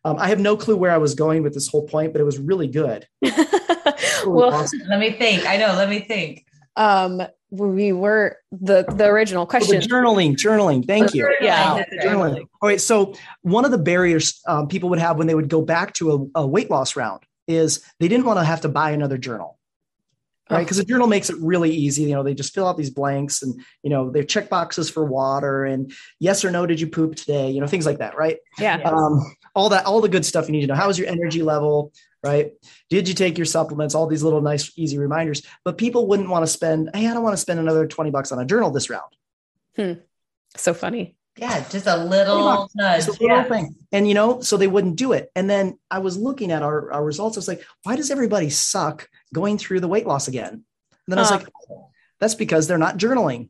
um, 0.04 0.18
i 0.20 0.28
have 0.28 0.40
no 0.40 0.56
clue 0.58 0.76
where 0.76 0.92
i 0.92 0.98
was 0.98 1.16
going 1.16 1.44
with 1.44 1.54
this 1.54 1.68
whole 1.68 1.88
point 1.88 2.12
but 2.14 2.22
it 2.22 2.26
was 2.26 2.38
really 2.40 2.68
good 2.68 3.08
Really 3.22 4.32
well, 4.36 4.54
awesome. 4.54 4.80
Let 4.88 5.00
me 5.00 5.12
think. 5.12 5.46
I 5.48 5.58
know. 5.58 5.68
Let 5.76 5.90
me 5.90 6.00
think. 6.00 6.46
um, 6.76 7.22
we 7.52 7.92
were 7.92 8.38
the 8.52 8.84
the 8.96 9.06
original 9.06 9.44
Oh, 9.44 9.46
the 9.46 9.50
question. 9.50 9.82
journaling 9.82 10.36
journaling 10.36 10.86
thank 10.86 11.14
you 11.14 11.28
Yeah. 11.42 11.74
Wow, 11.74 11.78
right. 11.78 11.88
journaling. 12.04 12.40
All 12.62 12.70
right. 12.70 12.80
So 12.82 13.14
one 13.42 13.66
of 13.66 13.72
the 13.72 13.78
barriers 13.78 14.42
um, 14.48 14.68
people 14.68 14.90
would 14.90 15.00
have 15.00 15.18
when 15.18 15.28
they 15.28 15.36
would 15.36 15.50
go 15.50 15.62
back 15.62 15.94
to 15.96 16.30
a, 16.36 16.42
a 16.42 16.48
weight 16.48 16.70
loss 16.70 16.96
round 16.96 17.22
is 17.48 17.84
they 18.00 18.08
didn't 18.08 18.26
want 18.26 18.40
to 18.40 18.44
have 18.46 18.62
to 18.62 18.70
buy 18.70 18.92
another 18.92 19.18
journal. 19.18 19.58
Right. 20.50 20.62
Oh. 20.62 20.64
Because 20.64 20.80
a 20.80 20.86
journal 20.86 21.08
makes 21.08 21.30
it 21.30 21.38
really 21.40 21.72
easy. 21.72 22.04
You 22.04 22.16
know, 22.16 22.24
they 22.24 22.34
just 22.34 22.54
fill 22.54 22.68
out 22.68 22.78
these 22.78 22.90
blanks 22.90 23.44
and, 23.44 23.60
you 23.84 23.90
know, 23.90 24.10
they 24.10 24.24
check 24.26 24.50
boxes 24.50 24.90
for 24.90 25.06
water 25.06 25.66
and 25.66 25.92
yes 26.20 26.44
or 26.44 26.52
no, 26.52 26.66
did 26.66 26.82
you 26.82 26.88
poop 26.88 27.16
today? 27.16 27.52
You 27.52 27.62
know, 27.62 27.68
things 27.68 27.86
like 27.86 28.00
that. 28.00 28.18
Right. 28.18 28.38
Yeah. 28.58 28.80
Yeah. 28.80 28.90
Um, 28.90 29.36
all 29.56 29.70
that, 29.70 29.86
all 29.86 30.02
the 30.02 30.10
good 30.10 30.26
stuff 30.26 30.48
you 30.48 30.54
need 30.54 30.62
to 30.62 30.68
know. 30.68 30.76
How 30.76 30.88
was 30.88 30.98
your 30.98 31.08
energy 31.08 31.44
level? 31.44 31.94
Right. 32.24 32.52
Did 32.90 33.08
you 33.08 33.14
take 33.14 33.38
your 33.38 33.46
supplements? 33.46 33.96
All 33.96 34.08
these 34.08 34.24
little 34.24 34.42
nice, 34.42 34.72
easy 34.76 34.98
reminders. 34.98 35.42
But 35.64 35.78
people 35.78 36.08
wouldn't 36.08 36.30
want 36.30 36.44
to 36.44 36.52
spend, 36.52 36.90
hey, 36.94 37.08
I 37.08 37.14
don't 37.14 37.24
want 37.24 37.34
to 37.34 37.42
spend 37.42 37.60
another 37.60 37.88
20 37.88 38.12
bucks 38.12 38.32
on 38.32 38.40
a 38.40 38.46
journal 38.46 38.72
this 38.72 38.90
round. 38.90 39.16
Hmm. 39.76 39.94
So 40.58 40.74
funny. 40.74 41.16
Yeah, 41.40 41.64
just 41.70 41.88
a 41.88 41.98
little 41.98 42.70
nudge. 42.76 43.00
It's 43.00 43.08
a 43.08 43.12
little 43.22 43.38
Yeah. 43.38 43.44
thing. 43.44 43.76
And 43.92 44.08
you 44.08 44.14
know, 44.14 44.42
so 44.42 44.58
they 44.58 44.68
wouldn't 44.68 44.96
do 44.98 45.14
it. 45.14 45.32
And 45.36 45.50
then 45.50 45.80
I 45.90 46.00
was 46.00 46.18
looking 46.18 46.52
at 46.52 46.62
our, 46.64 46.92
our 46.92 47.04
results. 47.04 47.38
I 47.38 47.40
was 47.40 47.48
like, 47.48 47.64
why 47.84 47.96
does 47.96 48.12
everybody 48.12 48.50
suck 48.50 49.10
going 49.34 49.58
through 49.58 49.80
the 49.80 49.88
weight 49.88 50.06
loss 50.08 50.28
again? 50.28 50.54
And 50.54 50.64
then 51.08 51.18
I 51.18 51.22
was 51.22 51.32
like, 51.32 51.48
oh, 51.72 51.90
that's 52.20 52.36
because 52.36 52.68
they're 52.68 52.78
not 52.78 52.98
journaling. 52.98 53.50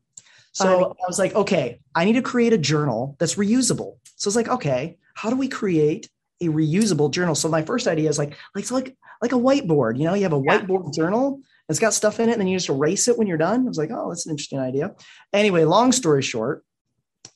So 0.52 0.64
Funny. 0.64 0.84
I 0.84 1.06
was 1.06 1.18
like, 1.18 1.34
okay, 1.34 1.80
I 1.94 2.04
need 2.04 2.14
to 2.14 2.22
create 2.22 2.52
a 2.52 2.58
journal 2.58 3.16
that's 3.18 3.34
reusable. 3.36 3.98
So 4.16 4.28
it's 4.28 4.36
like, 4.36 4.48
okay, 4.48 4.98
how 5.14 5.30
do 5.30 5.36
we 5.36 5.48
create 5.48 6.08
a 6.40 6.46
reusable 6.46 7.10
journal? 7.10 7.34
So 7.34 7.48
my 7.48 7.62
first 7.62 7.86
idea 7.86 8.08
is 8.08 8.18
like, 8.18 8.36
like, 8.54 8.64
so 8.64 8.74
like, 8.74 8.96
like 9.22 9.32
a 9.32 9.36
whiteboard, 9.36 9.98
you 9.98 10.04
know, 10.04 10.14
you 10.14 10.22
have 10.22 10.32
a 10.32 10.42
Yeah. 10.42 10.58
whiteboard 10.60 10.94
journal. 10.94 11.40
It's 11.68 11.78
got 11.78 11.94
stuff 11.94 12.18
in 12.18 12.28
it, 12.28 12.32
and 12.32 12.40
then 12.40 12.48
you 12.48 12.56
just 12.56 12.68
erase 12.68 13.06
it 13.06 13.16
when 13.16 13.28
you're 13.28 13.38
done. 13.38 13.60
I 13.60 13.68
was 13.68 13.78
like, 13.78 13.90
oh, 13.92 14.08
that's 14.08 14.26
an 14.26 14.30
interesting 14.30 14.58
idea. 14.58 14.94
Anyway, 15.32 15.62
long 15.64 15.92
story 15.92 16.22
short, 16.22 16.64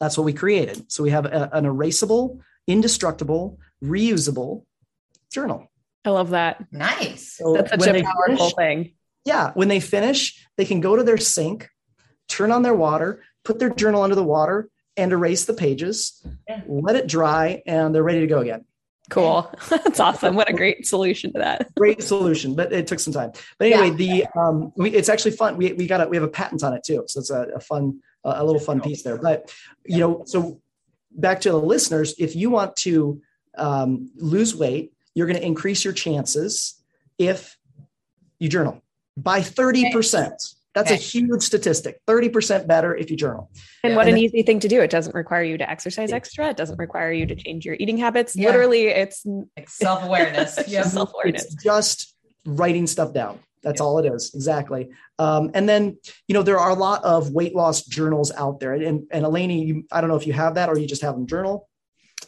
that's 0.04 0.16
what 0.18 0.24
we 0.24 0.32
created. 0.32 0.90
So 0.92 1.02
we 1.02 1.10
have 1.10 1.24
a- 1.26 1.48
an 1.52 1.64
erasable, 1.64 2.40
indestructible, 2.66 3.58
reusable 3.82 4.64
journal. 5.32 5.66
I 6.04 6.10
love 6.10 6.30
that. 6.30 6.64
Nice. 6.70 7.32
So 7.38 7.54
That's 7.54 7.70
such 7.84 7.96
a 7.96 8.02
powerful 8.02 8.50
finish- 8.50 8.54
thing. 8.54 8.92
yeah, 9.24 9.52
when 9.54 9.68
they 9.68 9.80
finish, 9.80 10.46
they 10.56 10.64
can 10.66 10.80
go 10.80 10.96
to 10.96 11.02
their 11.02 11.16
sink, 11.16 11.70
turn 12.28 12.52
on 12.52 12.62
their 12.62 12.74
water, 12.74 13.22
put 13.44 13.58
their 13.58 13.70
journal 13.70 14.02
under 14.02 14.14
the 14.14 14.24
water, 14.24 14.68
and 14.96 15.12
erase 15.12 15.46
the 15.46 15.54
pages, 15.54 16.22
Yeah. 16.48 16.60
let 16.68 16.94
it 16.96 17.06
dry, 17.08 17.62
and 17.66 17.94
they're 17.94 18.02
ready 18.02 18.20
to 18.20 18.26
go 18.26 18.40
again. 18.40 18.64
Cool. 19.10 19.50
That's 19.68 20.00
awesome. 20.00 20.34
What 20.36 20.48
a 20.48 20.52
great 20.52 20.86
solution 20.86 21.32
to 21.34 21.38
that. 21.40 21.74
Great 21.74 22.02
solution, 22.02 22.54
but 22.54 22.72
it 22.72 22.86
took 22.86 23.00
some 23.00 23.12
time. 23.12 23.32
But 23.58 23.72
anyway, 23.72 23.90
the 23.96 24.26
um, 24.38 24.72
we, 24.76 24.90
it's 24.90 25.08
actually 25.10 25.32
fun. 25.32 25.56
We 25.58 25.72
we 25.74 25.86
got 25.86 26.00
a, 26.00 26.08
we 26.08 26.16
have 26.16 26.24
a 26.24 26.28
patent 26.28 26.62
on 26.62 26.72
it 26.72 26.84
too, 26.84 27.04
so 27.08 27.20
it's 27.20 27.28
a, 27.30 27.42
a 27.56 27.60
fun 27.60 28.00
a 28.24 28.44
little 28.44 28.60
fun 28.60 28.80
piece 28.80 29.02
there. 29.02 29.18
But 29.18 29.52
you 29.84 29.98
know, 29.98 30.22
so 30.26 30.60
back 31.12 31.40
to 31.42 31.50
the 31.50 31.58
listeners, 31.60 32.14
if 32.18 32.34
you 32.34 32.50
want 32.50 32.76
to 32.76 33.20
um, 33.56 34.10
lose 34.16 34.54
weight, 34.56 34.92
you're 35.14 35.26
going 35.26 35.38
to 35.38 35.46
increase 35.46 35.84
your 35.84 35.92
chances 35.92 36.82
if 37.18 37.56
you 38.38 38.48
journal 38.48 38.82
by 39.16 39.40
thirty 39.42 39.92
percent. 39.92 40.42
That's 40.74 40.90
a 40.90 40.96
huge 40.96 41.42
statistic. 41.42 42.00
Thirty 42.04 42.28
percent 42.28 42.66
better 42.66 42.96
if 42.96 43.08
you 43.08 43.16
journal. 43.16 43.48
And 43.84 43.92
Yeah. 43.92 43.96
what 43.96 44.08
an 44.08 44.14
And 44.14 44.22
easy 44.22 44.42
thing 44.42 44.58
to 44.58 44.66
do. 44.66 44.80
It 44.80 44.90
doesn't 44.90 45.14
require 45.14 45.44
you 45.44 45.56
to 45.56 45.70
exercise 45.70 46.10
extra. 46.12 46.48
It 46.50 46.56
doesn't 46.56 46.78
require 46.80 47.12
you 47.12 47.26
to 47.26 47.36
change 47.36 47.64
your 47.64 47.76
eating 47.78 47.96
habits. 47.96 48.34
Yeah. 48.34 48.48
Literally, 48.48 48.88
it's 48.88 49.24
Like 49.24 49.68
self 49.68 50.02
awareness. 50.02 50.58
It's 50.58 50.68
yep. 50.72 50.82
just 50.82 50.94
self-awareness. 50.94 51.44
It's 51.44 51.62
just 51.62 52.14
writing 52.44 52.88
stuff 52.88 53.12
down. 53.12 53.38
That's 53.64 53.80
Yeah. 53.80 53.86
all 53.86 53.98
it 53.98 54.06
is. 54.06 54.32
Exactly. 54.34 54.90
Um, 55.18 55.50
and 55.54 55.68
then, 55.68 55.96
you 56.28 56.34
know, 56.34 56.42
there 56.42 56.58
are 56.58 56.70
a 56.70 56.74
lot 56.74 57.02
of 57.04 57.30
weight 57.30 57.54
loss 57.54 57.82
journals 57.84 58.30
out 58.36 58.60
there. 58.60 58.74
And, 58.74 59.06
and 59.10 59.24
Elanie, 59.24 59.66
you, 59.66 59.84
I 59.90 60.00
don't 60.00 60.10
know 60.10 60.16
if 60.16 60.26
you 60.26 60.32
have 60.34 60.54
that 60.54 60.68
or 60.68 60.78
you 60.78 60.86
just 60.86 61.02
have 61.02 61.14
them 61.14 61.26
journal. 61.26 61.68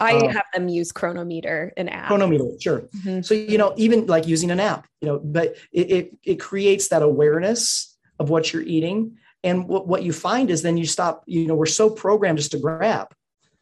I 0.00 0.12
Um, 0.14 0.28
have 0.30 0.44
them 0.52 0.68
use 0.68 0.92
Cronometer, 0.92 1.72
an 1.76 1.88
app. 1.88 2.08
Cronometer, 2.08 2.50
sure. 2.60 2.88
Mhm. 2.98 3.24
So, 3.24 3.34
you 3.34 3.56
know, 3.58 3.72
even 3.76 4.06
like 4.06 4.26
using 4.26 4.50
an 4.50 4.60
app, 4.60 4.86
you 5.00 5.08
know, 5.08 5.18
but 5.22 5.56
it, 5.72 5.90
it, 5.90 6.16
it 6.24 6.40
creates 6.40 6.88
that 6.88 7.02
awareness 7.02 7.96
of 8.18 8.28
what 8.30 8.52
you're 8.52 8.62
eating. 8.62 9.16
And 9.44 9.68
what, 9.68 9.86
what 9.86 10.02
you 10.02 10.12
find 10.12 10.50
is 10.50 10.62
then 10.62 10.76
you 10.76 10.86
stop, 10.86 11.22
you 11.26 11.46
know, 11.46 11.54
we're 11.54 11.66
so 11.66 11.88
programmed 11.90 12.38
just 12.38 12.50
to 12.52 12.58
grab, 12.58 13.08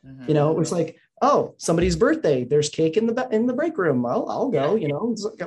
Mhm. 0.07 0.29
you 0.29 0.35
know, 0.35 0.59
it's 0.61 0.73
like, 0.73 0.97
oh, 1.23 1.55
somebody's 1.59 1.97
birthday, 1.97 2.45
there's 2.45 2.69
cake 2.69 2.97
in 2.97 3.07
the, 3.07 3.29
in 3.31 3.47
the 3.47 3.53
break 3.55 3.79
room. 3.79 4.05
I'll, 4.05 4.29
I'll 4.29 4.51
go, 4.51 4.75
you 4.75 4.89
know, 4.89 5.11
It's 5.13 5.25
like, 5.25 5.41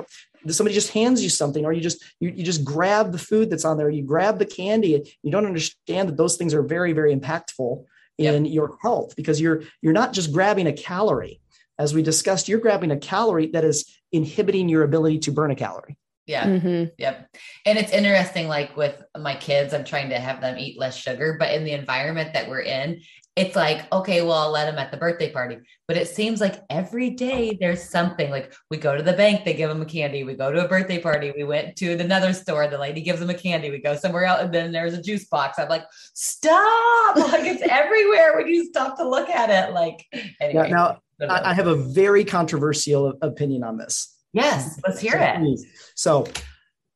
somebody 0.48 0.74
just 0.74 0.92
hands 0.92 1.22
you 1.22 1.28
something, 1.28 1.64
or 1.64 1.72
you 1.72 1.80
just, 1.80 2.02
you, 2.20 2.30
you 2.30 2.44
just 2.44 2.64
grab 2.64 3.12
the 3.12 3.18
food 3.18 3.50
that's 3.50 3.64
on 3.64 3.76
there. 3.76 3.90
You 3.90 4.02
grab 4.02 4.38
the 4.38 4.46
candy. 4.46 5.16
You 5.22 5.30
don't 5.32 5.46
understand 5.46 6.08
that 6.08 6.16
those 6.16 6.36
things 6.36 6.54
are 6.54 6.62
very, 6.62 6.92
very 6.92 7.14
impactful 7.14 7.84
Yep. 8.20 8.34
in 8.34 8.44
your 8.46 8.76
health 8.82 9.14
because 9.14 9.40
you're, 9.40 9.62
you're 9.80 9.92
not 9.92 10.12
just 10.12 10.32
grabbing 10.32 10.66
a 10.66 10.72
calorie. 10.72 11.40
As 11.78 11.94
we 11.94 12.02
discussed, 12.02 12.48
you're 12.48 12.58
grabbing 12.58 12.90
a 12.90 12.96
calorie 12.96 13.46
that 13.52 13.62
is 13.64 13.84
inhibiting 14.10 14.68
your 14.68 14.82
ability 14.82 15.20
to 15.20 15.30
burn 15.30 15.52
a 15.52 15.54
calorie. 15.54 15.96
Yeah. 16.26 16.44
Mhm. 16.44 16.90
Yep. 16.98 17.28
And 17.64 17.78
it's 17.78 17.92
interesting, 17.92 18.48
like 18.48 18.76
with 18.76 19.00
my 19.16 19.36
kids, 19.36 19.72
I'm 19.72 19.84
trying 19.84 20.10
to 20.10 20.18
have 20.18 20.40
them 20.40 20.58
eat 20.58 20.76
less 20.78 20.96
sugar, 20.96 21.36
but 21.38 21.54
in 21.54 21.62
the 21.62 21.70
environment 21.72 22.32
that 22.34 22.48
we're 22.48 22.62
in, 22.62 23.00
it's 23.38 23.54
like, 23.54 23.90
okay, 23.92 24.22
well, 24.22 24.32
I'll 24.32 24.50
let 24.50 24.66
them 24.66 24.78
at 24.78 24.90
the 24.90 24.96
birthday 24.96 25.30
party. 25.30 25.58
But 25.86 25.96
it 25.96 26.08
seems 26.08 26.40
like 26.40 26.64
every 26.70 27.10
day 27.10 27.56
there's 27.60 27.82
something 27.82 28.30
like 28.30 28.52
we 28.70 28.76
go 28.76 28.96
to 28.96 29.02
the 29.02 29.12
bank, 29.12 29.44
they 29.44 29.54
give 29.54 29.68
them 29.68 29.80
a 29.80 29.86
candy. 29.86 30.24
We 30.24 30.34
go 30.34 30.50
to 30.50 30.64
a 30.64 30.68
birthday 30.68 31.00
party. 31.00 31.32
We 31.36 31.44
went 31.44 31.76
to 31.76 31.92
another 31.92 32.32
store, 32.32 32.66
the 32.66 32.78
lady 32.78 33.00
gives 33.00 33.20
them 33.20 33.30
a 33.30 33.34
candy. 33.34 33.70
We 33.70 33.80
go 33.80 33.94
somewhere 33.96 34.24
else, 34.24 34.40
and 34.42 34.52
then 34.52 34.72
there's 34.72 34.94
a 34.94 35.00
juice 35.02 35.26
box. 35.26 35.58
I'm 35.58 35.68
like, 35.68 35.84
stop. 36.14 37.16
Like 37.16 37.44
it's 37.44 37.62
everywhere 37.62 38.36
when 38.36 38.48
you 38.48 38.64
stop 38.66 38.96
to 38.98 39.08
look 39.08 39.28
at 39.28 39.50
it. 39.50 39.72
Like, 39.72 40.04
anyway. 40.40 40.70
Now, 40.70 41.00
I, 41.28 41.50
I 41.50 41.54
have 41.54 41.66
a 41.66 41.74
very 41.76 42.24
controversial 42.24 43.14
opinion 43.22 43.62
on 43.62 43.76
this. 43.76 44.14
yes, 44.32 44.78
let's 44.86 45.00
hear 45.00 45.16
it. 45.16 45.60
So, 45.94 46.26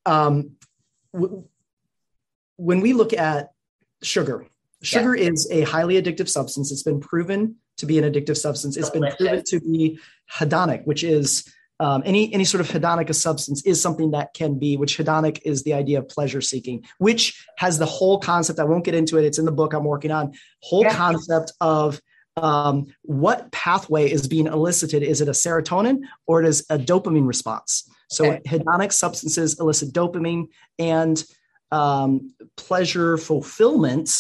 um, 0.07 0.53
w- 1.13 1.45
when 2.57 2.81
we 2.81 2.93
look 2.93 3.13
at 3.13 3.51
sugar, 4.03 4.47
sugar 4.83 5.15
is 5.15 5.49
a 5.51 5.63
highly 5.63 6.01
addictive 6.01 6.29
substance. 6.29 6.71
It's 6.73 6.83
been 6.83 7.01
proven 7.01 7.57
to 7.79 7.87
be 7.87 7.99
an 7.99 8.05
addictive 8.11 8.37
substance. 8.37 8.77
It's 8.77 8.91
been 8.91 9.11
proven 9.17 9.43
to 9.47 9.61
be 9.61 9.99
hedonic, 10.33 10.85
which 10.85 11.05
is 11.05 11.49
um, 11.81 12.03
any 12.05 12.33
any 12.33 12.45
sort 12.45 12.61
of 12.61 12.69
hedonic 12.69 13.13
substance 13.15 13.65
is 13.67 13.81
something 13.81 14.13
that 14.13 14.35
can 14.35 14.59
be. 14.59 14.77
Which 14.77 14.97
hedonic 14.99 15.41
is 15.45 15.63
the 15.65 15.73
idea 15.75 15.99
of 15.99 16.09
pleasure 16.09 16.41
seeking, 16.41 16.85
which 16.99 17.45
has 17.59 17.79
the 17.79 17.87
whole 17.87 18.19
concept. 18.21 18.59
I 18.61 18.65
won't 18.65 18.85
get 18.85 18.95
into 18.95 19.19
it. 19.19 19.25
It's 19.25 19.39
in 19.39 19.45
the 19.45 19.53
book 19.53 19.73
I'm 19.73 19.85
working 19.85 20.11
on. 20.11 20.33
Whole 20.63 20.83
Yeah. 20.83 20.95
concept 20.95 21.53
of 21.61 22.01
um, 22.37 22.87
what 23.03 23.51
pathway 23.53 24.11
is 24.11 24.27
being 24.29 24.47
elicited. 24.47 25.03
Is 25.03 25.21
it 25.21 25.29
a 25.29 25.33
serotonin 25.33 26.01
or 26.27 26.43
it 26.43 26.49
is 26.49 26.65
a 26.71 26.79
dopamine 26.79 27.27
response? 27.27 27.89
So 28.11 28.27
Okay. 28.27 28.41
hedonic 28.47 28.93
substances 28.93 29.59
elicit 29.59 29.93
dopamine 29.93 30.49
and 30.79 31.23
um, 31.73 32.33
pleasure 32.57 33.17
fulfillment 33.17 34.11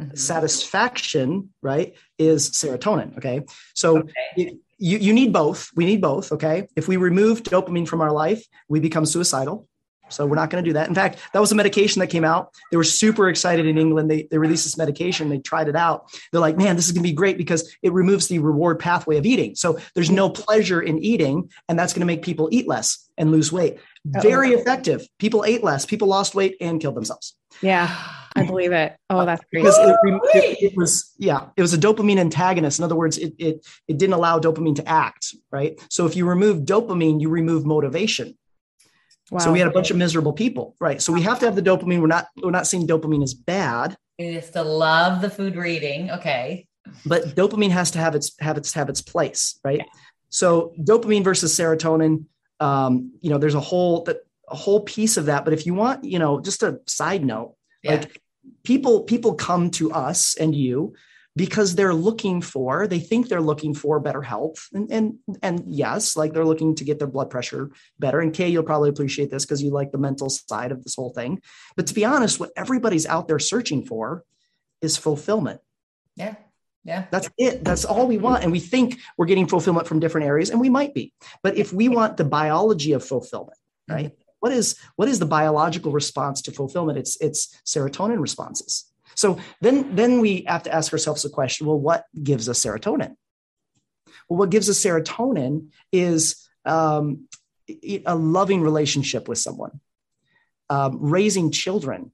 mm-hmm. 0.00 0.16
satisfaction, 0.16 1.50
right, 1.62 1.94
is 2.18 2.50
serotonin. 2.50 3.16
Okay. 3.18 3.42
So 3.74 3.98
okay. 3.98 4.12
It, 4.36 4.58
you, 4.78 4.98
you 4.98 5.12
need 5.12 5.32
both. 5.32 5.70
We 5.76 5.84
need 5.84 6.00
both. 6.00 6.32
Okay. 6.32 6.66
If 6.74 6.88
we 6.88 6.96
remove 6.96 7.42
dopamine 7.42 7.86
from 7.86 8.00
our 8.00 8.12
life, 8.12 8.44
we 8.68 8.80
become 8.80 9.04
suicidal. 9.04 9.68
So 10.08 10.26
we're 10.26 10.36
not 10.36 10.50
going 10.50 10.64
to 10.64 10.68
do 10.68 10.74
that. 10.74 10.88
In 10.88 10.94
fact, 10.94 11.18
that 11.32 11.38
was 11.38 11.52
a 11.52 11.54
medication 11.54 12.00
that 12.00 12.08
came 12.08 12.24
out. 12.24 12.52
They 12.70 12.76
were 12.76 12.84
super 12.84 13.28
excited 13.28 13.66
in 13.66 13.78
England. 13.78 14.10
They, 14.10 14.24
they 14.24 14.38
released 14.38 14.64
this 14.64 14.76
medication. 14.76 15.28
They 15.28 15.38
tried 15.38 15.68
it 15.68 15.76
out. 15.76 16.10
They're 16.32 16.40
like, 16.40 16.56
man, 16.56 16.76
this 16.76 16.86
is 16.86 16.92
going 16.92 17.04
to 17.04 17.08
be 17.08 17.14
great 17.14 17.38
because 17.38 17.76
it 17.82 17.92
removes 17.92 18.26
the 18.26 18.40
reward 18.40 18.78
pathway 18.78 19.18
of 19.18 19.26
eating. 19.26 19.54
So 19.54 19.78
there's 19.94 20.10
no 20.10 20.28
pleasure 20.28 20.80
in 20.80 20.98
eating, 20.98 21.50
and 21.68 21.78
that's 21.78 21.92
going 21.92 22.00
to 22.00 22.06
make 22.06 22.22
people 22.22 22.48
eat 22.50 22.66
less 22.66 23.08
and 23.18 23.30
lose 23.30 23.52
weight. 23.52 23.78
Very 24.04 24.50
effective. 24.50 25.06
People 25.18 25.44
ate 25.44 25.62
less. 25.62 25.86
People 25.86 26.08
lost 26.08 26.34
weight 26.34 26.56
and 26.60 26.80
killed 26.80 26.96
themselves. 26.96 27.36
Yeah, 27.62 27.94
I 28.36 28.44
believe 28.44 28.72
it. 28.72 28.96
Oh, 29.08 29.26
that's 29.26 29.42
great. 29.52 29.64
Because 29.64 29.78
it, 29.78 29.96
it, 30.34 30.62
it, 30.62 30.76
was, 30.76 31.12
yeah, 31.18 31.48
it 31.56 31.62
was 31.62 31.74
a 31.74 31.78
dopamine 31.78 32.18
antagonist. 32.18 32.78
In 32.78 32.84
other 32.84 32.94
words, 32.94 33.18
it, 33.18 33.34
it 33.38 33.66
it 33.88 33.98
didn't 33.98 34.14
allow 34.14 34.38
dopamine 34.38 34.76
to 34.76 34.88
act, 34.88 35.34
right? 35.50 35.80
So 35.90 36.06
if 36.06 36.14
you 36.14 36.28
remove 36.28 36.64
dopamine, 36.64 37.20
you 37.20 37.28
remove 37.28 37.66
motivation. 37.66 38.38
Wow. 39.30 39.40
So 39.40 39.52
we 39.52 39.58
had 39.58 39.68
a 39.68 39.72
bunch 39.72 39.90
of 39.90 39.96
miserable 39.96 40.32
people, 40.32 40.74
right? 40.80 41.00
So 41.00 41.12
we 41.12 41.22
have 41.22 41.38
to 41.40 41.46
have 41.46 41.54
the 41.54 41.62
dopamine. 41.62 42.00
We're 42.00 42.08
not 42.08 42.26
we're 42.42 42.50
not 42.50 42.66
saying 42.66 42.86
dopamine 42.86 43.22
is 43.22 43.34
bad. 43.34 43.96
It 44.18 44.34
is 44.34 44.50
to 44.50 44.62
love 44.62 45.22
the 45.22 45.30
food 45.30 45.56
reading. 45.56 46.10
Okay. 46.10 46.66
But 47.06 47.36
dopamine 47.36 47.70
has 47.70 47.90
to 47.92 47.98
have 47.98 48.14
its 48.14 48.34
have 48.40 48.56
its 48.56 48.72
have 48.74 48.88
its 48.88 49.02
place, 49.02 49.58
right? 49.64 49.78
Yeah. 49.78 49.84
So 50.28 50.72
dopamine 50.78 51.24
versus 51.24 51.56
serotonin. 51.56 52.24
Um, 52.58 53.12
you 53.20 53.30
know, 53.30 53.38
there's 53.38 53.54
a 53.54 53.60
whole 53.60 54.04
that 54.04 54.18
a 54.48 54.56
whole 54.56 54.80
piece 54.80 55.16
of 55.16 55.26
that. 55.26 55.44
But 55.44 55.54
if 55.54 55.64
you 55.66 55.74
want, 55.74 56.04
you 56.04 56.18
know, 56.18 56.40
just 56.40 56.62
a 56.62 56.80
side 56.86 57.24
note, 57.24 57.54
yeah. 57.82 57.92
like 57.92 58.20
people 58.64 59.02
people 59.04 59.34
come 59.34 59.70
to 59.70 59.92
us 59.92 60.36
and 60.36 60.54
you 60.54 60.94
because 61.36 61.74
they're 61.74 61.94
looking 61.94 62.42
for 62.42 62.86
they 62.86 62.98
think 62.98 63.28
they're 63.28 63.40
looking 63.40 63.74
for 63.74 64.00
better 64.00 64.22
health. 64.22 64.68
And 64.72 64.90
and 64.90 65.14
and 65.42 65.64
yes 65.68 66.16
like 66.16 66.32
they're 66.32 66.44
looking 66.44 66.74
to 66.76 66.84
get 66.84 66.98
their 66.98 67.08
blood 67.08 67.30
pressure 67.30 67.70
better. 67.98 68.20
And 68.20 68.34
kay 68.34 68.48
you'll 68.48 68.62
probably 68.62 68.90
appreciate 68.90 69.30
this 69.30 69.44
because 69.44 69.62
you 69.62 69.70
like 69.70 69.92
the 69.92 69.98
mental 69.98 70.30
side 70.30 70.72
of 70.72 70.82
this 70.82 70.96
whole 70.96 71.10
thing. 71.10 71.40
But 71.76 71.86
to 71.88 71.94
be 71.94 72.04
honest 72.04 72.40
what 72.40 72.50
everybody's 72.56 73.06
out 73.06 73.28
there 73.28 73.38
searching 73.38 73.84
for 73.84 74.24
is 74.82 74.96
fulfillment. 74.96 75.60
Yeah. 76.16 76.34
Yeah. 76.84 77.04
That's 77.10 77.28
it. 77.36 77.62
That's 77.62 77.84
all 77.84 78.06
we 78.06 78.16
want. 78.16 78.42
And 78.42 78.50
we 78.50 78.58
think 78.58 78.98
we're 79.18 79.26
getting 79.26 79.46
fulfillment 79.46 79.86
from 79.86 80.00
different 80.00 80.26
areas 80.26 80.50
and 80.50 80.60
we 80.60 80.70
might 80.70 80.94
be. 80.94 81.12
But 81.42 81.58
if 81.58 81.72
we 81.72 81.88
want 81.88 82.16
the 82.16 82.24
biology 82.24 82.92
of 82.94 83.04
fulfillment 83.04 83.58
right. 83.90 84.12
What 84.40 84.52
is 84.52 84.78
what 84.96 85.08
is 85.08 85.18
the 85.18 85.26
biological 85.26 85.92
response 85.92 86.42
to 86.42 86.50
fulfillment 86.50 86.98
it's 86.98 87.16
it's 87.20 87.60
serotonin 87.64 88.20
responses 88.20 88.90
so 89.20 89.38
then, 89.60 89.94
then 89.94 90.20
we 90.20 90.44
have 90.46 90.62
to 90.62 90.74
ask 90.74 90.92
ourselves 90.92 91.22
the 91.22 91.28
question 91.28 91.66
well, 91.66 91.78
what 91.78 92.06
gives 92.22 92.48
us 92.48 92.58
serotonin? 92.58 93.16
Well, 94.28 94.38
what 94.38 94.50
gives 94.50 94.70
us 94.70 94.82
serotonin 94.82 95.68
is 95.92 96.48
um, 96.64 97.28
a 98.06 98.14
loving 98.14 98.62
relationship 98.62 99.28
with 99.28 99.36
someone. 99.36 99.80
Um, 100.70 100.98
raising 101.00 101.50
children 101.50 102.12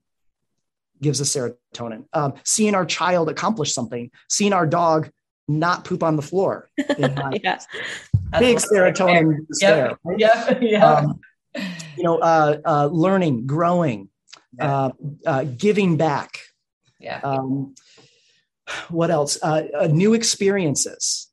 gives 1.00 1.20
us 1.20 1.36
serotonin. 1.36 2.06
Um, 2.12 2.34
seeing 2.42 2.74
our 2.74 2.86
child 2.86 3.28
accomplish 3.28 3.72
something, 3.72 4.10
seeing 4.28 4.52
our 4.52 4.66
dog 4.66 5.10
not 5.46 5.84
poop 5.84 6.02
on 6.02 6.16
the 6.16 6.22
floor. 6.22 6.68
yeah. 6.78 7.60
Big 8.40 8.56
serotonin 8.58 9.46
there. 9.60 9.96
Right? 10.02 10.18
Yeah. 10.18 10.58
yeah. 10.60 10.84
Um, 10.84 11.20
you 11.96 12.04
know, 12.04 12.18
uh, 12.18 12.58
uh, 12.64 12.86
learning, 12.86 13.46
growing, 13.46 14.08
yeah. 14.58 14.74
uh, 14.74 14.90
uh 15.26 15.44
giving 15.44 15.96
back, 15.96 16.40
yeah. 16.98 17.20
Um, 17.22 17.74
what 18.88 19.10
else? 19.10 19.38
Uh, 19.42 19.62
uh, 19.78 19.86
new 19.86 20.14
experiences. 20.14 21.30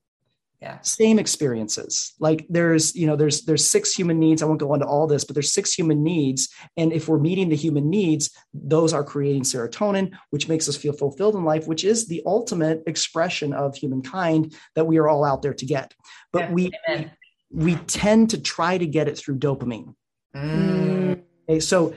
Yeah. 0.61 0.80
Same 0.80 1.20
experiences. 1.20 2.14
Like 2.20 2.45
there's, 2.47 2.95
you 2.95 3.05
know, 3.05 3.18
there's 3.18 3.41
there's 3.41 3.70
six 3.70 3.93
human 3.93 4.18
needs. 4.18 4.41
I 4.41 4.45
won't 4.45 4.61
go 4.61 4.74
into 4.74 4.86
all 4.86 5.07
this, 5.07 5.26
but 5.26 5.34
there's 5.34 5.51
six 5.51 5.74
human 5.74 6.03
needs, 6.03 6.47
and 6.78 6.93
if 6.93 7.09
we're 7.09 7.20
meeting 7.20 7.49
the 7.49 7.55
human 7.57 7.89
needs, 7.89 8.30
those 8.53 8.93
are 8.93 9.03
creating 9.03 9.41
serotonin, 9.41 10.14
which 10.30 10.47
makes 10.47 10.70
us 10.70 10.78
feel 10.78 10.93
fulfilled 10.93 11.36
in 11.36 11.43
life, 11.43 11.68
which 11.68 11.84
is 11.84 12.07
the 12.07 12.24
ultimate 12.26 12.82
expression 12.88 13.51
of 13.51 13.76
humankind 13.76 14.55
that 14.76 14.86
we 14.86 14.99
are 14.99 15.09
all 15.09 15.26
out 15.26 15.41
there 15.41 15.53
to 15.53 15.66
get. 15.66 15.93
But 16.32 16.43
yeah. 16.43 16.51
we 16.51 16.72
Amen. 16.88 17.11
we 17.51 17.76
tend 17.76 18.30
to 18.30 18.41
try 18.41 18.78
to 18.78 18.86
get 18.86 19.09
it 19.09 19.18
through 19.18 19.39
dopamine. 19.39 19.95
Mm. 20.36 21.21
Okay, 21.49 21.59
so 21.59 21.93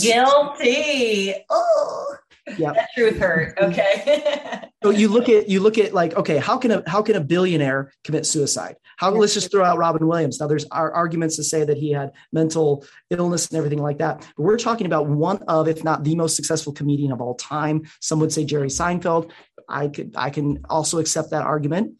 guilty. 0.00 1.34
Oh. 1.50 2.16
Yeah 2.58 2.72
that 2.72 2.88
truth 2.94 3.18
hurt. 3.18 3.58
Okay. 3.58 4.60
So 4.84 4.90
you 4.90 5.08
look 5.08 5.30
at 5.30 5.48
you 5.48 5.60
look 5.60 5.78
at 5.78 5.94
like 5.94 6.14
okay 6.14 6.36
how 6.36 6.58
can 6.58 6.70
a 6.70 6.82
how 6.86 7.00
can 7.00 7.16
a 7.16 7.20
billionaire 7.20 7.90
commit 8.04 8.26
suicide? 8.26 8.76
How 8.98 9.10
let's 9.12 9.32
just 9.32 9.50
throw 9.50 9.64
out 9.64 9.78
robin 9.78 10.06
williams. 10.06 10.38
Now 10.38 10.46
there's 10.46 10.66
our 10.66 10.92
arguments 10.92 11.36
to 11.36 11.42
say 11.42 11.64
that 11.64 11.78
he 11.78 11.90
had 11.90 12.12
mental 12.34 12.84
illness 13.08 13.48
and 13.48 13.56
everything 13.56 13.78
like 13.78 13.96
that 13.96 14.18
but 14.36 14.42
we're 14.42 14.58
talking 14.58 14.84
about 14.86 15.06
one 15.06 15.38
of 15.48 15.68
if 15.68 15.84
not 15.84 16.04
the 16.04 16.14
most 16.16 16.36
successful 16.36 16.74
comedian 16.74 17.12
of 17.12 17.22
all 17.22 17.34
time. 17.34 17.84
Some 18.00 18.20
would 18.20 18.30
say 18.30 18.44
jerry 18.44 18.68
seinfeld. 18.68 19.30
I 19.70 19.88
could 19.88 20.12
i 20.18 20.28
can 20.28 20.60
also 20.68 20.98
accept 20.98 21.30
that 21.30 21.44
argument 21.44 21.94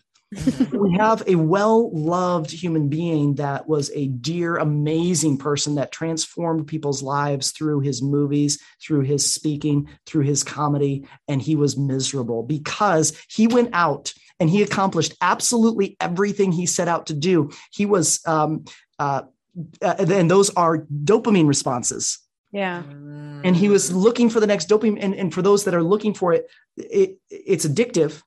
we 0.72 0.93
have 0.95 1.22
a 1.26 1.35
well 1.37 1.91
loved 1.93 2.51
human 2.51 2.89
being 2.89 3.35
that 3.37 3.68
was 3.68 3.91
a 3.95 4.09
dear, 4.09 4.57
amazing 4.57 5.39
person 5.39 5.76
that 5.76 5.93
transformed 5.93 6.66
people's 6.66 7.03
lives 7.03 7.51
through 7.51 7.80
his 7.80 8.03
movies, 8.03 8.61
through 8.82 9.03
his 9.03 9.32
speaking, 9.32 9.89
through 10.07 10.24
his 10.24 10.43
comedy. 10.43 11.07
And 11.28 11.41
he 11.41 11.57
was 11.57 11.76
miserable 11.76 12.43
because 12.43 13.16
he 13.28 13.47
went 13.47 13.70
out 13.72 14.12
and 14.41 14.51
he 14.51 14.62
accomplished 14.62 15.14
absolutely 15.20 15.97
everything 16.01 16.53
he 16.53 16.66
set 16.66 16.89
out 16.89 17.07
to 17.07 17.14
do. 17.14 17.51
He 17.72 17.87
was, 17.87 18.20
um, 18.26 18.64
uh, 18.99 19.22
uh, 19.80 19.95
and 19.99 20.30
those 20.30 20.51
are 20.51 20.78
dopamine 20.78 21.47
responses. 21.47 22.18
Yeah. 22.53 22.82
And 22.82 23.57
he 23.57 23.68
was 23.68 23.93
looking 23.93 24.30
for 24.30 24.41
the 24.41 24.47
next 24.47 24.68
dopamine. 24.68 24.99
And, 25.01 25.14
and 25.14 25.35
for 25.35 25.43
those 25.43 25.64
that 25.64 25.74
are 25.74 25.82
looking 25.82 26.14
for 26.14 26.32
it, 26.32 26.49
it 26.76 27.18
it's 27.30 27.66
addictive 27.66 28.22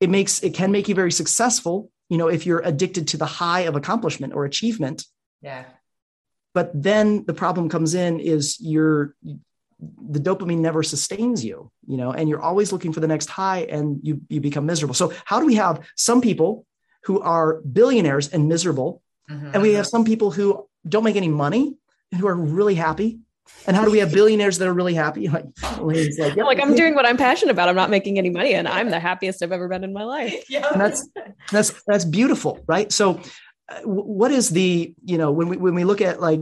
it 0.00 0.10
makes 0.10 0.42
it 0.42 0.54
can 0.54 0.72
make 0.72 0.88
you 0.88 0.94
very 0.94 1.12
successful 1.12 1.90
you 2.08 2.18
know 2.18 2.28
if 2.28 2.46
you're 2.46 2.60
addicted 2.60 3.08
to 3.08 3.16
the 3.16 3.26
high 3.26 3.60
of 3.60 3.76
accomplishment 3.76 4.34
or 4.34 4.44
achievement. 4.44 5.04
Yeah. 5.42 5.64
But 6.54 6.70
then 6.74 7.24
the 7.26 7.34
problem 7.34 7.68
comes 7.68 7.94
in 7.94 8.18
is 8.18 8.58
you're 8.60 9.14
the 9.78 10.18
dopamine 10.18 10.60
never 10.60 10.82
sustains 10.82 11.44
you 11.44 11.70
you 11.86 11.98
know 11.98 12.10
and 12.10 12.30
you're 12.30 12.40
always 12.40 12.72
looking 12.72 12.94
for 12.94 13.00
the 13.00 13.08
next 13.08 13.28
high 13.28 13.66
and 13.68 14.00
you 14.02 14.20
you 14.28 14.40
become 14.40 14.66
miserable. 14.66 14.94
So 14.94 15.12
how 15.24 15.40
do 15.40 15.46
we 15.46 15.56
have 15.56 15.84
some 15.96 16.20
people 16.20 16.66
who 17.04 17.20
are 17.20 17.60
billionaires 17.60 18.28
and 18.28 18.48
miserable? 18.48 19.02
Mm-hmm. 19.30 19.50
and 19.54 19.62
we 19.62 19.72
have 19.72 19.88
some 19.88 20.04
people 20.04 20.30
who 20.30 20.68
don't 20.88 21.02
make 21.02 21.16
any 21.16 21.26
money 21.26 21.74
and 22.12 22.20
who 22.20 22.28
are 22.28 22.36
really 22.36 22.76
happy 22.76 23.18
and 23.66 23.76
how 23.76 23.84
do 23.84 23.90
we 23.90 23.98
have 23.98 24.12
billionaires 24.12 24.58
that 24.58 24.68
are 24.68 24.74
really 24.74 24.94
happy? 24.94 25.28
Like, 25.76 26.08
like, 26.18 26.36
yep. 26.36 26.46
like 26.46 26.60
I'm 26.60 26.74
doing 26.74 26.94
what 26.94 27.06
I'm 27.06 27.16
passionate 27.16 27.52
about. 27.52 27.68
I'm 27.68 27.76
not 27.76 27.90
making 27.90 28.18
any 28.18 28.30
money, 28.30 28.54
and 28.54 28.66
I'm 28.66 28.90
the 28.90 28.98
happiest 28.98 29.42
I've 29.42 29.52
ever 29.52 29.68
been 29.68 29.84
in 29.84 29.92
my 29.92 30.04
life. 30.04 30.34
Yeah, 30.48 30.68
and 30.72 30.80
that's 30.80 31.08
that's 31.52 31.82
that's 31.86 32.04
beautiful, 32.04 32.64
right? 32.66 32.90
So, 32.90 33.20
uh, 33.68 33.80
what 33.82 34.30
is 34.30 34.50
the 34.50 34.94
you 35.04 35.18
know 35.18 35.30
when 35.32 35.48
we 35.48 35.56
when 35.56 35.74
we 35.74 35.84
look 35.84 36.00
at 36.00 36.20
like 36.20 36.40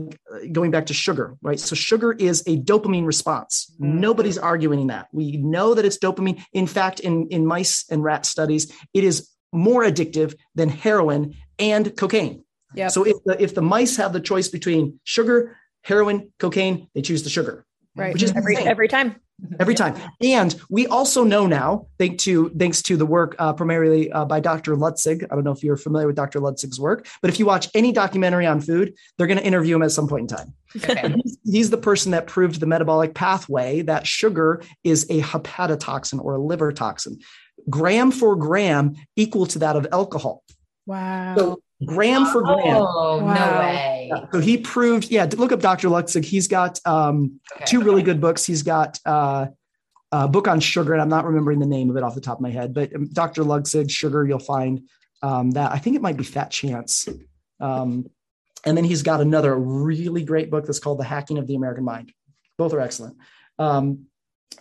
going 0.51 0.71
back 0.71 0.87
to 0.87 0.93
sugar, 0.93 1.35
right? 1.41 1.59
So, 1.59 1.75
sugar 1.75 2.13
is 2.13 2.41
a 2.47 2.57
dopamine 2.57 3.05
response. 3.05 3.71
Mm-hmm. 3.79 3.99
Nobody's 3.99 4.37
arguing 4.37 4.87
that. 4.87 5.07
We 5.11 5.37
know 5.37 5.73
that 5.73 5.85
it's 5.85 5.97
dopamine. 5.97 6.43
In 6.53 6.67
fact, 6.67 6.99
in 7.01 7.27
in 7.27 7.45
mice 7.45 7.85
and 7.89 8.03
rat 8.03 8.25
studies, 8.25 8.71
it 8.93 9.03
is 9.03 9.29
more 9.51 9.83
addictive 9.83 10.35
than 10.55 10.69
heroin 10.69 11.35
and 11.59 11.95
cocaine. 11.95 12.43
Yeah. 12.73 12.89
So 12.89 13.03
if 13.03 13.17
the 13.25 13.41
if 13.41 13.55
the 13.55 13.61
mice 13.61 13.97
have 13.97 14.13
the 14.13 14.19
choice 14.19 14.49
between 14.49 14.99
sugar 15.03 15.57
heroin, 15.85 16.31
cocaine, 16.39 16.89
they 16.95 17.01
choose 17.01 17.23
the 17.23 17.29
sugar. 17.29 17.63
Right. 17.95 18.11
Which 18.11 18.23
is 18.23 18.33
every, 18.35 18.57
every 18.57 18.89
time. 18.89 19.15
Every 19.59 19.75
time. 19.75 19.95
And 20.21 20.55
we 20.69 20.87
also 20.87 21.23
know 21.23 21.45
now, 21.45 21.87
thanks 21.99 22.23
to 22.23 22.49
thanks 22.49 22.81
to 22.83 22.95
the 22.95 23.05
work 23.05 23.35
uh, 23.37 23.51
primarily 23.53 24.11
uh, 24.11 24.23
by 24.25 24.39
Dr. 24.39 24.75
Lustig. 24.75 25.25
I 25.29 25.35
don't 25.35 25.43
know 25.43 25.51
if 25.51 25.61
you're 25.61 25.77
familiar 25.77 26.07
with 26.07 26.15
Dr. 26.15 26.39
Lustig's 26.39 26.79
work, 26.79 27.05
but 27.21 27.29
if 27.29 27.37
you 27.37 27.45
watch 27.45 27.67
any 27.73 27.91
documentary 27.91 28.45
on 28.45 28.61
food, 28.61 28.93
they're 29.17 29.27
going 29.27 29.37
to 29.37 29.45
interview 29.45 29.75
him 29.75 29.83
at 29.83 29.91
some 29.91 30.07
point 30.07 30.31
in 30.31 30.37
time. 30.37 30.53
Okay. 30.77 31.15
He's, 31.23 31.37
he's, 31.43 31.69
the 31.69 31.77
person 31.77 32.11
that 32.11 32.27
proved 32.27 32.59
the 32.59 32.65
metabolic 32.65 33.13
pathway 33.13 33.81
that 33.83 34.07
sugar 34.07 34.61
is 34.83 35.05
a 35.09 35.21
hepatotoxin 35.21 36.23
or 36.23 36.35
a 36.35 36.41
liver 36.41 36.71
toxin, 36.71 37.19
gram 37.69 38.11
for 38.11 38.35
gram 38.35 38.95
equal 39.15 39.45
to 39.47 39.59
that 39.59 39.75
of 39.75 39.85
alcohol. 39.91 40.43
Wow. 40.85 41.35
So 41.37 41.61
gram 41.85 42.25
for 42.25 42.41
gram. 42.41 42.77
Oh, 42.77 43.19
wow. 43.23 43.33
no 43.33 43.59
way. 43.59 44.11
So 44.31 44.39
he 44.39 44.57
proved, 44.57 45.11
yeah, 45.11 45.27
look 45.35 45.51
up 45.51 45.59
Dr. 45.59 45.89
Lustig. 45.89 46.25
He's 46.25 46.47
got 46.47 46.79
um, 46.85 47.39
okay. 47.55 47.65
two 47.65 47.81
really 47.81 48.03
good 48.03 48.21
books. 48.21 48.45
He's 48.45 48.63
got 48.63 48.99
uh, 49.05 49.47
a 50.11 50.27
book 50.27 50.47
on 50.47 50.59
sugar, 50.59 50.93
and 50.93 51.01
I'm 51.01 51.09
not 51.09 51.25
remembering 51.25 51.59
the 51.59 51.65
name 51.65 51.89
of 51.89 51.97
it 51.97 52.03
off 52.03 52.15
the 52.15 52.21
top 52.21 52.37
of 52.37 52.41
my 52.41 52.51
head, 52.51 52.73
but 52.73 52.95
um, 52.95 53.07
Dr. 53.11 53.43
Lustig, 53.43 53.89
sugar, 53.89 54.25
you'll 54.25 54.39
find 54.39 54.81
um, 55.21 55.51
that. 55.51 55.71
I 55.71 55.79
think 55.79 55.95
it 55.95 56.01
might 56.01 56.17
be 56.17 56.23
Fat 56.23 56.51
Chance. 56.51 57.09
Um, 57.59 58.05
and 58.65 58.75
then 58.75 58.83
he's 58.83 59.03
got 59.03 59.21
another 59.21 59.57
really 59.57 60.23
great 60.23 60.49
book 60.49 60.65
that's 60.65 60.79
called 60.79 60.99
The 60.99 61.03
Hacking 61.03 61.37
of 61.37 61.47
the 61.47 61.55
American 61.55 61.83
Mind. 61.83 62.11
Both 62.57 62.73
are 62.73 62.79
excellent. 62.79 63.17
Um, 63.59 64.05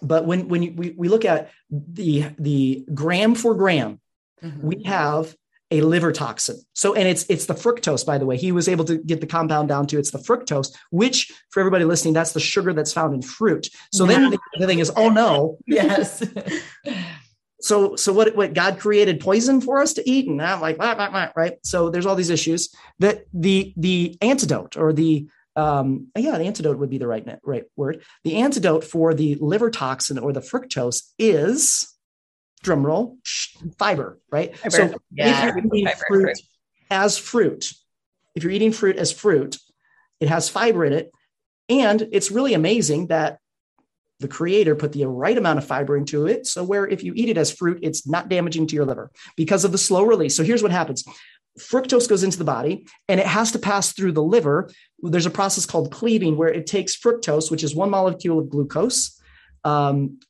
but 0.03 0.27
when 0.27 0.49
when 0.49 0.63
you, 0.63 0.73
we, 0.73 0.91
we 0.91 1.09
look 1.09 1.25
at 1.25 1.51
the 1.71 2.27
the 2.39 2.85
gram 2.93 3.35
for 3.35 3.55
gram, 3.55 4.01
Mm-hmm. 4.45 4.67
we 4.67 4.83
have 4.85 5.35
a 5.75 5.81
liver 5.81 6.13
toxin. 6.13 6.57
So, 6.73 6.95
and 6.95 7.09
it's 7.09 7.27
it's 7.29 7.47
the 7.47 7.55
fructose, 7.55 8.07
by 8.07 8.19
the 8.19 8.27
way. 8.27 8.37
He 8.37 8.53
was 8.53 8.69
able 8.69 8.85
to 8.87 8.99
get 8.99 9.21
the 9.21 9.27
compound 9.27 9.69
down 9.69 9.87
to 9.89 9.99
it's 9.99 10.11
the 10.11 10.19
fructose, 10.19 10.73
which 10.91 11.33
for 11.51 11.61
everybody 11.61 11.85
listening, 11.85 12.15
that's 12.15 12.33
the 12.33 12.41
sugar 12.41 12.73
that's 12.73 12.93
found 12.93 13.15
in 13.15 13.23
fruit. 13.23 13.69
So 13.93 14.07
then 14.07 14.31
the, 14.31 14.39
the 14.59 14.67
thing 14.67 14.79
is, 14.79 14.93
oh 14.97 15.09
no, 15.09 15.59
yes. 15.67 16.23
so 17.61 17.97
so 17.97 18.13
what 18.13 18.37
what 18.37 18.55
God 18.55 18.79
created 18.79 19.21
poison 19.21 19.61
for 19.61 19.81
us 19.81 19.93
to 19.95 20.09
eat, 20.09 20.29
and 20.29 20.41
I'm 20.41 20.61
like, 20.61 20.79
wah, 20.79 20.97
wah, 20.97 21.11
wah, 21.13 21.29
right? 21.37 21.55
So 21.65 21.91
there's 21.91 22.07
all 22.07 22.17
these 22.17 22.31
issues 22.31 22.75
that 23.01 23.25
the 23.33 23.73
the 23.77 24.17
antidote 24.21 24.77
or 24.77 24.93
the 24.93 25.29
um, 25.57 26.09
yeah, 26.17 26.37
the 26.39 26.45
antidote 26.45 26.79
would 26.79 26.91
be 26.91 26.99
the 26.99 27.07
right 27.07 27.27
right 27.43 27.65
word. 27.77 28.03
The 28.25 28.37
antidote 28.37 28.85
for 28.85 29.15
the 29.15 29.37
liver 29.41 29.71
toxin 29.71 30.19
or 30.19 30.33
the 30.33 30.41
fructose 30.41 31.03
is 31.19 31.94
drum 32.65 32.85
roll 32.85 33.19
fiber, 33.79 34.19
right? 34.33 34.57
Fiber. 34.59 34.71
So 34.71 34.99
Yeah, 35.13 35.49
if 35.49 35.55
you're 35.55 35.59
eating 35.67 35.87
fiber, 35.87 36.05
fruit, 36.09 36.23
fruit. 36.23 36.39
as 36.91 37.17
fruit, 37.17 37.73
if 38.35 38.43
you're 38.43 38.53
eating 38.53 38.73
fruit 38.73 38.97
as 38.97 39.13
fruit, 39.13 39.59
it 40.21 40.29
has 40.29 40.49
fiber 40.49 40.85
in 40.85 40.93
it, 40.93 41.13
and 41.69 42.09
it's 42.11 42.31
really 42.31 42.55
amazing 42.55 43.09
that 43.09 43.39
the 44.21 44.29
creator 44.29 44.75
put 44.75 44.93
the 44.93 45.05
right 45.07 45.37
amount 45.37 45.59
of 45.59 45.67
fiber 45.67 45.97
into 45.97 46.27
it. 46.27 46.47
So 46.47 46.65
where 46.65 46.87
if 46.87 47.03
you 47.03 47.13
eat 47.15 47.29
it 47.29 47.37
as 47.37 47.53
fruit, 47.53 47.81
it's 47.83 48.07
not 48.07 48.29
damaging 48.29 48.67
to 48.69 48.75
your 48.75 48.87
liver 48.87 49.11
because 49.37 49.65
of 49.65 49.73
the 49.73 49.79
slow 49.79 50.05
release. 50.05 50.37
So 50.37 50.43
here's 50.45 50.63
what 50.63 50.73
happens. 50.73 51.05
Fructose 51.59 52.09
goes 52.09 52.23
into 52.23 52.39
the 52.39 52.45
body 52.45 52.87
and 53.09 53.21
it 53.21 53.27
has 53.27 53.53
to 53.53 53.59
pass 53.59 53.93
through 53.93 54.13
the 54.13 54.23
liver. 54.23 54.71
There's 55.01 55.27
a 55.27 55.31
process 55.31 55.67
called 55.67 55.93
cleaving 55.93 56.37
where 56.37 56.49
it 56.49 56.67
takes 56.67 56.97
fructose, 56.97 57.51
which 57.51 57.65
is 57.65 57.75
one 57.75 57.91
molecule 57.91 58.39
of 58.39 58.49
glucose, 58.49 59.21
um, 59.65 60.21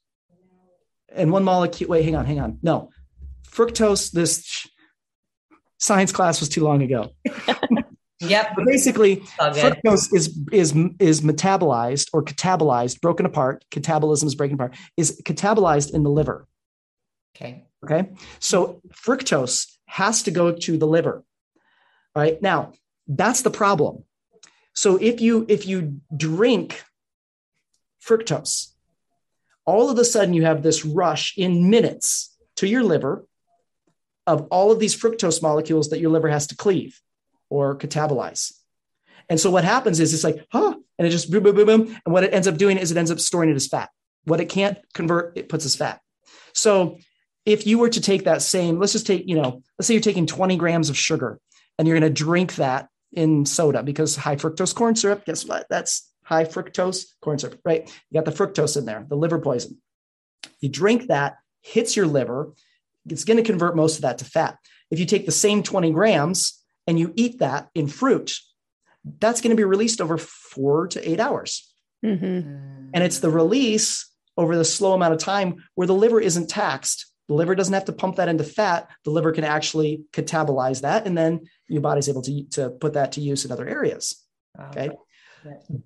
and 1.14 1.30
one 1.32 1.44
molecule. 1.44 1.90
Wait, 1.90 2.04
hang 2.04 2.16
on, 2.16 2.26
hang 2.26 2.40
on. 2.40 2.58
No, 2.62 2.90
fructose. 3.48 4.10
This 4.10 4.66
science 5.78 6.12
class 6.12 6.40
was 6.40 6.48
too 6.48 6.64
long 6.64 6.82
ago. 6.82 7.10
Yep. 8.20 8.52
But 8.56 8.64
basically, 8.64 9.16
fructose 9.38 10.14
is 10.14 10.38
is 10.50 10.74
is 10.98 11.20
metabolized 11.20 12.08
or 12.14 12.22
catabolized, 12.22 13.02
broken 13.02 13.26
apart. 13.26 13.64
Catabolism 13.70 14.24
is 14.24 14.34
breaking 14.34 14.54
apart. 14.54 14.74
Is 14.96 15.20
catabolized 15.26 15.92
in 15.92 16.04
the 16.04 16.10
liver. 16.10 16.46
Okay. 17.36 17.66
Okay, 17.84 18.12
so 18.38 18.80
fructose 18.94 19.66
has 19.86 20.22
to 20.22 20.30
go 20.30 20.52
to 20.52 20.78
the 20.78 20.86
liver. 20.86 21.22
All 22.14 22.22
right 22.22 22.40
now, 22.40 22.72
that's 23.06 23.42
the 23.42 23.50
problem. 23.50 24.04
So 24.72 24.96
if 24.96 25.20
you 25.20 25.44
if 25.48 25.66
you 25.66 26.00
drink 26.16 26.82
fructose, 28.02 28.72
all 29.66 29.90
of 29.90 29.98
a 29.98 30.04
sudden 30.04 30.34
you 30.34 30.44
have 30.44 30.62
this 30.62 30.84
rush 30.84 31.36
in 31.36 31.70
minutes 31.70 32.36
to 32.56 32.68
your 32.68 32.82
liver 32.82 33.26
of 34.26 34.46
all 34.50 34.70
of 34.70 34.78
these 34.78 34.98
fructose 34.98 35.42
molecules 35.42 35.90
that 35.90 36.00
your 36.00 36.10
liver 36.10 36.28
has 36.28 36.46
to 36.48 36.56
cleave 36.56 37.00
or 37.50 37.76
catabolize. 37.76 38.52
And 39.28 39.40
so 39.40 39.50
what 39.50 39.64
happens 39.64 40.00
is 40.00 40.12
it's 40.12 40.24
like, 40.24 40.44
huh, 40.50 40.74
and 40.98 41.06
it 41.06 41.10
just 41.10 41.30
boom, 41.30 41.42
boom, 41.42 41.56
boom, 41.56 41.66
boom. 41.66 42.00
And 42.04 42.12
what 42.12 42.24
it 42.24 42.34
ends 42.34 42.48
up 42.48 42.56
doing 42.56 42.78
is 42.78 42.90
it 42.90 42.96
ends 42.96 43.10
up 43.10 43.20
storing 43.20 43.50
it 43.50 43.56
as 43.56 43.66
fat. 43.66 43.90
What 44.24 44.40
it 44.40 44.48
can't 44.48 44.78
convert, 44.92 45.36
it 45.36 45.48
puts 45.48 45.64
as 45.64 45.76
fat. 45.76 46.00
So 46.52 46.98
if 47.44 47.66
you 47.66 47.78
were 47.78 47.90
to 47.90 48.00
take 48.00 48.24
that 48.24 48.42
same, 48.42 48.78
let's 48.78 48.92
just 48.92 49.06
take, 49.06 49.28
you 49.28 49.36
know, 49.36 49.62
let's 49.78 49.86
say 49.86 49.94
you're 49.94 50.00
taking 50.00 50.26
20 50.26 50.56
grams 50.56 50.88
of 50.88 50.96
sugar 50.96 51.38
and 51.78 51.86
you're 51.86 51.98
going 51.98 52.12
to 52.12 52.22
drink 52.22 52.54
that 52.56 52.88
in 53.12 53.46
soda 53.46 53.82
because 53.82 54.16
high 54.16 54.36
fructose 54.36 54.74
corn 54.74 54.96
syrup, 54.96 55.24
guess 55.24 55.44
what? 55.44 55.66
That's 55.68 56.10
high 56.24 56.44
fructose 56.44 57.06
corn 57.20 57.38
syrup, 57.38 57.60
right? 57.64 57.88
You 58.10 58.20
got 58.20 58.24
the 58.24 58.36
fructose 58.36 58.76
in 58.76 58.84
there, 58.84 59.06
the 59.08 59.16
liver 59.16 59.38
poison. 59.38 59.78
You 60.60 60.68
drink 60.68 61.08
that, 61.08 61.36
hits 61.62 61.96
your 61.96 62.06
liver, 62.06 62.52
it's 63.08 63.24
going 63.24 63.36
to 63.36 63.42
convert 63.42 63.76
most 63.76 63.96
of 63.96 64.02
that 64.02 64.18
to 64.18 64.24
fat. 64.24 64.58
If 64.90 64.98
you 64.98 65.06
take 65.06 65.26
the 65.26 65.32
same 65.32 65.62
20 65.62 65.90
grams 65.92 66.62
and 66.86 66.98
you 66.98 67.12
eat 67.16 67.38
that 67.38 67.68
in 67.74 67.86
fruit, 67.86 68.34
that's 69.18 69.40
going 69.40 69.50
to 69.50 69.56
be 69.56 69.64
released 69.64 70.00
over 70.00 70.16
four 70.16 70.86
to 70.88 71.08
eight 71.08 71.20
hours. 71.20 71.70
Mhm. 72.02 72.90
And 72.92 73.04
it's 73.04 73.20
the 73.20 73.30
release 73.30 74.10
over 74.36 74.56
the 74.56 74.64
slow 74.64 74.92
amount 74.92 75.14
of 75.14 75.20
time 75.20 75.56
where 75.74 75.86
the 75.86 75.94
liver 75.94 76.20
isn't 76.20 76.48
taxed. 76.48 77.06
The 77.28 77.34
liver 77.34 77.54
doesn't 77.54 77.72
have 77.72 77.86
to 77.86 77.92
pump 77.92 78.16
that 78.16 78.28
into 78.28 78.44
fat. 78.44 78.90
The 79.04 79.10
liver 79.10 79.32
can 79.32 79.44
actually 79.44 80.04
catabolize 80.12 80.82
that. 80.82 81.06
And 81.06 81.16
then 81.16 81.40
your 81.68 81.80
body's 81.80 82.08
able 82.08 82.22
to, 82.22 82.44
to 82.50 82.70
put 82.70 82.94
that 82.94 83.12
to 83.12 83.20
use 83.20 83.44
in 83.44 83.52
other 83.52 83.66
areas. 83.66 84.22
Okay. 84.70 84.90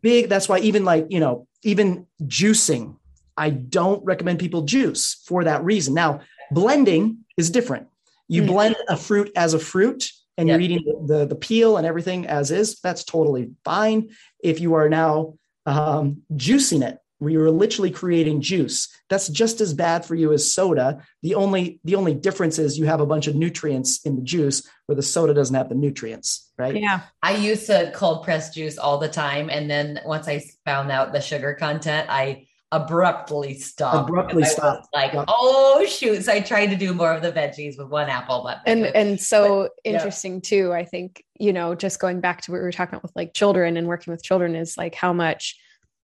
Big, 0.02 0.28
that's 0.28 0.48
why 0.48 0.59
even 0.60 0.85
like, 0.85 1.06
you 1.10 1.20
know, 1.20 1.47
even 1.62 2.06
juicing, 2.24 2.97
I 3.36 3.51
don't 3.51 4.05
recommend 4.05 4.39
people 4.39 4.62
juice 4.62 5.22
for 5.26 5.44
that 5.44 5.64
reason. 5.64 5.94
Now, 5.94 6.20
blending 6.51 7.24
is 7.36 7.51
different. 7.51 7.89
You 8.28 8.43
Mhm. 8.43 8.47
blend 8.47 8.76
a 8.89 8.97
fruit 8.97 9.30
as 9.36 9.55
a 9.55 9.59
fruit 9.59 10.10
and 10.36 10.48
you're 10.48 10.60
eating 10.60 10.85
the, 10.85 11.18
the, 11.18 11.26
the 11.26 11.35
peel 11.35 11.76
and 11.76 11.86
everything 11.86 12.26
as 12.26 12.51
is, 12.51 12.78
that's 12.80 13.05
totally 13.05 13.51
fine. 13.64 14.10
If 14.43 14.60
you 14.60 14.74
are 14.74 14.89
now 14.89 15.35
um, 15.66 16.22
juicing 16.35 16.82
it, 16.86 16.98
where 17.19 17.31
you're 17.31 17.51
literally 17.51 17.90
creating 17.90 18.40
juice, 18.40 18.89
that's 19.09 19.28
just 19.28 19.61
as 19.61 19.74
bad 19.74 20.05
for 20.05 20.15
you 20.15 20.32
as 20.32 20.51
soda. 20.51 21.03
The 21.23 21.35
only 21.35 21.81
the 21.85 21.97
only 21.97 22.15
difference 22.15 22.59
is 22.59 22.78
you 22.78 22.86
have 22.86 23.01
a 23.01 23.07
bunch 23.07 23.27
of 23.27 23.35
nutrients 23.35 24.01
in 24.05 24.16
the 24.16 24.23
juice 24.23 24.69
where 24.86 24.97
the 24.97 25.03
soda 25.03 25.35
doesn't 25.35 25.55
have 25.55 25.69
the 25.69 25.74
nutrients, 25.74 26.51
right? 26.59 26.77
Yeah. 26.77 27.01
I 27.23 27.36
used 27.36 27.66
to 27.66 27.93
cold 27.95 28.24
press 28.24 28.55
juice 28.55 28.78
all 28.78 28.99
the 28.99 29.09
time. 29.09 29.51
And 29.51 29.70
then 29.70 30.01
once 30.05 30.28
I 30.28 30.43
found 30.65 30.90
out 30.90 31.12
the 31.12 31.20
sugar 31.20 31.55
content, 31.55 32.09
I 32.09 32.47
abruptly 32.70 33.55
stopped. 33.55 34.09
Abruptly 34.09 34.43
because 34.43 34.53
stopped. 34.53 34.89
Like, 34.95 35.15
Yep. 35.15 35.24
oh 35.28 35.85
shoot. 35.86 36.23
So 36.24 36.32
I 36.32 36.40
tried 36.40 36.66
to 36.66 36.77
do 36.77 36.93
more 36.93 37.12
of 37.12 37.23
the 37.23 37.32
veggies 37.32 37.78
with 37.78 37.89
one 37.89 38.09
apple, 38.09 38.43
but 38.45 38.61
and 38.66 38.85
and 38.85 39.20
so 39.20 39.70
yeah. 39.85 39.93
interesting 39.93 40.40
too 40.40 40.73
i 40.73 40.85
think 40.85 41.24
you 41.39 41.53
know 41.53 41.74
just 41.74 41.99
going 41.99 42.20
back 42.20 42.43
to 42.43 42.51
what 42.51 42.59
we 42.59 42.62
were 42.62 42.73
talking 42.73 42.95
about 42.95 43.03
with 43.03 43.16
like 43.16 43.32
children 43.32 43.77
and 43.77 43.86
working 43.86 44.11
with 44.11 44.23
children 44.23 44.55
is 44.55 44.77
like 44.77 44.95
how 44.95 45.12
much 45.12 45.57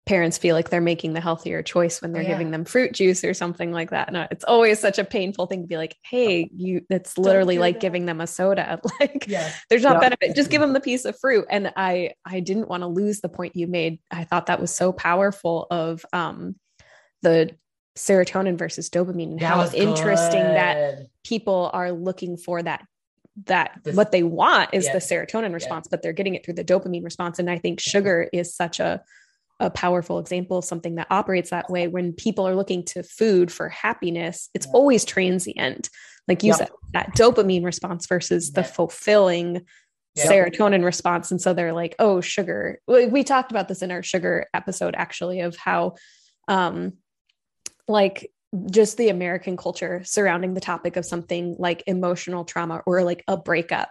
parents 0.05 0.37
feel 0.37 0.53
like 0.53 0.69
they're 0.69 0.81
making 0.81 1.13
the 1.13 1.21
healthier 1.21 1.63
choice 1.63 2.01
when 2.01 2.11
they're 2.11 2.23
Yeah. 2.23 2.29
giving 2.31 2.51
them 2.51 2.65
fruit 2.65 2.91
juice 2.91 3.23
or 3.23 3.33
something 3.33 3.71
like 3.71 3.91
that 3.91 4.11
no 4.11 4.27
it's 4.31 4.43
always 4.43 4.77
such 4.79 4.99
a 4.99 5.05
painful 5.05 5.45
thing 5.47 5.61
to 5.61 5.67
be 5.67 5.77
like 5.77 5.95
hey 6.03 6.49
you 6.53 6.81
that's 6.89 7.17
literally 7.17 7.57
like 7.57 7.75
that. 7.75 7.81
giving 7.81 8.05
them 8.05 8.19
a 8.19 8.27
soda 8.27 8.81
like 8.99 9.25
yeah. 9.29 9.49
there's 9.69 9.83
not 9.83 9.93
Yeah. 9.93 10.09
benefit 10.09 10.35
just 10.35 10.49
give 10.49 10.59
them 10.59 10.73
the 10.73 10.81
piece 10.81 11.05
of 11.05 11.17
fruit 11.19 11.45
and 11.49 11.71
i 11.77 12.11
i 12.25 12.41
didn't 12.41 12.67
want 12.67 12.81
to 12.83 12.87
lose 12.87 13.21
the 13.21 13.29
point 13.29 13.55
you 13.55 13.65
made 13.67 13.99
i 14.11 14.25
thought 14.25 14.47
that 14.47 14.59
was 14.59 14.75
so 14.75 14.91
powerful 14.91 15.67
of 15.71 16.05
um 16.11 16.55
the 17.21 17.51
serotonin 17.97 18.57
versus 18.57 18.89
dopamine 18.89 19.31
and 19.31 19.39
That 19.39 19.45
how 19.53 19.57
was 19.59 19.73
interesting 19.73 20.41
that 20.41 21.03
people 21.23 21.69
are 21.71 21.91
looking 21.93 22.35
for 22.37 22.61
that 22.61 22.85
that 23.45 23.79
This- 23.83 23.95
what 23.95 24.11
they 24.11 24.23
want 24.23 24.71
is 24.73 24.85
Yeah. 24.85 24.93
the 24.93 24.99
serotonin 24.99 25.53
response 25.53 25.87
but 25.89 26.01
they're 26.01 26.11
getting 26.11 26.35
it 26.35 26.43
through 26.43 26.55
the 26.55 26.65
dopamine 26.65 27.03
response 27.05 27.39
and 27.39 27.49
i 27.49 27.57
think 27.57 27.79
sugar 27.79 28.27
is 28.33 28.53
such 28.53 28.79
a 28.81 29.01
a 29.63 29.69
powerful 29.69 30.19
example 30.19 30.57
of 30.57 30.65
something 30.65 30.95
that 30.95 31.07
operates 31.09 31.49
that 31.49 31.69
way 31.69 31.87
when 31.87 32.13
people 32.13 32.47
are 32.47 32.55
looking 32.55 32.83
to 32.83 33.01
food 33.01 33.51
for 33.51 33.69
happiness 33.69 34.49
it's 34.53 34.65
Yeah. 34.67 34.73
always 34.73 35.05
transient 35.05 35.89
like 36.27 36.43
you 36.43 36.49
Yeah. 36.49 36.55
said 36.55 36.69
that 36.93 37.15
dopamine 37.15 37.63
response 37.63 38.05
versus 38.07 38.51
the 38.51 38.63
fulfilling 38.63 39.65
Yeah. 40.15 40.25
serotonin 40.27 40.83
response 40.83 41.31
and 41.31 41.41
so 41.41 41.53
they're 41.53 41.73
like 41.73 41.95
oh 41.99 42.21
sugar 42.21 42.79
we, 42.87 43.07
we 43.07 43.23
talked 43.23 43.51
about 43.51 43.67
this 43.67 43.81
in 43.81 43.89
our 43.91 44.03
sugar 44.03 44.47
episode 44.53 44.95
actually 44.95 45.39
of 45.39 45.55
how 45.55 45.95
um 46.47 46.93
like 47.87 48.31
just 48.69 48.97
the 48.97 49.09
American 49.09 49.57
culture 49.57 50.03
surrounding 50.03 50.53
the 50.53 50.61
topic 50.61 50.95
of 50.95 51.05
something 51.05 51.55
like 51.57 51.83
emotional 51.87 52.45
trauma 52.45 52.83
or 52.85 53.03
like 53.03 53.23
a 53.27 53.35
breakup. 53.35 53.89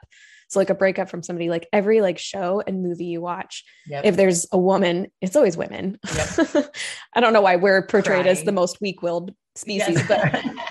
So 0.53 0.61
like 0.61 0.69
a 0.69 0.75
breakup 0.75 1.09
from 1.09 1.23
somebody, 1.23 1.49
like 1.49 1.67
every 1.73 2.03
like 2.03 2.19
show 2.19 2.63
and 2.67 2.83
movie 2.83 3.07
you 3.07 3.23
watch, 3.23 3.65
Yep. 3.87 4.05
if 4.05 4.17
there's 4.17 4.47
a 4.53 4.59
woman, 4.59 5.07
it's 5.23 5.35
always 5.35 5.57
women. 5.57 5.99
I 7.15 7.21
don't 7.21 7.33
know 7.33 7.41
why 7.41 7.57
we're 7.57 7.87
portrayed 7.87 8.27
as 8.27 8.43
the 8.43 8.53
most 8.53 8.79
weak-willed 8.79 9.33
species, 9.55 10.03
Yes. 10.09 10.09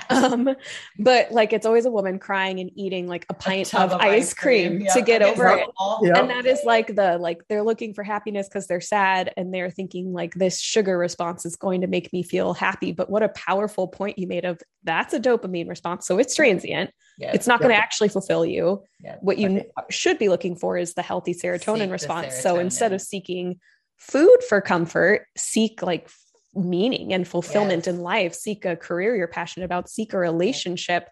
but 0.09 0.11
um, 0.33 0.55
but 0.97 1.31
like 1.31 1.53
it's 1.53 1.65
always 1.65 1.85
a 1.85 1.91
woman 1.91 2.17
crying 2.19 2.59
and 2.59 2.71
eating 2.75 3.07
like 3.07 3.25
a 3.29 3.33
pint 3.33 3.67
tub 3.67 3.91
of, 3.91 4.01
ice 4.01 4.33
cream, 4.33 4.85
to 4.93 5.01
get 5.01 5.21
over 5.21 5.47
it. 5.49 5.67
Yeah. 6.01 6.19
and 6.19 6.29
that 6.29 6.45
is 6.45 6.61
like 6.65 6.95
the 6.95 7.17
like 7.19 7.47
they're 7.47 7.63
looking 7.63 7.93
for 7.93 8.03
happiness 8.03 8.47
because 8.47 8.67
they're 8.67 8.81
sad 8.81 9.31
and 9.37 9.53
they're 9.53 9.69
thinking 9.69 10.13
like 10.13 10.33
this 10.33 10.59
sugar 10.59 10.97
response 10.97 11.45
is 11.45 11.55
going 11.55 11.81
to 11.81 11.87
make 11.87 12.11
me 12.11 12.23
feel 12.23 12.53
happy 12.53 12.91
but 12.91 13.09
what 13.09 13.21
a 13.23 13.29
powerful 13.29 13.87
point 13.87 14.17
you 14.17 14.27
made 14.27 14.45
of 14.45 14.59
that's 14.83 15.13
a 15.13 15.19
dopamine 15.19 15.69
response 15.69 16.07
so 16.07 16.17
it's 16.17 16.33
transient 16.35 16.89
Yeah. 17.19 17.31
it's 17.33 17.45
not 17.47 17.59
going 17.59 17.71
to 17.71 17.77
actually 17.77 18.09
fulfill 18.09 18.45
you 18.45 18.83
Yeah. 19.03 19.17
what 19.21 19.37
you 19.37 19.47
n- 19.47 19.63
should 19.89 20.17
be 20.17 20.27
looking 20.29 20.55
for 20.55 20.77
is 20.77 20.93
the 20.95 21.01
healthy 21.03 21.33
serotonin 21.33 21.77
Seek 21.77 21.85
the 21.87 21.91
response 21.91 22.35
so 22.41 22.57
instead 22.57 22.93
of 22.93 23.01
seeking 23.01 23.59
food 23.97 24.37
for 24.49 24.59
comfort 24.61 25.27
seek 25.37 25.81
like 25.83 26.05
f- 26.05 26.17
meaning 26.53 27.14
and 27.14 27.28
fulfillment 27.28 27.86
Yes. 27.86 27.95
in 27.95 28.02
life 28.02 28.34
seek 28.34 28.65
a 28.65 28.76
career 28.76 29.15
you're 29.15 29.28
passionate 29.28 29.65
about 29.65 29.90
seek 29.90 30.14
a 30.14 30.18
relationship 30.18 31.10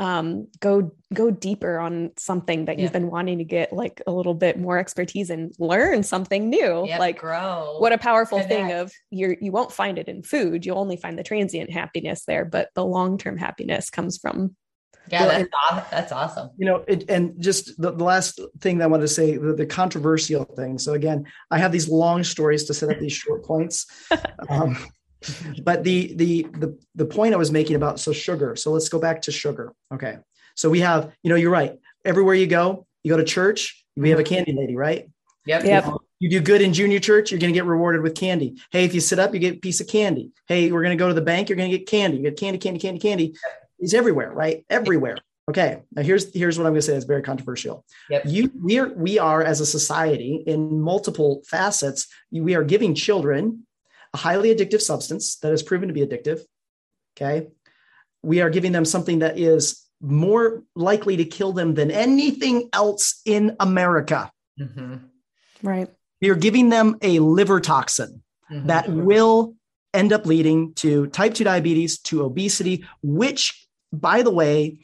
um, 0.00 0.48
go 0.60 0.92
go 1.12 1.30
deeper 1.30 1.78
on 1.78 2.12
something 2.16 2.64
that 2.64 2.78
Yeah. 2.78 2.84
you've 2.84 2.92
been 2.94 3.10
wanting 3.10 3.36
to 3.36 3.44
get 3.44 3.70
like 3.70 4.00
a 4.06 4.10
little 4.10 4.32
bit 4.32 4.58
more 4.58 4.78
expertise 4.78 5.28
and 5.28 5.52
learn 5.58 6.02
something 6.04 6.48
new. 6.48 6.86
Yep, 6.86 6.98
like 6.98 7.18
grow. 7.18 7.76
what 7.80 7.92
a 7.92 7.98
powerful 7.98 8.40
thing 8.40 8.72
of 8.72 8.90
you're 9.10 9.36
you 9.42 9.52
won't 9.52 9.70
find 9.70 9.98
it 9.98 10.08
in 10.08 10.22
food. 10.22 10.64
You'll 10.64 10.78
only 10.78 10.96
find 10.96 11.18
the 11.18 11.22
transient 11.22 11.70
happiness 11.70 12.24
there, 12.24 12.46
but 12.46 12.70
the 12.74 12.82
long 12.84 13.18
term 13.18 13.36
happiness 13.36 13.90
comes 13.90 14.16
from 14.16 14.56
yeah, 15.10 15.26
Well, 15.26 15.38
that's, 15.38 15.50
aw- 15.70 15.86
that's 15.90 16.12
awesome. 16.12 16.50
you 16.56 16.66
know 16.66 16.84
it, 16.86 17.08
and 17.08 17.40
just 17.42 17.80
the, 17.80 17.90
the 17.92 18.04
last 18.04 18.40
thing 18.60 18.78
that 18.78 18.84
i 18.84 18.86
wanted 18.86 19.02
to 19.02 19.08
say 19.08 19.36
the, 19.36 19.52
the 19.54 19.66
controversial 19.66 20.44
thing 20.44 20.78
so 20.78 20.94
again 20.94 21.24
i 21.50 21.58
have 21.58 21.72
these 21.72 21.88
long 21.88 22.22
stories 22.24 22.64
to 22.64 22.74
set 22.74 22.90
up 22.90 22.98
these 22.98 23.12
short 23.12 23.44
points 23.44 23.86
um, 24.48 24.76
but 25.62 25.84
the, 25.84 26.14
the 26.16 26.42
the 26.58 26.78
the 26.94 27.04
point 27.04 27.34
i 27.34 27.36
was 27.36 27.50
making 27.50 27.76
about 27.76 28.00
so 28.00 28.12
sugar 28.12 28.56
so 28.56 28.70
let's 28.72 28.88
go 28.88 28.98
back 28.98 29.20
to 29.22 29.30
sugar 29.32 29.72
okay 29.92 30.16
so 30.54 30.70
we 30.70 30.80
have 30.80 31.12
you 31.22 31.30
know 31.30 31.36
you're 31.36 31.50
right 31.50 31.78
everywhere 32.04 32.34
you 32.34 32.46
go 32.46 32.86
you 33.02 33.10
go 33.10 33.16
to 33.16 33.24
church 33.24 33.84
we 33.96 34.10
have 34.10 34.18
a 34.18 34.24
candy 34.24 34.52
lady 34.52 34.76
right 34.76 35.08
Yep. 35.46 35.64
Yep. 35.64 35.86
you 36.18 36.28
do 36.28 36.40
good 36.40 36.60
in 36.60 36.74
junior 36.74 37.00
church, 37.00 37.30
you're 37.32 37.40
going 37.40 37.52
to 37.52 37.56
get 37.58 37.64
rewarded 37.64 38.02
with 38.02 38.14
candy. 38.14 38.60
Hey, 38.70 38.84
if 38.84 38.92
you 38.92 39.00
sit 39.00 39.18
up, 39.18 39.32
you 39.32 39.40
get 39.40 39.54
a 39.56 39.58
piece 39.58 39.80
of 39.80 39.88
candy. 39.88 40.32
Hey, 40.46 40.70
we're 40.70 40.82
going 40.82 40.96
to 40.96 41.02
go 41.02 41.08
to 41.08 41.14
the 41.14 41.22
bank, 41.22 41.48
you're 41.48 41.56
going 41.56 41.70
to 41.70 41.78
get 41.78 41.88
candy. 41.88 42.18
You 42.18 42.24
get 42.24 42.38
candy, 42.38 42.58
candy, 42.58 42.78
candy, 42.78 43.00
candy. 43.00 43.34
It's 43.80 43.94
everywhere, 43.94 44.30
right? 44.32 44.64
Everywhere. 44.68 45.16
Okay. 45.48 45.82
Now 45.92 46.02
here's 46.02 46.32
here's 46.34 46.58
what 46.58 46.66
I'm 46.66 46.72
going 46.72 46.80
to 46.80 46.86
say. 46.86 46.94
It's 46.94 47.06
very 47.06 47.22
controversial. 47.22 47.84
Yep. 48.10 48.22
You 48.26 48.52
we 48.62 48.78
are 48.78 48.88
we 48.94 49.18
are 49.18 49.42
as 49.42 49.60
a 49.60 49.66
society 49.66 50.44
in 50.46 50.80
multiple 50.80 51.42
facets. 51.46 52.06
We 52.30 52.54
are 52.54 52.62
giving 52.62 52.94
children 52.94 53.66
a 54.14 54.18
highly 54.18 54.54
addictive 54.54 54.80
substance 54.80 55.36
that 55.36 55.50
has 55.50 55.62
proven 55.62 55.88
to 55.88 55.94
be 55.94 56.06
addictive. 56.06 56.40
Okay. 57.16 57.48
We 58.22 58.42
are 58.42 58.50
giving 58.50 58.72
them 58.72 58.84
something 58.84 59.20
that 59.20 59.38
is 59.38 59.82
more 60.00 60.62
likely 60.76 61.16
to 61.16 61.24
kill 61.24 61.52
them 61.52 61.74
than 61.74 61.90
anything 61.90 62.68
else 62.72 63.20
in 63.24 63.56
America. 63.60 64.30
Mhm. 64.58 65.00
right. 65.62 65.88
We 66.20 66.28
are 66.28 66.34
giving 66.34 66.68
them 66.68 66.96
a 67.02 67.18
liver 67.18 67.60
toxin 67.60 68.22
Mhm. 68.50 68.66
that 68.66 68.90
will 68.90 69.56
end 69.94 70.12
up 70.12 70.26
leading 70.26 70.74
to 70.74 71.06
type 71.08 71.34
2 71.34 71.44
diabetes, 71.44 71.98
to 71.98 72.22
obesity, 72.24 72.84
which, 73.02 73.59
by 73.92 74.22
the 74.22 74.30
way, 74.30 74.78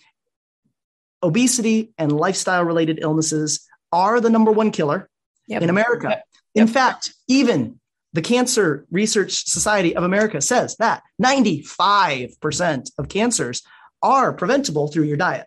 obesity 1.22 1.92
and 1.98 2.12
lifestyle 2.12 2.64
related 2.64 2.98
illnesses 3.00 3.66
are 3.92 4.20
the 4.20 4.30
number 4.30 4.50
one 4.52 4.70
killer 4.70 5.08
Yep. 5.48 5.62
in 5.62 5.70
America. 5.70 6.08
Yep. 6.10 6.24
In 6.56 6.66
fact, 6.66 7.14
even 7.28 7.78
the 8.12 8.22
Cancer 8.22 8.86
Research 8.90 9.44
Society 9.46 9.94
of 9.94 10.02
America 10.02 10.40
says 10.40 10.76
that 10.78 11.02
95% 11.22 12.90
of 12.98 13.08
cancers 13.08 13.62
are 14.02 14.32
preventable 14.32 14.88
through 14.88 15.04
your 15.04 15.16
diet. 15.16 15.46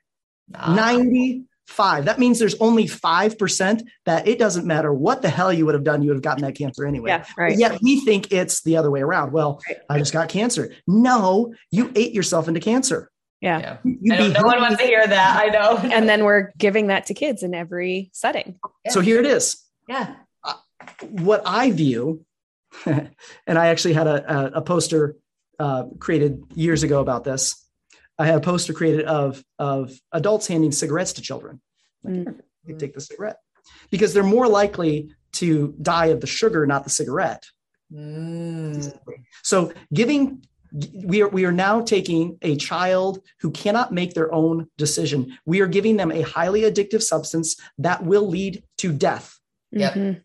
Ah, 0.56 0.74
95. 0.74 2.06
That 2.06 2.20
means 2.20 2.40
there's 2.40 2.56
only 2.62 2.86
5% 2.86 3.82
that 4.06 4.28
it 4.28 4.40
doesn't 4.40 4.66
matter 4.66 4.94
what 4.94 5.22
the 5.22 5.30
hell 5.30 5.52
you 5.52 5.66
would 5.66 5.76
have 5.76 5.84
done, 5.84 6.02
you 6.02 6.10
would 6.10 6.16
have 6.18 6.24
gotten 6.24 6.44
that 6.44 6.56
cancer 6.56 6.86
anyway. 6.86 7.10
Yeah. 7.10 7.26
Right. 7.38 7.58
Yet 7.58 7.80
we 7.82 8.02
think 8.02 8.32
it's 8.32 8.62
the 8.64 8.78
other 8.78 8.92
way 8.92 9.02
around. 9.02 9.32
Well, 9.34 9.60
Right. 9.68 9.78
I 9.90 9.98
just 10.00 10.14
got 10.14 10.30
cancer. 10.30 10.74
No, 10.88 11.54
you 11.72 11.92
ate 11.96 12.14
yourself 12.14 12.48
into 12.48 12.60
cancer. 12.60 13.12
Yeah. 13.42 13.78
yeah. 13.84 14.18
Know, 14.20 14.28
no 14.28 14.42
one 14.44 14.60
wants 14.60 14.78
to 14.78 14.84
hear 14.84 15.06
that. 15.06 15.40
I 15.42 15.48
know. 15.48 15.78
And 15.78 16.10
then 16.10 16.24
we're 16.26 16.52
giving 16.58 16.88
that 16.88 17.06
to 17.08 17.14
kids 17.14 17.42
in 17.44 17.54
every 17.56 18.10
setting. 18.14 18.60
So 18.90 19.00
here 19.02 19.20
it 19.20 19.26
is. 19.26 19.64
yeah. 19.88 20.16
What 21.10 21.42
I 21.46 21.72
view, 21.72 22.26
and 22.86 23.10
I 23.48 23.68
actually 23.68 23.94
had 23.94 24.08
a, 24.08 24.34
a, 24.38 24.52
a 24.58 24.62
poster 24.62 25.16
uh, 25.60 25.86
created 26.00 26.44
years 26.56 26.84
ago 26.84 27.00
about 27.00 27.24
this. 27.24 27.56
I 28.18 28.26
had 28.26 28.36
a 28.36 28.42
poster 28.42 28.74
created 28.74 29.06
of, 29.06 29.44
of 29.58 29.92
adults 30.12 30.48
handing 30.48 30.72
cigarettes 30.72 31.14
to 31.14 31.22
children. 31.22 31.62
Like, 32.04 32.14
Mm. 32.14 32.24
"Here, 32.26 32.44
you 32.66 32.76
take 32.78 32.94
the 32.94 33.02
cigarette 33.02 33.38
because 33.92 34.14
they're 34.14 34.24
more 34.24 34.48
likely 34.48 35.12
to 35.34 35.74
die 35.82 36.08
of 36.08 36.20
the 36.22 36.28
sugar, 36.28 36.66
not 36.68 36.84
the 36.84 36.90
cigarette. 36.90 37.46
Mm. 37.94 38.98
So 39.44 39.74
giving 39.94 40.44
we 40.94 41.22
are 41.22 41.28
we 41.30 41.46
are 41.46 41.52
now 41.52 41.82
taking 41.82 42.38
a 42.42 42.56
child 42.56 43.22
who 43.42 43.52
cannot 43.52 43.92
make 43.94 44.14
their 44.14 44.32
own 44.34 44.68
decision. 44.78 45.38
We 45.46 45.62
are 45.62 45.68
giving 45.68 45.98
them 45.98 46.12
a 46.12 46.22
highly 46.22 46.62
addictive 46.62 47.02
substance 47.02 47.56
that 47.80 48.04
will 48.04 48.28
lead 48.28 48.64
to 48.80 48.92
death. 48.94 49.40
Yep. 49.72 49.94
Mhm. 49.94 50.22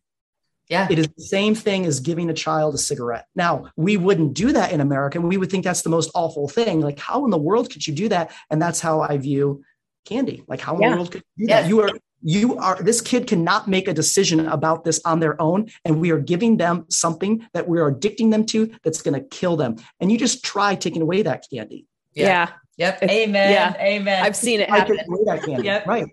Yeah. 0.69 0.89
It 0.91 0.99
is 0.99 1.09
the 1.17 1.23
same 1.23 1.55
thing 1.55 1.85
as 1.85 2.01
giving 2.01 2.31
a 2.31 2.35
child 2.35 2.75
a 2.75 2.79
cigarette. 2.79 3.27
Now, 3.35 3.71
we 3.77 3.97
wouldn't 3.99 4.33
do 4.35 4.53
that 4.53 4.73
in 4.73 4.81
America. 4.81 5.19
and 5.19 5.29
We 5.29 5.37
would 5.37 5.51
think 5.51 5.65
that's 5.65 5.83
the 5.83 5.91
most 5.91 6.11
awful 6.15 6.49
thing. 6.49 6.81
Like, 6.81 6.99
how 6.99 7.25
in 7.27 7.31
the 7.31 7.39
world 7.39 7.71
could 7.71 7.87
you 7.87 7.95
do 7.95 8.09
that? 8.09 8.33
And 8.51 8.61
that's 8.63 8.81
how 8.81 9.01
I 9.03 9.19
view 9.19 9.63
candy. 10.07 10.43
Like, 10.49 10.61
how 10.61 10.77
in 10.77 10.83
Yeah. 10.83 10.91
the 10.91 10.97
world 10.97 11.11
could 11.13 11.23
you 11.37 11.47
do 11.47 11.51
Yes. 11.51 11.63
that? 11.65 11.69
You 11.69 11.81
are 11.83 11.91
you 12.27 12.57
are 12.57 12.83
this 12.83 13.01
kid 13.03 13.27
cannot 13.27 13.69
make 13.69 13.87
a 13.87 13.93
decision 13.93 14.41
about 14.49 14.83
this 14.83 14.99
on 15.05 15.21
their 15.21 15.41
own 15.41 15.69
and 15.85 16.01
we 16.01 16.11
are 16.11 16.19
giving 16.19 16.57
them 16.57 16.87
something 16.89 17.47
that 17.53 17.69
we 17.69 17.79
are 17.79 17.93
addicting 17.93 18.31
them 18.31 18.45
to 18.47 18.71
that's 18.83 19.03
going 19.03 19.13
to 19.15 19.21
kill 19.29 19.57
them 19.57 19.77
and 20.01 20.11
you 20.11 20.19
just 20.19 20.43
try 20.43 20.75
taking 20.75 21.03
away 21.03 21.21
that 21.23 21.45
candy 21.53 21.87
Yeah. 22.15 22.49
Yep. 22.79 23.03
It's- 23.03 23.11
Amen. 23.29 23.53
yeah. 23.53 23.75
Amen. 23.79 24.25
I've 24.25 24.35
seen 24.35 24.61
it 24.61 24.69
happen. 24.71 24.99
away 25.07 25.19
that 25.27 25.43
candy 25.45 25.65
Yep. 25.67 25.87
right 25.87 26.07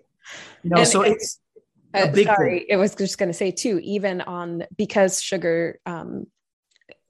you 0.62 0.70
know 0.70 0.76
And- 0.80 0.86
so 0.88 1.02
and- 1.02 1.14
it's 1.14 1.40
a 1.94 2.08
Uh, 2.08 2.12
big 2.12 2.26
sorry, 2.26 2.58
thing. 2.60 2.66
it 2.68 2.76
was 2.76 2.94
just 2.94 3.18
going 3.18 3.28
to 3.28 3.34
say 3.34 3.50
too, 3.50 3.78
even 3.82 4.20
on 4.22 4.64
because 4.78 5.20
sugar, 5.22 5.78
um, 5.84 6.26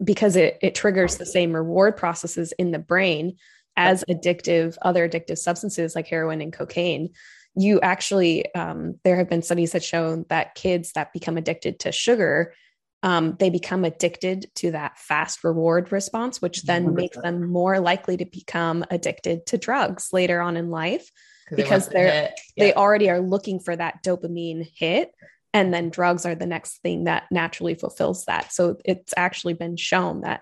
because 0.02 0.34
it 0.34 0.58
it 0.60 0.74
triggers 0.74 1.16
the 1.18 1.26
same 1.26 1.52
reward 1.52 1.96
processes 1.96 2.52
in 2.58 2.72
the 2.72 2.80
brain 2.80 3.36
as 3.76 4.02
addictive 4.08 4.76
other 4.82 5.08
addictive 5.08 5.38
substances 5.38 5.94
like 5.94 6.08
heroin 6.08 6.40
and 6.40 6.52
cocaine. 6.52 7.10
You 7.54 7.80
actually, 7.80 8.52
um, 8.54 8.98
there 9.04 9.16
have 9.16 9.28
been 9.28 9.42
studies 9.42 9.72
that 9.72 9.84
show 9.84 10.24
that 10.28 10.54
kids 10.54 10.92
that 10.92 11.12
become 11.12 11.36
addicted 11.36 11.80
to 11.80 11.92
sugar, 11.92 12.54
um, 13.02 13.36
they 13.38 13.50
become 13.50 13.84
addicted 13.84 14.46
to 14.56 14.70
that 14.70 14.98
fast 14.98 15.42
reward 15.44 15.90
response, 15.92 16.40
which 16.40 16.62
then 16.62 16.86
100%. 16.86 16.94
makes 16.94 17.16
them 17.20 17.50
more 17.50 17.80
likely 17.80 18.16
to 18.16 18.24
become 18.24 18.84
addicted 18.90 19.44
to 19.46 19.58
drugs 19.58 20.08
later 20.12 20.40
on 20.40 20.56
in 20.56 20.70
life 20.70 21.10
because 21.54 21.82
want 21.82 21.84
the 21.84 21.90
they're- 21.98 22.12
hit. 22.12 22.40
they 22.56 22.72
already 22.74 23.10
are 23.10 23.20
looking 23.20 23.58
for 23.60 23.74
that 23.76 24.02
dopamine 24.02 24.66
hit 24.76 25.10
and 25.52 25.74
then 25.74 25.90
drugs 25.90 26.24
are 26.24 26.34
the 26.34 26.46
next 26.46 26.78
thing 26.82 27.04
that 27.04 27.24
naturally 27.30 27.74
fulfills 27.74 28.24
that 28.24 28.52
so 28.52 28.78
it's 28.86 29.12
actually 29.18 29.52
been 29.52 29.76
shown 29.76 30.22
that 30.22 30.40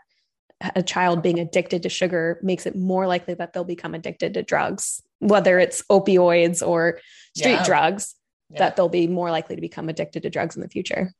a 0.76 0.82
child 0.82 1.22
being 1.22 1.40
addicted 1.40 1.82
to 1.82 1.88
sugar 1.88 2.38
makes 2.42 2.66
it 2.66 2.76
more 2.76 3.06
likely 3.08 3.34
that 3.34 3.52
they'll 3.52 3.64
become 3.64 3.94
addicted 3.94 4.34
to 4.34 4.42
drugs 4.42 5.02
whether 5.20 5.58
it's 5.58 5.82
opioids 5.90 6.66
or 6.66 7.00
street 7.36 7.52
Yeah. 7.52 7.64
drugs 7.64 8.14
Yeah. 8.50 8.58
that 8.58 8.76
they'll 8.76 8.88
be 8.88 9.06
more 9.06 9.30
likely 9.30 9.54
to 9.54 9.60
become 9.62 9.88
addicted 9.88 10.24
to 10.24 10.30
drugs 10.30 10.56
in 10.56 10.62
the 10.62 10.68
future 10.68 11.12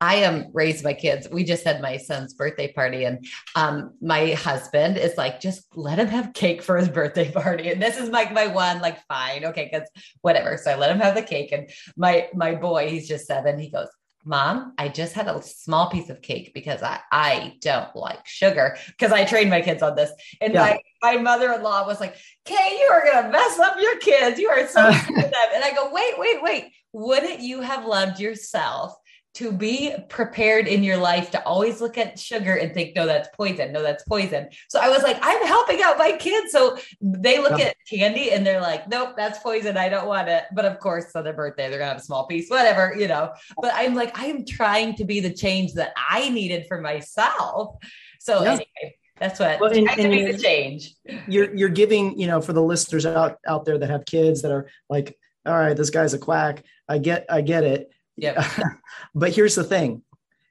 I 0.00 0.16
am 0.16 0.50
raised 0.52 0.84
my 0.84 0.92
kids. 0.92 1.26
We 1.28 1.42
just 1.42 1.64
had 1.64 1.80
my 1.82 1.96
son's 1.96 2.32
birthday 2.32 2.72
party, 2.72 3.04
and 3.04 3.26
um, 3.56 3.94
my 4.00 4.30
husband 4.32 4.96
is 4.96 5.16
like, 5.16 5.40
just 5.40 5.66
let 5.74 5.98
him 5.98 6.06
have 6.06 6.32
cake 6.34 6.62
for 6.62 6.76
his 6.76 6.88
birthday 6.88 7.32
party. 7.32 7.70
And 7.70 7.82
this 7.82 7.98
is 7.98 8.08
like 8.08 8.32
my 8.32 8.46
one, 8.46 8.80
like, 8.80 9.04
fine, 9.08 9.44
okay, 9.46 9.68
because 9.70 9.88
whatever. 10.20 10.56
So 10.56 10.70
I 10.70 10.76
let 10.76 10.92
him 10.92 11.00
have 11.00 11.16
the 11.16 11.22
cake. 11.22 11.50
And 11.50 11.68
my 11.96 12.28
my 12.32 12.54
boy, 12.54 12.88
he's 12.90 13.08
just 13.08 13.26
seven. 13.26 13.58
He 13.58 13.70
goes, 13.70 13.88
Mom, 14.28 14.74
I 14.76 14.88
just 14.88 15.14
had 15.14 15.26
a 15.26 15.40
small 15.42 15.88
piece 15.88 16.10
of 16.10 16.20
cake 16.20 16.52
because 16.52 16.82
I 16.82 17.00
I 17.10 17.54
don't 17.62 17.96
like 17.96 18.26
sugar 18.26 18.76
because 18.88 19.10
I 19.10 19.24
trained 19.24 19.48
my 19.48 19.62
kids 19.62 19.82
on 19.82 19.96
this. 19.96 20.12
And 20.42 20.52
Yeah. 20.52 20.60
my 20.60 20.80
my 21.02 21.16
mother-in-law 21.22 21.86
was 21.86 21.98
like, 21.98 22.14
Kay, 22.44 22.78
you 22.78 22.90
are 22.92 23.04
gonna 23.10 23.30
mess 23.30 23.58
up 23.58 23.76
your 23.80 23.96
kids. 23.98 24.38
You 24.38 24.50
are 24.50 24.66
so 24.66 24.82
good 24.90 25.24
at 25.24 25.30
them. 25.32 25.48
And 25.54 25.64
I 25.64 25.72
go, 25.74 25.90
wait, 25.92 26.18
wait, 26.18 26.42
wait. 26.42 26.72
Wouldn't 26.92 27.40
you 27.40 27.62
have 27.62 27.86
loved 27.86 28.20
yourself 28.20 28.94
to 29.38 29.52
be 29.52 29.94
prepared 30.08 30.66
in 30.66 30.82
your 30.82 30.96
life 30.96 31.30
to 31.30 31.42
always 31.44 31.80
look 31.80 31.96
at 31.96 32.18
sugar 32.18 32.54
and 32.56 32.74
think, 32.74 32.96
no, 32.96 33.06
that's 33.06 33.28
poison. 33.36 33.72
No, 33.72 33.82
that's 33.82 34.02
poison. 34.02 34.48
So 34.68 34.80
I 34.80 34.88
was 34.88 35.02
like, 35.04 35.16
I'm 35.22 35.46
helping 35.46 35.80
out 35.82 35.96
my 35.96 36.12
kids. 36.12 36.50
So 36.50 36.76
they 37.00 37.38
look 37.38 37.56
Yeah. 37.58 37.66
at 37.66 37.76
candy 37.88 38.32
and 38.32 38.44
they're 38.44 38.60
like, 38.60 38.88
nope, 38.88 39.14
that's 39.16 39.38
poison. 39.38 39.76
I 39.76 39.88
don't 39.88 40.08
want 40.08 40.28
it. 40.28 40.44
But 40.52 40.64
of 40.64 40.80
course, 40.80 41.14
on 41.14 41.22
their 41.22 41.34
birthday, 41.34 41.68
they're 41.70 41.78
gonna 41.78 41.92
have 41.92 42.00
a 42.00 42.04
small 42.04 42.26
piece, 42.26 42.48
whatever, 42.48 42.94
you 42.98 43.06
know. 43.06 43.32
But 43.62 43.72
I'm 43.74 43.94
like, 43.94 44.10
I'm 44.14 44.44
trying 44.44 44.96
to 44.96 45.04
be 45.04 45.20
the 45.20 45.32
change 45.32 45.74
that 45.74 45.92
I 45.96 46.30
needed 46.30 46.66
for 46.66 46.80
myself. 46.80 47.76
So 48.18 48.42
Yeah. 48.42 48.48
anyway, 48.54 48.96
that's 49.20 49.38
what 49.38 49.60
Well, 49.60 49.70
and- 49.72 49.86
trying 49.86 49.96
to 49.98 50.02
and 50.02 50.10
make 50.10 50.26
you- 50.26 50.32
the 50.32 50.38
change. 50.42 50.94
you're 51.28 51.54
you're 51.54 51.68
giving 51.68 52.18
you 52.18 52.26
know 52.26 52.40
for 52.40 52.52
the 52.52 52.62
listeners 52.62 53.06
out 53.06 53.38
out 53.46 53.64
there 53.64 53.78
that 53.78 53.88
have 53.90 54.04
kids 54.04 54.42
that 54.42 54.50
are 54.52 54.68
like 54.90 55.16
all 55.46 55.54
right 55.56 55.76
this 55.76 55.90
guy's 55.90 56.12
a 56.14 56.18
quack 56.18 56.62
i 56.88 56.98
get 56.98 57.24
i 57.30 57.40
get 57.40 57.64
it 57.64 57.90
Yep. 58.18 58.44
but 59.14 59.32
here's 59.32 59.54
the 59.54 59.64
thing 59.64 60.02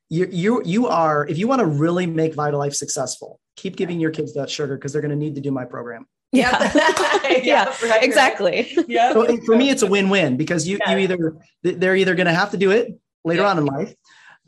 you 0.10 0.28
you 0.32 0.62
you 0.66 0.88
are 0.88 1.28
if 1.28 1.38
you 1.38 1.48
want 1.48 1.60
to 1.60 1.66
really 1.66 2.06
make 2.06 2.34
Vital 2.34 2.60
Life 2.60 2.74
successful 2.74 3.40
keep 3.56 3.76
giving 3.76 4.00
your 4.00 4.12
kids 4.12 4.34
that 4.36 4.50
sugar 4.50 4.76
because 4.76 4.94
they're 4.94 5.02
going 5.02 5.12
to 5.12 5.18
need 5.18 5.36
to 5.36 5.42
do 5.42 5.52
my 5.52 5.66
program 5.66 6.08
yeah 6.32 6.72
Yep. 7.24 7.44
yeah 7.46 7.74
right, 7.90 8.04
exactly 8.04 8.74
Yeah. 8.88 9.14
so 9.14 9.38
for 9.46 9.56
me 9.56 9.70
it's 9.70 9.82
a 9.82 9.88
win-win 9.88 10.36
because 10.38 10.68
you 10.68 10.78
you 10.88 10.98
either 10.98 11.36
they're 11.64 11.96
either 11.96 12.16
going 12.16 12.28
to 12.28 12.34
have 12.34 12.52
to 12.52 12.58
do 12.58 12.72
it 12.72 13.00
later 13.24 13.44
Yeah. 13.44 13.50
on 13.50 13.58
in 13.58 13.66
life 13.66 13.94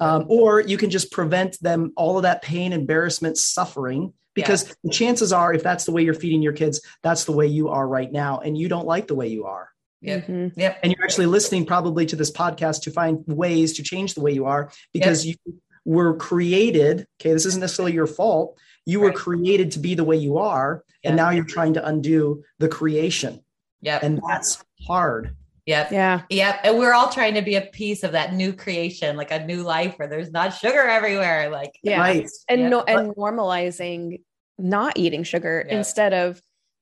um, 0.02 0.26
or 0.30 0.62
you 0.62 0.78
can 0.78 0.90
just 0.90 1.12
prevent 1.12 1.60
them 1.62 1.92
all 1.98 2.18
of 2.18 2.24
that 2.24 2.42
pain 2.42 2.74
embarrassment 2.74 3.38
suffering 3.38 4.14
because 4.34 4.68
yeah. 4.68 4.74
the 4.84 4.90
chances 4.92 5.34
are 5.34 5.54
if 5.54 5.64
that's 5.64 5.86
the 5.86 5.92
way 5.92 6.04
you're 6.04 6.14
feeding 6.14 6.42
your 6.42 6.54
kids 6.54 6.82
that's 7.02 7.24
the 7.26 7.32
way 7.32 7.48
you 7.48 7.70
are 7.70 7.88
right 7.88 8.12
now 8.12 8.40
and 8.40 8.58
you 8.58 8.68
don't 8.68 8.86
like 8.86 9.08
the 9.08 9.16
way 9.16 9.28
you 9.28 9.46
are 9.46 9.69
Yep. 10.02 10.28
Mm-hmm. 10.28 10.60
Yep. 10.60 10.80
And 10.84 10.94
you're 10.94 11.04
actually 11.04 11.26
listening 11.26 11.66
probably 11.66 12.06
to 12.08 12.16
this 12.16 12.32
podcast 12.32 12.84
to 12.84 12.92
find 12.92 13.24
ways 13.28 13.74
to 13.74 13.84
change 13.84 14.14
the 14.14 14.22
way 14.22 14.32
you 14.32 14.46
are 14.46 14.72
because 14.94 15.26
yep. 15.26 15.38
you 15.46 15.60
were 15.86 16.16
created. 16.16 17.06
Okay. 17.20 17.34
This 17.34 17.46
isn't 17.46 17.60
necessarily 17.60 17.94
your 17.94 18.08
fault. 18.08 18.58
You 18.86 19.02
right. 19.02 19.14
were 19.14 19.20
created 19.20 19.72
to 19.72 19.80
be 19.80 19.96
the 19.96 20.04
way 20.04 20.16
you 20.16 20.38
are. 20.38 20.84
Yep. 21.04 21.10
And 21.10 21.18
now 21.18 21.30
you're 21.32 21.44
trying 21.44 21.74
to 21.74 21.86
undo 21.86 22.44
the 22.60 22.68
creation. 22.68 23.44
Yeah. 23.82 24.00
And 24.02 24.22
that's 24.28 24.64
hard. 24.88 25.36
Yep. 25.66 25.92
Yeah. 25.92 26.22
Yep. 26.30 26.62
And 26.64 26.80
we're 26.80 26.94
all 26.94 27.10
trying 27.10 27.36
to 27.36 27.42
be 27.42 27.56
a 27.56 27.62
piece 27.62 28.04
of 28.04 28.14
that 28.14 28.34
new 28.34 28.54
creation, 28.54 29.18
like 29.18 29.32
a 29.32 29.46
new 29.46 29.64
life 29.64 30.00
where 30.00 30.08
there's 30.08 30.32
not 30.32 30.50
sugar 30.50 30.82
everywhere. 30.82 31.50
Like, 31.50 31.78
yeah. 31.84 32.00
Right. 32.00 32.30
And 32.48 32.62
yep. 32.62 32.72
no, 32.72 32.82
and 32.82 33.14
normalizing 33.16 34.22
not 34.58 34.98
eating 34.98 35.24
sugar 35.24 35.64
yep. 35.66 35.78
instead 35.78 36.14
of 36.14 36.42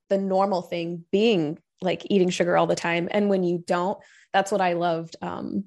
the 0.10 0.18
normal 0.18 0.62
thing 0.62 1.04
being 1.12 1.60
like 1.82 2.08
eating 2.10 2.30
sugar 2.30 2.58
all 2.58 2.68
the 2.68 2.76
time. 2.76 3.08
And 3.12 3.30
when 3.30 3.44
you 3.44 3.64
don't, 3.66 4.00
that's 4.34 4.52
what 4.52 4.62
I 4.62 4.74
loved. 4.74 5.16
Um, 5.22 5.66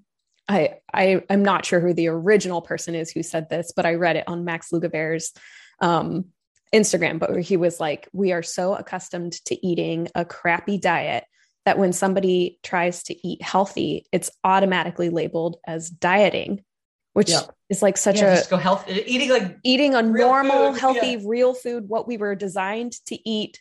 I, 0.49 0.79
I 0.93 1.23
I'm 1.31 1.45
not 1.45 1.65
sure 1.65 1.81
who 1.81 1.95
the 1.95 2.09
original 2.09 2.61
person 2.61 2.95
is 2.95 3.11
who 3.11 3.23
said 3.23 3.49
this, 3.49 3.73
but 3.75 3.87
I 3.87 3.95
read 3.95 4.17
it 4.17 4.25
on 4.27 4.45
Max 4.45 4.73
Lugavere's 4.73 5.33
um, 5.81 6.27
Instagram, 6.75 7.19
but 7.19 7.31
where 7.31 7.41
he 7.41 7.57
was 7.57 7.81
like, 7.81 8.09
we 8.13 8.33
are 8.33 8.43
so 8.43 8.75
accustomed 8.75 9.33
to 9.47 9.67
eating 9.67 10.09
a 10.15 10.25
crappy 10.25 10.79
diet 10.79 11.25
that 11.67 11.79
when 11.79 11.93
somebody 11.93 12.59
tries 12.63 13.05
to 13.05 13.27
eat 13.27 13.43
healthy, 13.43 14.07
it's 14.13 14.31
automatically 14.43 15.11
labeled 15.11 15.59
as 15.67 15.91
dieting, 15.91 16.65
which 17.13 17.31
yeah. 17.31 17.43
is 17.69 17.83
like 17.83 17.97
such 17.97 18.21
yeah, 18.21 18.41
a 18.41 18.49
go 18.49 18.57
health 18.57 18.89
eating 18.89 19.31
like 19.31 19.59
eating 19.63 19.95
a 19.95 20.03
normal, 20.03 20.73
food. 20.73 20.81
healthy, 20.81 21.13
yeah. 21.13 21.21
real 21.25 21.55
food, 21.55 21.89
what 21.89 22.09
we 22.09 22.17
were 22.17 22.35
designed 22.35 22.93
to 23.07 23.29
eat 23.29 23.61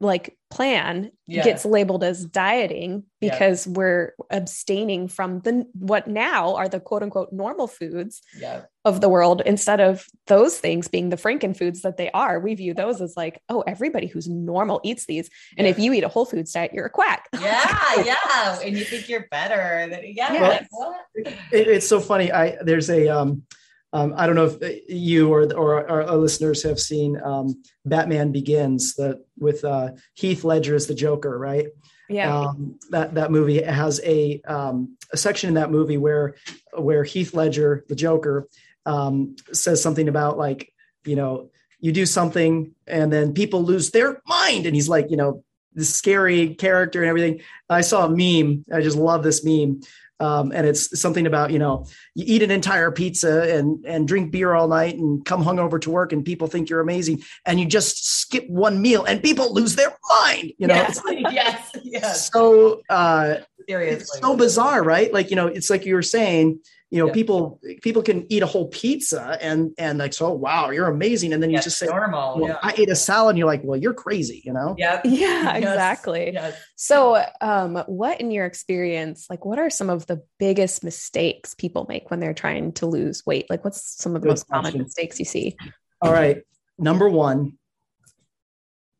like 0.00 0.36
plan 0.50 1.12
yeah. 1.26 1.44
gets 1.44 1.64
labeled 1.64 2.02
as 2.02 2.24
dieting 2.24 3.04
because 3.20 3.66
yeah. 3.66 3.72
we're 3.74 4.14
abstaining 4.30 5.06
from 5.06 5.40
the 5.40 5.64
what 5.74 6.08
now 6.08 6.56
are 6.56 6.68
the 6.68 6.80
quote 6.80 7.02
unquote 7.02 7.32
normal 7.32 7.68
foods 7.68 8.22
yeah. 8.36 8.62
of 8.84 9.00
the 9.00 9.08
world 9.08 9.42
instead 9.44 9.78
of 9.78 10.06
those 10.26 10.58
things 10.58 10.88
being 10.88 11.10
the 11.10 11.16
franken 11.16 11.56
foods 11.56 11.82
that 11.82 11.98
they 11.98 12.10
are 12.12 12.40
we 12.40 12.54
view 12.54 12.72
those 12.72 13.00
as 13.00 13.14
like 13.16 13.40
oh 13.50 13.62
everybody 13.66 14.06
who's 14.06 14.26
normal 14.26 14.80
eats 14.82 15.06
these 15.06 15.28
and 15.56 15.66
if 15.66 15.78
you 15.78 15.92
eat 15.92 16.02
a 16.02 16.08
whole 16.08 16.24
foods 16.24 16.52
diet 16.52 16.72
you're 16.72 16.86
a 16.86 16.90
quack 16.90 17.28
yeah 17.40 18.02
yeah 18.02 18.58
and 18.64 18.76
you 18.76 18.84
think 18.84 19.08
you're 19.08 19.26
better 19.30 19.86
than, 19.88 20.00
yeah 20.04 20.32
yes. 20.32 20.68
like, 20.72 21.26
it, 21.52 21.68
it's 21.68 21.86
so 21.86 22.00
funny 22.00 22.32
i 22.32 22.56
there's 22.62 22.90
a 22.90 23.06
um 23.08 23.42
um, 23.92 24.14
I 24.16 24.26
don't 24.26 24.36
know 24.36 24.46
if 24.46 24.88
you 24.88 25.32
or, 25.32 25.52
or 25.54 25.90
our, 25.90 26.16
listeners 26.16 26.62
have 26.62 26.78
seen 26.78 27.20
um, 27.22 27.60
Batman 27.84 28.30
Begins 28.30 28.94
that 28.94 29.24
with 29.38 29.64
uh, 29.64 29.90
Heath 30.14 30.44
Ledger 30.44 30.76
as 30.76 30.86
the 30.86 30.94
Joker, 30.94 31.36
right? 31.36 31.66
Yeah. 32.08 32.36
Um, 32.36 32.78
that 32.90 33.14
that 33.14 33.30
movie 33.30 33.62
has 33.62 34.00
a 34.04 34.40
um, 34.42 34.96
a 35.12 35.16
section 35.16 35.48
in 35.48 35.54
that 35.54 35.70
movie 35.70 35.98
where 35.98 36.36
where 36.76 37.04
Heath 37.04 37.34
Ledger, 37.34 37.84
the 37.88 37.96
Joker, 37.96 38.48
um, 38.86 39.36
says 39.52 39.82
something 39.82 40.08
about 40.08 40.38
like 40.38 40.72
you 41.04 41.16
know 41.16 41.50
you 41.80 41.92
do 41.92 42.06
something 42.06 42.74
and 42.86 43.12
then 43.12 43.32
people 43.32 43.62
lose 43.62 43.90
their 43.90 44.22
mind, 44.26 44.66
and 44.66 44.74
he's 44.74 44.88
like 44.88 45.10
you 45.10 45.16
know 45.16 45.44
this 45.72 45.94
scary 45.94 46.54
character 46.54 47.00
and 47.00 47.08
everything. 47.08 47.40
I 47.68 47.80
saw 47.80 48.06
a 48.06 48.08
meme. 48.08 48.64
I 48.72 48.82
just 48.82 48.96
love 48.96 49.22
this 49.22 49.44
meme 49.44 49.80
um, 50.20 50.52
and 50.52 50.66
it's 50.66 51.00
something 51.00 51.26
about 51.26 51.50
you 51.50 51.58
know 51.58 51.86
you 52.14 52.24
eat 52.26 52.42
an 52.42 52.50
entire 52.50 52.90
pizza 52.90 53.56
and 53.56 53.84
and 53.84 54.06
drink 54.06 54.30
beer 54.30 54.54
all 54.54 54.68
night 54.68 54.96
and 54.96 55.24
come 55.24 55.42
hungover 55.42 55.80
to 55.80 55.90
work 55.90 56.12
and 56.12 56.24
people 56.24 56.46
think 56.46 56.68
you're 56.68 56.80
amazing 56.80 57.22
and 57.46 57.58
you 57.58 57.66
just 57.66 58.06
skip 58.06 58.48
one 58.48 58.80
meal 58.80 59.04
and 59.04 59.22
people 59.22 59.52
lose 59.52 59.76
their 59.76 59.96
mind 60.08 60.52
you 60.58 60.66
know 60.66 60.74
yes 60.74 61.00
yes, 61.08 61.70
yes. 61.82 62.30
so 62.30 62.80
uh 62.90 63.36
Seriously. 63.68 64.00
it's 64.00 64.18
so 64.20 64.36
bizarre 64.36 64.82
right 64.82 65.12
like 65.12 65.30
you 65.30 65.36
know 65.36 65.46
it's 65.46 65.70
like 65.70 65.84
you 65.84 65.94
were 65.94 66.02
saying 66.02 66.60
you 66.90 66.98
know, 66.98 67.06
yeah. 67.06 67.12
people 67.12 67.60
people 67.82 68.02
can 68.02 68.26
eat 68.32 68.42
a 68.42 68.46
whole 68.46 68.66
pizza 68.66 69.38
and 69.40 69.72
and 69.78 69.98
like, 69.98 70.12
so 70.12 70.32
wow, 70.32 70.70
you're 70.70 70.88
amazing. 70.88 71.32
And 71.32 71.40
then 71.40 71.50
yeah, 71.50 71.58
you 71.58 71.62
just 71.62 71.78
say, 71.78 71.86
normal. 71.86 72.40
Well, 72.40 72.48
yeah. 72.48 72.58
I 72.62 72.74
ate 72.76 72.90
a 72.90 72.96
salad, 72.96 73.30
and 73.30 73.38
you're 73.38 73.46
like, 73.46 73.62
well, 73.62 73.78
you're 73.78 73.94
crazy, 73.94 74.42
you 74.44 74.52
know? 74.52 74.74
Yeah, 74.76 75.00
yeah, 75.04 75.54
exactly. 75.54 76.32
Yes. 76.32 76.60
So, 76.74 77.24
um, 77.40 77.76
what 77.86 78.20
in 78.20 78.32
your 78.32 78.44
experience, 78.44 79.28
like, 79.30 79.44
what 79.44 79.60
are 79.60 79.70
some 79.70 79.88
of 79.88 80.06
the 80.06 80.22
biggest 80.40 80.82
mistakes 80.82 81.54
people 81.54 81.86
make 81.88 82.10
when 82.10 82.18
they're 82.18 82.34
trying 82.34 82.72
to 82.72 82.86
lose 82.86 83.24
weight? 83.24 83.48
Like, 83.48 83.64
what's 83.64 84.02
some 84.02 84.16
of 84.16 84.22
the 84.22 84.26
Good 84.26 84.32
most 84.32 84.48
question. 84.48 84.72
common 84.72 84.82
mistakes 84.82 85.20
you 85.20 85.24
see? 85.24 85.56
All 86.02 86.12
right, 86.12 86.42
number 86.76 87.08
one, 87.08 87.56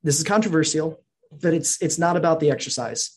this 0.04 0.18
is 0.18 0.24
controversial, 0.24 1.02
but 1.32 1.54
it's 1.54 1.82
it's 1.82 1.98
not 1.98 2.16
about 2.16 2.38
the 2.38 2.52
exercise. 2.52 3.16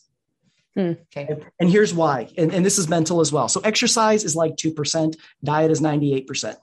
Hmm. 0.76 0.92
Okay. 1.16 1.28
And 1.60 1.70
here's 1.70 1.94
why. 1.94 2.32
And, 2.36 2.52
and 2.52 2.64
this 2.64 2.78
is 2.78 2.88
mental 2.88 3.20
as 3.20 3.32
well. 3.32 3.48
So 3.48 3.60
exercise 3.60 4.24
is 4.24 4.34
like 4.34 4.56
2%, 4.56 5.16
diet 5.42 5.70
is 5.70 5.80
98%. 5.80 6.56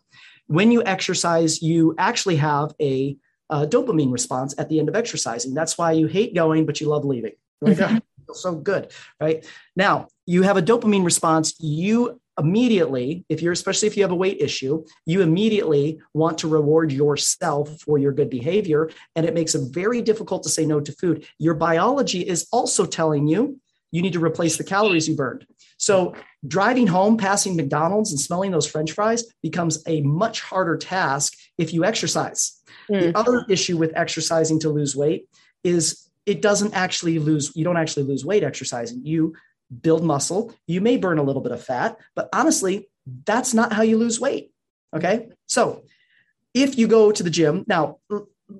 When 0.47 0.71
you 0.71 0.83
exercise, 0.83 1.61
you 1.61 1.95
actually 1.97 2.37
have 2.37 2.73
a, 2.81 3.17
dopamine 3.51 4.13
response 4.13 4.55
at 4.57 4.69
the 4.69 4.79
end 4.79 4.87
of 4.87 4.95
exercising. 4.95 5.53
That's 5.53 5.77
why 5.77 5.91
you 5.91 6.07
hate 6.07 6.33
going, 6.33 6.65
but 6.65 6.79
you 6.79 6.87
love 6.87 7.03
leaving. 7.03 7.33
Right? 7.61 7.77
Mm-hmm. 7.77 8.33
so 8.33 8.55
good. 8.55 8.91
Right. 9.19 9.45
Now 9.75 10.07
you 10.25 10.43
have 10.43 10.55
a 10.55 10.61
dopamine 10.61 11.03
response. 11.03 11.53
You 11.59 12.21
immediately, 12.39 13.25
if 13.29 13.41
you're 13.41 13.51
especially 13.51 13.87
if 13.87 13.97
you 13.97 14.03
have 14.03 14.11
a 14.11 14.15
weight 14.15 14.39
issue, 14.39 14.83
you 15.05 15.21
immediately 15.21 15.99
want 16.13 16.37
to 16.39 16.47
reward 16.47 16.91
yourself 16.91 17.81
for 17.81 17.97
your 17.97 18.13
good 18.13 18.29
behavior. 18.29 18.89
And 19.15 19.25
it 19.25 19.33
makes 19.33 19.53
it 19.53 19.71
very 19.71 20.01
difficult 20.01 20.43
to 20.43 20.49
say 20.49 20.65
no 20.65 20.79
to 20.79 20.91
food. 20.93 21.27
Your 21.37 21.53
biology 21.53 22.27
is 22.27 22.47
also 22.51 22.85
telling 22.85 23.27
you 23.27 23.59
you 23.91 24.01
need 24.01 24.13
to 24.13 24.23
replace 24.23 24.57
the 24.57 24.63
calories 24.63 25.07
you 25.07 25.15
burned. 25.15 25.45
So 25.77 26.15
driving 26.47 26.87
home, 26.87 27.17
passing 27.17 27.55
McDonald's 27.55 28.11
and 28.11 28.19
smelling 28.19 28.51
those 28.51 28.67
French 28.67 28.91
fries 28.91 29.23
becomes 29.41 29.83
a 29.87 30.01
much 30.01 30.41
harder 30.41 30.77
task 30.77 31.33
if 31.57 31.73
you 31.73 31.83
exercise. 31.83 32.59
Mm. 32.89 33.01
The 33.01 33.17
other 33.17 33.45
issue 33.49 33.77
with 33.77 33.91
exercising 33.95 34.59
to 34.61 34.69
lose 34.69 34.95
weight 34.95 35.27
is 35.63 36.07
it 36.25 36.41
doesn't 36.41 36.73
actually 36.73 37.19
lose, 37.19 37.55
you 37.55 37.63
don't 37.63 37.77
actually 37.77 38.03
lose 38.03 38.25
weight 38.25 38.43
exercising. 38.43 39.05
You 39.05 39.35
build 39.81 40.03
muscle. 40.03 40.53
You 40.67 40.81
may 40.81 40.97
burn 40.97 41.17
a 41.17 41.23
little 41.23 41.41
bit 41.41 41.51
of 41.51 41.63
fat, 41.63 41.97
but 42.15 42.29
honestly, 42.33 42.89
that's 43.25 43.53
not 43.53 43.73
how 43.73 43.83
you 43.83 43.97
lose 43.97 44.19
weight. 44.19 44.51
Okay. 44.95 45.29
So 45.47 45.83
if 46.53 46.77
you 46.77 46.87
go 46.87 47.11
to 47.11 47.23
the 47.23 47.29
gym, 47.29 47.63
now 47.67 47.97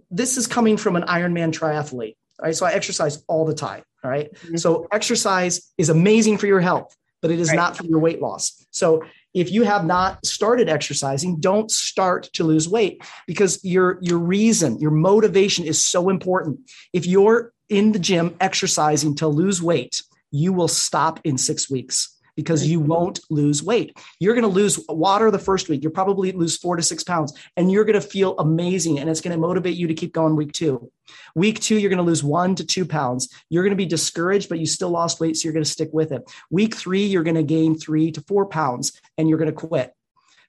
this 0.10 0.38
is 0.38 0.48
coming 0.48 0.78
from 0.78 0.96
an 0.96 1.04
Ironman 1.04 1.52
triathlete. 1.52 2.16
Right. 2.42 2.56
So 2.56 2.66
I 2.66 2.74
exercise 2.74 3.24
all 3.28 3.46
the 3.46 3.54
time. 3.54 3.84
All 4.04 4.10
right? 4.10 4.34
mm-hmm. 4.34 4.58
So 4.58 4.88
exercise 4.92 5.72
is 5.78 5.90
amazing 5.90 6.40
for 6.40 6.48
your 6.48 6.60
health, 6.60 6.96
but 7.22 7.32
it 7.32 7.40
is 7.40 7.50
right. 7.50 7.56
not 7.56 7.78
for 7.78 7.86
your 7.86 8.00
weight 8.00 8.22
loss. 8.22 8.66
So 8.72 9.04
if 9.34 9.52
you 9.52 9.64
have 9.64 9.86
not 9.86 10.26
started 10.26 10.68
exercising, 10.68 11.40
don't 11.40 11.70
start 11.72 12.24
to 12.34 12.44
lose 12.44 12.68
weight 12.68 13.04
because 13.28 13.64
your 13.64 14.00
your 14.02 14.18
reason, 14.18 14.80
your 14.80 14.92
motivation 14.92 15.66
is 15.66 15.84
so 15.84 16.10
important. 16.10 16.60
If 16.94 17.06
you're 17.06 17.54
in 17.70 17.92
the 17.92 18.00
gym 18.00 18.36
exercising 18.42 19.16
to 19.18 19.28
lose 19.28 19.62
weight, 19.62 20.02
you 20.32 20.52
will 20.52 20.68
stop 20.68 21.20
in 21.24 21.38
6 21.38 21.70
weeks 21.70 22.18
because 22.36 22.68
you 22.68 22.80
won't 22.80 23.20
lose 23.30 23.64
weight. 23.64 23.98
You're 24.20 24.34
going 24.34 24.44
to 24.44 24.48
lose 24.48 24.80
water 24.88 25.32
the 25.32 25.40
first 25.40 25.70
week. 25.70 25.84
You'll 25.84 25.92
probably 25.92 26.32
lose 26.32 26.58
four 26.58 26.76
to 26.76 26.84
six 26.84 27.04
pounds 27.04 27.34
and 27.58 27.72
you're 27.72 27.86
going 27.86 28.00
to 28.00 28.08
feel 28.08 28.38
amazing. 28.40 29.00
And 29.00 29.10
it's 29.10 29.22
going 29.22 29.36
to 29.36 29.40
motivate 29.40 29.76
you 29.76 29.88
to 29.88 29.94
keep 29.94 30.14
going 30.14 30.36
week 30.36 30.54
two. 30.54 30.92
Week 31.36 31.60
two, 31.60 31.78
you're 31.78 31.90
going 31.90 31.98
to 31.98 32.04
lose 32.04 32.24
one 32.24 32.56
to 32.56 32.66
two 32.66 32.86
pounds. 32.86 33.30
You're 33.50 33.64
going 33.64 33.72
to 33.72 33.76
be 33.76 33.86
discouraged, 33.86 34.50
but 34.50 34.60
you 34.60 34.66
still 34.66 34.90
lost 34.90 35.20
weight. 35.20 35.38
So 35.38 35.46
you're 35.46 35.54
going 35.54 35.66
to 35.66 35.70
stick 35.70 35.90
with 35.92 36.12
it. 36.12 36.24
Week 36.50 36.76
three, 36.76 37.06
you're 37.06 37.24
going 37.24 37.36
to 37.36 37.44
gain 37.44 37.78
three 37.78 38.12
to 38.12 38.22
four 38.22 38.46
pounds 38.46 39.00
and 39.18 39.28
you're 39.28 39.38
going 39.38 39.52
to 39.52 39.54
quit. 39.54 39.94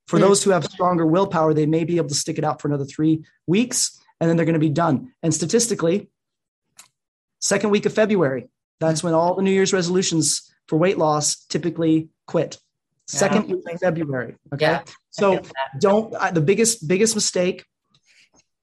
For 0.07 0.19
mm. 0.19 0.23
those 0.23 0.43
who 0.43 0.51
have 0.51 0.65
stronger 0.65 1.07
willpower, 1.07 1.55
they 1.55 1.67
may 1.67 1.85
be 1.85 1.97
able 1.97 2.09
to 2.09 2.15
stick 2.15 2.39
it 2.39 2.45
out 2.45 2.61
for 2.61 2.69
another 2.69 2.85
three 2.85 3.25
weeks 3.47 3.99
and 4.21 4.29
then 4.29 4.37
they're 4.37 4.47
going 4.47 4.55
to 4.55 4.61
be 4.61 4.69
done. 4.69 5.13
And 5.23 5.35
statistically, 5.35 6.09
second 7.41 7.71
week 7.71 7.87
of 7.87 7.93
February, 7.93 8.49
that's 8.79 9.03
when 9.03 9.15
all 9.15 9.35
the 9.35 9.43
New 9.43 9.51
Year's 9.51 9.73
resolutions 9.73 10.52
for 10.69 10.77
weight 10.77 10.99
loss 10.99 11.45
typically 11.47 12.09
quit 12.27 12.59
second 13.07 13.49
week 13.49 13.65
of 13.71 13.81
February. 13.81 14.37
Okay. 14.55 14.67
Yeah, 14.67 14.83
so 15.11 15.43
don't, 15.81 16.15
uh, 16.15 16.31
the 16.31 16.41
biggest, 16.41 16.89
biggest 16.89 17.15
mistake 17.15 17.65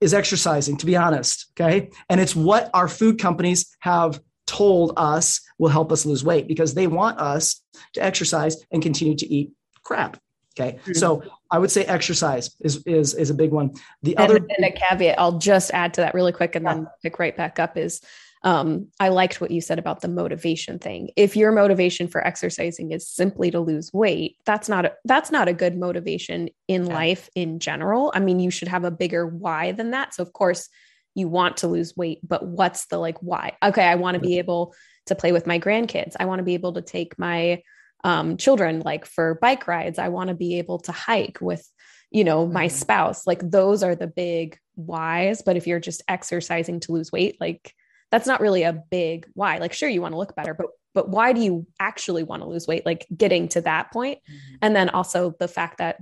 is 0.02 0.14
exercising, 0.14 0.78
to 0.78 0.86
be 0.86 0.96
honest. 0.96 1.52
Okay. 1.54 1.92
And 2.10 2.20
it's 2.20 2.36
what 2.36 2.70
our 2.74 2.88
food 2.88 3.20
companies 3.20 3.76
have 3.80 4.20
told 4.48 4.94
us 4.98 5.42
will 5.60 5.70
help 5.70 5.92
us 5.92 6.06
lose 6.06 6.24
weight 6.24 6.48
because 6.48 6.74
they 6.74 6.88
want 6.88 7.20
us 7.20 7.62
to 7.94 8.04
exercise 8.04 8.58
and 8.72 8.82
continue 8.82 9.16
to 9.16 9.28
eat 9.28 9.52
crap. 9.84 10.20
Okay. 10.60 10.78
Mm-hmm. 10.78 10.94
So 10.94 11.24
I 11.52 11.60
would 11.60 11.72
say 11.72 11.86
exercise 11.86 12.56
is, 12.60 12.84
is, 12.86 13.14
is 13.14 13.30
a 13.30 13.34
big 13.34 13.52
one. 13.52 13.76
The 14.02 14.18
and, 14.18 14.32
other, 14.32 14.38
and 14.38 14.66
a 14.66 14.72
caveat, 14.72 15.20
I'll 15.20 15.38
just 15.38 15.72
add 15.72 15.94
to 15.96 16.02
that 16.02 16.14
really 16.14 16.32
quick 16.32 16.56
and 16.56 16.66
yeah. 16.66 16.74
then 16.74 16.88
pick 17.04 17.20
right 17.20 17.36
back 17.36 17.60
up 17.60 17.78
is 17.78 18.02
um, 18.44 18.88
I 19.00 19.10
liked 19.10 19.42
what 19.42 19.52
you 19.52 19.60
said 19.60 19.80
about 19.80 20.02
the 20.02 20.08
motivation 20.08 20.80
thing. 20.80 21.10
If 21.18 21.36
your 21.36 21.52
motivation 21.52 22.08
for 22.08 22.26
exercising 22.26 22.92
is 22.92 23.08
simply 23.08 23.52
to 23.52 23.60
lose 23.60 23.92
weight, 23.92 24.38
that's 24.46 24.70
not 24.70 24.86
a, 24.86 24.94
that's 25.04 25.30
not 25.30 25.50
a 25.50 25.54
good 25.54 25.78
motivation 25.78 26.50
in 26.68 26.86
life 26.86 27.30
in 27.36 27.60
general. 27.60 28.12
I 28.16 28.20
mean, 28.20 28.40
you 28.40 28.50
should 28.50 28.70
have 28.70 28.86
a 28.86 28.92
bigger 28.92 29.28
why 29.28 29.74
than 29.74 29.92
that. 29.92 30.14
So 30.14 30.24
of 30.24 30.32
course, 30.32 30.70
you 31.16 31.28
want 31.28 31.58
to 31.58 31.68
lose 31.68 31.98
weight, 31.98 32.20
but 32.26 32.46
what's 32.46 32.86
the 32.88 32.98
like 32.98 33.18
why? 33.20 33.58
Okay, 33.62 33.84
I 33.84 33.96
want 33.96 34.16
to 34.16 34.22
be 34.22 34.40
able 34.40 34.74
to 35.08 35.16
play 35.16 35.34
with 35.34 35.48
my 35.48 35.60
grandkids. 35.60 36.16
I 36.18 36.26
want 36.26 36.40
to 36.40 36.44
be 36.44 36.54
able 36.54 36.74
to 36.74 36.82
take 36.82 37.20
my 37.20 37.62
um, 38.06 38.38
children 38.38 38.80
like 38.80 39.06
for 39.06 39.38
bike 39.42 39.68
rides. 39.68 40.00
I 40.00 40.08
want 40.08 40.30
to 40.30 40.36
be 40.36 40.60
able 40.60 40.80
to 40.80 40.94
hike 40.94 41.40
with, 41.42 41.68
you 42.10 42.24
know, 42.24 42.48
my 42.48 42.68
mm-hmm. 42.68 42.76
spouse. 42.76 43.28
Like 43.28 43.42
those 43.42 43.84
are 43.84 43.96
the 43.96 44.08
big 44.08 44.58
whys. 44.76 45.42
But 45.42 45.58
if 45.58 45.68
you're 45.68 45.82
just 45.82 46.04
exercising 46.08 46.80
to 46.82 46.94
lose 46.94 47.12
weight, 47.12 47.36
like 47.42 47.76
that's 48.12 48.28
not 48.28 48.42
really 48.42 48.64
a 48.64 48.74
big 48.74 49.28
why. 49.34 49.58
Like, 49.58 49.74
sure, 49.74 49.90
you 49.90 50.02
want 50.02 50.14
to 50.14 50.18
look 50.18 50.36
better, 50.36 50.54
but 50.54 50.68
but 50.94 51.10
why 51.10 51.34
do 51.34 51.42
you 51.42 51.68
actually 51.80 52.24
want 52.24 52.42
to 52.42 52.50
lose 52.50 52.68
weight? 52.68 52.86
Like 52.86 53.06
getting 53.16 53.48
to 53.50 53.62
that 53.62 53.92
point. 53.92 54.20
Mm-hmm. 54.20 54.56
And 54.62 54.76
then 54.76 54.90
also 54.90 55.36
the 55.40 55.48
fact 55.48 55.78
that 55.78 55.98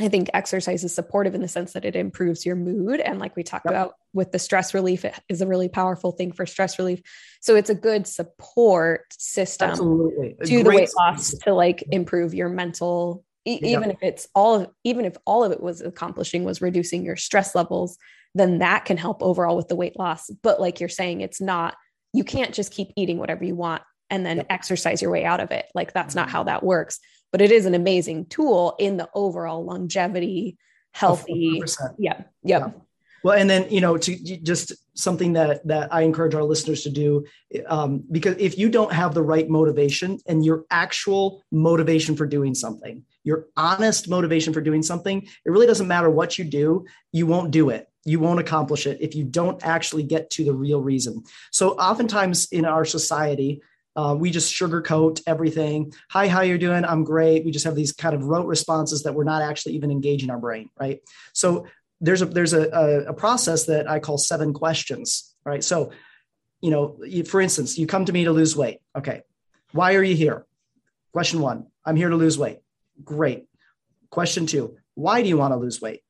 I 0.00 0.08
think 0.08 0.30
exercise 0.32 0.84
is 0.84 0.94
supportive 0.94 1.34
in 1.34 1.40
the 1.40 1.48
sense 1.48 1.72
that 1.72 1.84
it 1.84 1.96
improves 1.96 2.46
your 2.46 2.56
mood. 2.56 3.00
And 3.00 3.18
like 3.18 3.36
we 3.36 3.42
talked 3.42 3.66
yep. 3.66 3.72
about 3.72 3.94
with 4.12 4.32
the 4.32 4.38
stress 4.38 4.74
relief, 4.74 5.04
it 5.04 5.14
is 5.28 5.40
a 5.40 5.46
really 5.46 5.68
powerful 5.68 6.12
thing 6.12 6.32
for 6.32 6.46
stress 6.46 6.78
relief. 6.78 7.00
So 7.40 7.56
it's 7.56 7.70
a 7.70 7.74
good 7.74 8.06
support 8.06 9.04
system 9.12 9.70
Absolutely. 9.70 10.36
to 10.44 10.62
the 10.62 10.70
weight 10.70 10.90
loss 10.96 11.30
to 11.38 11.52
like 11.52 11.84
improve 11.90 12.32
your 12.32 12.48
mental, 12.48 13.24
e- 13.44 13.60
even 13.62 13.90
if 13.90 13.98
it's 14.02 14.28
all 14.34 14.60
of, 14.62 14.70
even 14.84 15.04
if 15.04 15.16
all 15.26 15.42
of 15.42 15.52
it 15.52 15.60
was 15.60 15.80
accomplishing 15.80 16.44
was 16.44 16.60
reducing 16.60 17.04
your 17.04 17.16
stress 17.16 17.54
levels, 17.54 17.98
then 18.34 18.58
that 18.58 18.84
can 18.84 18.96
help 18.96 19.22
overall 19.22 19.56
with 19.56 19.68
the 19.68 19.76
weight 19.76 19.98
loss. 19.98 20.30
But 20.42 20.60
like 20.60 20.80
you're 20.80 20.88
saying, 20.88 21.20
it's 21.20 21.40
not, 21.40 21.76
you 22.12 22.24
can't 22.24 22.54
just 22.54 22.72
keep 22.72 22.88
eating 22.96 23.18
whatever 23.18 23.44
you 23.44 23.54
want 23.54 23.82
and 24.10 24.24
then 24.24 24.38
yep. 24.38 24.46
exercise 24.50 25.02
your 25.02 25.10
way 25.10 25.24
out 25.24 25.40
of 25.40 25.50
it. 25.50 25.66
Like 25.74 25.92
that's 25.92 26.14
not 26.14 26.28
mm-hmm. 26.28 26.32
how 26.32 26.42
that 26.44 26.62
works 26.62 27.00
but 27.32 27.40
it 27.40 27.50
is 27.50 27.66
an 27.66 27.74
amazing 27.74 28.26
tool 28.26 28.74
in 28.78 28.96
the 28.96 29.08
overall 29.14 29.64
longevity, 29.64 30.56
healthy. 30.92 31.62
Yeah. 31.98 32.14
Yep. 32.18 32.26
Yeah. 32.44 32.70
Well, 33.24 33.36
and 33.36 33.50
then 33.50 33.68
you 33.68 33.80
know, 33.80 33.98
to 33.98 34.16
just 34.42 34.72
something 34.94 35.32
that 35.32 35.66
that 35.66 35.92
I 35.92 36.02
encourage 36.02 36.34
our 36.34 36.44
listeners 36.44 36.82
to 36.82 36.90
do, 36.90 37.26
um, 37.66 38.04
because 38.10 38.36
if 38.38 38.56
you 38.56 38.68
don't 38.68 38.92
have 38.92 39.12
the 39.12 39.22
right 39.22 39.48
motivation 39.48 40.18
and 40.26 40.44
your 40.44 40.64
actual 40.70 41.42
motivation 41.50 42.14
for 42.14 42.26
doing 42.26 42.54
something, 42.54 43.02
your 43.24 43.46
honest 43.56 44.08
motivation 44.08 44.52
for 44.52 44.60
doing 44.60 44.82
something, 44.82 45.22
it 45.22 45.50
really 45.50 45.66
doesn't 45.66 45.88
matter 45.88 46.08
what 46.08 46.38
you 46.38 46.44
do, 46.44 46.86
you 47.10 47.26
won't 47.26 47.50
do 47.50 47.70
it. 47.70 47.87
You 48.04 48.20
won't 48.20 48.40
accomplish 48.40 48.86
it 48.86 48.98
if 49.00 49.14
you 49.14 49.24
don't 49.24 49.62
actually 49.64 50.02
get 50.02 50.30
to 50.30 50.44
the 50.44 50.52
real 50.52 50.80
reason. 50.80 51.24
So, 51.50 51.70
oftentimes 51.70 52.48
in 52.52 52.64
our 52.64 52.84
society, 52.84 53.62
uh, 53.98 54.14
we 54.14 54.30
just 54.30 54.54
sugarcoat 54.54 55.20
everything. 55.26 55.92
Hi, 56.10 56.28
how 56.28 56.42
you 56.42 56.56
doing? 56.56 56.84
I'm 56.84 57.02
great. 57.02 57.44
We 57.44 57.50
just 57.50 57.64
have 57.64 57.74
these 57.74 57.92
kind 57.92 58.14
of 58.14 58.24
rote 58.24 58.46
responses 58.46 59.02
that 59.02 59.14
we're 59.14 59.24
not 59.24 59.42
actually 59.42 59.74
even 59.74 59.90
engaging 59.90 60.30
our 60.30 60.38
brain, 60.38 60.70
right? 60.78 61.00
So 61.32 61.66
there's 62.00 62.22
a 62.22 62.26
there's 62.26 62.52
a, 62.52 62.68
a, 62.68 63.00
a 63.06 63.12
process 63.12 63.64
that 63.66 63.90
I 63.90 63.98
call 63.98 64.16
seven 64.16 64.52
questions, 64.52 65.34
right? 65.44 65.64
So, 65.64 65.90
you 66.60 66.70
know, 66.70 66.96
for 67.26 67.40
instance, 67.40 67.76
you 67.76 67.88
come 67.88 68.04
to 68.04 68.12
me 68.12 68.24
to 68.24 68.32
lose 68.32 68.54
weight. 68.56 68.78
Okay, 68.96 69.22
why 69.72 69.94
are 69.94 70.02
you 70.02 70.14
here? 70.14 70.46
Question 71.12 71.40
one: 71.40 71.66
I'm 71.84 71.96
here 71.96 72.08
to 72.08 72.16
lose 72.16 72.38
weight. 72.38 72.60
Great. 73.02 73.46
Question 74.10 74.46
two: 74.46 74.76
Why 74.94 75.22
do 75.22 75.28
you 75.28 75.38
want 75.38 75.52
to 75.52 75.56
lose 75.56 75.80
weight? 75.80 76.02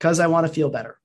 Because 0.00 0.18
I 0.18 0.26
want 0.26 0.46
to 0.46 0.52
feel 0.52 0.70
better. 0.70 0.96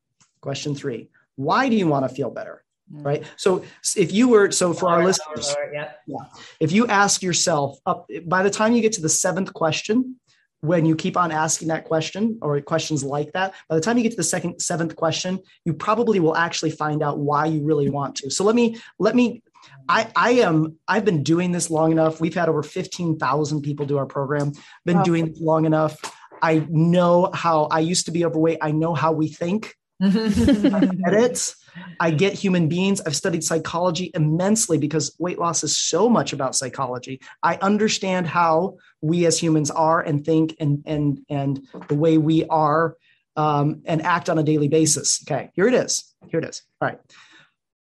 Question 0.42 0.74
three: 0.74 1.10
Why 1.36 1.70
do 1.70 1.76
you 1.76 1.88
want 1.88 2.08
to 2.08 2.16
feel 2.16 2.32
better? 2.32 2.64
Mm. 2.94 3.04
right 3.04 3.24
so 3.36 3.64
if 3.98 4.12
you 4.12 4.28
were 4.28 4.52
so 4.52 4.72
for 4.72 4.90
our 4.90 5.04
listeners 5.04 5.56
yeah. 5.74 5.94
yeah 6.06 6.18
if 6.60 6.72
you 6.72 6.86
ask 6.86 7.24
yourself 7.24 7.80
up 7.88 8.08
by 8.28 8.44
the 8.44 8.50
time 8.52 8.74
you 8.74 8.82
get 8.84 8.92
to 8.94 9.02
the 9.02 9.10
seventh 9.10 9.52
question 9.54 10.18
when 10.62 10.86
you 10.86 10.96
keep 10.96 11.18
on 11.18 11.32
asking 11.32 11.70
that 11.70 11.86
question 11.86 12.38
or 12.44 12.62
questions 12.62 13.04
like 13.04 13.32
that 13.34 13.56
by 13.70 13.76
the 13.76 13.82
time 13.82 13.98
you 13.98 14.04
get 14.04 14.12
to 14.12 14.18
the 14.18 14.24
second 14.24 14.60
seventh 14.60 14.96
question 14.96 15.40
you 15.66 15.74
probably 15.74 16.20
will 16.20 16.36
actually 16.36 16.70
find 16.70 17.02
out 17.02 17.18
why 17.18 17.48
you 17.48 17.64
really 17.64 17.90
want 17.90 18.16
to 18.18 18.30
so 18.30 18.44
let 18.44 18.56
me 18.56 18.78
let 19.00 19.16
me 19.16 19.42
I, 19.90 20.12
I 20.16 20.32
am 20.32 20.78
I've 20.88 21.06
been 21.06 21.24
doing 21.24 21.52
this 21.52 21.72
long 21.72 21.92
enough. 21.92 22.22
We've 22.22 22.36
had 22.36 22.50
over 22.50 22.62
15,000 22.62 23.62
people 23.62 23.86
do 23.86 23.98
our 23.98 24.06
program. 24.06 24.52
Been 24.86 24.98
wow. 24.98 25.04
doing 25.04 25.36
long 25.40 25.66
enough. 25.66 26.00
I 26.42 26.66
know 26.70 27.30
how 27.34 27.66
I 27.66 27.80
used 27.80 28.06
to 28.06 28.12
be 28.12 28.26
overweight. 28.26 28.60
I 28.62 28.72
know 28.72 28.94
how 28.94 29.12
we 29.12 29.28
think. 29.28 29.76
I 30.02 30.10
get 30.10 31.14
it. 31.14 31.56
I 32.00 32.12
get 32.12 32.34
human 32.34 32.68
beings. 32.68 33.02
I've 33.02 33.16
studied 33.16 33.44
psychology 33.44 34.12
immensely 34.14 34.78
because 34.78 35.16
weight 35.20 35.40
loss 35.40 35.64
is 35.64 35.78
so 35.78 36.10
much 36.10 36.34
about 36.34 36.56
psychology. 36.56 37.22
I 37.44 37.56
understand 37.58 38.28
how 38.28 38.78
we 39.02 39.26
as 39.26 39.40
humans 39.40 39.72
are 39.72 40.02
and 40.02 40.26
think 40.26 40.56
and 40.60 40.84
and 40.86 41.22
and 41.30 41.62
the 41.88 41.96
way 41.96 42.18
we 42.18 42.46
are 42.46 42.96
um, 43.38 43.82
and 43.86 44.02
act 44.02 44.30
on 44.30 44.38
a 44.38 44.44
daily 44.44 44.68
basis. 44.68 45.24
Okay, 45.24 45.52
here 45.54 45.68
it 45.68 45.74
is. 45.74 46.14
Here 46.28 46.40
it 46.40 46.46
is. 46.46 46.62
All 46.82 46.90
right. 46.90 47.00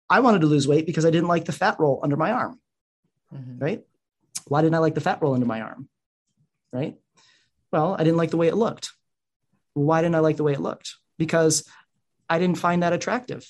I 0.09 0.21
wanted 0.21 0.41
to 0.41 0.47
lose 0.47 0.67
weight 0.67 0.85
because 0.85 1.05
I 1.05 1.11
didn't 1.11 1.27
like 1.27 1.45
the 1.45 1.51
fat 1.51 1.79
roll 1.79 1.99
under 2.03 2.17
my 2.17 2.31
arm. 2.31 2.59
Mm-hmm. 3.33 3.59
Right? 3.59 3.83
Why 4.47 4.61
didn't 4.61 4.75
I 4.75 4.79
like 4.79 4.95
the 4.95 5.01
fat 5.01 5.21
roll 5.21 5.33
under 5.35 5.45
my 5.45 5.61
arm? 5.61 5.87
Right? 6.73 6.97
Well, 7.71 7.95
I 7.97 8.03
didn't 8.03 8.17
like 8.17 8.31
the 8.31 8.37
way 8.37 8.47
it 8.47 8.55
looked. 8.55 8.91
Why 9.73 10.01
didn't 10.01 10.15
I 10.15 10.19
like 10.19 10.37
the 10.37 10.43
way 10.43 10.53
it 10.53 10.61
looked? 10.61 10.95
Because 11.17 11.67
I 12.29 12.39
didn't 12.39 12.57
find 12.57 12.83
that 12.83 12.93
attractive. 12.93 13.45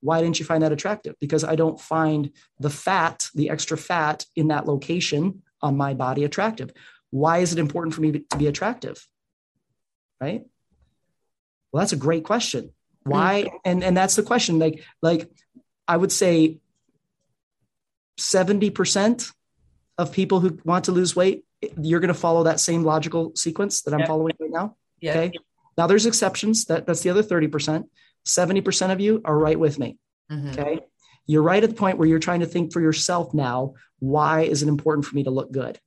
Why 0.00 0.22
didn't 0.22 0.38
you 0.38 0.44
find 0.44 0.62
that 0.62 0.72
attractive? 0.72 1.16
Because 1.20 1.44
I 1.44 1.56
don't 1.56 1.80
find 1.80 2.30
the 2.60 2.70
fat, 2.70 3.28
the 3.34 3.50
extra 3.50 3.76
fat 3.76 4.24
in 4.36 4.48
that 4.48 4.66
location 4.66 5.42
on 5.60 5.76
my 5.76 5.94
body 5.94 6.24
attractive. 6.24 6.70
Why 7.10 7.38
is 7.38 7.52
it 7.52 7.58
important 7.58 7.94
for 7.94 8.00
me 8.00 8.12
to 8.12 8.36
be 8.36 8.46
attractive? 8.46 9.04
Right? 10.20 10.44
Well, 11.72 11.80
that's 11.80 11.92
a 11.92 11.96
great 11.96 12.24
question. 12.24 12.72
Why? 13.02 13.44
Mm-hmm. 13.44 13.56
And 13.64 13.84
and 13.84 13.96
that's 13.96 14.16
the 14.16 14.22
question. 14.22 14.58
Like, 14.58 14.84
like 15.02 15.30
I 15.86 15.96
would 15.96 16.12
say 16.12 16.58
70% 18.18 19.32
of 19.96 20.12
people 20.12 20.40
who 20.40 20.58
want 20.64 20.84
to 20.86 20.92
lose 20.92 21.16
weight, 21.16 21.44
you're 21.80 22.00
going 22.00 22.08
to 22.08 22.14
follow 22.14 22.44
that 22.44 22.60
same 22.60 22.84
logical 22.84 23.32
sequence 23.34 23.82
that 23.82 23.94
I'm 23.94 24.00
yep. 24.00 24.08
following 24.08 24.34
right 24.38 24.50
now. 24.50 24.76
Yep. 25.00 25.16
Okay. 25.16 25.38
Now 25.76 25.86
there's 25.86 26.06
exceptions. 26.06 26.66
That 26.66 26.86
that's 26.86 27.00
the 27.00 27.10
other 27.10 27.22
30%. 27.22 27.84
70% 28.26 28.92
of 28.92 29.00
you 29.00 29.22
are 29.24 29.36
right 29.36 29.58
with 29.58 29.78
me. 29.78 29.96
Mm-hmm. 30.30 30.50
Okay. 30.50 30.80
You're 31.26 31.42
right 31.42 31.62
at 31.62 31.70
the 31.70 31.76
point 31.76 31.98
where 31.98 32.08
you're 32.08 32.18
trying 32.18 32.40
to 32.40 32.46
think 32.46 32.72
for 32.72 32.80
yourself 32.80 33.34
now, 33.34 33.74
why 33.98 34.42
is 34.42 34.62
it 34.62 34.68
important 34.68 35.04
for 35.06 35.14
me 35.14 35.24
to 35.24 35.30
look 35.30 35.52
good? 35.52 35.78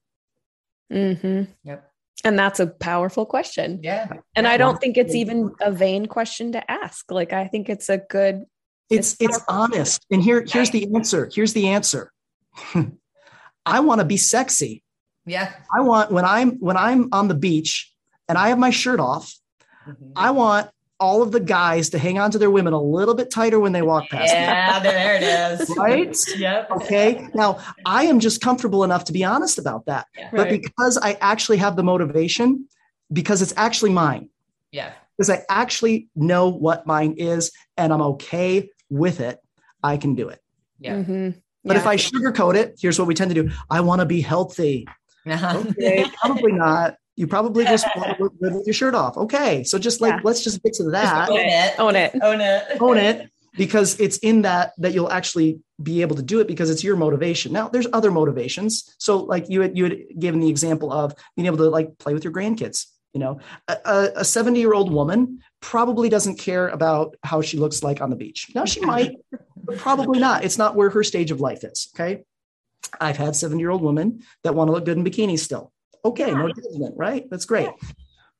Mm-hmm. 0.92 1.52
Yep. 1.64 1.92
And 2.24 2.38
that's 2.38 2.60
a 2.60 2.68
powerful 2.68 3.26
question. 3.26 3.80
Yeah. 3.82 4.08
And 4.36 4.48
I 4.48 4.58
don't 4.58 4.80
think 4.80 4.98
it's 4.98 5.16
even 5.16 5.52
a 5.60 5.72
vain 5.72 6.06
question 6.06 6.52
to 6.52 6.72
ask. 6.72 7.10
Like 7.12 7.34
I 7.34 7.48
think 7.48 7.70
it's 7.70 7.90
a 7.90 7.98
good 7.98 8.46
it's 8.90 9.14
it's, 9.20 9.38
it's 9.38 9.46
honest. 9.48 10.06
And 10.12 10.22
here 10.22 10.46
here's 10.48 10.70
the 10.70 10.94
answer. 10.94 11.30
Here's 11.34 11.54
the 11.54 11.70
answer. 11.70 12.12
I 13.66 13.80
want 13.80 14.02
to 14.02 14.06
be 14.06 14.18
sexy. 14.18 14.84
Yeah. 15.26 15.54
I 15.76 15.82
want 15.82 16.12
when 16.12 16.26
I'm 16.26 16.58
when 16.60 16.78
I'm 16.78 17.10
on 17.12 17.28
the 17.28 17.36
beach 17.36 17.94
and 18.28 18.38
I 18.38 18.50
have 18.50 18.58
my 18.58 18.70
shirt 18.70 19.00
off 19.00 19.36
Mm-hmm. 19.88 20.12
I 20.16 20.32
want 20.32 20.70
all 21.00 21.24
of 21.24 21.32
the 21.32 21.40
guys 21.40 21.90
to 21.90 21.98
hang 21.98 22.20
on 22.20 22.30
to 22.30 22.38
their 22.38 22.52
women 22.52 22.74
a 22.74 22.82
little 22.82 23.16
bit 23.16 23.32
tighter 23.32 23.60
when 23.60 23.72
they 23.72 23.82
walk 23.82 24.08
past 24.10 24.32
yeah, 24.32 24.80
me. 24.82 24.90
there 24.90 25.16
it 25.16 25.24
is. 25.24 25.76
Right? 25.76 26.16
yep. 26.38 26.70
Okay. 26.70 27.28
Now, 27.34 27.60
I 27.86 28.04
am 28.04 28.20
just 28.20 28.42
comfortable 28.42 28.84
enough 28.84 29.06
to 29.06 29.14
be 29.14 29.24
honest 29.24 29.58
about 29.58 29.88
that. 29.88 30.06
Yeah. 30.16 30.30
But 30.32 30.48
right. 30.48 30.62
because 30.62 31.00
I 31.02 31.18
actually 31.20 31.58
have 31.58 31.76
the 31.76 31.84
motivation, 31.84 32.68
because 33.12 33.42
it's 33.42 33.54
actually 33.58 33.92
mine. 33.92 34.30
Yeah. 34.72 34.94
Because 35.18 35.32
I 35.32 35.44
actually 35.50 36.08
know 36.16 36.50
what 36.50 36.86
mine 36.86 37.16
is 37.18 37.52
and 37.78 37.92
I'm 37.92 38.02
okay 38.02 38.70
with 38.90 39.20
it, 39.22 39.40
I 39.84 39.98
can 39.98 40.14
do 40.14 40.30
it. 40.30 40.40
Yeah. 40.80 40.98
Mm-hmm. 40.98 41.40
But 41.64 41.76
yeah. 41.76 41.80
if 41.80 41.88
I 41.88 41.96
sugarcoat 41.96 42.56
it, 42.56 42.78
here's 42.80 43.00
what 43.00 43.08
we 43.08 43.16
tend 43.16 43.34
to 43.34 43.44
do 43.44 43.52
I 43.72 43.82
want 43.82 44.02
to 44.02 44.06
be 44.06 44.22
healthy. 44.22 44.88
Uh-huh. 45.28 45.64
Okay, 45.70 46.06
probably 46.22 46.52
not. 46.52 46.96
You 47.16 47.28
probably 47.28 47.66
just 47.66 47.86
want 47.96 48.18
to 48.18 48.32
live 48.40 48.54
with 48.54 48.66
your 48.66 48.74
shirt 48.74 48.96
off. 48.96 49.18
Okay. 49.18 49.64
So 49.64 49.78
just 49.78 50.02
like, 50.02 50.14
yeah. 50.14 50.22
let's 50.24 50.44
just 50.44 50.64
get 50.64 50.74
to 50.76 50.90
that. 50.92 51.30
Own 51.30 51.40
it. 51.40 51.80
Own 51.80 51.96
it. 51.96 52.16
Own 52.22 52.42
it. 52.42 52.82
Own 52.82 52.98
it. 52.98 53.30
Because 53.58 54.00
it's 54.00 54.18
in 54.20 54.44
that 54.44 54.72
that 54.78 54.94
you'll 54.94 55.12
actually 55.12 55.60
be 55.84 56.02
able 56.02 56.16
to 56.16 56.24
do 56.24 56.40
it 56.40 56.48
because 56.48 56.70
it's 56.70 56.84
your 56.84 56.96
motivation. 56.96 57.52
Now, 57.52 57.68
there's 57.68 57.88
other 57.92 58.10
motivations. 58.10 58.96
So, 58.98 59.18
like 59.20 59.50
you 59.50 59.62
had 59.62 59.78
you 59.78 59.84
had 59.84 59.98
given 60.18 60.40
the 60.40 60.50
example 60.50 60.92
of 60.92 61.14
being 61.36 61.48
able 61.48 61.58
to 61.58 61.70
like 61.70 61.98
play 61.98 62.14
with 62.14 62.24
your 62.24 62.32
grandkids. 62.32 62.86
You 63.14 63.20
know, 63.20 63.40
a 63.68 64.24
70 64.24 64.58
year 64.58 64.74
old 64.74 64.90
woman 64.90 65.42
probably 65.60 66.08
doesn't 66.08 66.40
care 66.40 66.70
about 66.70 67.18
how 67.24 67.42
she 67.42 67.58
looks 67.58 67.84
like 67.84 68.00
on 68.00 68.10
the 68.10 68.16
beach. 68.16 68.48
Now, 68.56 68.64
she 68.64 68.80
might, 68.86 69.18
but 69.58 69.78
probably 69.78 70.18
not. 70.18 70.46
It's 70.46 70.58
not 70.58 70.78
where 70.78 70.90
her 70.90 71.04
stage 71.04 71.30
of 71.30 71.42
life 71.42 71.66
is. 71.66 71.90
Okay. 71.94 72.24
I've 73.00 73.18
had 73.18 73.36
70 73.36 73.60
year 73.60 73.70
old 73.70 73.82
women 73.82 74.24
that 74.44 74.56
want 74.56 74.68
to 74.68 74.72
look 74.74 74.86
good 74.86 74.98
in 74.98 75.04
bikinis 75.04 75.40
still. 75.40 75.72
Okay, 76.04 76.28
yeah. 76.28 76.34
no 76.34 76.50
judgment, 76.50 76.96
right? 76.98 77.30
That's 77.30 77.46
great. 77.46 77.66
Yeah. 77.66 77.90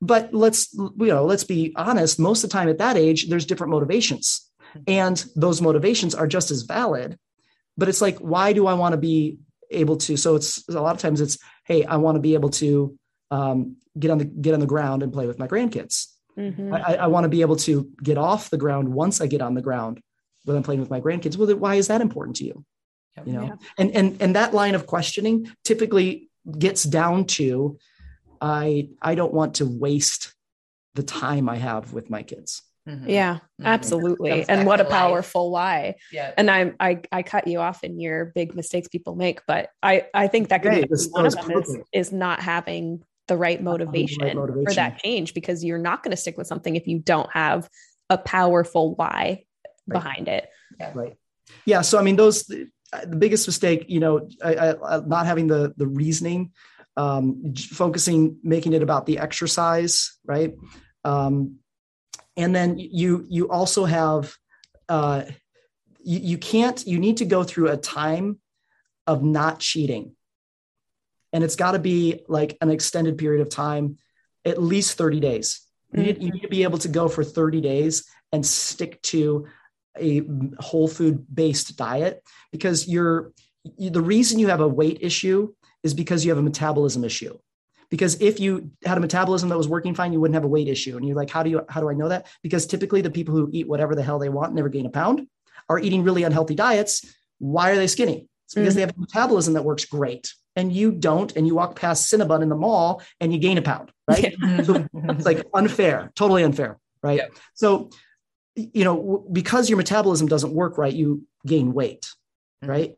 But 0.00 0.34
let's 0.34 0.74
you 0.74 0.92
know, 0.98 1.24
let's 1.24 1.44
be 1.44 1.72
honest, 1.76 2.18
most 2.18 2.42
of 2.42 2.50
the 2.50 2.54
time 2.54 2.68
at 2.68 2.78
that 2.78 2.96
age 2.96 3.28
there's 3.28 3.46
different 3.46 3.70
motivations. 3.70 4.48
Mm-hmm. 4.74 4.82
And 4.88 5.24
those 5.36 5.62
motivations 5.62 6.14
are 6.14 6.26
just 6.26 6.50
as 6.50 6.62
valid. 6.62 7.18
But 7.76 7.88
it's 7.88 8.00
like 8.00 8.18
why 8.18 8.52
do 8.52 8.66
I 8.66 8.74
want 8.74 8.94
to 8.94 8.98
be 8.98 9.38
able 9.70 9.96
to 9.96 10.16
so 10.16 10.34
it's 10.34 10.68
a 10.68 10.80
lot 10.80 10.94
of 10.94 11.00
times 11.00 11.20
it's 11.20 11.38
hey, 11.64 11.84
I 11.84 11.96
want 11.96 12.16
to 12.16 12.20
be 12.20 12.34
able 12.34 12.50
to 12.50 12.98
um, 13.30 13.76
get 13.98 14.10
on 14.10 14.18
the 14.18 14.24
get 14.24 14.54
on 14.54 14.60
the 14.60 14.66
ground 14.66 15.02
and 15.02 15.12
play 15.12 15.26
with 15.26 15.38
my 15.38 15.46
grandkids. 15.46 16.08
Mhm. 16.36 16.72
I, 16.72 16.94
I 16.94 17.06
want 17.06 17.24
to 17.24 17.28
be 17.28 17.42
able 17.42 17.56
to 17.56 17.90
get 18.02 18.18
off 18.18 18.50
the 18.50 18.56
ground 18.56 18.88
once 18.88 19.20
I 19.20 19.26
get 19.26 19.42
on 19.42 19.54
the 19.54 19.62
ground 19.62 20.00
when 20.44 20.56
I'm 20.56 20.62
playing 20.62 20.80
with 20.80 20.90
my 20.90 21.00
grandkids. 21.00 21.36
Well, 21.36 21.54
why 21.56 21.76
is 21.76 21.88
that 21.88 22.00
important 22.00 22.36
to 22.36 22.44
you? 22.44 22.64
Yep. 23.16 23.26
You 23.26 23.32
know, 23.34 23.42
Yeah. 23.44 23.56
and 23.78 23.90
and 23.94 24.22
and 24.22 24.36
that 24.36 24.54
line 24.54 24.74
of 24.74 24.86
questioning 24.86 25.50
typically 25.64 26.30
gets 26.58 26.82
down 26.84 27.26
to, 27.26 27.78
I 28.40 28.88
I 29.00 29.14
don't 29.14 29.34
want 29.34 29.54
to 29.56 29.66
waste 29.66 30.34
the 30.94 31.02
time 31.02 31.48
I 31.48 31.56
have 31.56 31.92
with 31.92 32.10
my 32.10 32.22
kids. 32.22 32.62
Mhm. 32.88 33.04
Yeah, 33.08 33.38
Mhm. 33.60 33.64
absolutely. 33.66 34.30
Comes 34.30 34.46
And 34.48 34.66
what 34.66 34.78
to 34.78 34.82
a 34.82 34.88
life. 34.88 34.92
powerful 34.92 35.50
why. 35.52 35.94
Yeah. 36.10 36.32
And 36.36 36.50
I, 36.50 36.72
I 36.80 37.00
I 37.12 37.22
cut 37.22 37.46
you 37.46 37.60
off 37.60 37.84
in 37.84 38.00
your 38.00 38.26
big 38.34 38.54
mistakes 38.56 38.88
people 38.88 39.14
make, 39.14 39.40
but 39.46 39.70
I 39.82 40.06
I 40.14 40.26
think 40.26 40.48
that 40.48 40.62
could 40.62 40.72
Okay, 40.72 40.82
be 40.82 40.88
this 40.88 41.08
one 41.10 41.26
of 41.26 41.34
them 41.34 41.50
is, 41.52 41.78
is 41.92 42.12
not 42.12 42.40
having 42.40 43.04
the 43.28 43.36
right 43.36 43.58
having 43.58 43.64
the 43.64 43.70
right 43.70 44.34
motivation, 44.34 44.64
for 44.66 44.74
that 44.74 44.98
change 44.98 45.32
because 45.32 45.62
you're 45.62 45.78
not 45.78 46.02
going 46.02 46.10
to 46.10 46.16
stick 46.16 46.36
with 46.36 46.48
something 46.48 46.74
if 46.74 46.88
you 46.88 46.98
don't 46.98 47.30
have 47.32 47.68
a 48.10 48.18
powerful 48.18 48.94
why 48.96 49.44
Right. 49.86 49.94
behind 49.94 50.28
it. 50.28 50.48
Right. 50.94 51.14
Yeah. 51.66 51.82
So 51.82 51.98
I 51.98 52.02
mean, 52.02 52.16
those 52.16 52.50
the, 52.92 53.06
the 53.06 53.16
biggest 53.16 53.46
mistake, 53.48 53.86
you 53.88 54.00
know, 54.00 54.28
I, 54.44 54.54
I, 54.54 54.96
I- 54.96 55.00
not 55.00 55.26
having 55.26 55.46
the 55.46 55.72
the 55.76 55.86
reasoning, 55.86 56.52
um, 56.96 57.54
focusing, 57.56 58.38
making 58.42 58.72
it 58.72 58.82
about 58.82 59.06
the 59.06 59.18
exercise, 59.18 60.16
right? 60.24 60.54
Um, 61.04 61.56
and 62.36 62.54
then 62.54 62.78
you 62.78 63.26
you 63.28 63.48
also 63.50 63.84
have 63.84 64.34
uh, 64.88 65.24
you, 66.02 66.18
you 66.18 66.38
can't 66.38 66.86
you 66.86 66.98
need 66.98 67.18
to 67.18 67.24
go 67.24 67.42
through 67.44 67.68
a 67.68 67.76
time 67.76 68.38
of 69.06 69.22
not 69.22 69.58
cheating, 69.58 70.14
and 71.32 71.42
it's 71.44 71.56
got 71.56 71.72
to 71.72 71.78
be 71.78 72.22
like 72.28 72.56
an 72.60 72.70
extended 72.70 73.18
period 73.18 73.42
of 73.42 73.48
time, 73.48 73.98
at 74.44 74.62
least 74.62 74.96
thirty 74.96 75.20
days. 75.20 75.60
You 75.94 76.04
need, 76.04 76.22
you 76.22 76.30
need 76.30 76.40
to 76.40 76.48
be 76.48 76.62
able 76.62 76.78
to 76.78 76.88
go 76.88 77.06
for 77.06 77.22
30 77.22 77.60
days 77.60 78.08
and 78.32 78.46
stick 78.46 79.02
to 79.02 79.46
a 79.98 80.22
whole 80.58 80.88
food 80.88 81.24
based 81.32 81.76
diet 81.76 82.22
because 82.50 82.88
you're 82.88 83.32
you, 83.76 83.90
the 83.90 84.00
reason 84.00 84.38
you 84.38 84.48
have 84.48 84.60
a 84.60 84.68
weight 84.68 84.98
issue 85.00 85.52
is 85.82 85.94
because 85.94 86.24
you 86.24 86.30
have 86.30 86.38
a 86.38 86.42
metabolism 86.42 87.04
issue. 87.04 87.36
Because 87.90 88.20
if 88.20 88.40
you 88.40 88.70
had 88.84 88.96
a 88.96 89.00
metabolism 89.00 89.50
that 89.50 89.58
was 89.58 89.68
working 89.68 89.94
fine 89.94 90.12
you 90.12 90.20
wouldn't 90.20 90.34
have 90.34 90.44
a 90.44 90.48
weight 90.48 90.68
issue. 90.68 90.96
And 90.96 91.06
you're 91.06 91.16
like 91.16 91.30
how 91.30 91.42
do 91.42 91.50
you 91.50 91.62
how 91.68 91.80
do 91.80 91.90
i 91.90 91.94
know 91.94 92.08
that? 92.08 92.26
Because 92.42 92.66
typically 92.66 93.02
the 93.02 93.10
people 93.10 93.34
who 93.34 93.48
eat 93.52 93.68
whatever 93.68 93.94
the 93.94 94.02
hell 94.02 94.18
they 94.18 94.28
want 94.28 94.54
never 94.54 94.68
gain 94.68 94.86
a 94.86 94.90
pound 94.90 95.26
are 95.68 95.78
eating 95.78 96.02
really 96.02 96.22
unhealthy 96.22 96.54
diets. 96.54 97.04
Why 97.38 97.70
are 97.70 97.76
they 97.76 97.86
skinny? 97.86 98.28
It's 98.46 98.54
because 98.54 98.72
Mhm. 98.72 98.76
they 98.76 98.80
have 98.82 98.96
a 98.96 99.00
metabolism 99.00 99.54
that 99.54 99.64
works 99.64 99.84
great. 99.84 100.32
And 100.56 100.72
you 100.72 100.92
don't 100.92 101.34
and 101.36 101.46
you 101.46 101.54
walk 101.54 101.76
past 101.76 102.12
cinnabon 102.12 102.42
in 102.42 102.48
the 102.48 102.56
mall 102.56 103.02
and 103.20 103.32
you 103.32 103.38
gain 103.38 103.58
a 103.58 103.62
pound 103.62 103.92
right? 104.08 104.34
So 104.64 104.86
it's 105.08 105.26
like 105.26 105.44
unfair, 105.54 106.12
totally 106.14 106.44
unfair, 106.44 106.78
right? 107.02 107.18
Yep. 107.18 107.36
So, 107.54 107.90
you 108.54 108.84
know, 108.84 109.26
because 109.32 109.68
your 109.70 109.76
metabolism 109.76 110.26
doesn't 110.28 110.52
work 110.54 110.78
right, 110.78 110.92
you 110.92 111.22
gain 111.46 111.72
weight, 111.72 112.12
Mhm. 112.62 112.68
right? 112.68 112.96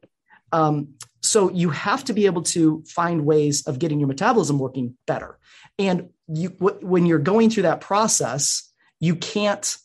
Um, 0.52 0.94
so 1.22 1.50
you 1.50 1.70
have 1.70 2.04
to 2.04 2.12
be 2.12 2.26
able 2.26 2.42
to 2.42 2.82
find 2.86 3.24
ways 3.24 3.66
of 3.66 3.78
getting 3.78 3.98
your 3.98 4.08
metabolism 4.08 4.58
working 4.58 4.96
better. 5.06 5.38
And 5.78 6.10
you, 6.28 6.50
w- 6.50 6.86
when 6.86 7.06
you're 7.06 7.18
going 7.18 7.50
through 7.50 7.64
that 7.64 7.80
process, 7.80 8.70
you 9.00 9.16
can't 9.16 9.76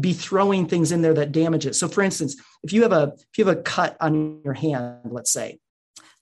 be 0.00 0.12
throwing 0.12 0.66
things 0.66 0.92
in 0.92 1.02
there 1.02 1.14
that 1.14 1.32
damage 1.32 1.66
it. 1.66 1.74
So, 1.74 1.88
for 1.88 2.02
instance, 2.02 2.36
if 2.62 2.72
you 2.72 2.82
have 2.82 2.92
a 2.92 3.14
if 3.16 3.38
you 3.38 3.46
have 3.46 3.56
a 3.56 3.62
cut 3.62 3.96
on 4.00 4.40
your 4.44 4.54
hand, 4.54 4.98
let's 5.04 5.32
say, 5.32 5.60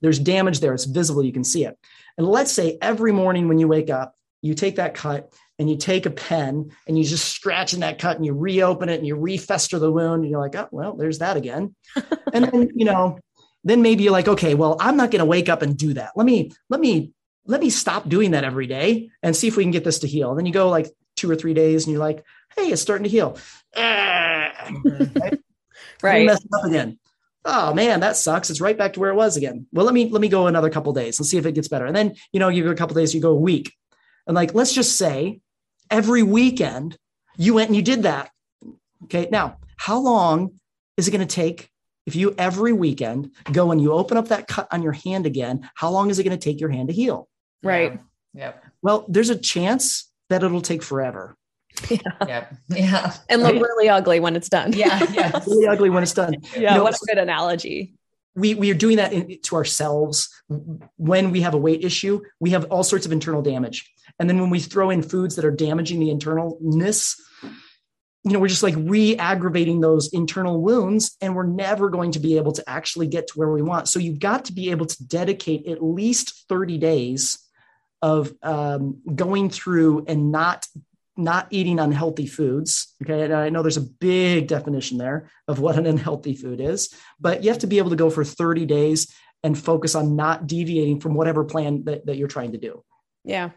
there's 0.01 0.19
damage 0.19 0.61
there. 0.61 0.75
It's 0.75 0.85
visible. 0.85 1.25
You 1.25 1.33
can 1.33 1.45
see 1.45 1.65
it. 1.65 1.79
And 2.19 2.27
let's 2.27 2.53
say 2.53 2.79
every 2.83 3.13
morning 3.13 3.49
when 3.49 3.59
you 3.59 3.67
wake 3.69 3.91
up, 3.91 4.17
you 4.43 4.55
take 4.55 4.77
that 4.77 4.95
cut 4.95 5.33
and 5.59 5.71
you 5.71 5.77
take 5.77 6.07
a 6.07 6.11
pen 6.11 6.71
and 6.87 6.99
you 6.99 7.05
just 7.05 7.33
scratch 7.33 7.75
in 7.75 7.81
that 7.81 7.99
cut 7.99 8.17
and 8.17 8.27
you 8.27 8.33
reopen 8.33 8.89
it 8.89 8.99
and 8.99 9.07
you 9.07 9.17
refester 9.17 9.79
the 9.79 9.91
wound 9.91 10.23
and 10.23 10.31
you're 10.31 10.41
like, 10.41 10.57
oh, 10.57 10.69
well, 10.71 10.95
there's 10.95 11.19
that 11.19 11.37
again. 11.37 11.75
and 12.33 12.45
then, 12.47 12.71
you 12.75 12.85
know, 12.85 13.19
then 13.63 13.81
maybe 13.83 14.03
you're 14.03 14.13
like, 14.13 14.29
okay, 14.29 14.55
well, 14.55 14.77
I'm 14.81 14.97
not 14.97 15.11
going 15.11 15.21
to 15.21 15.27
wake 15.27 15.49
up 15.49 15.63
and 15.63 15.77
do 15.77 15.95
that. 15.95 16.13
Let 16.17 16.27
me, 16.27 16.53
let 16.69 16.81
me, 16.81 17.13
let 17.47 17.61
me 17.61 17.71
stop 17.71 18.09
doing 18.09 18.33
that 18.33 18.45
every 18.45 18.67
day 18.67 19.11
and 19.23 19.37
see 19.37 19.49
if 19.49 19.57
we 19.57 19.65
can 19.65 19.71
get 19.71 19.85
this 19.85 20.01
to 20.01 20.09
heal. 20.09 20.31
And 20.31 20.39
then 20.39 20.47
you 20.47 20.53
go 20.53 20.69
like 20.69 20.91
two 21.17 21.31
or 21.31 21.37
three 21.37 21.55
days 21.55 21.85
and 21.85 21.93
you're 21.93 22.01
like, 22.01 22.25
hey, 22.57 22.69
it's 22.69 22.83
starting 22.83 23.05
to 23.05 23.11
heal. 23.11 23.39
Ah. 23.77 24.71
Right. 26.03 26.27
messed 26.27 26.47
up 26.55 26.65
again. 26.65 26.99
Oh 27.47 27.73
man, 27.73 28.01
that 28.01 28.17
sucks. 28.17 28.51
It's 28.51 28.61
right 28.61 28.77
back 28.77 28.93
to 28.95 29.01
where 29.01 29.11
it 29.11 29.17
was 29.17 29.37
again. 29.37 29.67
Well, 29.73 29.87
let 29.87 29.95
me 29.95 30.11
let 30.11 30.21
me 30.21 30.29
go 30.29 30.47
another 30.47 30.71
couple 30.71 30.93
days 30.93 31.19
and 31.19 31.27
see 31.27 31.39
if 31.39 31.47
it 31.47 31.55
gets 31.55 31.69
better. 31.69 31.87
And 31.87 31.97
then 31.97 32.15
you 32.33 32.41
know, 32.41 32.49
you 32.49 32.63
go 32.63 32.71
a 32.71 32.75
couple 32.75 32.95
days, 32.95 33.15
you 33.15 33.21
go 33.21 33.31
a 33.31 33.35
week, 33.35 33.73
and 34.27 34.35
like 34.35 34.55
let's 34.55 34.73
just 34.73 34.97
say 34.97 35.41
every 35.91 36.23
weekend 36.23 36.97
you 37.37 37.55
went 37.55 37.69
and 37.69 37.77
you 37.77 37.83
did 37.83 38.03
that. 38.05 38.31
Okay, 39.05 39.29
now 39.31 39.59
how 39.77 39.99
long 39.99 40.61
is 40.97 41.09
it 41.09 41.11
going 41.11 41.27
to 41.27 41.35
take 41.35 41.69
if 42.07 42.15
you 42.17 42.35
every 42.39 42.73
weekend 42.73 43.31
go 43.51 43.71
and 43.73 43.81
you 43.81 43.93
open 43.93 44.17
up 44.17 44.29
that 44.29 44.47
cut 44.47 44.69
on 44.71 44.83
your 44.83 44.93
hand 44.93 45.27
again? 45.27 45.69
How 45.75 45.91
long 45.91 46.11
is 46.11 46.19
it 46.19 46.25
going 46.25 46.39
to 46.39 46.43
take 46.43 46.61
your 46.61 46.71
hand 46.71 46.89
to 46.89 46.95
heal? 46.95 47.29
Right. 47.63 48.01
Yep. 48.35 48.65
Well, 48.83 49.05
there's 49.09 49.31
a 49.31 49.37
chance 49.39 50.11
that 50.31 50.43
it'll 50.43 50.61
take 50.61 50.83
forever. 50.83 51.37
Yep. 51.91 52.55
Yeah. 52.69 53.13
And 53.29 53.43
look 53.43 53.53
Right. 53.55 53.61
really 53.63 53.89
ugly 53.89 54.21
when 54.21 54.37
it's 54.37 54.49
done. 54.49 54.73
Yeah. 54.73 55.05
Yeah. 55.13 55.41
Really 55.47 55.67
ugly 55.67 55.91
when 55.91 56.03
it's 56.03 56.15
done. 56.15 56.35
yeah. 56.55 56.73
You 56.73 56.79
know, 56.79 56.85
what 56.85 56.95
a 56.95 57.07
good 57.07 57.19
analogy. 57.19 57.95
we 58.37 58.55
we 58.55 58.71
are 58.71 58.75
doing 58.75 58.97
that 58.99 59.13
in, 59.13 59.39
to 59.43 59.57
ourselves 59.57 60.29
when 60.97 61.31
we 61.31 61.41
have 61.43 61.55
a 61.55 61.59
weight 61.59 61.85
issue 61.85 62.21
we 62.41 62.51
have 62.51 62.65
all 62.73 62.83
sorts 62.83 63.07
of 63.07 63.13
internal 63.13 63.43
damage 63.43 63.93
and 64.19 64.29
then 64.29 64.41
when 64.41 64.51
we 64.51 64.61
throw 64.61 64.91
in 64.91 65.03
foods 65.03 65.37
that 65.37 65.45
are 65.45 65.51
damaging 65.51 66.01
the 66.01 66.11
internalness 66.11 67.19
you 68.25 68.33
know 68.33 68.39
we're 68.39 68.49
just 68.49 68.63
like 68.63 68.75
re-aggravating 68.79 69.81
those 69.81 70.09
internal 70.13 70.61
wounds 70.61 71.17
and 71.21 71.37
we're 71.37 71.47
never 71.47 71.91
going 71.91 72.13
to 72.13 72.19
be 72.19 72.39
able 72.39 72.53
to 72.53 72.65
actually 72.67 73.07
get 73.07 73.27
to 73.27 73.35
where 73.35 73.51
we 73.51 73.61
want. 73.61 73.87
So 73.87 73.99
you've 73.99 74.19
got 74.19 74.47
to 74.47 74.55
be 74.55 74.71
able 74.71 74.87
to 74.87 75.07
dedicate 75.07 75.67
at 75.67 75.85
least 75.85 76.47
30 76.49 76.79
days 76.79 77.39
of 78.01 78.33
um, 78.43 79.03
going 79.15 79.51
through 79.51 80.07
and 80.09 80.33
not 80.33 80.67
not 81.17 81.47
eating 81.51 81.79
unhealthy 81.79 82.27
foods 82.27 82.93
okay? 83.01 83.23
And 83.23 83.33
i 83.33 83.49
know 83.49 83.63
there's 83.63 83.77
a 83.77 83.83
big 83.83 84.49
definition 84.49 84.99
there 84.99 85.31
of 85.47 85.61
what 85.61 85.79
an 85.79 85.87
unhealthy 85.87 86.35
food 86.35 86.61
is 86.61 86.93
but 87.21 87.45
you 87.45 87.51
have 87.51 87.61
to 87.61 87.69
be 87.69 87.79
able 87.79 87.91
to 87.91 87.97
go 87.97 88.11
for 88.11 88.25
30 88.25 88.67
days 88.67 89.15
and 89.45 89.57
focus 89.57 89.95
on 89.95 90.17
not 90.17 90.49
deviating 90.49 90.99
from 90.99 91.15
whatever 91.15 91.45
plan 91.45 91.85
that, 91.85 92.07
that 92.07 92.17
you're 92.17 92.27
trying 92.27 92.53
to 92.53 92.59
do. 92.59 92.83
Yeah. 93.25 93.51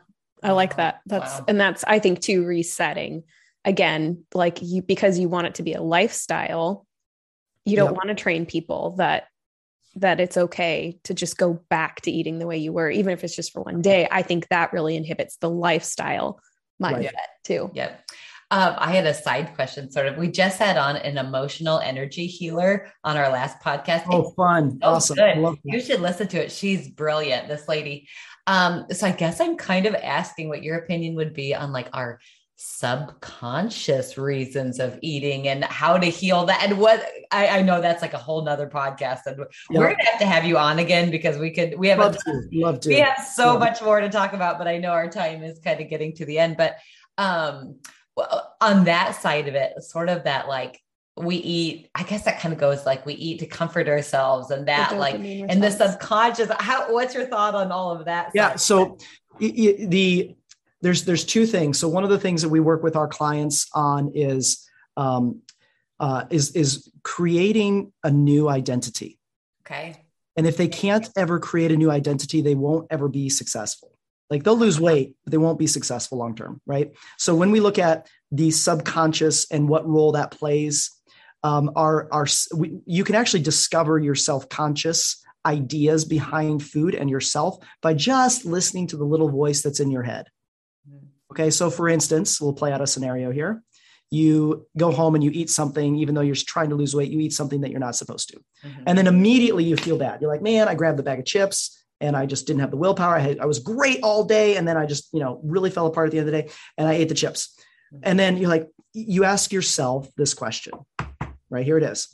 I 0.43 0.51
like 0.51 0.77
that. 0.77 1.01
That's 1.05 1.39
Wow. 1.39 1.45
and 1.47 1.59
that's 1.59 1.83
I 1.85 1.99
think 1.99 2.19
too 2.21 2.43
resetting 2.45 3.23
again 3.65 4.23
like 4.33 4.59
you 4.61 4.81
because 4.81 5.19
you 5.19 5.27
want 5.29 5.47
it 5.47 5.55
to 5.55 5.63
be 5.63 5.73
a 5.73 5.81
lifestyle. 5.81 6.85
You 7.65 7.75
don't 7.75 7.89
Yep. 7.89 7.95
want 7.97 8.09
to 8.09 8.15
train 8.15 8.45
people 8.45 8.95
that 8.97 9.25
that 9.95 10.19
it's 10.19 10.37
okay 10.37 10.99
to 11.05 11.13
just 11.15 11.37
go 11.39 11.59
back 11.69 12.01
to 12.01 12.11
eating 12.11 12.37
the 12.37 12.45
way 12.45 12.57
you 12.57 12.71
were 12.71 12.89
even 12.89 13.13
if 13.13 13.23
it's 13.23 13.35
just 13.35 13.51
for 13.51 13.61
one 13.63 13.81
day. 13.81 14.07
I 14.11 14.21
think 14.21 14.47
that 14.49 14.71
really 14.71 14.95
inhibits 14.95 15.37
the 15.37 15.49
lifestyle 15.49 16.39
mindset 16.81 17.03
Right. 17.03 17.13
too. 17.43 17.71
Yep. 17.73 18.03
Um, 18.49 18.75
I 18.77 18.93
had 18.93 19.05
a 19.05 19.13
side 19.13 19.55
question, 19.55 19.91
sort 19.91 20.05
of. 20.05 20.15
We 20.15 20.29
just 20.29 20.57
had 20.57 20.77
on 20.77 20.95
an 20.95 21.17
emotional 21.17 21.79
energy 21.79 22.27
healer 22.27 22.89
on 23.03 23.17
our 23.17 23.29
last 23.29 23.59
podcast. 23.61 24.03
oh 24.09 24.31
fun 24.37 24.79
so 24.81 24.87
awesome 24.87 25.15
good. 25.15 25.25
I 25.25 25.33
love 25.39 25.55
that. 25.65 25.73
You 25.73 25.81
should 25.81 25.99
listen 25.99 26.27
to 26.29 26.45
it. 26.45 26.51
She's 26.53 26.87
brilliant, 26.87 27.49
this 27.49 27.67
lady. 27.67 28.07
Um, 28.47 28.85
so 28.91 29.07
I 29.07 29.11
guess 29.11 29.39
I'm 29.41 29.57
kind 29.57 29.85
of 29.85 29.93
asking 29.95 30.47
what 30.49 30.63
your 30.63 30.77
opinion 30.77 31.15
would 31.15 31.33
be 31.33 31.53
on 31.53 31.71
like 31.71 31.89
our 31.93 32.19
subconscious 32.55 34.17
reasons 34.17 34.79
of 34.79 34.97
eating 35.01 35.47
and 35.47 35.63
how 35.65 35.97
to 35.97 36.07
heal 36.07 36.45
that. 36.45 36.63
And 36.63 36.79
what 36.79 37.05
I, 37.31 37.59
I 37.59 37.61
know 37.61 37.81
that's 37.81 38.01
like 38.01 38.13
a 38.13 38.17
whole 38.17 38.43
nother 38.43 38.67
podcast. 38.67 39.27
And 39.27 39.37
Yeah. 39.69 39.79
we're 39.79 39.91
gonna 39.91 40.05
have 40.05 40.19
to 40.19 40.25
have 40.25 40.43
you 40.45 40.57
on 40.57 40.79
again 40.79 41.11
because 41.11 41.37
we 41.37 41.51
could 41.51 41.77
we 41.77 41.87
have 41.89 41.99
love 41.99 42.15
a 42.15 42.17
to 42.17 42.49
love 42.53 42.79
to 42.81 42.89
we 42.89 42.95
have 42.99 43.23
so 43.25 43.53
Yeah. 43.53 43.59
much 43.59 43.81
more 43.81 44.01
to 44.01 44.09
talk 44.09 44.33
about, 44.33 44.57
but 44.57 44.67
I 44.67 44.77
know 44.77 44.89
our 44.89 45.09
time 45.09 45.43
is 45.43 45.59
kind 45.59 45.79
of 45.79 45.89
getting 45.89 46.13
to 46.15 46.25
the 46.25 46.39
end. 46.39 46.57
But 46.57 46.77
um, 47.19 47.79
well, 48.15 48.55
on 48.59 48.85
that 48.85 49.21
side 49.21 49.47
of 49.47 49.53
it, 49.55 49.83
sort 49.83 50.09
of 50.09 50.23
that 50.23 50.47
like 50.47 50.79
we 51.17 51.35
eat, 51.37 51.89
I 51.95 52.03
guess 52.03 52.23
that 52.23 52.39
kind 52.39 52.53
of 52.53 52.59
goes 52.59 52.85
like 52.85 53.05
we 53.05 53.13
eat 53.13 53.39
to 53.39 53.45
comfort 53.45 53.87
ourselves 53.87 54.51
and 54.51 54.67
that 54.67 54.97
like, 54.97 55.15
dopamine 55.15 55.45
and 55.49 55.61
the 55.61 55.67
response. 55.67 55.93
subconscious. 55.93 56.51
How, 56.59 56.93
what's 56.93 57.13
your 57.13 57.25
thought 57.25 57.55
on 57.55 57.71
all 57.71 57.91
of 57.91 58.05
that? 58.05 58.31
yeah 58.33 58.51
side? 58.51 58.59
so 58.61 58.97
y- 59.39 59.53
y- 59.55 59.85
the 59.87 60.35
there's 60.81 61.05
there's 61.05 61.25
two 61.25 61.45
things 61.45 61.79
so 61.79 61.87
one 61.87 62.03
of 62.03 62.09
the 62.09 62.19
things 62.19 62.41
that 62.41 62.49
we 62.49 62.59
work 62.59 62.83
with 62.83 62.95
our 62.95 63.07
clients 63.07 63.67
on 63.73 64.11
is 64.13 64.67
um, 64.95 65.41
uh, 65.99 66.25
is 66.29 66.51
is 66.51 66.91
creating 67.03 67.91
a 68.03 68.11
new 68.11 68.49
identity 68.49 69.17
okay. 69.65 70.03
and 70.35 70.45
if 70.45 70.57
they 70.57 70.67
can't 70.67 71.09
ever 71.15 71.39
create 71.39 71.71
a 71.71 71.77
new 71.77 71.89
identity 71.89 72.41
they 72.41 72.55
won't 72.55 72.87
ever 72.91 73.07
be 73.07 73.29
successful 73.29 73.97
like 74.29 74.43
they'll 74.43 74.57
lose 74.57 74.79
weight 74.79 75.15
but 75.23 75.31
they 75.31 75.37
won't 75.37 75.59
be 75.59 75.67
successful 75.67 76.17
long 76.17 76.35
term 76.35 76.61
right 76.65 76.91
so 77.17 77.33
when 77.33 77.51
we 77.51 77.59
look 77.59 77.79
at 77.79 78.07
the 78.31 78.51
subconscious 78.51 79.49
and 79.51 79.67
what 79.67 79.87
role 79.87 80.11
that 80.11 80.31
plays 80.31 80.91
um, 81.47 81.71
our 81.75 82.07
our 82.11 82.27
we, 82.55 82.79
you 82.85 83.03
can 83.03 83.15
actually 83.15 83.43
discover 83.43 83.97
your 83.97 84.15
self-conscious 84.15 85.23
ideas 85.45 86.03
behind 86.03 86.61
food 86.61 86.93
and 86.93 87.09
yourself 87.09 87.57
by 87.81 87.93
just 87.93 88.45
listening 88.45 88.87
to 88.87 88.97
the 88.97 89.05
little 89.05 89.29
voice 89.29 89.61
that's 89.61 89.79
in 89.79 89.89
your 89.89 90.03
head 90.03 90.25
Okay. 91.31 91.51
So, 91.51 91.69
for 91.69 91.89
instance, 91.89 92.41
we'll 92.41 92.53
play 92.53 92.71
out 92.71 92.81
a 92.81 92.87
scenario 92.87 93.31
here. 93.31 93.61
You 94.09 94.65
go 94.77 94.91
home 94.91 95.15
and 95.15 95.23
you 95.23 95.31
eat 95.33 95.49
something, 95.49 95.97
even 95.97 96.15
though 96.15 96.21
you're 96.21 96.35
trying 96.35 96.69
to 96.69 96.75
lose 96.75 96.95
weight, 96.95 97.11
you 97.11 97.19
eat 97.19 97.33
something 97.33 97.61
that 97.61 97.71
you're 97.71 97.79
not 97.79 97.95
supposed 97.95 98.29
to. 98.29 98.37
Mm-hmm. 98.65 98.83
And 98.87 98.97
then 98.97 99.05
immediately 99.07 99.65
you 99.65 99.75
feel 99.75 99.97
bad. 99.97 100.21
You're 100.21 100.31
like, 100.31 100.41
man, 100.41 100.67
I 100.67 100.75
grabbed 100.75 100.97
the 100.97 101.03
bag 101.03 101.19
of 101.19 101.25
chips 101.25 101.83
and 101.99 102.15
I 102.15 102.25
just 102.25 102.47
didn't 102.47 102.61
have 102.61 102.71
the 102.71 102.77
willpower. 102.77 103.15
I, 103.15 103.19
had, 103.19 103.39
I 103.39 103.45
was 103.45 103.59
great 103.59 103.99
all 104.03 104.23
day. 104.23 104.55
And 104.55 104.65
then 104.67 104.77
I 104.77 104.85
just, 104.85 105.09
you 105.13 105.19
know, 105.19 105.41
really 105.43 105.69
fell 105.69 105.87
apart 105.87 106.07
at 106.07 106.11
the 106.11 106.19
end 106.19 106.27
of 106.27 106.33
the 106.33 106.41
day 106.41 106.49
and 106.77 106.87
I 106.87 106.93
ate 106.93 107.09
the 107.09 107.15
chips. 107.15 107.55
Mm-hmm. 107.93 108.01
And 108.03 108.19
then 108.19 108.37
you're 108.37 108.49
like, 108.49 108.69
you 108.93 109.25
ask 109.25 109.51
yourself 109.51 110.09
this 110.15 110.33
question, 110.33 110.73
right? 111.49 111.65
Here 111.65 111.77
it 111.77 111.83
is 111.83 112.11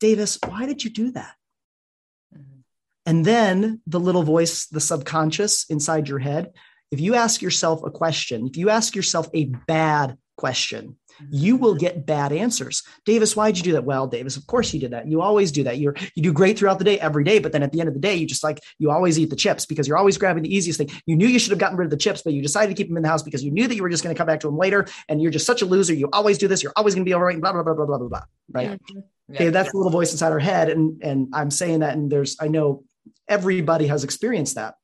Davis, 0.00 0.38
why 0.46 0.66
did 0.66 0.84
you 0.84 0.90
do 0.90 1.10
that? 1.12 1.34
Mm-hmm. 2.34 2.60
And 3.06 3.24
then 3.24 3.80
the 3.86 4.00
little 4.00 4.22
voice, 4.22 4.66
the 4.66 4.80
subconscious 4.80 5.64
inside 5.66 6.08
your 6.08 6.18
head, 6.18 6.52
if 6.90 7.00
you 7.00 7.14
ask 7.14 7.40
yourself 7.42 7.82
a 7.84 7.90
question, 7.90 8.46
if 8.46 8.56
you 8.56 8.70
ask 8.70 8.96
yourself 8.96 9.28
a 9.34 9.44
bad 9.44 10.16
question, 10.36 10.96
you 11.30 11.56
will 11.56 11.74
get 11.74 12.06
bad 12.06 12.32
answers. 12.32 12.82
Davis, 13.04 13.36
why'd 13.36 13.56
you 13.56 13.62
do 13.62 13.72
that? 13.72 13.84
Well, 13.84 14.06
Davis, 14.06 14.36
of 14.36 14.46
course 14.46 14.72
you 14.72 14.80
did 14.80 14.92
that. 14.92 15.06
You 15.06 15.20
always 15.20 15.52
do 15.52 15.64
that. 15.64 15.78
You're 15.78 15.94
you 16.14 16.22
do 16.22 16.32
great 16.32 16.58
throughout 16.58 16.78
the 16.78 16.84
day, 16.84 16.98
every 16.98 17.24
day, 17.24 17.38
but 17.38 17.52
then 17.52 17.62
at 17.62 17.72
the 17.72 17.80
end 17.80 17.88
of 17.88 17.94
the 17.94 18.00
day, 18.00 18.14
you 18.14 18.26
just 18.26 18.44
like 18.44 18.60
you 18.78 18.90
always 18.90 19.18
eat 19.18 19.30
the 19.30 19.36
chips 19.36 19.66
because 19.66 19.86
you're 19.86 19.98
always 19.98 20.18
grabbing 20.18 20.42
the 20.42 20.54
easiest 20.54 20.78
thing. 20.78 20.90
You 21.06 21.16
knew 21.16 21.26
you 21.26 21.38
should 21.38 21.50
have 21.50 21.58
gotten 21.58 21.76
rid 21.76 21.86
of 21.86 21.90
the 21.90 21.96
chips, 21.96 22.22
but 22.22 22.32
you 22.32 22.42
decided 22.42 22.74
to 22.74 22.80
keep 22.80 22.88
them 22.88 22.96
in 22.96 23.02
the 23.02 23.08
house 23.08 23.22
because 23.22 23.44
you 23.44 23.50
knew 23.50 23.66
that 23.68 23.74
you 23.74 23.82
were 23.82 23.90
just 23.90 24.02
going 24.02 24.14
to 24.14 24.18
come 24.18 24.26
back 24.26 24.40
to 24.40 24.46
them 24.46 24.56
later. 24.56 24.86
And 25.08 25.20
you're 25.20 25.30
just 25.30 25.46
such 25.46 25.62
a 25.62 25.66
loser. 25.66 25.94
You 25.94 26.08
always 26.12 26.38
do 26.38 26.48
this. 26.48 26.62
You're 26.62 26.72
always 26.76 26.94
going 26.94 27.04
to 27.04 27.08
be 27.08 27.14
overweight. 27.14 27.40
Blah 27.40 27.52
blah 27.52 27.62
blah 27.62 27.74
blah 27.74 27.86
blah 27.86 27.98
blah 27.98 28.08
blah. 28.08 28.22
Right? 28.50 28.70
Mm-hmm. 28.70 28.98
Yeah. 29.30 29.36
Okay, 29.36 29.48
that's 29.50 29.70
the 29.70 29.76
little 29.76 29.92
voice 29.92 30.10
inside 30.10 30.32
our 30.32 30.40
head, 30.40 30.70
and 30.70 31.00
and 31.02 31.28
I'm 31.32 31.50
saying 31.50 31.80
that, 31.80 31.94
and 31.96 32.10
there's 32.10 32.36
I 32.40 32.48
know 32.48 32.84
everybody 33.28 33.86
has 33.86 34.02
experienced 34.02 34.56
that. 34.56 34.74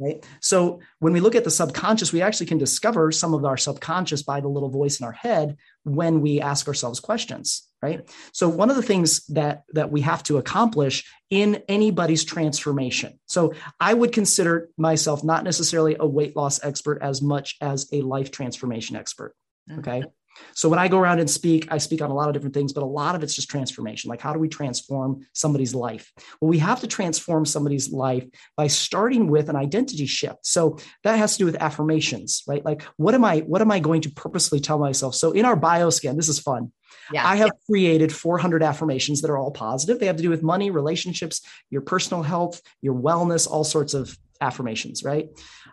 Right? 0.00 0.24
So 0.40 0.80
when 1.00 1.12
we 1.12 1.18
look 1.18 1.34
at 1.34 1.44
the 1.44 1.50
subconscious 1.50 2.12
we 2.12 2.22
actually 2.22 2.46
can 2.46 2.58
discover 2.58 3.10
some 3.10 3.34
of 3.34 3.44
our 3.44 3.56
subconscious 3.56 4.22
by 4.22 4.40
the 4.40 4.48
little 4.48 4.68
voice 4.68 5.00
in 5.00 5.06
our 5.06 5.12
head 5.12 5.56
when 5.82 6.20
we 6.20 6.40
ask 6.40 6.68
ourselves 6.68 7.00
questions 7.00 7.64
right? 7.80 8.08
So 8.32 8.48
one 8.48 8.70
of 8.70 8.76
the 8.76 8.82
things 8.82 9.24
that 9.26 9.62
that 9.72 9.92
we 9.92 10.00
have 10.00 10.24
to 10.24 10.38
accomplish 10.38 11.04
in 11.30 11.62
anybody's 11.68 12.24
transformation. 12.24 13.20
So 13.26 13.54
i 13.78 13.92
would 13.94 14.12
consider 14.12 14.68
myself 14.76 15.22
not 15.22 15.44
necessarily 15.44 15.96
a 15.98 16.06
weight 16.06 16.36
loss 16.36 16.62
expert 16.64 16.98
as 17.02 17.22
much 17.22 17.56
as 17.60 17.86
a 17.92 18.02
life 18.02 18.30
transformation 18.30 18.96
expert 18.96 19.34
okay? 19.78 20.00
mm-hmm. 20.00 20.08
So 20.54 20.68
when 20.68 20.78
I 20.78 20.88
go 20.88 20.98
around 20.98 21.20
and 21.20 21.30
speak, 21.30 21.68
I 21.70 21.78
speak 21.78 22.02
on 22.02 22.10
a 22.10 22.14
lot 22.14 22.28
of 22.28 22.34
different 22.34 22.54
things, 22.54 22.72
but 22.72 22.82
a 22.82 22.86
lot 22.86 23.14
of 23.14 23.22
it's 23.22 23.34
just 23.34 23.48
transformation. 23.48 24.08
Like 24.08 24.20
how 24.20 24.32
do 24.32 24.38
we 24.38 24.48
transform 24.48 25.26
somebody's 25.32 25.74
life? 25.74 26.12
Well, 26.40 26.48
we 26.48 26.58
have 26.58 26.80
to 26.80 26.86
transform 26.86 27.44
somebody's 27.44 27.92
life 27.92 28.26
by 28.56 28.66
starting 28.66 29.28
with 29.30 29.48
an 29.48 29.56
identity 29.56 30.06
shift. 30.06 30.44
So 30.46 30.78
that 31.04 31.18
has 31.18 31.32
to 31.34 31.38
do 31.38 31.44
with 31.46 31.56
affirmations, 31.56 32.42
right? 32.46 32.64
Like 32.64 32.82
what 32.96 33.14
am 33.14 33.24
I 33.24 33.40
what 33.40 33.60
am 33.60 33.70
I 33.70 33.78
going 33.78 34.02
to 34.02 34.10
purposely 34.10 34.60
tell 34.60 34.78
myself? 34.78 35.14
So 35.14 35.32
in 35.32 35.44
our 35.44 35.56
bioscan, 35.56 36.16
this 36.16 36.28
is 36.28 36.38
fun. 36.38 36.72
Yeah. 37.12 37.26
I 37.26 37.36
have 37.36 37.50
created 37.66 38.12
400 38.12 38.62
affirmations 38.62 39.20
that 39.22 39.30
are 39.30 39.38
all 39.38 39.50
positive. 39.50 39.98
They 39.98 40.06
have 40.06 40.16
to 40.16 40.22
do 40.22 40.30
with 40.30 40.42
money, 40.42 40.70
relationships, 40.70 41.40
your 41.70 41.82
personal 41.82 42.22
health, 42.22 42.60
your 42.80 42.94
wellness, 42.94 43.48
all 43.48 43.64
sorts 43.64 43.94
of 43.94 44.16
affirmations, 44.40 45.02
right? 45.02 45.28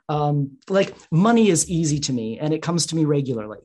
Um, 0.10 0.58
like 0.70 0.94
money 1.12 1.50
is 1.50 1.70
easy 1.70 2.00
to 2.02 2.14
me 2.14 2.40
and 2.40 2.54
it 2.54 2.62
comes 2.62 2.88
to 2.88 2.96
me 2.96 3.06
regularly. 3.06 3.60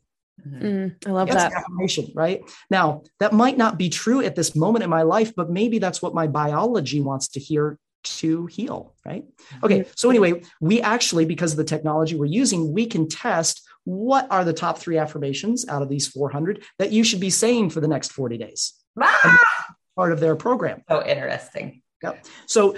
Mm-hmm. 0.47 0.67
Mm, 0.67 1.07
I 1.07 1.11
love 1.11 1.29
that's 1.29 1.45
that 1.45 1.53
affirmation, 1.53 2.11
right? 2.15 2.43
Now, 2.71 3.03
that 3.19 3.33
might 3.33 3.57
not 3.57 3.79
be 3.79 3.89
true 3.89 4.23
at 4.23 4.37
this 4.37 4.55
moment 4.55 4.85
in 4.85 4.91
my 4.91 5.03
life, 5.03 5.35
but 5.35 5.51
maybe 5.51 5.79
that's 5.79 6.03
what 6.03 6.15
my 6.15 6.27
biology 6.27 7.01
wants 7.01 7.29
to 7.29 7.41
hear 7.41 7.79
to 8.03 8.47
heal, 8.47 8.95
right? 9.05 9.25
Okay, 9.63 9.81
mm-hmm. 9.81 9.91
so 9.95 10.11
anyway, 10.11 10.43
we 10.61 10.81
actually, 10.81 11.27
because 11.27 11.53
of 11.53 11.59
the 11.59 11.65
technology 11.65 12.17
we're 12.17 12.25
using, 12.25 12.73
we 12.73 12.87
can 12.87 13.09
test 13.09 13.63
what 13.85 14.27
are 14.31 14.45
the 14.45 14.53
top 14.53 14.79
three 14.79 14.99
affirmations 14.99 15.69
out 15.69 15.83
of 15.83 15.89
these 15.89 16.07
400 16.09 16.65
that 16.79 16.93
you 16.93 17.05
should 17.05 17.21
be 17.21 17.31
saying 17.31 17.71
for 17.71 17.81
the 17.81 17.89
next 17.89 18.13
40 18.13 18.39
days. 18.39 18.75
Ah! 19.01 19.67
Part 19.97 20.13
of 20.13 20.21
their 20.21 20.37
program. 20.37 20.83
So 20.89 21.05
interesting. 21.05 21.83
Yep. 22.03 22.25
So 22.47 22.77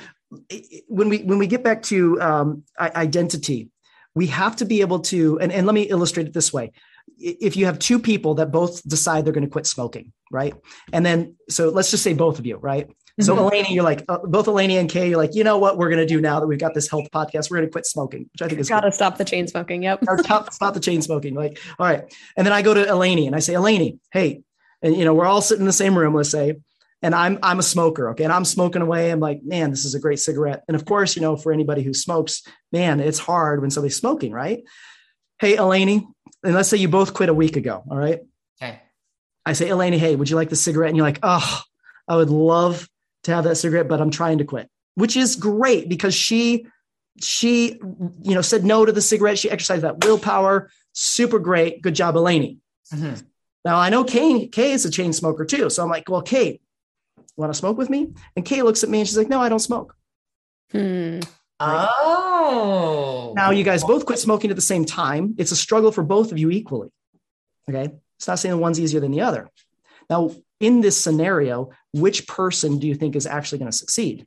when 0.88 1.08
we 1.08 1.18
when 1.18 1.38
we 1.38 1.46
get 1.46 1.62
back 1.62 1.82
to 1.84 2.20
um, 2.20 2.64
identity, 2.80 3.70
we 4.14 4.26
have 4.28 4.56
to 4.56 4.64
be 4.64 4.80
able 4.80 5.00
to, 5.00 5.38
and, 5.40 5.52
and 5.52 5.66
let 5.66 5.74
me 5.74 5.82
illustrate 5.82 6.26
it 6.26 6.32
this 6.32 6.52
way 6.52 6.72
if 7.22 7.56
you 7.56 7.66
have 7.66 7.78
two 7.78 7.98
people 7.98 8.34
that 8.34 8.50
both 8.50 8.86
decide 8.88 9.24
they're 9.24 9.32
going 9.32 9.44
to 9.44 9.50
quit 9.50 9.66
smoking, 9.66 10.12
right? 10.30 10.54
And 10.92 11.04
then, 11.04 11.36
so 11.48 11.70
let's 11.70 11.90
just 11.90 12.02
say 12.02 12.14
both 12.14 12.38
of 12.38 12.46
you, 12.46 12.56
right? 12.56 12.88
Mm-hmm. 12.88 13.24
So 13.24 13.36
Elanie, 13.36 13.74
you're 13.74 13.84
like, 13.84 14.04
uh, 14.08 14.18
both 14.24 14.46
Elanie 14.46 14.78
and 14.78 14.88
Kay, 14.88 15.10
you're 15.10 15.18
like, 15.18 15.34
you 15.34 15.44
know 15.44 15.58
what 15.58 15.76
we're 15.76 15.90
going 15.90 16.00
to 16.00 16.06
do 16.06 16.20
now 16.20 16.40
that 16.40 16.46
we've 16.46 16.58
got 16.58 16.74
this 16.74 16.90
health 16.90 17.10
podcast? 17.12 17.50
We're 17.50 17.58
going 17.58 17.68
to 17.68 17.72
quit 17.72 17.86
smoking, 17.86 18.30
which 18.32 18.42
I 18.42 18.48
think 18.48 18.60
is 18.60 18.68
got 18.68 18.80
to 18.80 18.92
stop 18.92 19.18
the 19.18 19.24
chain 19.24 19.46
smoking. 19.46 19.82
Yep. 19.82 20.04
or 20.08 20.18
stop, 20.18 20.52
stop 20.52 20.74
the 20.74 20.80
chain 20.80 21.02
smoking. 21.02 21.34
Like, 21.34 21.58
all 21.78 21.86
right. 21.86 22.12
And 22.36 22.46
then 22.46 22.52
I 22.52 22.62
go 22.62 22.72
to 22.74 22.84
Elanie 22.84 23.26
and 23.26 23.36
I 23.36 23.40
say, 23.40 23.54
Elanie, 23.54 23.98
hey, 24.12 24.42
and 24.80 24.96
you 24.96 25.04
know, 25.04 25.14
we're 25.14 25.26
all 25.26 25.42
sitting 25.42 25.62
in 25.62 25.66
the 25.66 25.72
same 25.72 25.96
room, 25.96 26.14
let's 26.14 26.30
say, 26.30 26.56
and 27.02 27.14
I'm 27.14 27.38
I'm 27.42 27.58
a 27.58 27.62
smoker, 27.64 28.10
okay, 28.10 28.24
and 28.24 28.32
I'm 28.32 28.44
smoking 28.44 28.80
away. 28.80 29.10
I'm 29.10 29.20
like, 29.20 29.42
man, 29.42 29.70
this 29.70 29.84
is 29.84 29.94
a 29.94 30.00
great 30.00 30.20
cigarette. 30.20 30.62
And 30.68 30.74
of 30.74 30.84
course, 30.84 31.16
you 31.16 31.22
know, 31.22 31.36
for 31.36 31.52
anybody 31.52 31.82
who 31.82 31.92
smokes, 31.92 32.42
man, 32.70 33.00
it's 33.00 33.18
hard 33.18 33.60
when 33.60 33.70
somebody's 33.70 33.96
smoking, 33.96 34.32
right? 34.32 34.62
Hey, 35.38 35.56
Elanie, 35.56 36.06
and 36.44 36.54
let's 36.54 36.68
say 36.68 36.76
you 36.76 36.88
both 36.88 37.14
quit 37.14 37.28
a 37.28 37.34
week 37.34 37.56
ago. 37.56 37.82
All 37.90 37.96
right. 37.96 38.20
Okay. 38.60 38.80
I 39.44 39.52
say, 39.52 39.68
Elanie, 39.68 39.98
hey, 39.98 40.16
would 40.16 40.30
you 40.30 40.36
like 40.36 40.50
the 40.50 40.56
cigarette? 40.56 40.88
And 40.88 40.96
you're 40.96 41.06
like, 41.06 41.20
oh, 41.22 41.60
I 42.08 42.16
would 42.16 42.30
love 42.30 42.88
to 43.24 43.34
have 43.34 43.44
that 43.44 43.56
cigarette, 43.56 43.88
but 43.88 44.00
I'm 44.00 44.10
trying 44.10 44.38
to 44.38 44.44
quit, 44.44 44.68
which 44.94 45.16
is 45.16 45.36
great 45.36 45.88
because 45.88 46.14
she, 46.14 46.66
she, 47.20 47.80
you 48.22 48.34
know, 48.34 48.42
said 48.42 48.64
no 48.64 48.84
to 48.84 48.92
the 48.92 49.00
cigarette. 49.00 49.38
She 49.38 49.50
exercised 49.50 49.82
that 49.82 50.04
willpower. 50.04 50.70
Super 50.92 51.38
great. 51.38 51.82
Good 51.82 51.94
job, 51.94 52.16
Elanie. 52.16 52.58
Mm-hmm. 52.92 53.14
Now 53.64 53.76
I 53.76 53.90
know 53.90 54.04
Kay, 54.04 54.48
Kay 54.48 54.72
is 54.72 54.84
a 54.84 54.90
chain 54.90 55.12
smoker 55.12 55.44
too. 55.44 55.70
So 55.70 55.82
I'm 55.82 55.88
like, 55.88 56.08
well, 56.08 56.22
Kay, 56.22 56.60
want 57.36 57.52
to 57.52 57.58
smoke 57.58 57.78
with 57.78 57.90
me? 57.90 58.12
And 58.36 58.44
Kay 58.44 58.62
looks 58.62 58.82
at 58.82 58.90
me 58.90 59.00
and 59.00 59.08
she's 59.08 59.16
like, 59.16 59.28
no, 59.28 59.40
I 59.40 59.48
don't 59.48 59.60
smoke. 59.60 59.96
Hmm. 60.72 61.20
Oh. 61.62 63.32
Now 63.36 63.50
you 63.50 63.64
guys 63.64 63.84
both 63.84 64.06
quit 64.06 64.18
smoking 64.18 64.50
at 64.50 64.56
the 64.56 64.62
same 64.62 64.84
time. 64.84 65.34
It's 65.38 65.52
a 65.52 65.56
struggle 65.56 65.92
for 65.92 66.02
both 66.02 66.32
of 66.32 66.38
you 66.38 66.50
equally. 66.50 66.90
Okay. 67.68 67.94
It's 68.18 68.28
not 68.28 68.38
saying 68.38 68.58
one's 68.58 68.80
easier 68.80 69.00
than 69.00 69.12
the 69.12 69.22
other. 69.22 69.50
Now, 70.08 70.34
in 70.60 70.80
this 70.80 71.00
scenario, 71.00 71.70
which 71.92 72.26
person 72.28 72.78
do 72.78 72.86
you 72.86 72.94
think 72.94 73.16
is 73.16 73.26
actually 73.26 73.58
going 73.58 73.70
to 73.70 73.76
succeed? 73.76 74.26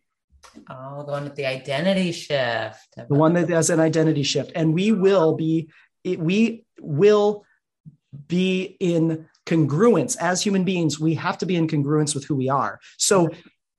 Oh, 0.70 1.04
the 1.06 1.12
one 1.12 1.24
with 1.24 1.36
the 1.36 1.46
identity 1.46 2.12
shift. 2.12 2.80
The 2.96 3.14
one 3.14 3.34
that 3.34 3.50
has 3.50 3.70
an 3.70 3.80
identity 3.80 4.24
shift. 4.24 4.52
And 4.56 4.74
we 4.74 4.92
will 4.92 5.36
be, 5.36 5.70
we 6.04 6.66
will 6.80 7.46
be 8.28 8.78
in 8.80 9.28
congruence 9.46 10.18
as 10.20 10.42
human 10.42 10.64
beings. 10.64 11.00
We 11.00 11.16
have 11.16 11.38
to 11.40 11.46
be 11.46 11.56
in 11.56 11.68
congruence 11.68 12.16
with 12.16 12.26
who 12.26 12.36
we 12.36 12.50
are. 12.50 12.80
So 12.98 13.30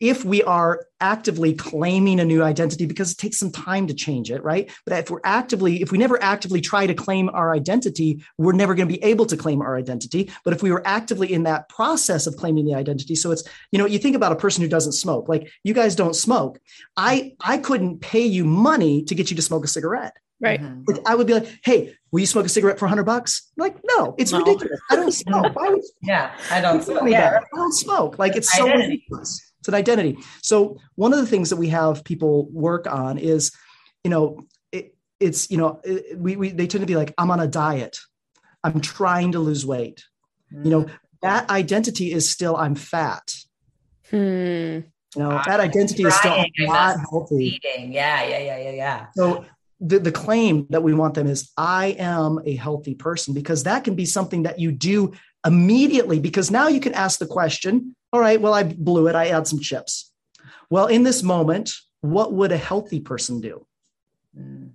if 0.01 0.25
we 0.25 0.43
are 0.43 0.87
actively 1.01 1.55
claiming 1.55 2.21
a 2.21 2.25
new 2.25 2.43
identity 2.43 2.87
because 2.87 3.13
it 3.13 3.19
takes 3.19 3.39
some 3.39 3.51
time 3.51 3.87
to 3.87 3.95
change 3.95 4.31
it 4.31 4.43
right 4.43 4.71
but 4.85 4.99
if 4.99 5.11
we're 5.11 5.21
actively 5.25 5.83
if 5.83 5.93
we 5.93 5.99
never 5.99 6.23
actively 6.23 6.61
try 6.61 6.87
to 6.87 6.95
claim 6.95 7.29
our 7.31 7.53
identity 7.53 8.23
we're 8.39 8.53
never 8.53 8.75
going 8.75 8.89
to 8.89 8.95
be 8.95 9.03
able 9.03 9.27
to 9.27 9.37
claim 9.37 9.61
our 9.61 9.77
identity 9.77 10.31
but 10.45 10.55
if 10.55 10.63
we 10.63 10.71
were 10.71 10.87
actively 10.87 11.33
in 11.33 11.43
that 11.43 11.69
process 11.69 12.27
of 12.27 12.37
claiming 12.37 12.65
the 12.65 12.75
identity 12.75 13.15
so 13.15 13.31
it's 13.31 13.45
you 13.73 13.79
know 13.79 13.87
you 13.87 13.99
think 13.99 14.17
about 14.17 14.33
a 14.33 14.37
person 14.37 14.63
who 14.63 14.69
doesn't 14.69 14.93
smoke 14.93 15.29
like 15.29 15.51
you 15.65 15.75
guys 15.75 15.95
don't 15.95 16.17
smoke 16.17 16.59
i 16.97 17.35
i 17.41 17.59
couldn't 17.59 18.01
pay 18.01 18.25
you 18.25 18.45
money 18.45 19.03
to 19.03 19.15
get 19.15 19.31
you 19.31 19.37
to 19.37 19.43
smoke 19.43 19.65
a 19.65 19.69
cigarette 19.69 20.17
Right. 20.39 20.61
Mm-hmm. 20.61 20.83
Like, 20.87 21.01
I 21.07 21.15
would 21.15 21.27
be 21.27 21.33
like, 21.35 21.49
hey, 21.65 21.95
will 22.13 22.21
you 22.21 22.27
smoke 22.27 22.45
a 22.45 22.51
cigarette 22.51 22.79
for 22.79 22.85
100 22.85 23.05
bucks? 23.05 23.51
Like, 23.57 23.77
no, 23.85 24.15
it's 24.19 24.33
no. 24.33 24.41
ridiculous. 24.41 24.79
I 24.91 24.97
don't 24.97 25.13
smoke. 25.13 25.57
Why 25.57 25.69
would, 25.71 25.83
yeah, 26.03 26.37
I 26.51 26.61
don't 26.61 26.83
smoke. 26.83 27.09
Yeah. 27.09 27.41
I 27.41 27.57
don't 27.57 27.73
smoke. 27.73 28.19
Like, 28.19 28.37
it's 28.37 28.55
so 28.55 28.67
ridiculous. 28.67 29.46
It's 29.61 29.69
an 29.69 29.75
identity. 29.75 30.19
So 30.43 30.79
one 30.95 31.13
of 31.13 31.19
the 31.19 31.27
things 31.27 31.51
that 31.51 31.57
we 31.57 31.69
have 31.69 32.05
people 32.05 32.49
work 32.51 32.87
on 32.87 33.19
is, 33.19 33.53
you 34.05 34.11
know, 34.11 34.47
it, 34.73 34.95
it's 35.19 35.51
you 35.51 35.57
know, 35.57 35.81
it, 35.85 36.19
we, 36.19 36.37
we 36.37 36.51
they 36.51 36.67
tend 36.67 36.83
to 36.83 36.87
be 36.87 36.97
like, 36.97 37.15
I'm 37.19 37.31
on 37.31 37.41
a 37.41 37.49
diet, 37.49 37.99
I'm 38.63 38.81
trying 38.81 39.33
to 39.33 39.39
lose 39.39 39.67
weight. 39.67 40.05
Mm. 40.53 40.65
You 40.65 40.71
know, 40.71 40.87
that 41.23 41.51
identity 41.51 42.13
is 42.13 42.29
still 42.29 42.57
I'm 42.57 42.75
fat. 42.75 43.35
Hmm. 44.11 44.81
You 45.17 45.23
know, 45.23 45.41
that 45.47 45.61
identity 45.61 46.05
is 46.05 46.15
still 46.15 46.45
not 46.59 46.99
healthy. 47.11 47.61
Eating. 47.65 47.93
Yeah, 47.93 48.23
yeah, 48.29 48.39
yeah, 48.39 48.59
yeah, 48.59 48.71
yeah. 48.71 49.07
So 49.17 49.47
the, 49.81 49.99
the 49.99 50.13
claim 50.13 50.67
that 50.71 50.83
we 50.83 50.95
want 50.95 51.15
them 51.15 51.27
is 51.27 51.51
I 51.57 51.97
am 51.99 52.41
a 52.45 52.55
healthy 52.55 52.95
person 52.95 53.35
because 53.35 53.63
that 53.65 53.85
can 53.85 53.95
be 53.95 54.05
something 54.05 54.43
that 54.45 54.59
you 54.59 54.73
do 54.73 55.13
immediately 55.47 56.19
because 56.19 56.51
now 56.51 56.69
you 56.69 56.81
can 56.81 56.95
ask 56.95 57.19
the 57.19 57.27
question 57.27 57.95
all 58.17 58.23
right, 58.23 58.41
well, 58.41 58.55
I 58.55 58.63
blew 58.63 59.09
it. 59.09 59.15
I 59.15 59.27
add 59.27 59.47
some 59.47 59.61
chips. 59.61 60.11
Well, 60.71 60.87
in 60.87 61.03
this 61.03 61.23
moment, 61.23 61.71
what 62.01 62.33
would 62.33 62.51
a 62.51 62.57
healthy 62.57 62.99
person 62.99 63.43
do? 63.43 63.67
Mm. 64.35 64.71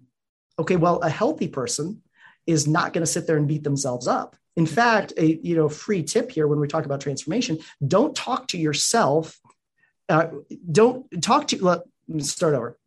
Okay, 0.60 0.76
well, 0.76 1.00
a 1.00 1.10
healthy 1.10 1.48
person 1.48 2.04
is 2.46 2.68
not 2.68 2.94
going 2.94 3.02
to 3.02 3.12
sit 3.12 3.26
there 3.26 3.38
and 3.38 3.48
beat 3.48 3.64
themselves 3.64 4.08
up. 4.08 4.36
In 4.56 4.68
fact, 4.68 5.14
a 5.18 5.40
you 5.42 5.56
know 5.56 5.70
free 5.70 6.04
tip 6.04 6.30
here 6.30 6.48
when 6.48 6.60
we 6.60 6.68
talk 6.68 6.86
about 6.86 7.02
transformation: 7.02 7.58
don't 7.88 8.16
talk 8.16 8.48
to 8.50 8.60
yourself. 8.60 9.40
Uh, 10.08 10.28
don't 10.72 11.08
talk 11.20 11.48
to. 11.48 11.66
Let 11.66 11.82
me 12.08 12.22
start 12.22 12.54
over. 12.54 12.78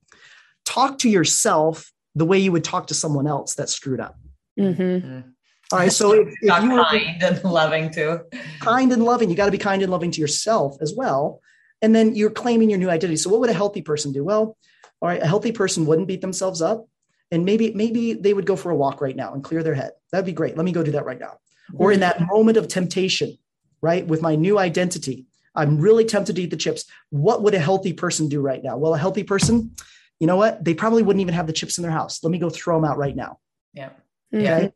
Talk 0.65 0.99
to 0.99 1.11
yourself 1.11 1.91
the 2.15 2.27
way 2.27 2.39
you 2.39 2.53
would 2.53 2.63
talk 2.63 2.87
to 2.89 2.95
someone 2.95 3.27
else 3.27 3.57
that 3.57 3.69
screwed 3.71 3.99
up. 3.99 4.17
Mm-hmm. 4.57 5.31
All 5.73 5.79
right. 5.79 5.93
So 5.93 6.13
if, 6.13 6.29
if 6.41 6.63
you 6.63 6.71
were 6.71 6.85
kind 6.85 7.23
and 7.23 7.45
loving 7.45 7.91
too. 7.91 8.21
kind 8.61 8.93
and 8.93 9.03
loving, 9.03 9.31
you 9.31 9.37
got 9.37 9.47
to 9.47 9.53
be 9.53 9.59
kind 9.59 9.83
and 9.83 9.91
loving 9.91 10.11
to 10.11 10.21
yourself 10.21 10.77
as 10.81 10.95
well. 10.95 11.41
And 11.83 11.95
then 11.95 12.15
you're 12.15 12.31
claiming 12.31 12.71
your 12.71 12.79
new 12.79 12.91
identity. 12.91 13.17
So 13.17 13.31
what 13.31 13.41
would 13.41 13.51
a 13.51 13.55
healthy 13.55 13.83
person 13.83 14.13
do? 14.13 14.25
Well, 14.25 14.57
all 15.01 15.09
right, 15.09 15.23
a 15.23 15.27
healthy 15.27 15.53
person 15.53 15.87
wouldn't 15.87 16.09
beat 16.09 16.21
themselves 16.21 16.63
up. 16.63 16.87
And 17.31 17.45
maybe, 17.45 17.73
maybe 17.75 18.13
they 18.13 18.33
would 18.33 18.47
go 18.47 18.57
for 18.57 18.71
a 18.71 18.77
walk 18.77 19.01
right 19.01 19.17
now 19.17 19.35
and 19.35 19.43
clear 19.43 19.63
their 19.63 19.75
head. 19.75 19.93
That'd 20.13 20.27
be 20.27 20.33
great. 20.33 20.57
Let 20.57 20.65
me 20.65 20.73
go 20.73 20.83
do 20.83 20.93
that 20.93 21.05
right 21.05 21.19
now. 21.19 21.39
Or 21.75 21.91
in 21.91 22.01
that 22.01 22.21
moment 22.21 22.57
of 22.57 22.69
temptation, 22.69 23.39
right? 23.81 24.07
With 24.07 24.23
my 24.23 24.37
new 24.37 24.59
identity, 24.59 25.27
I'm 25.55 25.79
really 25.79 26.05
tempted 26.05 26.37
to 26.37 26.43
eat 26.43 26.51
the 26.51 26.57
chips. 26.57 26.85
What 27.11 27.43
would 27.43 27.55
a 27.55 27.59
healthy 27.59 27.93
person 27.93 28.29
do 28.29 28.41
right 28.41 28.63
now? 28.63 28.77
Well, 28.77 28.95
a 28.95 28.99
healthy 28.99 29.25
person, 29.25 29.75
you 30.21 30.27
know 30.27 30.37
what? 30.37 30.65
They 30.65 30.75
probably 30.75 31.03
wouldn't 31.03 31.23
even 31.23 31.35
have 31.35 31.47
the 31.47 31.53
chips 31.53 31.79
in 31.79 31.83
their 31.83 31.91
house. 31.91 32.23
Let 32.23 32.31
me 32.31 32.39
go 32.39 32.51
throw 32.51 32.77
them 32.77 32.85
out 32.85 32.99
right 32.99 33.17
now. 33.17 33.39
Yeah. 33.73 33.91
Mm-hmm. 34.33 34.41
Okay. 34.43 34.73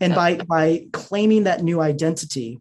And 0.00 0.14
by 0.14 0.36
by 0.36 0.86
claiming 0.92 1.44
that 1.44 1.62
new 1.62 1.80
identity, 1.80 2.60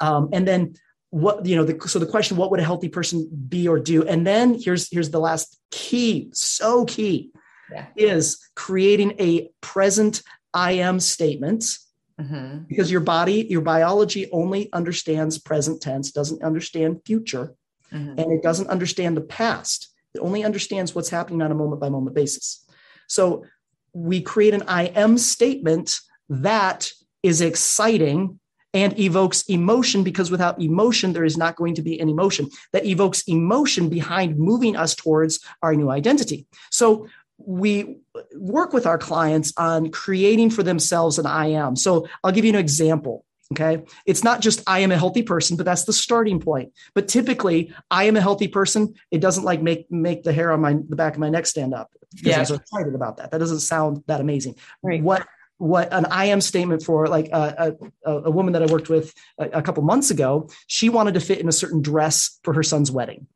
um, 0.00 0.28
and 0.32 0.46
then 0.46 0.74
what 1.10 1.44
you 1.46 1.56
know, 1.56 1.64
the, 1.64 1.88
so 1.88 1.98
the 1.98 2.06
question, 2.06 2.36
what 2.36 2.50
would 2.50 2.60
a 2.60 2.64
healthy 2.64 2.88
person 2.88 3.28
be 3.48 3.68
or 3.68 3.78
do? 3.78 4.06
And 4.06 4.26
then 4.26 4.54
here's 4.60 4.88
here's 4.90 5.10
the 5.10 5.20
last 5.20 5.58
key, 5.70 6.30
so 6.32 6.84
key, 6.84 7.30
Yeah. 7.72 7.86
is 7.96 8.38
creating 8.54 9.14
a 9.18 9.50
present 9.60 10.22
I 10.52 10.72
am 10.72 11.00
statement 11.00 11.78
Mhm. 12.20 12.68
because 12.68 12.92
your 12.92 13.00
body, 13.00 13.46
your 13.50 13.60
biology 13.60 14.30
only 14.30 14.72
understands 14.72 15.38
present 15.38 15.80
tense, 15.80 16.12
doesn't 16.12 16.42
understand 16.42 17.00
future, 17.04 17.54
Mhm. 17.92 18.18
and 18.18 18.32
it 18.32 18.42
doesn't 18.42 18.68
understand 18.68 19.16
the 19.16 19.20
past. 19.20 19.88
It 20.14 20.20
only 20.20 20.44
understands 20.44 20.94
what's 20.94 21.08
happening 21.08 21.42
on 21.42 21.50
a 21.50 21.56
moment 21.56 21.80
by 21.80 21.88
moment 21.88 22.14
basis. 22.14 22.64
So 23.08 23.44
we 23.92 24.20
create 24.20 24.54
an 24.54 24.62
I 24.68 24.84
am 24.86 25.18
statement 25.18 26.00
that 26.28 26.90
is 27.22 27.40
exciting 27.40 28.38
and 28.74 28.98
evokes 28.98 29.42
emotion 29.48 30.02
because 30.02 30.30
without 30.30 30.60
emotion, 30.60 31.12
there 31.12 31.24
is 31.24 31.38
not 31.38 31.56
going 31.56 31.74
to 31.76 31.82
be 31.82 31.98
an 32.00 32.08
emotion 32.08 32.50
that 32.72 32.84
evokes 32.84 33.22
emotion 33.28 33.88
behind 33.88 34.36
moving 34.36 34.76
us 34.76 34.94
towards 34.94 35.38
our 35.62 35.74
new 35.74 35.90
identity. 35.90 36.46
So 36.70 37.06
we 37.38 37.98
work 38.34 38.72
with 38.72 38.86
our 38.86 38.98
clients 38.98 39.52
on 39.56 39.90
creating 39.90 40.50
for 40.50 40.62
themselves 40.62 41.18
an 41.18 41.26
I 41.26 41.46
am. 41.48 41.76
So 41.76 42.06
I'll 42.22 42.32
give 42.32 42.44
you 42.44 42.50
an 42.50 42.58
example. 42.58 43.24
Okay. 43.52 43.84
It's 44.06 44.24
not 44.24 44.40
just 44.40 44.62
I 44.66 44.80
am 44.80 44.90
a 44.90 44.98
healthy 44.98 45.22
person, 45.22 45.56
but 45.56 45.66
that's 45.66 45.84
the 45.84 45.92
starting 45.92 46.40
point. 46.40 46.72
But 46.94 47.08
typically, 47.08 47.72
I 47.90 48.04
am 48.04 48.16
a 48.16 48.20
healthy 48.20 48.48
person. 48.48 48.94
It 49.10 49.20
doesn't 49.20 49.44
like 49.44 49.62
make 49.62 49.90
make 49.90 50.24
the 50.24 50.32
hair 50.32 50.50
on 50.50 50.60
my 50.60 50.76
the 50.88 50.96
back 50.96 51.14
of 51.14 51.20
my 51.20 51.28
neck 51.28 51.46
stand 51.46 51.74
up 51.74 51.90
because 52.10 52.28
Yeah. 52.28 52.38
I'm 52.38 52.44
so 52.46 52.54
excited 52.54 52.94
about 52.94 53.18
that. 53.18 53.30
That 53.30 53.38
doesn't 53.38 53.60
sound 53.60 54.02
that 54.06 54.20
amazing. 54.20 54.56
Right. 54.82 55.02
What 55.02 55.26
what 55.64 55.92
an 55.92 56.04
I 56.06 56.26
am 56.26 56.42
statement 56.42 56.82
for 56.82 57.06
like 57.06 57.28
a, 57.32 57.74
a, 58.04 58.12
a 58.12 58.30
woman 58.30 58.52
that 58.52 58.62
I 58.62 58.66
worked 58.66 58.90
with 58.90 59.14
a, 59.38 59.46
a 59.46 59.62
couple 59.62 59.82
months 59.82 60.10
ago, 60.10 60.50
she 60.66 60.90
wanted 60.90 61.14
to 61.14 61.20
fit 61.20 61.38
in 61.38 61.48
a 61.48 61.52
certain 61.52 61.80
dress 61.80 62.38
for 62.42 62.52
her 62.52 62.62
son's 62.62 62.90
wedding. 62.90 63.26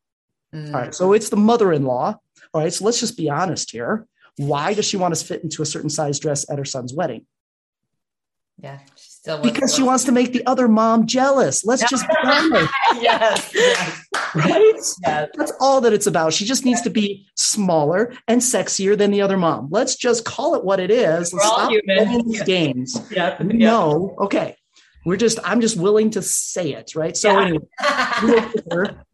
Mm. 0.55 0.75
All 0.75 0.81
right. 0.81 0.95
So 0.95 1.15
it's 1.15 1.31
the 1.31 1.37
mother-in-law. 1.37 2.21
All 2.53 2.61
right. 2.61 2.73
So 2.73 2.85
let's 2.85 3.01
just 3.01 3.17
be 3.17 3.31
honest 3.31 3.71
here. 3.71 4.07
Why 4.37 4.75
does 4.75 4.85
she 4.85 4.99
want 4.99 5.17
to 5.17 5.25
fit 5.25 5.43
into 5.43 5.63
a 5.63 5.67
certain 5.67 5.91
size 5.91 6.19
dress 6.19 6.49
at 6.51 6.59
her 6.59 6.67
son's 6.67 6.93
wedding? 6.93 7.27
Yeah. 8.63 8.79
Still 9.21 9.43
Because 9.43 9.75
she 9.75 9.83
wants 9.83 10.05
to 10.05 10.13
make 10.13 10.33
the 10.33 10.47
other 10.47 10.69
mom 10.69 11.05
jealous. 11.05 11.65
Let's 11.65 11.83
just 11.91 12.07
be 12.07 12.15
honest, 12.23 12.73
yes. 13.01 13.51
Yes. 13.53 14.05
right? 14.37 14.75
yes. 14.75 14.97
That's 15.03 15.53
all 15.61 15.81
that 15.81 15.93
it's 15.93 16.07
about. 16.07 16.33
She 16.33 16.45
just 16.45 16.65
needs 16.65 16.83
to 16.83 16.91
be 16.91 17.27
smaller 17.35 18.13
and 18.29 18.41
sexier 18.41 18.97
than 18.97 19.11
the 19.11 19.21
other 19.23 19.37
mom. 19.37 19.69
Let's 19.73 19.97
just 19.97 20.25
call 20.25 20.55
it 20.55 20.63
what 20.65 20.79
it 20.79 20.93
is. 20.93 21.33
We're 21.33 21.41
all 21.41 21.57
Stop 21.57 21.71
human. 21.73 22.07
playing 22.07 22.29
these 22.29 22.43
games. 22.45 22.97
Yeah. 23.11 23.37
No, 23.41 24.15
okay. 24.21 24.55
We're 25.05 25.17
just, 25.17 25.41
I'm 25.43 25.61
just 25.61 25.77
willing 25.77 26.11
to 26.11 26.23
say 26.23 26.75
it, 26.75 26.95
right? 26.95 27.17
So 27.17 27.33
Yeah. 27.33 27.43
anyway, 27.43 27.65
we 28.23 28.31
worked 28.35 28.55
with 28.55 28.73
her. 28.73 29.05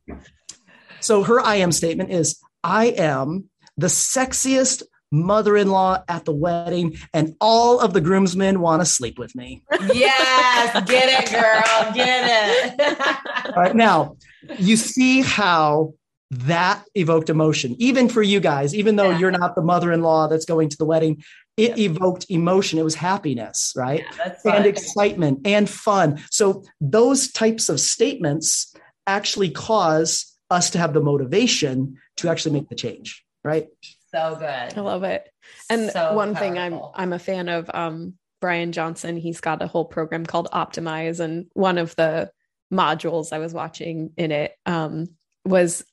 So 1.00 1.22
her 1.22 1.40
I 1.40 1.56
am 1.56 1.72
statement 1.72 2.10
is 2.10 2.40
I 2.62 2.86
am 2.86 3.48
the 3.78 3.86
sexiest 3.86 4.82
mother-in-law 5.14 6.02
at 6.08 6.24
the 6.24 6.32
wedding, 6.34 6.96
and 7.12 7.34
all 7.40 7.80
of 7.80 7.92
the 7.92 8.00
groomsmen 8.00 8.60
want 8.60 8.82
to 8.82 8.86
sleep 8.86 9.18
with 9.18 9.34
me. 9.34 9.62
yes. 9.92 10.88
Get 10.88 11.24
it, 11.24 11.30
girl. 11.30 11.94
Get 11.94 12.78
it. 12.78 13.46
All 13.56 13.62
right. 13.62 13.74
Now, 13.76 14.16
you 14.58 14.76
see 14.76 15.22
how 15.22 15.94
that 16.30 16.84
evoked 16.94 17.30
emotion, 17.30 17.76
even 17.78 18.08
for 18.08 18.22
you 18.22 18.40
guys, 18.40 18.74
even 18.74 18.96
though 18.96 19.10
Yeah. 19.10 19.18
you're 19.18 19.30
not 19.30 19.54
the 19.54 19.62
mother-in-law 19.62 20.26
that's 20.28 20.44
going 20.44 20.68
to 20.70 20.76
the 20.76 20.84
wedding, 20.84 21.22
it 21.56 21.78
Yeah. 21.78 21.84
evoked 21.90 22.26
emotion. 22.28 22.78
It 22.78 22.84
was 22.84 22.96
happiness, 22.96 23.72
right? 23.76 24.04
Yeah, 24.44 24.54
and 24.56 24.66
excitement 24.66 25.40
and 25.46 25.70
fun. 25.70 26.20
So 26.30 26.64
those 26.80 27.30
types 27.30 27.68
of 27.68 27.78
statements 27.78 28.74
actually 29.06 29.50
cause 29.50 30.32
us 30.50 30.70
to 30.70 30.78
have 30.78 30.92
the 30.92 31.00
motivation 31.00 31.96
to 32.16 32.28
actually 32.28 32.52
make 32.52 32.68
the 32.68 32.74
change, 32.74 33.24
right? 33.44 33.68
So 34.14 34.36
good. 34.36 34.78
I 34.78 34.80
love 34.80 35.02
it. 35.04 35.28
And 35.68 35.90
So 35.90 36.14
one 36.14 36.34
thing 36.34 36.58
I'm. 36.58 36.80
I'm 36.94 37.12
a 37.12 37.18
fan 37.18 37.48
of 37.48 37.70
um 37.74 38.14
Brian 38.40 38.72
Johnson. 38.72 39.16
He's 39.16 39.40
got 39.40 39.62
a 39.62 39.66
whole 39.66 39.84
program 39.84 40.24
called 40.26 40.48
Optimize 40.52 41.20
and 41.20 41.46
one 41.54 41.78
of 41.78 41.96
the 41.96 42.30
modules 42.72 43.32
I 43.32 43.38
was 43.38 43.52
watching 43.54 44.10
in 44.16 44.32
it 44.32 44.52
um 44.66 45.06
was 45.44 45.84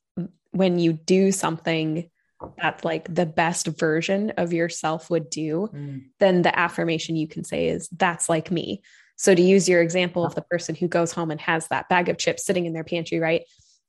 when 0.51 0.79
you 0.79 0.93
do 0.93 1.31
something 1.31 2.09
that's 2.57 2.83
like 2.83 3.13
the 3.13 3.25
best 3.25 3.67
version 3.67 4.31
of 4.37 4.51
yourself 4.51 5.09
would 5.09 5.29
do, 5.29 5.69
Mm. 5.73 6.05
then 6.19 6.41
the 6.41 6.57
affirmation 6.57 7.15
you 7.15 7.27
can 7.27 7.43
say 7.43 7.67
is 7.67 7.87
that's 7.89 8.27
like 8.29 8.49
me. 8.51 8.81
So 9.15 9.35
to 9.35 9.41
use 9.41 9.69
your 9.69 9.81
example 9.81 10.25
of 10.25 10.33
the 10.33 10.41
person 10.41 10.73
who 10.73 10.87
goes 10.87 11.11
home 11.11 11.29
and 11.29 11.39
has 11.41 11.67
that 11.67 11.87
bag 11.87 12.09
of 12.09 12.17
chips 12.17 12.43
sitting 12.43 12.65
in 12.65 12.73
their 12.73 12.83
pantry, 12.83 13.19
right? 13.19 13.43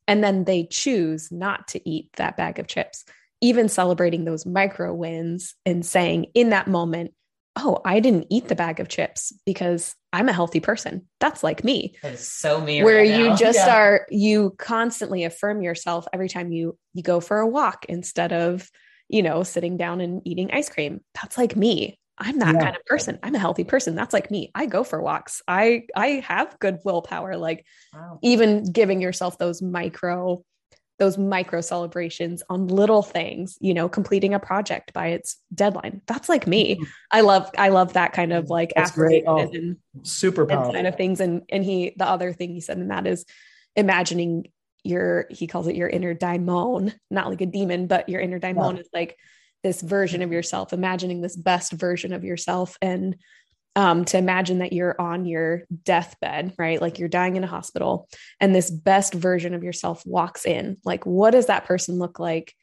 And 0.06 0.22
then 0.22 0.44
they 0.44 0.66
choose 0.66 1.32
not 1.32 1.68
to 1.68 1.88
eat 1.88 2.10
that 2.16 2.36
bag 2.36 2.58
of 2.58 2.66
chips, 2.66 3.04
even 3.42 3.68
celebrating 3.68 4.24
those 4.24 4.46
micro 4.46 4.94
wins 4.94 5.54
and 5.66 5.84
saying 5.84 6.26
in 6.34 6.50
that 6.50 6.68
moment, 6.68 7.12
oh, 7.56 7.80
I 7.84 8.00
didn't 8.00 8.28
eat 8.30 8.48
the 8.48 8.54
bag 8.54 8.80
of 8.80 8.88
chips 8.88 9.32
because 9.44 9.94
I'm 10.14 10.28
a 10.30 10.32
healthy 10.32 10.60
person. 10.60 11.08
That's 11.20 11.42
like 11.42 11.64
me 11.64 11.96
That 12.02 12.14
is 12.14 12.26
so 12.26 12.60
me. 12.62 12.82
where 12.82 12.98
right 12.98 13.08
you 13.08 13.28
now. 13.28 13.36
just 13.36 13.58
Yeah. 13.58 13.76
are 13.76 14.06
you 14.10 14.54
constantly 14.58 15.24
affirm 15.24 15.60
yourself 15.60 16.06
every 16.14 16.30
time 16.30 16.50
you 16.52 16.78
you 16.94 17.02
go 17.02 17.20
for 17.20 17.40
a 17.40 17.46
walk 17.46 17.84
instead 17.90 18.32
of 18.32 18.70
you 19.08 19.22
know 19.22 19.42
sitting 19.42 19.76
down 19.76 20.00
and 20.00 20.22
eating 20.24 20.50
ice 20.52 20.70
cream 20.70 21.00
that's 21.20 21.36
like 21.36 21.56
me 21.56 21.98
i'm 22.16 22.38
that 22.38 22.54
Yeah. 22.54 22.60
kind 22.64 22.76
of 22.76 22.84
person 22.86 23.18
i'm 23.22 23.34
a 23.34 23.38
healthy 23.38 23.64
person 23.64 23.94
that's 23.94 24.12
like 24.14 24.30
me 24.30 24.50
i 24.54 24.64
go 24.66 24.84
for 24.84 25.02
walks 25.02 25.42
i 25.48 25.82
i 25.96 26.22
have 26.26 26.58
good 26.60 26.78
willpower 26.84 27.36
like 27.36 27.66
Wow. 27.92 28.18
even 28.22 28.64
giving 28.72 29.02
yourself 29.02 29.36
those 29.38 29.60
micro 29.60 30.42
those 31.02 31.18
micro 31.18 31.60
celebrations 31.60 32.42
on 32.48 32.68
little 32.68 33.02
things 33.02 33.56
you 33.60 33.74
know 33.74 33.88
completing 33.88 34.34
a 34.34 34.40
project 34.40 34.92
by 34.92 35.08
its 35.08 35.36
deadline 35.54 36.00
that's 36.06 36.28
like 36.28 36.46
me 36.46 36.80
i 37.10 37.20
love 37.20 37.50
i 37.58 37.68
love 37.68 37.92
that 37.94 38.12
kind 38.12 38.32
of 38.32 38.50
like 38.50 38.72
Mm-hmm. 38.72 38.80
That's 38.80 38.90
great. 38.92 39.24
Oh, 39.26 39.38
and 39.38 39.76
Super 40.02 40.46
powerful. 40.46 40.72
kind 40.72 40.86
of 40.86 40.96
things. 40.96 41.20
And 41.20 41.42
and 41.48 41.64
he 41.64 41.94
the 41.96 42.06
other 42.06 42.32
thing 42.32 42.50
he 42.50 42.60
said 42.60 42.78
in 42.78 42.88
that 42.88 43.06
is 43.06 43.24
imagining 43.76 44.48
your 44.84 45.26
he 45.30 45.46
calls 45.46 45.68
it 45.68 45.76
your 45.76 45.88
inner 45.88 46.14
daimon, 46.14 46.94
not 47.10 47.28
like 47.28 47.40
a 47.40 47.46
demon, 47.46 47.86
but 47.86 48.08
your 48.08 48.20
inner 48.20 48.38
daimon 48.38 48.78
is 48.78 48.88
like 48.92 49.16
this 49.62 49.80
version 49.80 50.22
of 50.22 50.32
yourself, 50.32 50.72
imagining 50.72 51.20
this 51.20 51.36
best 51.36 51.72
version 51.72 52.12
of 52.12 52.24
yourself 52.24 52.76
and 52.82 53.16
um, 53.74 54.04
to 54.06 54.18
imagine 54.18 54.58
that 54.58 54.72
you're 54.72 55.00
on 55.00 55.24
your 55.24 55.62
deathbed, 55.84 56.54
right? 56.58 56.80
Like 56.80 56.98
you're 56.98 57.08
dying 57.08 57.36
in 57.36 57.44
a 57.44 57.48
hospital, 57.48 58.08
and 58.40 58.54
this 58.54 58.70
best 58.70 59.14
version 59.14 59.54
of 59.54 59.64
yourself 59.64 60.02
walks 60.04 60.44
in. 60.44 60.76
Like, 60.84 61.06
what 61.06 61.30
does 61.30 61.46
that 61.46 61.64
person 61.64 61.98
look 61.98 62.18
like? 62.18 62.54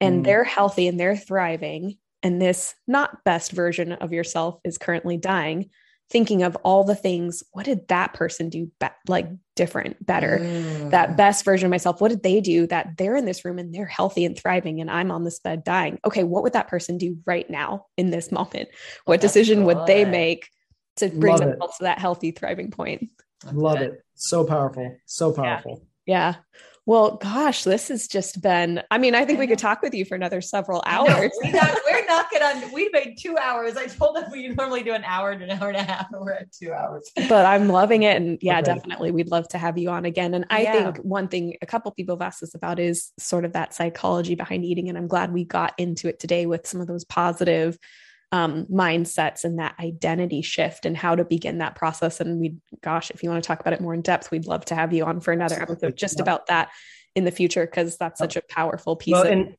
And 0.00 0.20
Mm. 0.20 0.24
they're 0.24 0.44
healthy 0.44 0.88
and 0.88 0.98
they're 0.98 1.16
thriving. 1.16 1.98
And 2.22 2.40
this 2.40 2.74
not 2.86 3.24
best 3.24 3.52
version 3.52 3.92
of 3.92 4.12
yourself 4.12 4.58
is 4.64 4.78
currently 4.78 5.16
dying 5.16 5.70
thinking 6.10 6.42
of 6.44 6.56
all 6.62 6.84
the 6.84 6.94
things 6.94 7.42
what 7.52 7.64
did 7.66 7.88
that 7.88 8.12
person 8.14 8.48
do 8.48 8.70
be- 8.78 8.86
like 9.08 9.28
different 9.56 10.04
better 10.04 10.38
Mm. 10.40 10.90
that 10.90 11.16
best 11.16 11.44
version 11.44 11.66
of 11.66 11.70
myself 11.70 12.00
what 12.00 12.08
did 12.10 12.22
they 12.22 12.40
do 12.40 12.66
that 12.68 12.96
they're 12.96 13.16
in 13.16 13.24
this 13.24 13.44
room 13.44 13.58
and 13.58 13.74
they're 13.74 13.86
healthy 13.86 14.24
and 14.24 14.38
thriving 14.38 14.80
and 14.80 14.90
i'm 14.90 15.10
on 15.10 15.24
this 15.24 15.40
bed 15.40 15.64
dying 15.64 15.98
okay 16.04 16.22
what 16.24 16.42
would 16.42 16.52
that 16.52 16.68
person 16.68 16.96
do 16.98 17.18
right 17.26 17.48
now 17.50 17.86
in 17.96 18.10
this 18.10 18.30
moment 18.30 18.68
what 19.04 19.20
that's 19.20 19.32
decision 19.32 19.64
would 19.64 19.84
they 19.86 20.04
make 20.04 20.48
to 20.96 21.08
bring 21.08 21.32
Love 21.32 21.42
it. 21.42 21.44
themselves 21.50 21.76
to 21.78 21.84
that 21.84 21.98
healthy 21.98 22.30
thriving 22.30 22.70
point 22.70 23.10
That's 23.42 23.56
Love 23.56 23.78
good. 23.78 23.88
it. 23.94 24.02
So 24.14 24.44
powerful. 24.44 24.96
So 25.06 25.32
powerful. 25.32 25.82
yeah 26.06 26.36
well 26.86 27.16
gosh 27.16 27.64
this 27.64 27.88
has 27.88 28.06
just 28.08 28.40
been 28.40 28.80
i 28.90 28.96
mean 28.98 29.14
i 29.14 29.24
think 29.24 29.38
we 29.38 29.46
could 29.46 29.58
talk 29.58 29.82
with 29.82 29.92
you 29.92 30.04
for 30.04 30.14
another 30.14 30.40
several 30.40 30.82
hours 30.86 31.32
We 31.42 31.50
knock, 31.50 31.76
we're 31.84 32.06
knocking 32.08 32.42
on. 32.42 32.72
We 32.72 32.88
made 32.92 33.16
two 33.18 33.36
hours. 33.36 33.76
I 33.76 33.86
told 33.86 34.16
them 34.16 34.30
we 34.30 34.48
normally 34.48 34.82
do 34.82 34.92
an 34.94 35.02
hour 35.04 35.30
and 35.32 35.42
an 35.42 35.50
hour 35.50 35.68
and 35.68 35.76
a 35.76 35.82
half, 35.82 36.06
and 36.12 36.20
we're 36.20 36.32
at 36.34 36.52
two 36.52 36.72
hours. 36.72 37.10
but 37.28 37.44
I'm 37.44 37.68
loving 37.68 38.04
it. 38.04 38.16
And 38.16 38.38
yeah, 38.40 38.58
Okay. 38.60 38.66
definitely 38.74 39.10
we'd 39.10 39.30
love 39.30 39.48
to 39.48 39.58
have 39.58 39.76
you 39.78 39.90
on 39.90 40.04
again. 40.04 40.32
And 40.34 40.46
I 40.50 40.62
Yeah. 40.62 40.72
think 40.92 40.98
one 40.98 41.28
thing 41.28 41.56
a 41.60 41.66
couple 41.66 41.90
people 41.92 42.14
have 42.16 42.22
asked 42.22 42.42
us 42.42 42.54
about 42.54 42.78
is 42.78 43.12
sort 43.18 43.44
of 43.44 43.52
that 43.54 43.74
psychology 43.74 44.34
behind 44.36 44.64
eating. 44.64 44.88
And 44.88 44.96
I'm 44.96 45.08
glad 45.08 45.32
we 45.32 45.44
got 45.44 45.74
into 45.78 46.08
it 46.08 46.20
today 46.20 46.46
with 46.46 46.66
some 46.66 46.80
of 46.80 46.86
those 46.86 47.04
positive 47.04 47.78
um, 48.32 48.66
mindsets 48.66 49.44
and 49.44 49.58
that 49.58 49.76
identity 49.78 50.42
shift 50.42 50.84
and 50.84 50.96
how 50.96 51.14
to 51.14 51.24
begin 51.24 51.58
that 51.58 51.76
process. 51.76 52.20
And 52.20 52.40
we, 52.40 52.56
gosh, 52.82 53.10
if 53.10 53.22
you 53.22 53.30
want 53.30 53.42
to 53.42 53.46
talk 53.46 53.60
about 53.60 53.72
it 53.72 53.80
more 53.80 53.94
in 53.94 54.02
depth, 54.02 54.30
we'd 54.30 54.46
love 54.46 54.64
to 54.66 54.74
have 54.74 54.92
you 54.92 55.04
on 55.04 55.20
for 55.20 55.32
another 55.32 55.60
episode 55.60 55.96
just 55.96 56.20
about 56.20 56.46
that 56.46 56.70
in 57.14 57.24
the 57.24 57.30
future 57.30 57.64
because 57.64 57.96
that's 57.96 58.18
such 58.18 58.36
a 58.36 58.42
powerful 58.48 58.96
piece. 58.96 59.12
Well, 59.12 59.26
of, 59.26 59.32
and 59.32 59.56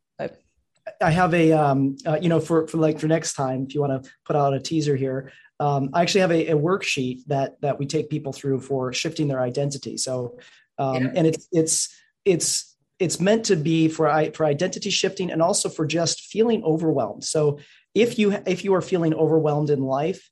I 1.01 1.11
have 1.11 1.33
a, 1.33 1.51
um, 1.51 1.97
uh, 2.05 2.17
you 2.21 2.29
know, 2.29 2.39
for 2.39 2.67
for 2.67 2.77
like 2.77 2.99
for 2.99 3.07
next 3.07 3.33
time, 3.33 3.65
if 3.67 3.73
you 3.73 3.81
want 3.81 4.03
to 4.03 4.11
put 4.25 4.35
out 4.35 4.53
a 4.53 4.59
teaser 4.59 4.95
here, 4.95 5.31
um, 5.59 5.89
I 5.93 6.01
actually 6.01 6.21
have 6.21 6.31
a, 6.31 6.47
a, 6.47 6.57
worksheet 6.57 7.25
that 7.27 7.59
that 7.61 7.79
we 7.79 7.85
take 7.85 8.09
people 8.09 8.31
through 8.31 8.61
for 8.61 8.93
shifting 8.93 9.27
their 9.27 9.41
identity. 9.41 9.97
So, 9.97 10.37
um, 10.77 11.03
yeah. 11.03 11.11
and 11.15 11.27
it's 11.27 11.47
it's 11.51 12.01
it's 12.25 12.75
it's 12.99 13.19
meant 13.19 13.45
to 13.45 13.55
be 13.55 13.87
for 13.87 14.31
for 14.33 14.45
identity 14.45 14.89
shifting 14.89 15.31
and 15.31 15.41
also 15.41 15.69
for 15.69 15.85
just 15.85 16.21
feeling 16.21 16.63
overwhelmed. 16.63 17.23
So, 17.23 17.59
if 18.01 18.19
you 18.19 18.31
if 18.45 18.63
you 18.63 18.73
are 18.73 18.81
feeling 18.81 19.13
overwhelmed 19.13 19.69
in 19.69 19.81
life, 19.81 20.29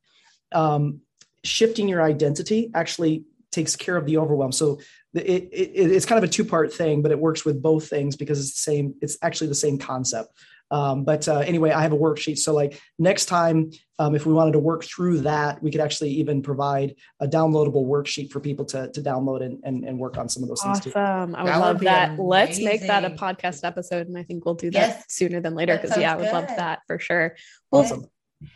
um, 0.52 1.02
shifting 1.44 1.88
your 1.88 2.02
identity 2.02 2.72
actually 2.74 3.26
takes 3.52 3.76
care 3.76 3.96
of 3.96 4.06
the 4.06 4.18
overwhelm. 4.18 4.52
So 4.52 4.80
it, 5.14 5.50
it, 5.52 5.92
it's 5.92 6.06
kind 6.06 6.22
of 6.22 6.30
a 6.30 6.32
two 6.32 6.44
part 6.44 6.74
thing, 6.74 7.02
but 7.02 7.12
it 7.12 7.20
works 7.20 7.46
with 7.46 7.62
both 7.62 7.88
things 7.88 8.16
because 8.16 8.40
it's 8.40 8.54
the 8.54 8.72
same. 8.72 8.96
It's 9.02 9.18
actually 9.22 9.48
the 9.48 9.56
same 9.56 9.78
concept. 9.78 10.38
Um, 10.76 11.06
but 11.06 11.26
uh, 11.30 11.40
anyway, 11.40 11.72
I 11.72 11.82
have 11.84 11.94
a 11.94 11.98
worksheet. 11.98 12.38
So 12.38 12.54
like 12.54 12.82
next 13.00 13.28
time, 13.28 13.72
um, 13.98 14.14
if 14.14 14.26
we 14.26 14.34
wanted 14.34 14.52
to 14.52 14.60
work 14.60 14.84
through 14.84 15.22
that, 15.22 15.64
we 15.64 15.72
could 15.72 15.80
actually 15.80 16.10
even 16.10 16.42
provide 16.42 16.96
a 17.22 17.28
downloadable 17.28 17.88
worksheet 17.88 18.30
for 18.30 18.42
people 18.42 18.66
to, 18.66 18.92
to 18.92 19.02
download 19.02 19.42
and, 19.42 19.62
and, 19.64 19.86
and 19.86 19.98
work 19.98 20.18
on 20.18 20.28
some 20.28 20.44
of 20.44 20.50
those 20.50 20.60
awesome. 20.60 20.74
things 20.74 20.94
too. 20.94 21.00
Awesome. 21.00 21.34
I 21.34 21.44
would 21.44 21.50
that 21.50 21.58
love 21.60 21.78
would 21.78 21.88
that. 21.88 22.08
Amazing. 22.10 22.28
Let's 22.28 22.60
make 22.60 22.82
that 22.88 23.06
a 23.06 23.12
podcast 23.12 23.64
episode. 23.64 24.08
And 24.08 24.18
I 24.18 24.24
think 24.24 24.44
we'll 24.44 24.56
do 24.56 24.70
that 24.72 24.90
yes. 24.90 25.06
sooner 25.08 25.40
than 25.40 25.56
later. 25.56 25.78
Cause 25.78 25.98
yeah, 25.98 26.12
I 26.12 26.16
would 26.18 26.26
good. 26.26 26.34
love 26.34 26.48
that 26.48 26.80
for 26.88 27.00
sure. 27.00 27.38
Well, 27.72 27.84
awesome. 27.84 28.10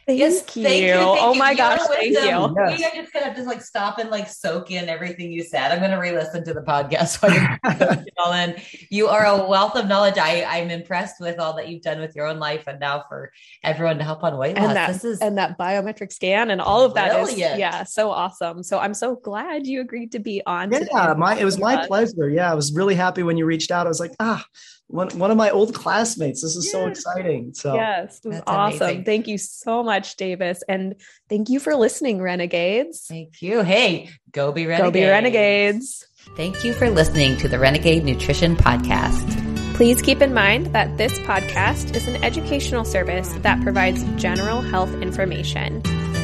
Thank, 0.06 0.19
yes, 0.19 0.56
you. 0.56 0.64
thank 0.64 0.84
you. 0.84 0.93
Thank 0.93 1.22
oh 1.22 1.34
my 1.35 1.53
gosh, 1.56 1.80
thank 1.88 2.10
you. 2.10 2.14
Yes. 2.14 2.77
We 2.77 2.84
are 2.84 2.91
just 3.01 3.14
gonna 3.14 3.34
just 3.34 3.47
like 3.47 3.61
stop 3.61 3.97
and 3.97 4.10
like 4.10 4.27
soak 4.27 4.72
in 4.72 4.89
everything 4.89 5.31
you 5.31 5.41
said. 5.43 5.72
I'm 5.72 5.80
gonna 5.80 5.99
re-listen 5.99 6.43
to 6.45 6.53
the 6.53 6.61
podcast 6.61 7.07
so 7.19 7.27
I 7.27 7.57
can 7.76 8.06
all 8.18 8.34
in. 8.34 8.56
You 8.89 9.07
are 9.07 9.26
a 9.26 9.47
wealth 9.47 9.76
of 9.76 9.88
knowledge. 9.88 10.18
I 10.18 10.43
I'm 10.43 10.69
impressed 10.69 11.22
with 11.22 11.39
all 11.39 11.56
that 11.56 11.69
you've 11.69 11.81
done 11.81 11.99
with 11.99 12.15
your 12.15 12.27
own 12.27 12.39
life 12.39 12.65
and 12.68 12.80
now 12.80 13.06
for 13.07 13.31
everyone 13.64 13.97
to 13.99 14.03
help 14.03 14.23
on 14.23 14.38
weight 14.38 14.57
loss. 14.57 14.65
And 14.65 14.76
that, 14.76 14.88
this 14.93 15.06
is 15.06 15.19
and 15.19 15.38
that 15.38 15.57
biometric 15.57 16.11
scan 16.11 16.51
and 16.51 16.60
all 16.60 16.84
of 16.84 16.93
that 16.95 17.14
brilliant. 17.14 17.53
is 17.53 17.60
yeah, 17.60 17.84
so 17.84 18.11
awesome. 18.11 18.64
So 18.64 18.80
I'm 18.80 18.93
so 18.93 19.15
glad 19.15 19.65
you 19.65 19.80
agreed 19.80 20.11
to 20.11 20.19
be 20.19 20.41
on. 20.45 20.72
Yeah, 20.72 21.14
my 21.18 21.38
it 21.38 21.45
was 21.45 21.57
my 21.57 21.88
pleasure. 21.88 22.30
Yeah, 22.30 22.51
I 22.51 22.56
was 22.56 22.73
really 22.73 22.95
happy 22.95 23.23
when 23.23 23.38
you 23.38 23.45
reached 23.45 23.72
out. 23.72 23.85
I 23.85 23.89
was 23.89 23.99
like, 23.99 24.11
ah, 24.19 24.43
one, 24.90 25.10
one 25.20 25.30
of 25.30 25.38
my 25.38 25.52
old 25.52 25.74
classmates. 25.74 26.41
This 26.41 26.56
is 26.56 26.66
yes. 26.66 26.72
so 26.72 26.88
exciting. 26.88 27.53
So 27.53 27.76
yes, 27.76 28.20
it 28.24 28.28
was 28.28 28.41
awesome. 28.48 28.82
Amazing. 28.82 29.03
Thank 29.06 29.28
you 29.28 29.38
so 29.38 29.84
much, 29.84 30.16
Davis. 30.16 30.64
And 30.68 30.95
thank 31.30 31.49
you 31.49 31.60
for 31.60 31.76
listening, 31.76 32.22
Renegades. 32.22 33.06
Thank 33.07 33.41
you. 33.41 33.61
Hey, 33.61 34.10
go 34.32 34.52
be 34.52 34.66
renegades. 34.66 34.88
Go 34.88 34.91
be 34.91 35.06
renegades. 35.06 36.07
Thank 36.36 36.64
you 36.64 36.74
for 36.74 36.90
listening 36.90 37.38
to 37.38 37.48
the 37.48 37.60
Renegade 37.60 38.03
Nutrition 38.03 38.56
Podcast. 38.56 39.76
Please 39.76 40.02
keep 40.02 40.22
in 40.22 40.34
mind 40.34 40.68
that 40.68 40.98
this 40.98 41.18
podcast 41.20 41.95
is 41.95 42.07
an 42.07 42.22
educational 42.24 42.84
service 42.84 43.32
that 43.40 43.61
provides 43.61 44.03
general 44.22 44.61
health 44.61 44.94
information. 44.95 45.82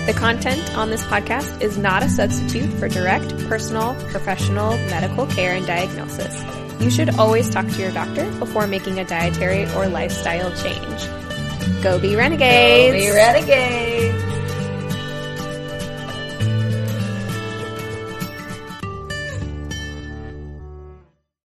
The 0.08 0.16
content 0.18 0.76
on 0.76 0.90
this 0.90 1.04
podcast 1.04 1.62
is 1.62 1.78
not 1.78 2.04
a 2.04 2.10
substitute 2.10 2.72
for 2.74 2.90
direct, 2.90 3.30
personal, 3.48 3.96
professional 4.10 4.72
medical 4.90 5.26
care 5.28 5.54
and 5.54 5.66
diagnosis. 5.66 6.65
You 6.80 6.92
should 6.92 7.18
always 7.18 7.50
talk 7.50 7.68
to 7.68 7.82
your 7.82 7.92
doctor 7.92 8.30
before 8.40 8.68
making 8.68 9.00
a 9.00 9.06
dietary 9.06 9.66
or 9.74 9.88
lifestyle 9.88 10.52
change. 10.62 11.82
Go 11.82 12.00
be 12.00 12.16
renegades! 12.16 12.94
Go 12.94 13.12
be 13.12 13.16
renegades! 13.16 14.25